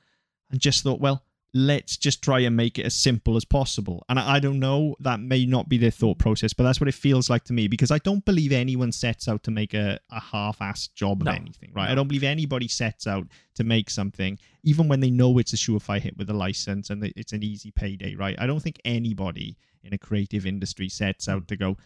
and 0.51 0.59
just 0.59 0.83
thought, 0.83 0.99
well, 0.99 1.23
let's 1.57 1.95
just 1.95 2.21
try 2.21 2.39
and 2.39 2.53
make 2.53 2.77
it 2.77 2.85
as 2.85 2.93
simple 2.93 3.37
as 3.37 3.45
possible. 3.45 4.03
And 4.09 4.19
I, 4.19 4.35
I 4.35 4.39
don't 4.41 4.59
know, 4.59 4.93
that 4.99 5.21
may 5.21 5.45
not 5.45 5.69
be 5.69 5.77
their 5.77 5.89
thought 5.89 6.19
process, 6.19 6.51
but 6.51 6.65
that's 6.65 6.81
what 6.81 6.89
it 6.89 6.93
feels 6.93 7.29
like 7.29 7.45
to 7.45 7.53
me 7.53 7.69
because 7.69 7.91
I 7.91 7.97
don't 7.99 8.25
believe 8.25 8.51
anyone 8.51 8.91
sets 8.91 9.29
out 9.29 9.41
to 9.43 9.51
make 9.51 9.73
a, 9.73 9.97
a 10.11 10.19
half 10.19 10.59
assed 10.59 10.95
job 10.95 11.23
No. 11.23 11.31
of 11.31 11.37
anything, 11.37 11.71
right? 11.73 11.85
No. 11.85 11.91
I 11.93 11.95
don't 11.95 12.09
believe 12.09 12.25
anybody 12.25 12.67
sets 12.67 13.07
out 13.07 13.27
to 13.53 13.63
make 13.63 13.89
something, 13.89 14.37
even 14.63 14.89
when 14.89 14.99
they 14.99 15.09
know 15.09 15.37
it's 15.37 15.53
a 15.53 15.55
surefire 15.55 16.01
hit 16.01 16.17
with 16.17 16.29
a 16.29 16.33
license 16.33 16.89
and 16.89 17.01
it's 17.15 17.31
an 17.31 17.41
easy 17.41 17.71
payday, 17.71 18.15
right? 18.15 18.35
I 18.37 18.47
don't 18.47 18.59
think 18.59 18.81
anybody 18.83 19.55
in 19.81 19.93
a 19.93 19.97
creative 19.97 20.45
industry 20.45 20.89
sets 20.89 21.29
out 21.29 21.43
hmm. 21.43 21.45
to 21.45 21.55
go, 21.55 21.77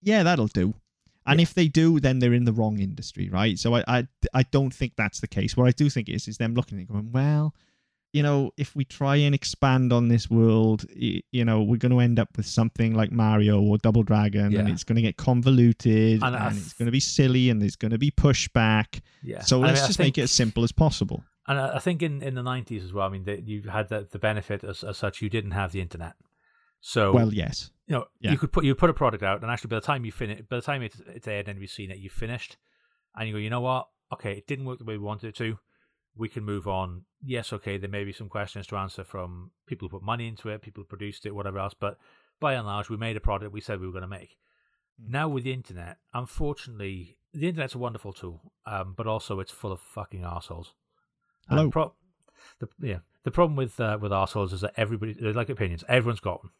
yeah, 0.00 0.22
that'll 0.22 0.46
do. 0.46 0.74
And 1.26 1.40
Yeah. 1.40 1.42
if 1.42 1.54
they 1.54 1.66
do, 1.66 1.98
then 1.98 2.20
they're 2.20 2.32
in 2.32 2.44
the 2.44 2.52
wrong 2.52 2.78
industry, 2.78 3.28
right? 3.28 3.58
So 3.58 3.74
I, 3.74 3.82
I, 3.88 4.08
I 4.32 4.44
don't 4.44 4.72
think 4.72 4.92
that's 4.96 5.18
the 5.18 5.26
case. 5.26 5.56
What 5.56 5.66
I 5.66 5.72
do 5.72 5.90
think 5.90 6.08
is, 6.08 6.28
is 6.28 6.38
them 6.38 6.54
looking 6.54 6.78
and 6.78 6.86
going, 6.86 7.10
well, 7.10 7.56
you 8.12 8.22
know, 8.22 8.50
if 8.56 8.74
we 8.74 8.84
try 8.84 9.16
and 9.16 9.34
expand 9.34 9.92
on 9.92 10.08
this 10.08 10.28
world, 10.28 10.84
you 10.90 11.44
know, 11.44 11.62
we're 11.62 11.76
going 11.76 11.92
to 11.92 12.00
end 12.00 12.18
up 12.18 12.36
with 12.36 12.46
something 12.46 12.94
like 12.94 13.12
Mario 13.12 13.60
or 13.60 13.78
Double 13.78 14.02
Dragon, 14.02 14.56
and 14.56 14.68
it's 14.68 14.84
going 14.84 14.96
to 14.96 15.02
get 15.02 15.16
convoluted, 15.16 16.22
And 16.22 16.34
and, 16.34 16.56
it's 16.56 16.72
going 16.72 16.86
to 16.86 16.92
be 16.92 17.00
silly, 17.00 17.50
and 17.50 17.62
there's 17.62 17.76
going 17.76 17.92
to 17.92 17.98
be 17.98 18.10
pushback. 18.10 19.00
Yeah. 19.22 19.42
So 19.42 19.60
let's 19.60 19.80
mean, 19.80 19.86
just 19.86 19.96
think- 19.98 20.06
make 20.06 20.18
it 20.18 20.22
as 20.22 20.32
simple 20.32 20.64
as 20.64 20.72
possible. 20.72 21.22
And 21.46 21.58
I 21.58 21.76
I 21.76 21.78
think 21.78 22.02
in, 22.02 22.22
in 22.22 22.34
the 22.34 22.42
nineties 22.42 22.84
as 22.84 22.92
well. 22.92 23.06
I 23.06 23.10
mean, 23.10 23.24
that 23.24 23.46
you 23.46 23.62
had 23.62 23.88
the, 23.88 24.06
the 24.10 24.18
benefit 24.18 24.62
as, 24.64 24.84
as 24.84 24.98
such. 24.98 25.22
You 25.22 25.30
didn't 25.30 25.52
have 25.52 25.72
the 25.72 25.80
internet, 25.80 26.14
so 26.80 27.12
Well, 27.12 27.32
yes, 27.32 27.70
you 27.86 27.94
know 27.94 28.04
yeah. 28.20 28.32
you 28.32 28.38
could 28.38 28.52
put 28.52 28.64
you 28.64 28.74
put 28.74 28.90
a 28.90 28.94
product 28.94 29.22
out, 29.22 29.42
and 29.42 29.50
actually 29.50 29.68
by 29.68 29.76
the 29.76 29.86
time 29.86 30.04
you 30.04 30.12
finish, 30.12 30.42
by 30.48 30.56
the 30.56 30.62
time 30.62 30.82
it's, 30.82 31.00
it's 31.06 31.26
aired 31.26 31.48
and 31.48 31.58
we've 31.58 31.70
seen 31.70 31.90
it, 31.90 31.98
you've 31.98 32.12
finished, 32.12 32.56
and 33.16 33.26
you 33.28 33.34
go, 33.34 33.38
you 33.38 33.50
know 33.50 33.62
what? 33.62 33.86
Okay, 34.12 34.32
it 34.32 34.46
didn't 34.46 34.64
work 34.64 34.78
the 34.78 34.84
way 34.84 34.96
we 34.96 35.04
wanted 35.04 35.28
it 35.28 35.36
to. 35.36 35.58
We 36.16 36.28
can 36.28 36.44
move 36.44 36.66
on. 36.66 37.04
Yes, 37.22 37.52
okay, 37.52 37.76
there 37.76 37.88
may 37.88 38.04
be 38.04 38.12
some 38.12 38.28
questions 38.28 38.66
to 38.68 38.76
answer 38.76 39.04
from 39.04 39.52
people 39.66 39.88
who 39.88 39.98
put 39.98 40.04
money 40.04 40.26
into 40.28 40.48
it, 40.48 40.62
people 40.62 40.82
who 40.82 40.88
produced 40.88 41.26
it, 41.26 41.34
whatever 41.34 41.58
else. 41.58 41.74
But 41.78 41.98
by 42.40 42.54
and 42.54 42.66
large, 42.66 42.88
we 42.88 42.96
made 42.96 43.16
a 43.16 43.20
product 43.20 43.52
we 43.52 43.60
said 43.60 43.80
we 43.80 43.86
were 43.86 43.92
going 43.92 44.02
to 44.02 44.08
make. 44.08 44.36
Mm. 45.00 45.10
Now 45.10 45.28
with 45.28 45.44
the 45.44 45.52
internet, 45.52 45.98
unfortunately, 46.12 47.18
the 47.32 47.48
internet's 47.48 47.74
a 47.74 47.78
wonderful 47.78 48.12
tool, 48.12 48.52
um, 48.66 48.94
but 48.96 49.06
also 49.06 49.40
it's 49.40 49.52
full 49.52 49.72
of 49.72 49.80
fucking 49.80 50.24
assholes. 50.24 50.72
Hello. 51.48 51.70
Pro- 51.70 51.94
the, 52.58 52.68
yeah, 52.80 52.98
the 53.24 53.30
problem 53.30 53.56
with 53.56 53.78
uh, 53.78 53.98
with 54.00 54.12
assholes 54.12 54.52
is 54.52 54.62
that 54.62 54.74
everybody 54.76 55.12
they 55.12 55.32
like 55.32 55.48
opinions. 55.48 55.84
Everyone's 55.88 56.20
got 56.20 56.42
one, 56.42 56.52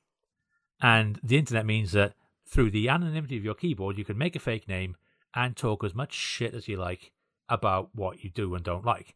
and 0.80 1.18
the 1.22 1.38
internet 1.38 1.66
means 1.66 1.92
that 1.92 2.14
through 2.46 2.70
the 2.70 2.88
anonymity 2.88 3.36
of 3.36 3.44
your 3.44 3.54
keyboard, 3.54 3.96
you 3.96 4.04
can 4.04 4.18
make 4.18 4.36
a 4.36 4.40
fake 4.40 4.68
name 4.68 4.96
and 5.34 5.56
talk 5.56 5.84
as 5.84 5.94
much 5.94 6.12
shit 6.12 6.54
as 6.54 6.68
you 6.68 6.76
like 6.76 7.12
about 7.48 7.90
what 7.94 8.24
you 8.24 8.30
do 8.30 8.54
and 8.54 8.64
don't 8.64 8.84
like, 8.84 9.14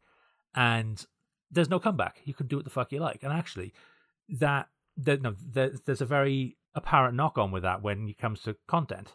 and 0.54 1.04
there's 1.50 1.70
no 1.70 1.78
comeback. 1.78 2.20
You 2.24 2.34
can 2.34 2.46
do 2.46 2.56
what 2.56 2.64
the 2.64 2.70
fuck 2.70 2.92
you 2.92 3.00
like, 3.00 3.22
and 3.22 3.32
actually, 3.32 3.72
that 4.28 4.68
there, 4.96 5.18
no, 5.18 5.34
there, 5.44 5.72
there's 5.86 6.00
a 6.00 6.06
very 6.06 6.56
apparent 6.74 7.16
knock 7.16 7.38
on 7.38 7.50
with 7.50 7.62
that 7.62 7.82
when 7.82 8.08
it 8.08 8.18
comes 8.18 8.40
to 8.42 8.56
content, 8.66 9.12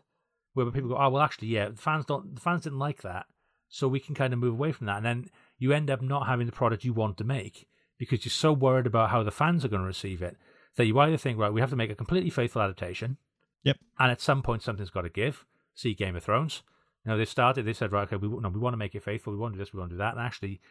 where 0.54 0.70
people 0.72 0.90
go, 0.90 0.98
oh 0.98 1.10
well, 1.10 1.24
actually, 1.24 1.50
yeah, 1.50 1.70
the 1.70 1.76
fans 1.76 2.06
don't, 2.06 2.36
the 2.36 2.42
fans 2.42 2.64
didn't 2.64 2.80
like 2.80 3.02
that, 3.02 3.26
so 3.68 3.88
we 3.88 4.00
can 4.00 4.16
kind 4.16 4.34
of 4.34 4.40
move 4.40 4.54
away 4.54 4.72
from 4.72 4.88
that, 4.88 4.98
and 4.98 5.06
then 5.06 5.30
you 5.58 5.72
end 5.72 5.90
up 5.90 6.02
not 6.02 6.28
having 6.28 6.46
the 6.46 6.52
product 6.52 6.84
you 6.84 6.94
want 6.94 7.18
to 7.18 7.24
make 7.24 7.68
because 7.98 8.24
you're 8.24 8.32
so 8.32 8.54
worried 8.54 8.88
about 8.88 9.10
how 9.10 9.22
the 9.24 9.32
fans 9.32 9.66
are 9.66 9.68
going 9.68 9.82
to 9.82 9.88
receive 9.88 10.22
it 10.22 10.38
that 10.78 10.86
you 10.86 10.98
either 11.00 11.18
think, 11.18 11.38
right, 11.38 11.52
we 11.52 11.60
have 11.60 11.70
to 11.70 11.76
make 11.76 11.92
a 11.92 11.96
completely 11.96 12.30
faithful 12.30 12.62
adaptation. 12.62 13.18
Yep. 13.64 13.78
And 14.00 14.12
at 14.12 14.22
some 14.22 14.42
point, 14.42 14.64
something's 14.64 14.90
got 14.90 15.02
to 15.02 15.10
give. 15.10 15.46
See 15.76 15.94
Game 15.94 16.16
of 16.16 16.24
Thrones. 16.24 16.64
You 17.06 17.12
know, 17.12 17.18
they 17.18 17.26
started, 17.26 17.66
they 17.66 17.74
said, 17.74 17.92
right, 17.92 18.04
okay, 18.04 18.16
we, 18.16 18.30
no, 18.30 18.48
we 18.48 18.60
want 18.60 18.74
to 18.74 18.78
make 18.78 18.96
it 18.96 19.04
faithful. 19.04 19.34
We 19.34 19.40
want 19.40 19.54
to 19.54 19.58
do 19.58 19.64
this, 19.64 19.74
we 19.74 19.80
want 19.80 19.92
to 19.92 19.96
do 19.96 20.00
that. 20.00 20.16
And 20.16 20.26
actually, 20.26 20.62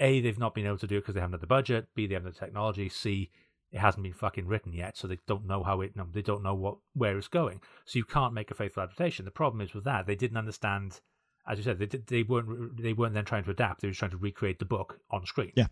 A, 0.00 0.20
they've 0.20 0.38
not 0.38 0.54
been 0.54 0.66
able 0.66 0.78
to 0.78 0.86
do 0.86 0.96
it 0.96 1.00
because 1.00 1.14
they 1.14 1.20
haven't 1.20 1.34
had 1.34 1.40
the 1.40 1.46
budget. 1.46 1.88
B, 1.94 2.06
they 2.06 2.14
haven't 2.14 2.34
had 2.34 2.34
the 2.34 2.46
technology. 2.46 2.88
C, 2.88 3.30
it 3.70 3.78
hasn't 3.78 4.02
been 4.02 4.12
fucking 4.12 4.46
written 4.46 4.72
yet, 4.72 4.96
so 4.96 5.06
they 5.06 5.18
don't 5.26 5.46
know 5.46 5.62
how 5.62 5.80
it. 5.80 5.92
They 6.12 6.22
don't 6.22 6.42
know 6.42 6.54
what 6.54 6.76
where 6.94 7.16
it's 7.16 7.28
going. 7.28 7.60
So 7.84 7.98
you 7.98 8.04
can't 8.04 8.34
make 8.34 8.50
a 8.50 8.54
faithful 8.54 8.82
adaptation. 8.82 9.24
The 9.24 9.30
problem 9.30 9.60
is 9.60 9.74
with 9.74 9.84
that, 9.84 10.06
they 10.06 10.14
didn't 10.16 10.36
understand. 10.36 11.00
As 11.46 11.58
you 11.58 11.64
said, 11.64 11.78
they 11.78 11.86
they 11.86 12.22
weren't 12.22 12.80
they 12.80 12.92
weren't 12.92 13.14
then 13.14 13.24
trying 13.24 13.44
to 13.44 13.50
adapt. 13.50 13.80
They 13.80 13.88
were 13.88 13.92
just 13.92 13.98
trying 14.00 14.10
to 14.12 14.16
recreate 14.16 14.58
the 14.58 14.64
book 14.64 15.00
on 15.10 15.24
screen. 15.26 15.52
Yeah. 15.56 15.66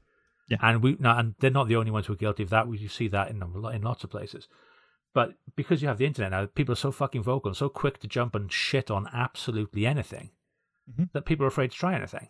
Yeah. 0.49 0.59
And 0.63 0.83
we 0.83 0.97
now, 0.99 1.17
and 1.19 1.35
they're 1.39 1.51
not 1.51 1.69
the 1.69 1.77
only 1.77 1.91
ones 1.93 2.07
who 2.07 2.15
are 2.15 2.17
guilty 2.17 2.43
of 2.43 2.51
that. 2.51 2.67
We 2.67 2.79
you 2.79 2.89
see 2.89 3.09
that 3.09 3.31
in 3.31 3.43
in 3.43 3.83
lots 3.83 4.03
of 4.05 4.11
places. 4.11 4.49
But 5.13 5.35
because 5.57 5.83
you 5.83 5.89
have 5.89 5.99
the 5.99 6.07
internet 6.07 6.31
now, 6.31 6.47
people 6.47 6.73
are 6.73 6.77
so 6.77 6.93
fucking 6.93 7.23
vocal 7.23 7.49
and 7.51 7.57
so 7.57 7.69
quick 7.69 7.99
to 8.01 8.07
jump 8.09 8.35
and 8.35 8.51
shit 8.51 8.91
on 8.91 9.09
absolutely 9.13 9.85
anything 9.87 10.31
Mhm. 10.91 11.11
that 11.13 11.25
people 11.25 11.45
are 11.45 11.49
afraid 11.49 11.73
to 11.73 11.77
try 11.77 11.95
anything. 11.95 12.29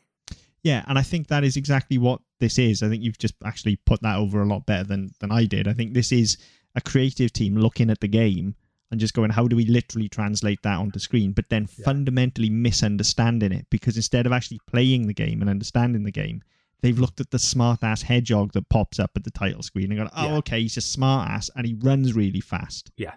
Yeah, 0.62 0.84
and 0.88 0.98
I 0.98 1.02
think 1.02 1.28
that 1.28 1.42
is 1.44 1.56
exactly 1.56 1.96
what 1.98 2.20
this 2.38 2.58
is. 2.58 2.82
I 2.82 2.88
think 2.88 3.02
you've 3.02 3.18
just 3.18 3.34
actually 3.44 3.76
put 3.76 4.02
that 4.02 4.16
over 4.18 4.42
a 4.42 4.46
lot 4.46 4.66
better 4.66 4.84
than 4.84 5.10
than 5.20 5.32
I 5.32 5.44
did. 5.46 5.66
I 5.68 5.72
think 5.72 5.94
this 5.94 6.12
is 6.12 6.36
a 6.74 6.80
creative 6.80 7.32
team 7.32 7.56
looking 7.56 7.90
at 7.90 8.00
the 8.00 8.08
game 8.08 8.54
and 8.90 9.00
just 9.00 9.14
going, 9.14 9.30
how 9.30 9.46
do 9.48 9.56
we 9.56 9.64
literally 9.66 10.08
translate 10.08 10.62
that 10.62 10.78
onto 10.78 10.98
screen? 10.98 11.32
But 11.32 11.48
then 11.48 11.68
Yeah. 11.78 11.84
fundamentally 11.84 12.50
misunderstanding 12.50 13.52
it 13.52 13.66
because 13.70 13.96
instead 13.96 14.26
of 14.26 14.32
actually 14.32 14.60
playing 14.66 15.06
the 15.06 15.14
game 15.14 15.40
and 15.40 15.48
understanding 15.50 16.02
the 16.04 16.10
game, 16.10 16.42
they've 16.82 16.98
looked 16.98 17.20
at 17.20 17.30
the 17.30 17.38
smart 17.38 17.82
ass 17.84 18.02
hedgehog 18.02 18.52
that 18.52 18.68
pops 18.68 18.98
up 18.98 19.12
at 19.16 19.24
the 19.24 19.30
title 19.30 19.62
screen 19.62 19.92
and 19.92 19.98
gone, 20.00 20.10
oh, 20.16 20.26
Yeah. 20.26 20.36
okay, 20.38 20.60
he's 20.62 20.76
a 20.76 20.80
smart 20.80 21.30
ass 21.30 21.50
and 21.56 21.66
he 21.66 21.74
runs 21.74 22.14
really 22.14 22.40
fast. 22.40 22.90
Yeah. 22.96 23.14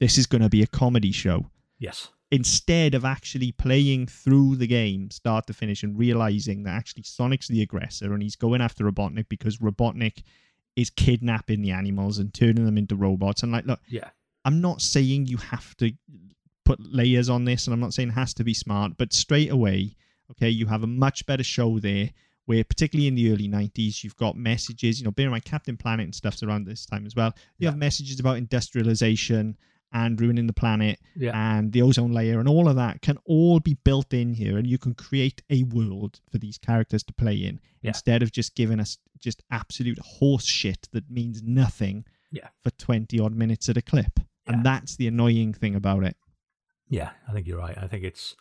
This 0.00 0.18
is 0.18 0.26
going 0.26 0.42
to 0.42 0.48
be 0.48 0.62
a 0.62 0.66
comedy 0.66 1.12
show 1.12 1.50
Yes. 1.80 2.08
Instead 2.30 2.94
of 2.94 3.04
actually 3.04 3.52
playing 3.52 4.06
through 4.06 4.56
the 4.56 4.66
game 4.66 5.10
start 5.10 5.46
to 5.46 5.52
finish 5.54 5.82
and 5.82 5.98
realizing 5.98 6.62
that 6.62 6.74
actually 6.74 7.02
Sonic's 7.02 7.48
the 7.48 7.62
aggressor 7.62 8.12
and 8.12 8.22
he's 8.22 8.36
going 8.36 8.60
after 8.60 8.84
Robotnik 8.84 9.28
because 9.30 9.56
Robotnik 9.58 10.22
is 10.76 10.90
kidnapping 10.90 11.62
the 11.62 11.70
animals 11.70 12.18
and 12.18 12.32
turning 12.34 12.64
them 12.66 12.76
into 12.78 12.94
robots. 12.96 13.42
And 13.42 13.50
like, 13.52 13.64
look, 13.66 13.80
Yeah. 13.88 14.10
I'm 14.44 14.60
not 14.60 14.80
saying 14.80 15.26
you 15.26 15.36
have 15.38 15.76
to 15.78 15.92
put 16.64 16.78
layers 16.80 17.28
on 17.28 17.44
this, 17.44 17.66
and 17.66 17.74
I'm 17.74 17.80
not 17.80 17.92
saying 17.94 18.10
it 18.10 18.12
has 18.12 18.32
to 18.34 18.44
be 18.44 18.54
smart, 18.54 18.92
but 18.96 19.12
straight 19.12 19.50
away, 19.50 19.96
okay, 20.30 20.48
you 20.48 20.66
have 20.66 20.82
a 20.82 20.86
much 20.86 21.26
better 21.26 21.42
show 21.42 21.78
there. 21.78 22.10
Where 22.46 22.64
particularly 22.64 23.08
in 23.08 23.14
the 23.14 23.30
early 23.30 23.46
'90s, 23.46 24.02
you've 24.02 24.16
got 24.16 24.36
messages. 24.36 24.98
You 25.00 25.04
know, 25.04 25.10
bear 25.10 25.26
in 25.26 25.32
mind 25.32 25.44
Captain 25.44 25.76
Planet 25.76 26.04
and 26.04 26.14
stuff's 26.14 26.42
around 26.42 26.64
this 26.64 26.86
time 26.86 27.04
as 27.04 27.14
well. 27.14 27.34
You 27.58 27.64
Yeah. 27.64 27.70
have 27.72 27.78
messages 27.78 28.20
about 28.20 28.38
industrialization 28.38 29.56
and 29.92 30.20
ruining 30.20 30.46
the 30.46 30.52
planet 30.52 30.98
Yeah. 31.16 31.32
and 31.34 31.72
the 31.72 31.82
ozone 31.82 32.12
layer 32.12 32.38
and 32.38 32.48
all 32.48 32.68
of 32.68 32.76
that 32.76 33.00
can 33.02 33.16
all 33.24 33.58
be 33.60 33.74
built 33.74 34.12
in 34.12 34.34
here 34.34 34.58
and 34.58 34.66
you 34.66 34.78
can 34.78 34.94
create 34.94 35.42
a 35.50 35.62
world 35.64 36.20
for 36.30 36.38
these 36.38 36.58
characters 36.58 37.02
to 37.04 37.12
play 37.14 37.34
in 37.36 37.60
Yeah. 37.82 37.88
instead 37.90 38.22
of 38.22 38.30
just 38.32 38.54
giving 38.54 38.80
us 38.80 38.98
just 39.18 39.42
absolute 39.50 39.98
horse 39.98 40.44
shit 40.44 40.88
that 40.92 41.10
means 41.10 41.42
nothing 41.42 42.04
Yeah. 42.30 42.48
for 42.62 42.70
20 42.70 43.18
odd 43.18 43.34
minutes 43.34 43.68
at 43.68 43.76
a 43.76 43.82
clip 43.82 44.20
and 44.46 44.64
that's 44.64 44.96
the 44.96 45.06
annoying 45.06 45.52
thing 45.54 45.74
about 45.74 46.04
it 46.04 46.16
Yeah, 46.88 47.10
I 47.28 47.32
think 47.32 47.46
you're 47.46 47.58
right. 47.58 47.76
I 47.76 47.86
think 47.86 48.04
it's 48.04 48.34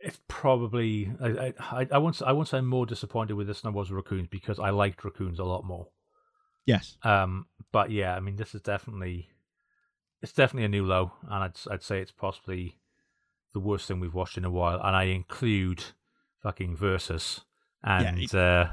it's 0.00 0.18
probably 0.28 1.12
I 1.20 1.54
I, 1.60 1.86
I 1.92 1.98
won't 1.98 2.20
I 2.22 2.32
won't 2.32 2.48
say 2.48 2.58
I'm 2.58 2.66
more 2.66 2.86
disappointed 2.86 3.34
with 3.34 3.46
this 3.46 3.60
than 3.60 3.72
I 3.72 3.74
was 3.74 3.88
with 3.90 3.96
raccoons 3.96 4.28
because 4.28 4.58
I 4.58 4.70
liked 4.70 5.04
raccoons 5.04 5.38
a 5.38 5.44
lot 5.44 5.64
more. 5.64 5.88
yes 6.66 6.96
Um, 7.02 7.46
but 7.72 7.90
yeah, 7.90 8.14
I 8.16 8.20
mean 8.20 8.36
this 8.36 8.54
is 8.54 8.62
definitely 8.62 9.28
it's 10.22 10.32
definitely 10.32 10.64
a 10.64 10.68
new 10.68 10.84
low, 10.86 11.12
and 11.24 11.44
I'd 11.44 11.56
I'd 11.70 11.82
say 11.82 12.00
it's 12.00 12.12
possibly 12.12 12.78
the 13.52 13.60
worst 13.60 13.86
thing 13.88 14.00
we've 14.00 14.14
watched 14.14 14.38
in 14.38 14.44
a 14.44 14.50
while, 14.50 14.80
and 14.82 14.96
I 14.96 15.04
include 15.04 15.84
fucking 16.42 16.76
versus 16.76 17.40
and 17.84 18.18
it- 18.18 18.34
uh, 18.34 18.68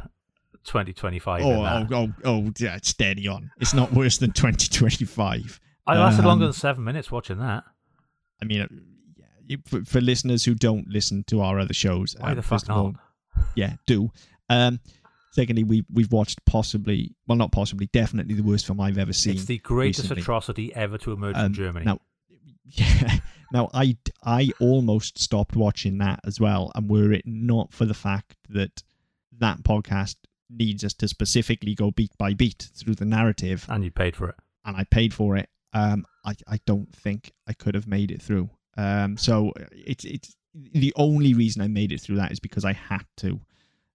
2025. 0.64 1.42
oh, 1.44 1.66
oh 1.66 1.88
oh 1.92 2.14
oh 2.26 2.52
yeah 2.60 2.76
it's 2.76 2.90
steady 2.90 3.28
on 3.28 3.50
it's 3.60 3.74
not 3.74 3.94
worse 3.94 4.18
than 4.18 4.32
2025 4.32 5.60
I 5.88 5.98
lasted 5.98 6.26
longer 6.26 6.46
um, 6.46 6.50
than 6.50 6.54
seven 6.54 6.84
minutes 6.84 7.10
watching 7.12 7.40
that. 7.40 7.64
i 8.42 8.46
mean 8.46 8.62
uh, 8.62 8.68
yeah, 9.18 9.26
you- 9.46 9.58
for, 9.66 9.84
for 9.86 10.02
listeners 10.02 10.44
who 10.46 10.54
don't 10.56 10.88
listen 10.88 11.24
to 11.28 11.42
our 11.42 11.60
other 11.60 11.74
shows 11.74 12.16
Why 12.20 12.32
uh, 12.32 12.36
the 12.36 12.42
first 12.44 12.68
fuck 12.68 12.76
of 12.76 12.82
all, 12.86 12.92
not? 12.92 13.46
yeah, 13.56 13.74
do. 13.88 14.12
Um, 14.50 14.80
secondly, 15.40 15.64
we 15.64 15.86
we've 15.92 16.12
watched 16.12 16.44
possibly, 16.46 17.16
well, 17.28 17.38
not 17.38 17.52
possibly, 17.52 17.88
definitely 17.88 18.36
the 18.36 18.44
worst 18.44 18.66
film 18.68 18.80
I've 18.82 18.98
ever 18.98 19.14
seen. 19.14 19.34
It's 19.36 19.46
the 19.46 19.58
greatest 19.60 20.04
recently. 20.04 20.22
atrocity 20.22 20.76
ever 20.76 20.98
to 21.00 21.12
emerge 21.12 21.36
Um, 21.36 21.46
from 21.46 21.54
Germany. 21.54 21.86
Now, 21.86 22.00
yeah, 22.66 23.20
now 23.52 23.70
I 23.74 23.98
I 24.24 24.52
almost 24.60 25.18
stopped 25.20 25.56
watching 25.56 25.98
that 26.00 26.20
as 26.26 26.40
well, 26.40 26.72
and 26.76 26.90
were 26.90 27.12
it 27.14 27.24
not 27.26 27.74
for 27.74 27.86
the 27.86 27.94
fact 27.94 28.36
that 28.50 28.84
that 29.40 29.64
podcast 29.64 30.16
needs 30.50 30.84
us 30.84 30.94
to 30.96 31.08
specifically 31.08 31.76
go 31.76 31.92
beat 31.92 32.12
by 32.18 32.34
beat 32.34 32.70
through 32.76 32.96
the 32.96 33.06
narrative, 33.06 33.66
and 33.70 33.84
you 33.84 33.92
paid 33.92 34.16
for 34.16 34.30
it. 34.30 34.36
and 34.66 34.76
I 34.76 34.84
paid 34.84 35.14
for 35.14 35.38
it, 35.38 35.50
um, 35.74 36.06
I 36.26 36.34
I 36.48 36.60
don't 36.66 36.94
think 36.94 37.32
I 37.48 37.54
could 37.54 37.76
have 37.76 37.88
made 37.88 38.12
it 38.12 38.22
through. 38.22 38.50
Um, 38.78 39.18
so 39.18 39.54
it's 39.72 40.06
it's 40.06 40.36
the 40.54 40.94
only 40.96 41.34
reason 41.34 41.62
I 41.62 41.68
made 41.68 41.92
it 41.92 42.02
through 42.02 42.18
that 42.18 42.32
is 42.32 42.40
because 42.40 42.66
I 42.66 42.74
had 42.74 43.06
to. 43.18 43.40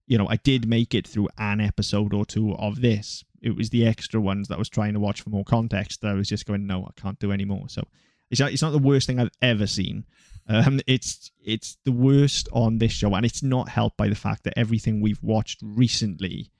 You 0.07 0.17
know, 0.17 0.27
I 0.27 0.37
did 0.37 0.67
make 0.67 0.93
it 0.93 1.07
through 1.07 1.29
an 1.37 1.59
episode 1.59 2.13
or 2.13 2.25
two 2.25 2.53
of 2.55 2.81
this. 2.81 3.23
It 3.41 3.55
was 3.55 3.69
the 3.69 3.85
extra 3.87 4.21
ones 4.21 4.47
that 4.47 4.55
I 4.55 4.59
was 4.59 4.69
trying 4.69 4.93
to 4.93 4.99
watch 4.99 5.21
for 5.21 5.29
more 5.29 5.43
context 5.43 6.01
that 6.01 6.11
I 6.11 6.13
was 6.13 6.29
just 6.29 6.45
going, 6.45 6.67
no, 6.67 6.85
I 6.85 6.99
can't 6.99 7.19
do 7.19 7.31
anymore. 7.31 7.69
So 7.69 7.83
it's 8.29 8.39
not, 8.39 8.51
it's 8.51 8.61
not 8.61 8.71
the 8.71 8.79
worst 8.79 9.07
thing 9.07 9.19
I've 9.19 9.31
ever 9.41 9.67
seen. 9.67 10.05
Um, 10.47 10.79
it's 10.85 11.31
it's 11.43 11.77
the 11.85 11.91
worst 11.91 12.47
on 12.51 12.77
this 12.77 12.91
show, 12.91 13.15
and 13.15 13.25
it's 13.25 13.41
not 13.41 13.69
helped 13.69 13.97
by 13.97 14.07
the 14.07 14.15
fact 14.15 14.43
that 14.43 14.57
everything 14.57 15.01
we've 15.01 15.21
watched 15.23 15.59
recently 15.63 16.51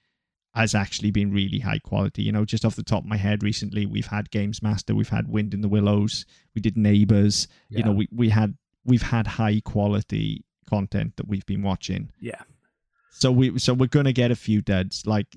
has 0.56 0.74
actually 0.74 1.12
been 1.12 1.32
really 1.32 1.60
high 1.60 1.80
quality. 1.80 2.24
You 2.24 2.32
know, 2.32 2.46
just 2.46 2.66
off 2.66 2.76
the 2.76 2.84
top 2.84 3.04
of 3.04 3.10
my 3.10 3.18
head, 3.18 3.43
recently 3.43 3.86
we've 3.86 4.08
had 4.08 4.32
Games 4.32 4.64
Master, 4.64 4.96
we've 4.96 5.10
had 5.10 5.28
Wind 5.28 5.54
in 5.54 5.62
the 5.62 5.68
Willows, 5.68 6.26
we 6.56 6.62
did 6.62 6.78
Neighbors. 6.78 7.48
You 7.70 7.84
know, 7.84 7.91
we 7.91 8.08
we 8.12 8.30
had 8.30 8.56
we've 8.86 9.04
had 9.04 9.28
high 9.28 9.62
quality 9.64 10.46
content 10.68 11.18
that 11.18 11.28
we've 11.28 11.46
been 11.46 11.62
watching. 11.62 12.12
Yeah. 12.20 12.41
So 13.18 13.32
we 13.32 13.57
so 13.59 13.74
we're 13.74 13.88
gonna 13.88 14.11
get 14.11 14.30
a 14.32 14.36
few 14.36 14.61
duds. 14.61 15.07
Like 15.07 15.28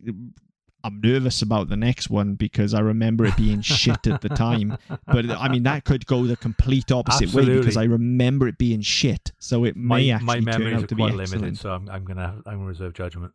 I'm 0.84 1.00
nervous 1.00 1.42
about 1.42 1.68
the 1.68 1.76
next 1.76 2.10
one 2.10 2.34
because 2.34 2.74
I 2.74 2.80
remember 2.80 3.24
it 3.24 3.36
being 3.36 3.60
shit 3.60 4.06
at 4.06 4.20
the 4.20 4.28
time. 4.28 4.76
But 5.06 5.30
I 5.30 5.48
mean 5.48 5.62
that 5.62 5.84
could 5.84 6.04
go 6.06 6.24
the 6.24 6.36
complete 6.36 6.90
opposite 6.90 7.32
way 7.32 7.44
because 7.44 7.76
I 7.76 7.84
remember 7.84 8.48
it 8.48 8.58
being 8.58 8.80
shit. 8.80 9.30
So 9.38 9.64
it 9.64 9.76
My 9.76 9.98
may 9.98 10.10
actually 10.10 10.40
my 10.40 10.52
turn 10.52 10.74
out 10.74 10.84
are 10.84 10.86
to 10.88 10.94
be 10.96 11.02
quite 11.02 11.20
excellent. 11.20 11.42
limited, 11.42 11.58
so 11.58 11.70
I'm 11.70 11.88
I'm 11.88 12.04
gonna 12.04 12.42
I'm 12.46 12.54
gonna 12.54 12.64
reserve 12.64 12.94
judgment. 12.94 13.32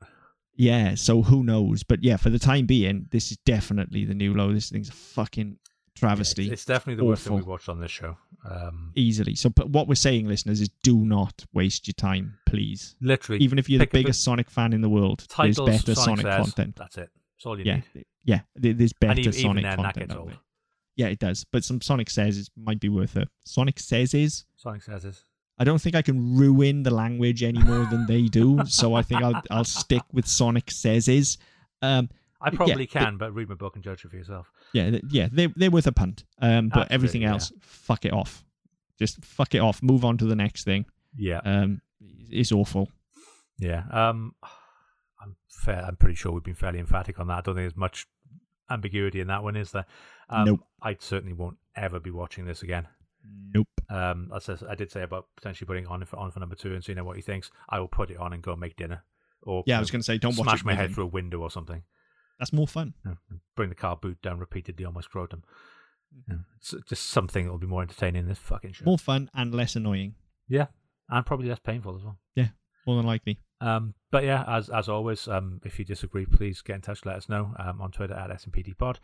Yeah, 0.56 0.96
so 0.96 1.22
who 1.24 1.44
knows? 1.44 1.84
But 1.84 2.04
yeah, 2.04 2.18
for 2.18 2.30
the 2.30 2.38
time 2.38 2.66
being, 2.66 3.08
this 3.12 3.32
is 3.32 3.38
definitely 3.38 4.06
the 4.06 4.14
new 4.14 4.34
low. 4.34 4.54
This 4.54 4.70
thing's 4.70 4.90
a 4.90 4.94
fucking 4.94 5.58
travesty. 5.96 6.52
It's, 6.52 6.66
definitely 6.66 6.96
the 7.02 7.06
worst 7.06 7.24
thing 7.24 7.34
Awful. 7.34 7.46
we 7.46 7.52
watched 7.52 7.70
on 7.70 7.80
this 7.80 7.92
show. 7.92 8.18
Um, 8.50 8.92
easily. 8.96 9.36
So 9.36 9.50
but 9.50 9.70
what 9.70 9.88
we're 9.88 9.96
saying, 9.96 10.28
listeners, 10.28 10.60
is 10.62 10.70
do 10.84 10.98
not 10.98 11.46
waste 11.54 11.88
your 11.88 11.94
time, 11.94 12.38
please. 12.46 12.96
literally, 13.02 13.42
Even 13.44 13.58
if 13.60 13.70
you're 13.70 13.80
the 13.80 13.86
pick 13.86 13.92
biggest 14.04 14.24
Sonic 14.24 14.50
fan 14.50 14.74
in 14.74 14.82
the 14.82 14.90
world, 14.90 15.26
titles 15.30 15.66
there's 15.66 15.82
better 15.84 15.96
Sonic, 15.96 16.22
Sonic 16.22 16.26
says, 16.26 16.46
content. 16.54 16.76
That's 16.76 16.98
it. 16.98 17.10
That's 17.38 17.46
all 17.46 17.58
you 17.58 17.66
Yeah, 17.66 17.82
need. 17.96 18.06
yeah, 18.26 18.40
there- 18.56 18.74
there's 18.74 18.94
better 18.94 19.12
And 19.12 19.20
even, 19.20 19.34
even 19.34 19.42
Sonic 19.44 19.64
then, 19.64 19.70
that 19.78 19.84
content. 19.84 19.96
gets 20.08 20.12
out 20.14 20.20
old. 20.20 20.30
there. 20.32 20.38
Yeah, 20.96 21.08
it 21.08 21.20
does. 21.20 21.46
But 21.52 21.64
some 21.64 21.82
Sonic 21.82 22.10
says 22.10 22.38
it 22.38 22.50
might 22.56 22.80
be 22.80 22.90
worth 22.90 23.16
it. 23.18 23.28
Sonic 23.46 23.80
says 23.80 24.14
is. 24.14 24.46
Sonic 24.56 24.84
says 24.84 25.04
this. 25.04 25.24
I 25.58 25.64
don't 25.64 25.80
think 25.82 25.96
I 25.96 26.02
can 26.02 26.36
ruin 26.38 26.84
the 26.84 26.92
language 26.94 27.44
any 27.44 27.60
more 27.60 27.86
than 27.86 28.06
they 28.08 28.24
do. 28.24 28.60
So 28.68 28.94
I 28.96 29.02
think 29.04 29.22
I'll 29.24 29.42
I'll 29.52 29.64
stick 29.64 30.02
with 30.12 30.28
Sonic 30.28 30.70
says 30.72 31.08
is. 31.08 31.38
Um, 31.82 32.10
I 32.44 32.50
probably 32.50 32.86
but- 32.86 33.00
can, 33.00 33.18
but 33.18 33.34
read 33.34 33.50
my 33.50 33.56
book 33.56 33.76
and 33.76 33.84
judge 33.84 34.04
it 34.06 34.10
for 34.12 34.18
yourself. 34.18 34.52
yeah, 34.74 34.98
yeah, 35.10 35.30
they're, 35.32 35.50
they're 35.56 35.72
worth 35.72 35.88
a 35.88 35.92
punt. 35.92 36.26
Um, 36.42 36.70
but 36.70 36.82
Absolutely, 36.82 36.94
everything 36.96 37.22
yeah. 37.24 37.32
else, 37.32 37.52
fuck 37.62 38.06
it 38.06 38.14
off. 38.14 38.44
Just 39.00 39.24
fuck 39.24 39.56
it 39.56 39.60
off. 39.60 39.82
Move 39.82 40.04
on 40.06 40.18
to 40.20 40.26
the 40.26 40.36
next 40.36 40.64
thing. 40.66 40.86
Yeah, 41.16 41.40
Um, 41.46 41.82
it's 42.30 42.52
awful. 42.52 42.90
yeah. 43.58 43.84
Um, 43.92 44.36
I'm 45.22 45.36
fair. 45.48 45.84
I'm 45.86 45.96
pretty 45.96 46.16
sure 46.16 46.32
we've 46.32 46.44
been 46.44 46.54
fairly 46.56 46.80
emphatic 46.80 47.20
on 47.20 47.28
that. 47.28 47.38
I 47.38 47.42
don't 47.42 47.56
think 47.56 47.64
there's 47.64 47.78
much 47.78 48.08
ambiguity 48.70 49.20
in 49.22 49.28
that 49.28 49.44
one, 49.44 49.56
is 49.56 49.72
there? 49.72 49.86
Um, 50.30 50.46
Nope. 50.46 50.60
I 50.82 50.98
certainly 51.00 51.34
won't 51.34 51.58
ever 51.76 52.00
be 52.00 52.12
watching 52.12 52.46
this 52.46 52.62
again. 52.64 52.88
Nope. 53.54 53.68
Um, 53.90 54.32
as 54.36 54.50
I, 54.50 54.58
I 54.72 54.76
did 54.76 54.92
say 54.92 55.02
about 55.04 55.28
potentially 55.36 55.66
putting 55.66 55.88
on 55.88 56.04
for 56.06 56.18
on 56.18 56.32
for 56.32 56.40
number 56.40 56.56
two 56.56 56.74
and 56.74 56.84
seeing 56.84 57.04
what 57.06 57.16
he 57.16 57.22
thinks. 57.22 57.52
I 57.70 57.80
will 57.80 57.88
put 57.88 58.10
it 58.12 58.18
on 58.18 58.34
and 58.34 58.42
go 58.44 58.56
make 58.56 58.76
dinner, 58.76 59.04
or 59.44 59.64
Yeah, 59.66 59.78
I 59.78 59.80
was 59.80 59.92
going 59.92 60.02
to 60.02 60.06
say, 60.06 60.18
don't 60.18 60.34
smash 60.34 60.62
it 60.62 60.66
my 60.66 60.74
head 60.74 60.94
through 60.94 61.06
a 61.06 61.08
window 61.08 61.40
or 61.42 61.50
something. 61.52 61.84
That's 62.40 62.54
more 62.54 62.68
fun. 62.68 62.94
and 63.06 63.18
bring 63.56 63.70
the 63.70 63.76
car 63.76 63.96
boot 63.96 64.22
down 64.22 64.40
repeatedly 64.40 64.86
on 64.86 64.94
my 64.94 65.02
scrotum. 65.02 65.44
Know, 66.28 66.40
it's 66.58 66.76
just 66.88 67.10
something 67.10 67.46
that 67.46 67.52
will 67.52 67.58
be 67.58 67.66
more 67.68 67.82
entertaining 67.82 68.22
than 68.24 68.30
this 68.30 68.38
fucking 68.40 68.74
show. 68.74 68.86
More 68.86 69.00
fun 69.00 69.32
and 69.34 69.54
less 69.54 69.76
annoying, 69.76 70.14
Yeah, 70.48 70.68
and 71.10 71.26
probably 71.26 71.50
less 71.50 71.60
painful 71.60 71.96
as 71.96 72.04
well. 72.04 72.20
Yeah, 72.36 72.50
more 72.86 72.98
than 72.98 73.06
likely. 73.08 73.40
Um, 73.62 73.96
but 74.12 74.24
yeah, 74.24 74.44
as 74.48 74.70
as 74.70 74.90
always, 74.90 75.28
um, 75.28 75.60
if 75.66 75.80
you 75.80 75.86
disagree, 75.86 76.26
please 76.28 76.62
get 76.62 76.76
in 76.76 76.82
touch. 76.82 77.04
Let 77.06 77.16
us 77.16 77.30
know 77.30 77.56
um, 77.58 77.82
on 77.82 77.92
Twitter 77.92 78.14
at 78.14 78.30
SMPDPod. 78.30 78.98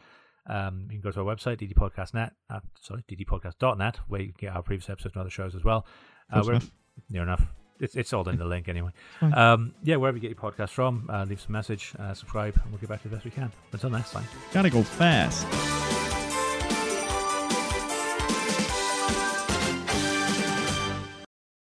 Um, 0.47 0.81
you 0.91 0.99
can 0.99 1.01
go 1.01 1.11
to 1.11 1.21
our 1.21 1.35
website, 1.35 1.57
ddpodcast.net, 1.59 2.33
uh, 2.49 2.59
sorry, 2.79 3.03
ddpodcast.net, 3.11 3.99
where 4.07 4.21
you 4.21 4.27
can 4.33 4.47
get 4.47 4.55
our 4.55 4.61
previous 4.63 4.89
episodes 4.89 5.15
and 5.15 5.21
other 5.21 5.29
shows 5.29 5.55
as 5.55 5.63
well. 5.63 5.85
Uh, 6.31 6.41
we're- 6.43 6.57
enough. 6.57 6.71
Near 7.09 7.23
enough. 7.23 7.45
It's, 7.79 7.95
it's 7.95 8.13
all 8.13 8.27
in 8.27 8.37
the 8.37 8.45
link 8.45 8.67
anyway. 8.67 8.91
Um, 9.21 9.73
yeah, 9.83 9.95
wherever 9.95 10.17
you 10.17 10.21
get 10.21 10.31
your 10.31 10.51
podcast 10.51 10.69
from, 10.71 11.09
uh, 11.11 11.25
leave 11.27 11.39
us 11.39 11.47
a 11.47 11.51
message, 11.51 11.93
uh, 11.97 12.13
subscribe, 12.13 12.55
and 12.61 12.71
we'll 12.71 12.79
get 12.79 12.89
back 12.89 13.01
to 13.03 13.09
the 13.09 13.15
best 13.15 13.25
we 13.25 13.31
can. 13.31 13.51
Until 13.71 13.89
next 13.89 14.11
time. 14.11 14.25
Gotta 14.53 14.69
go 14.69 14.83
fast. 14.83 15.88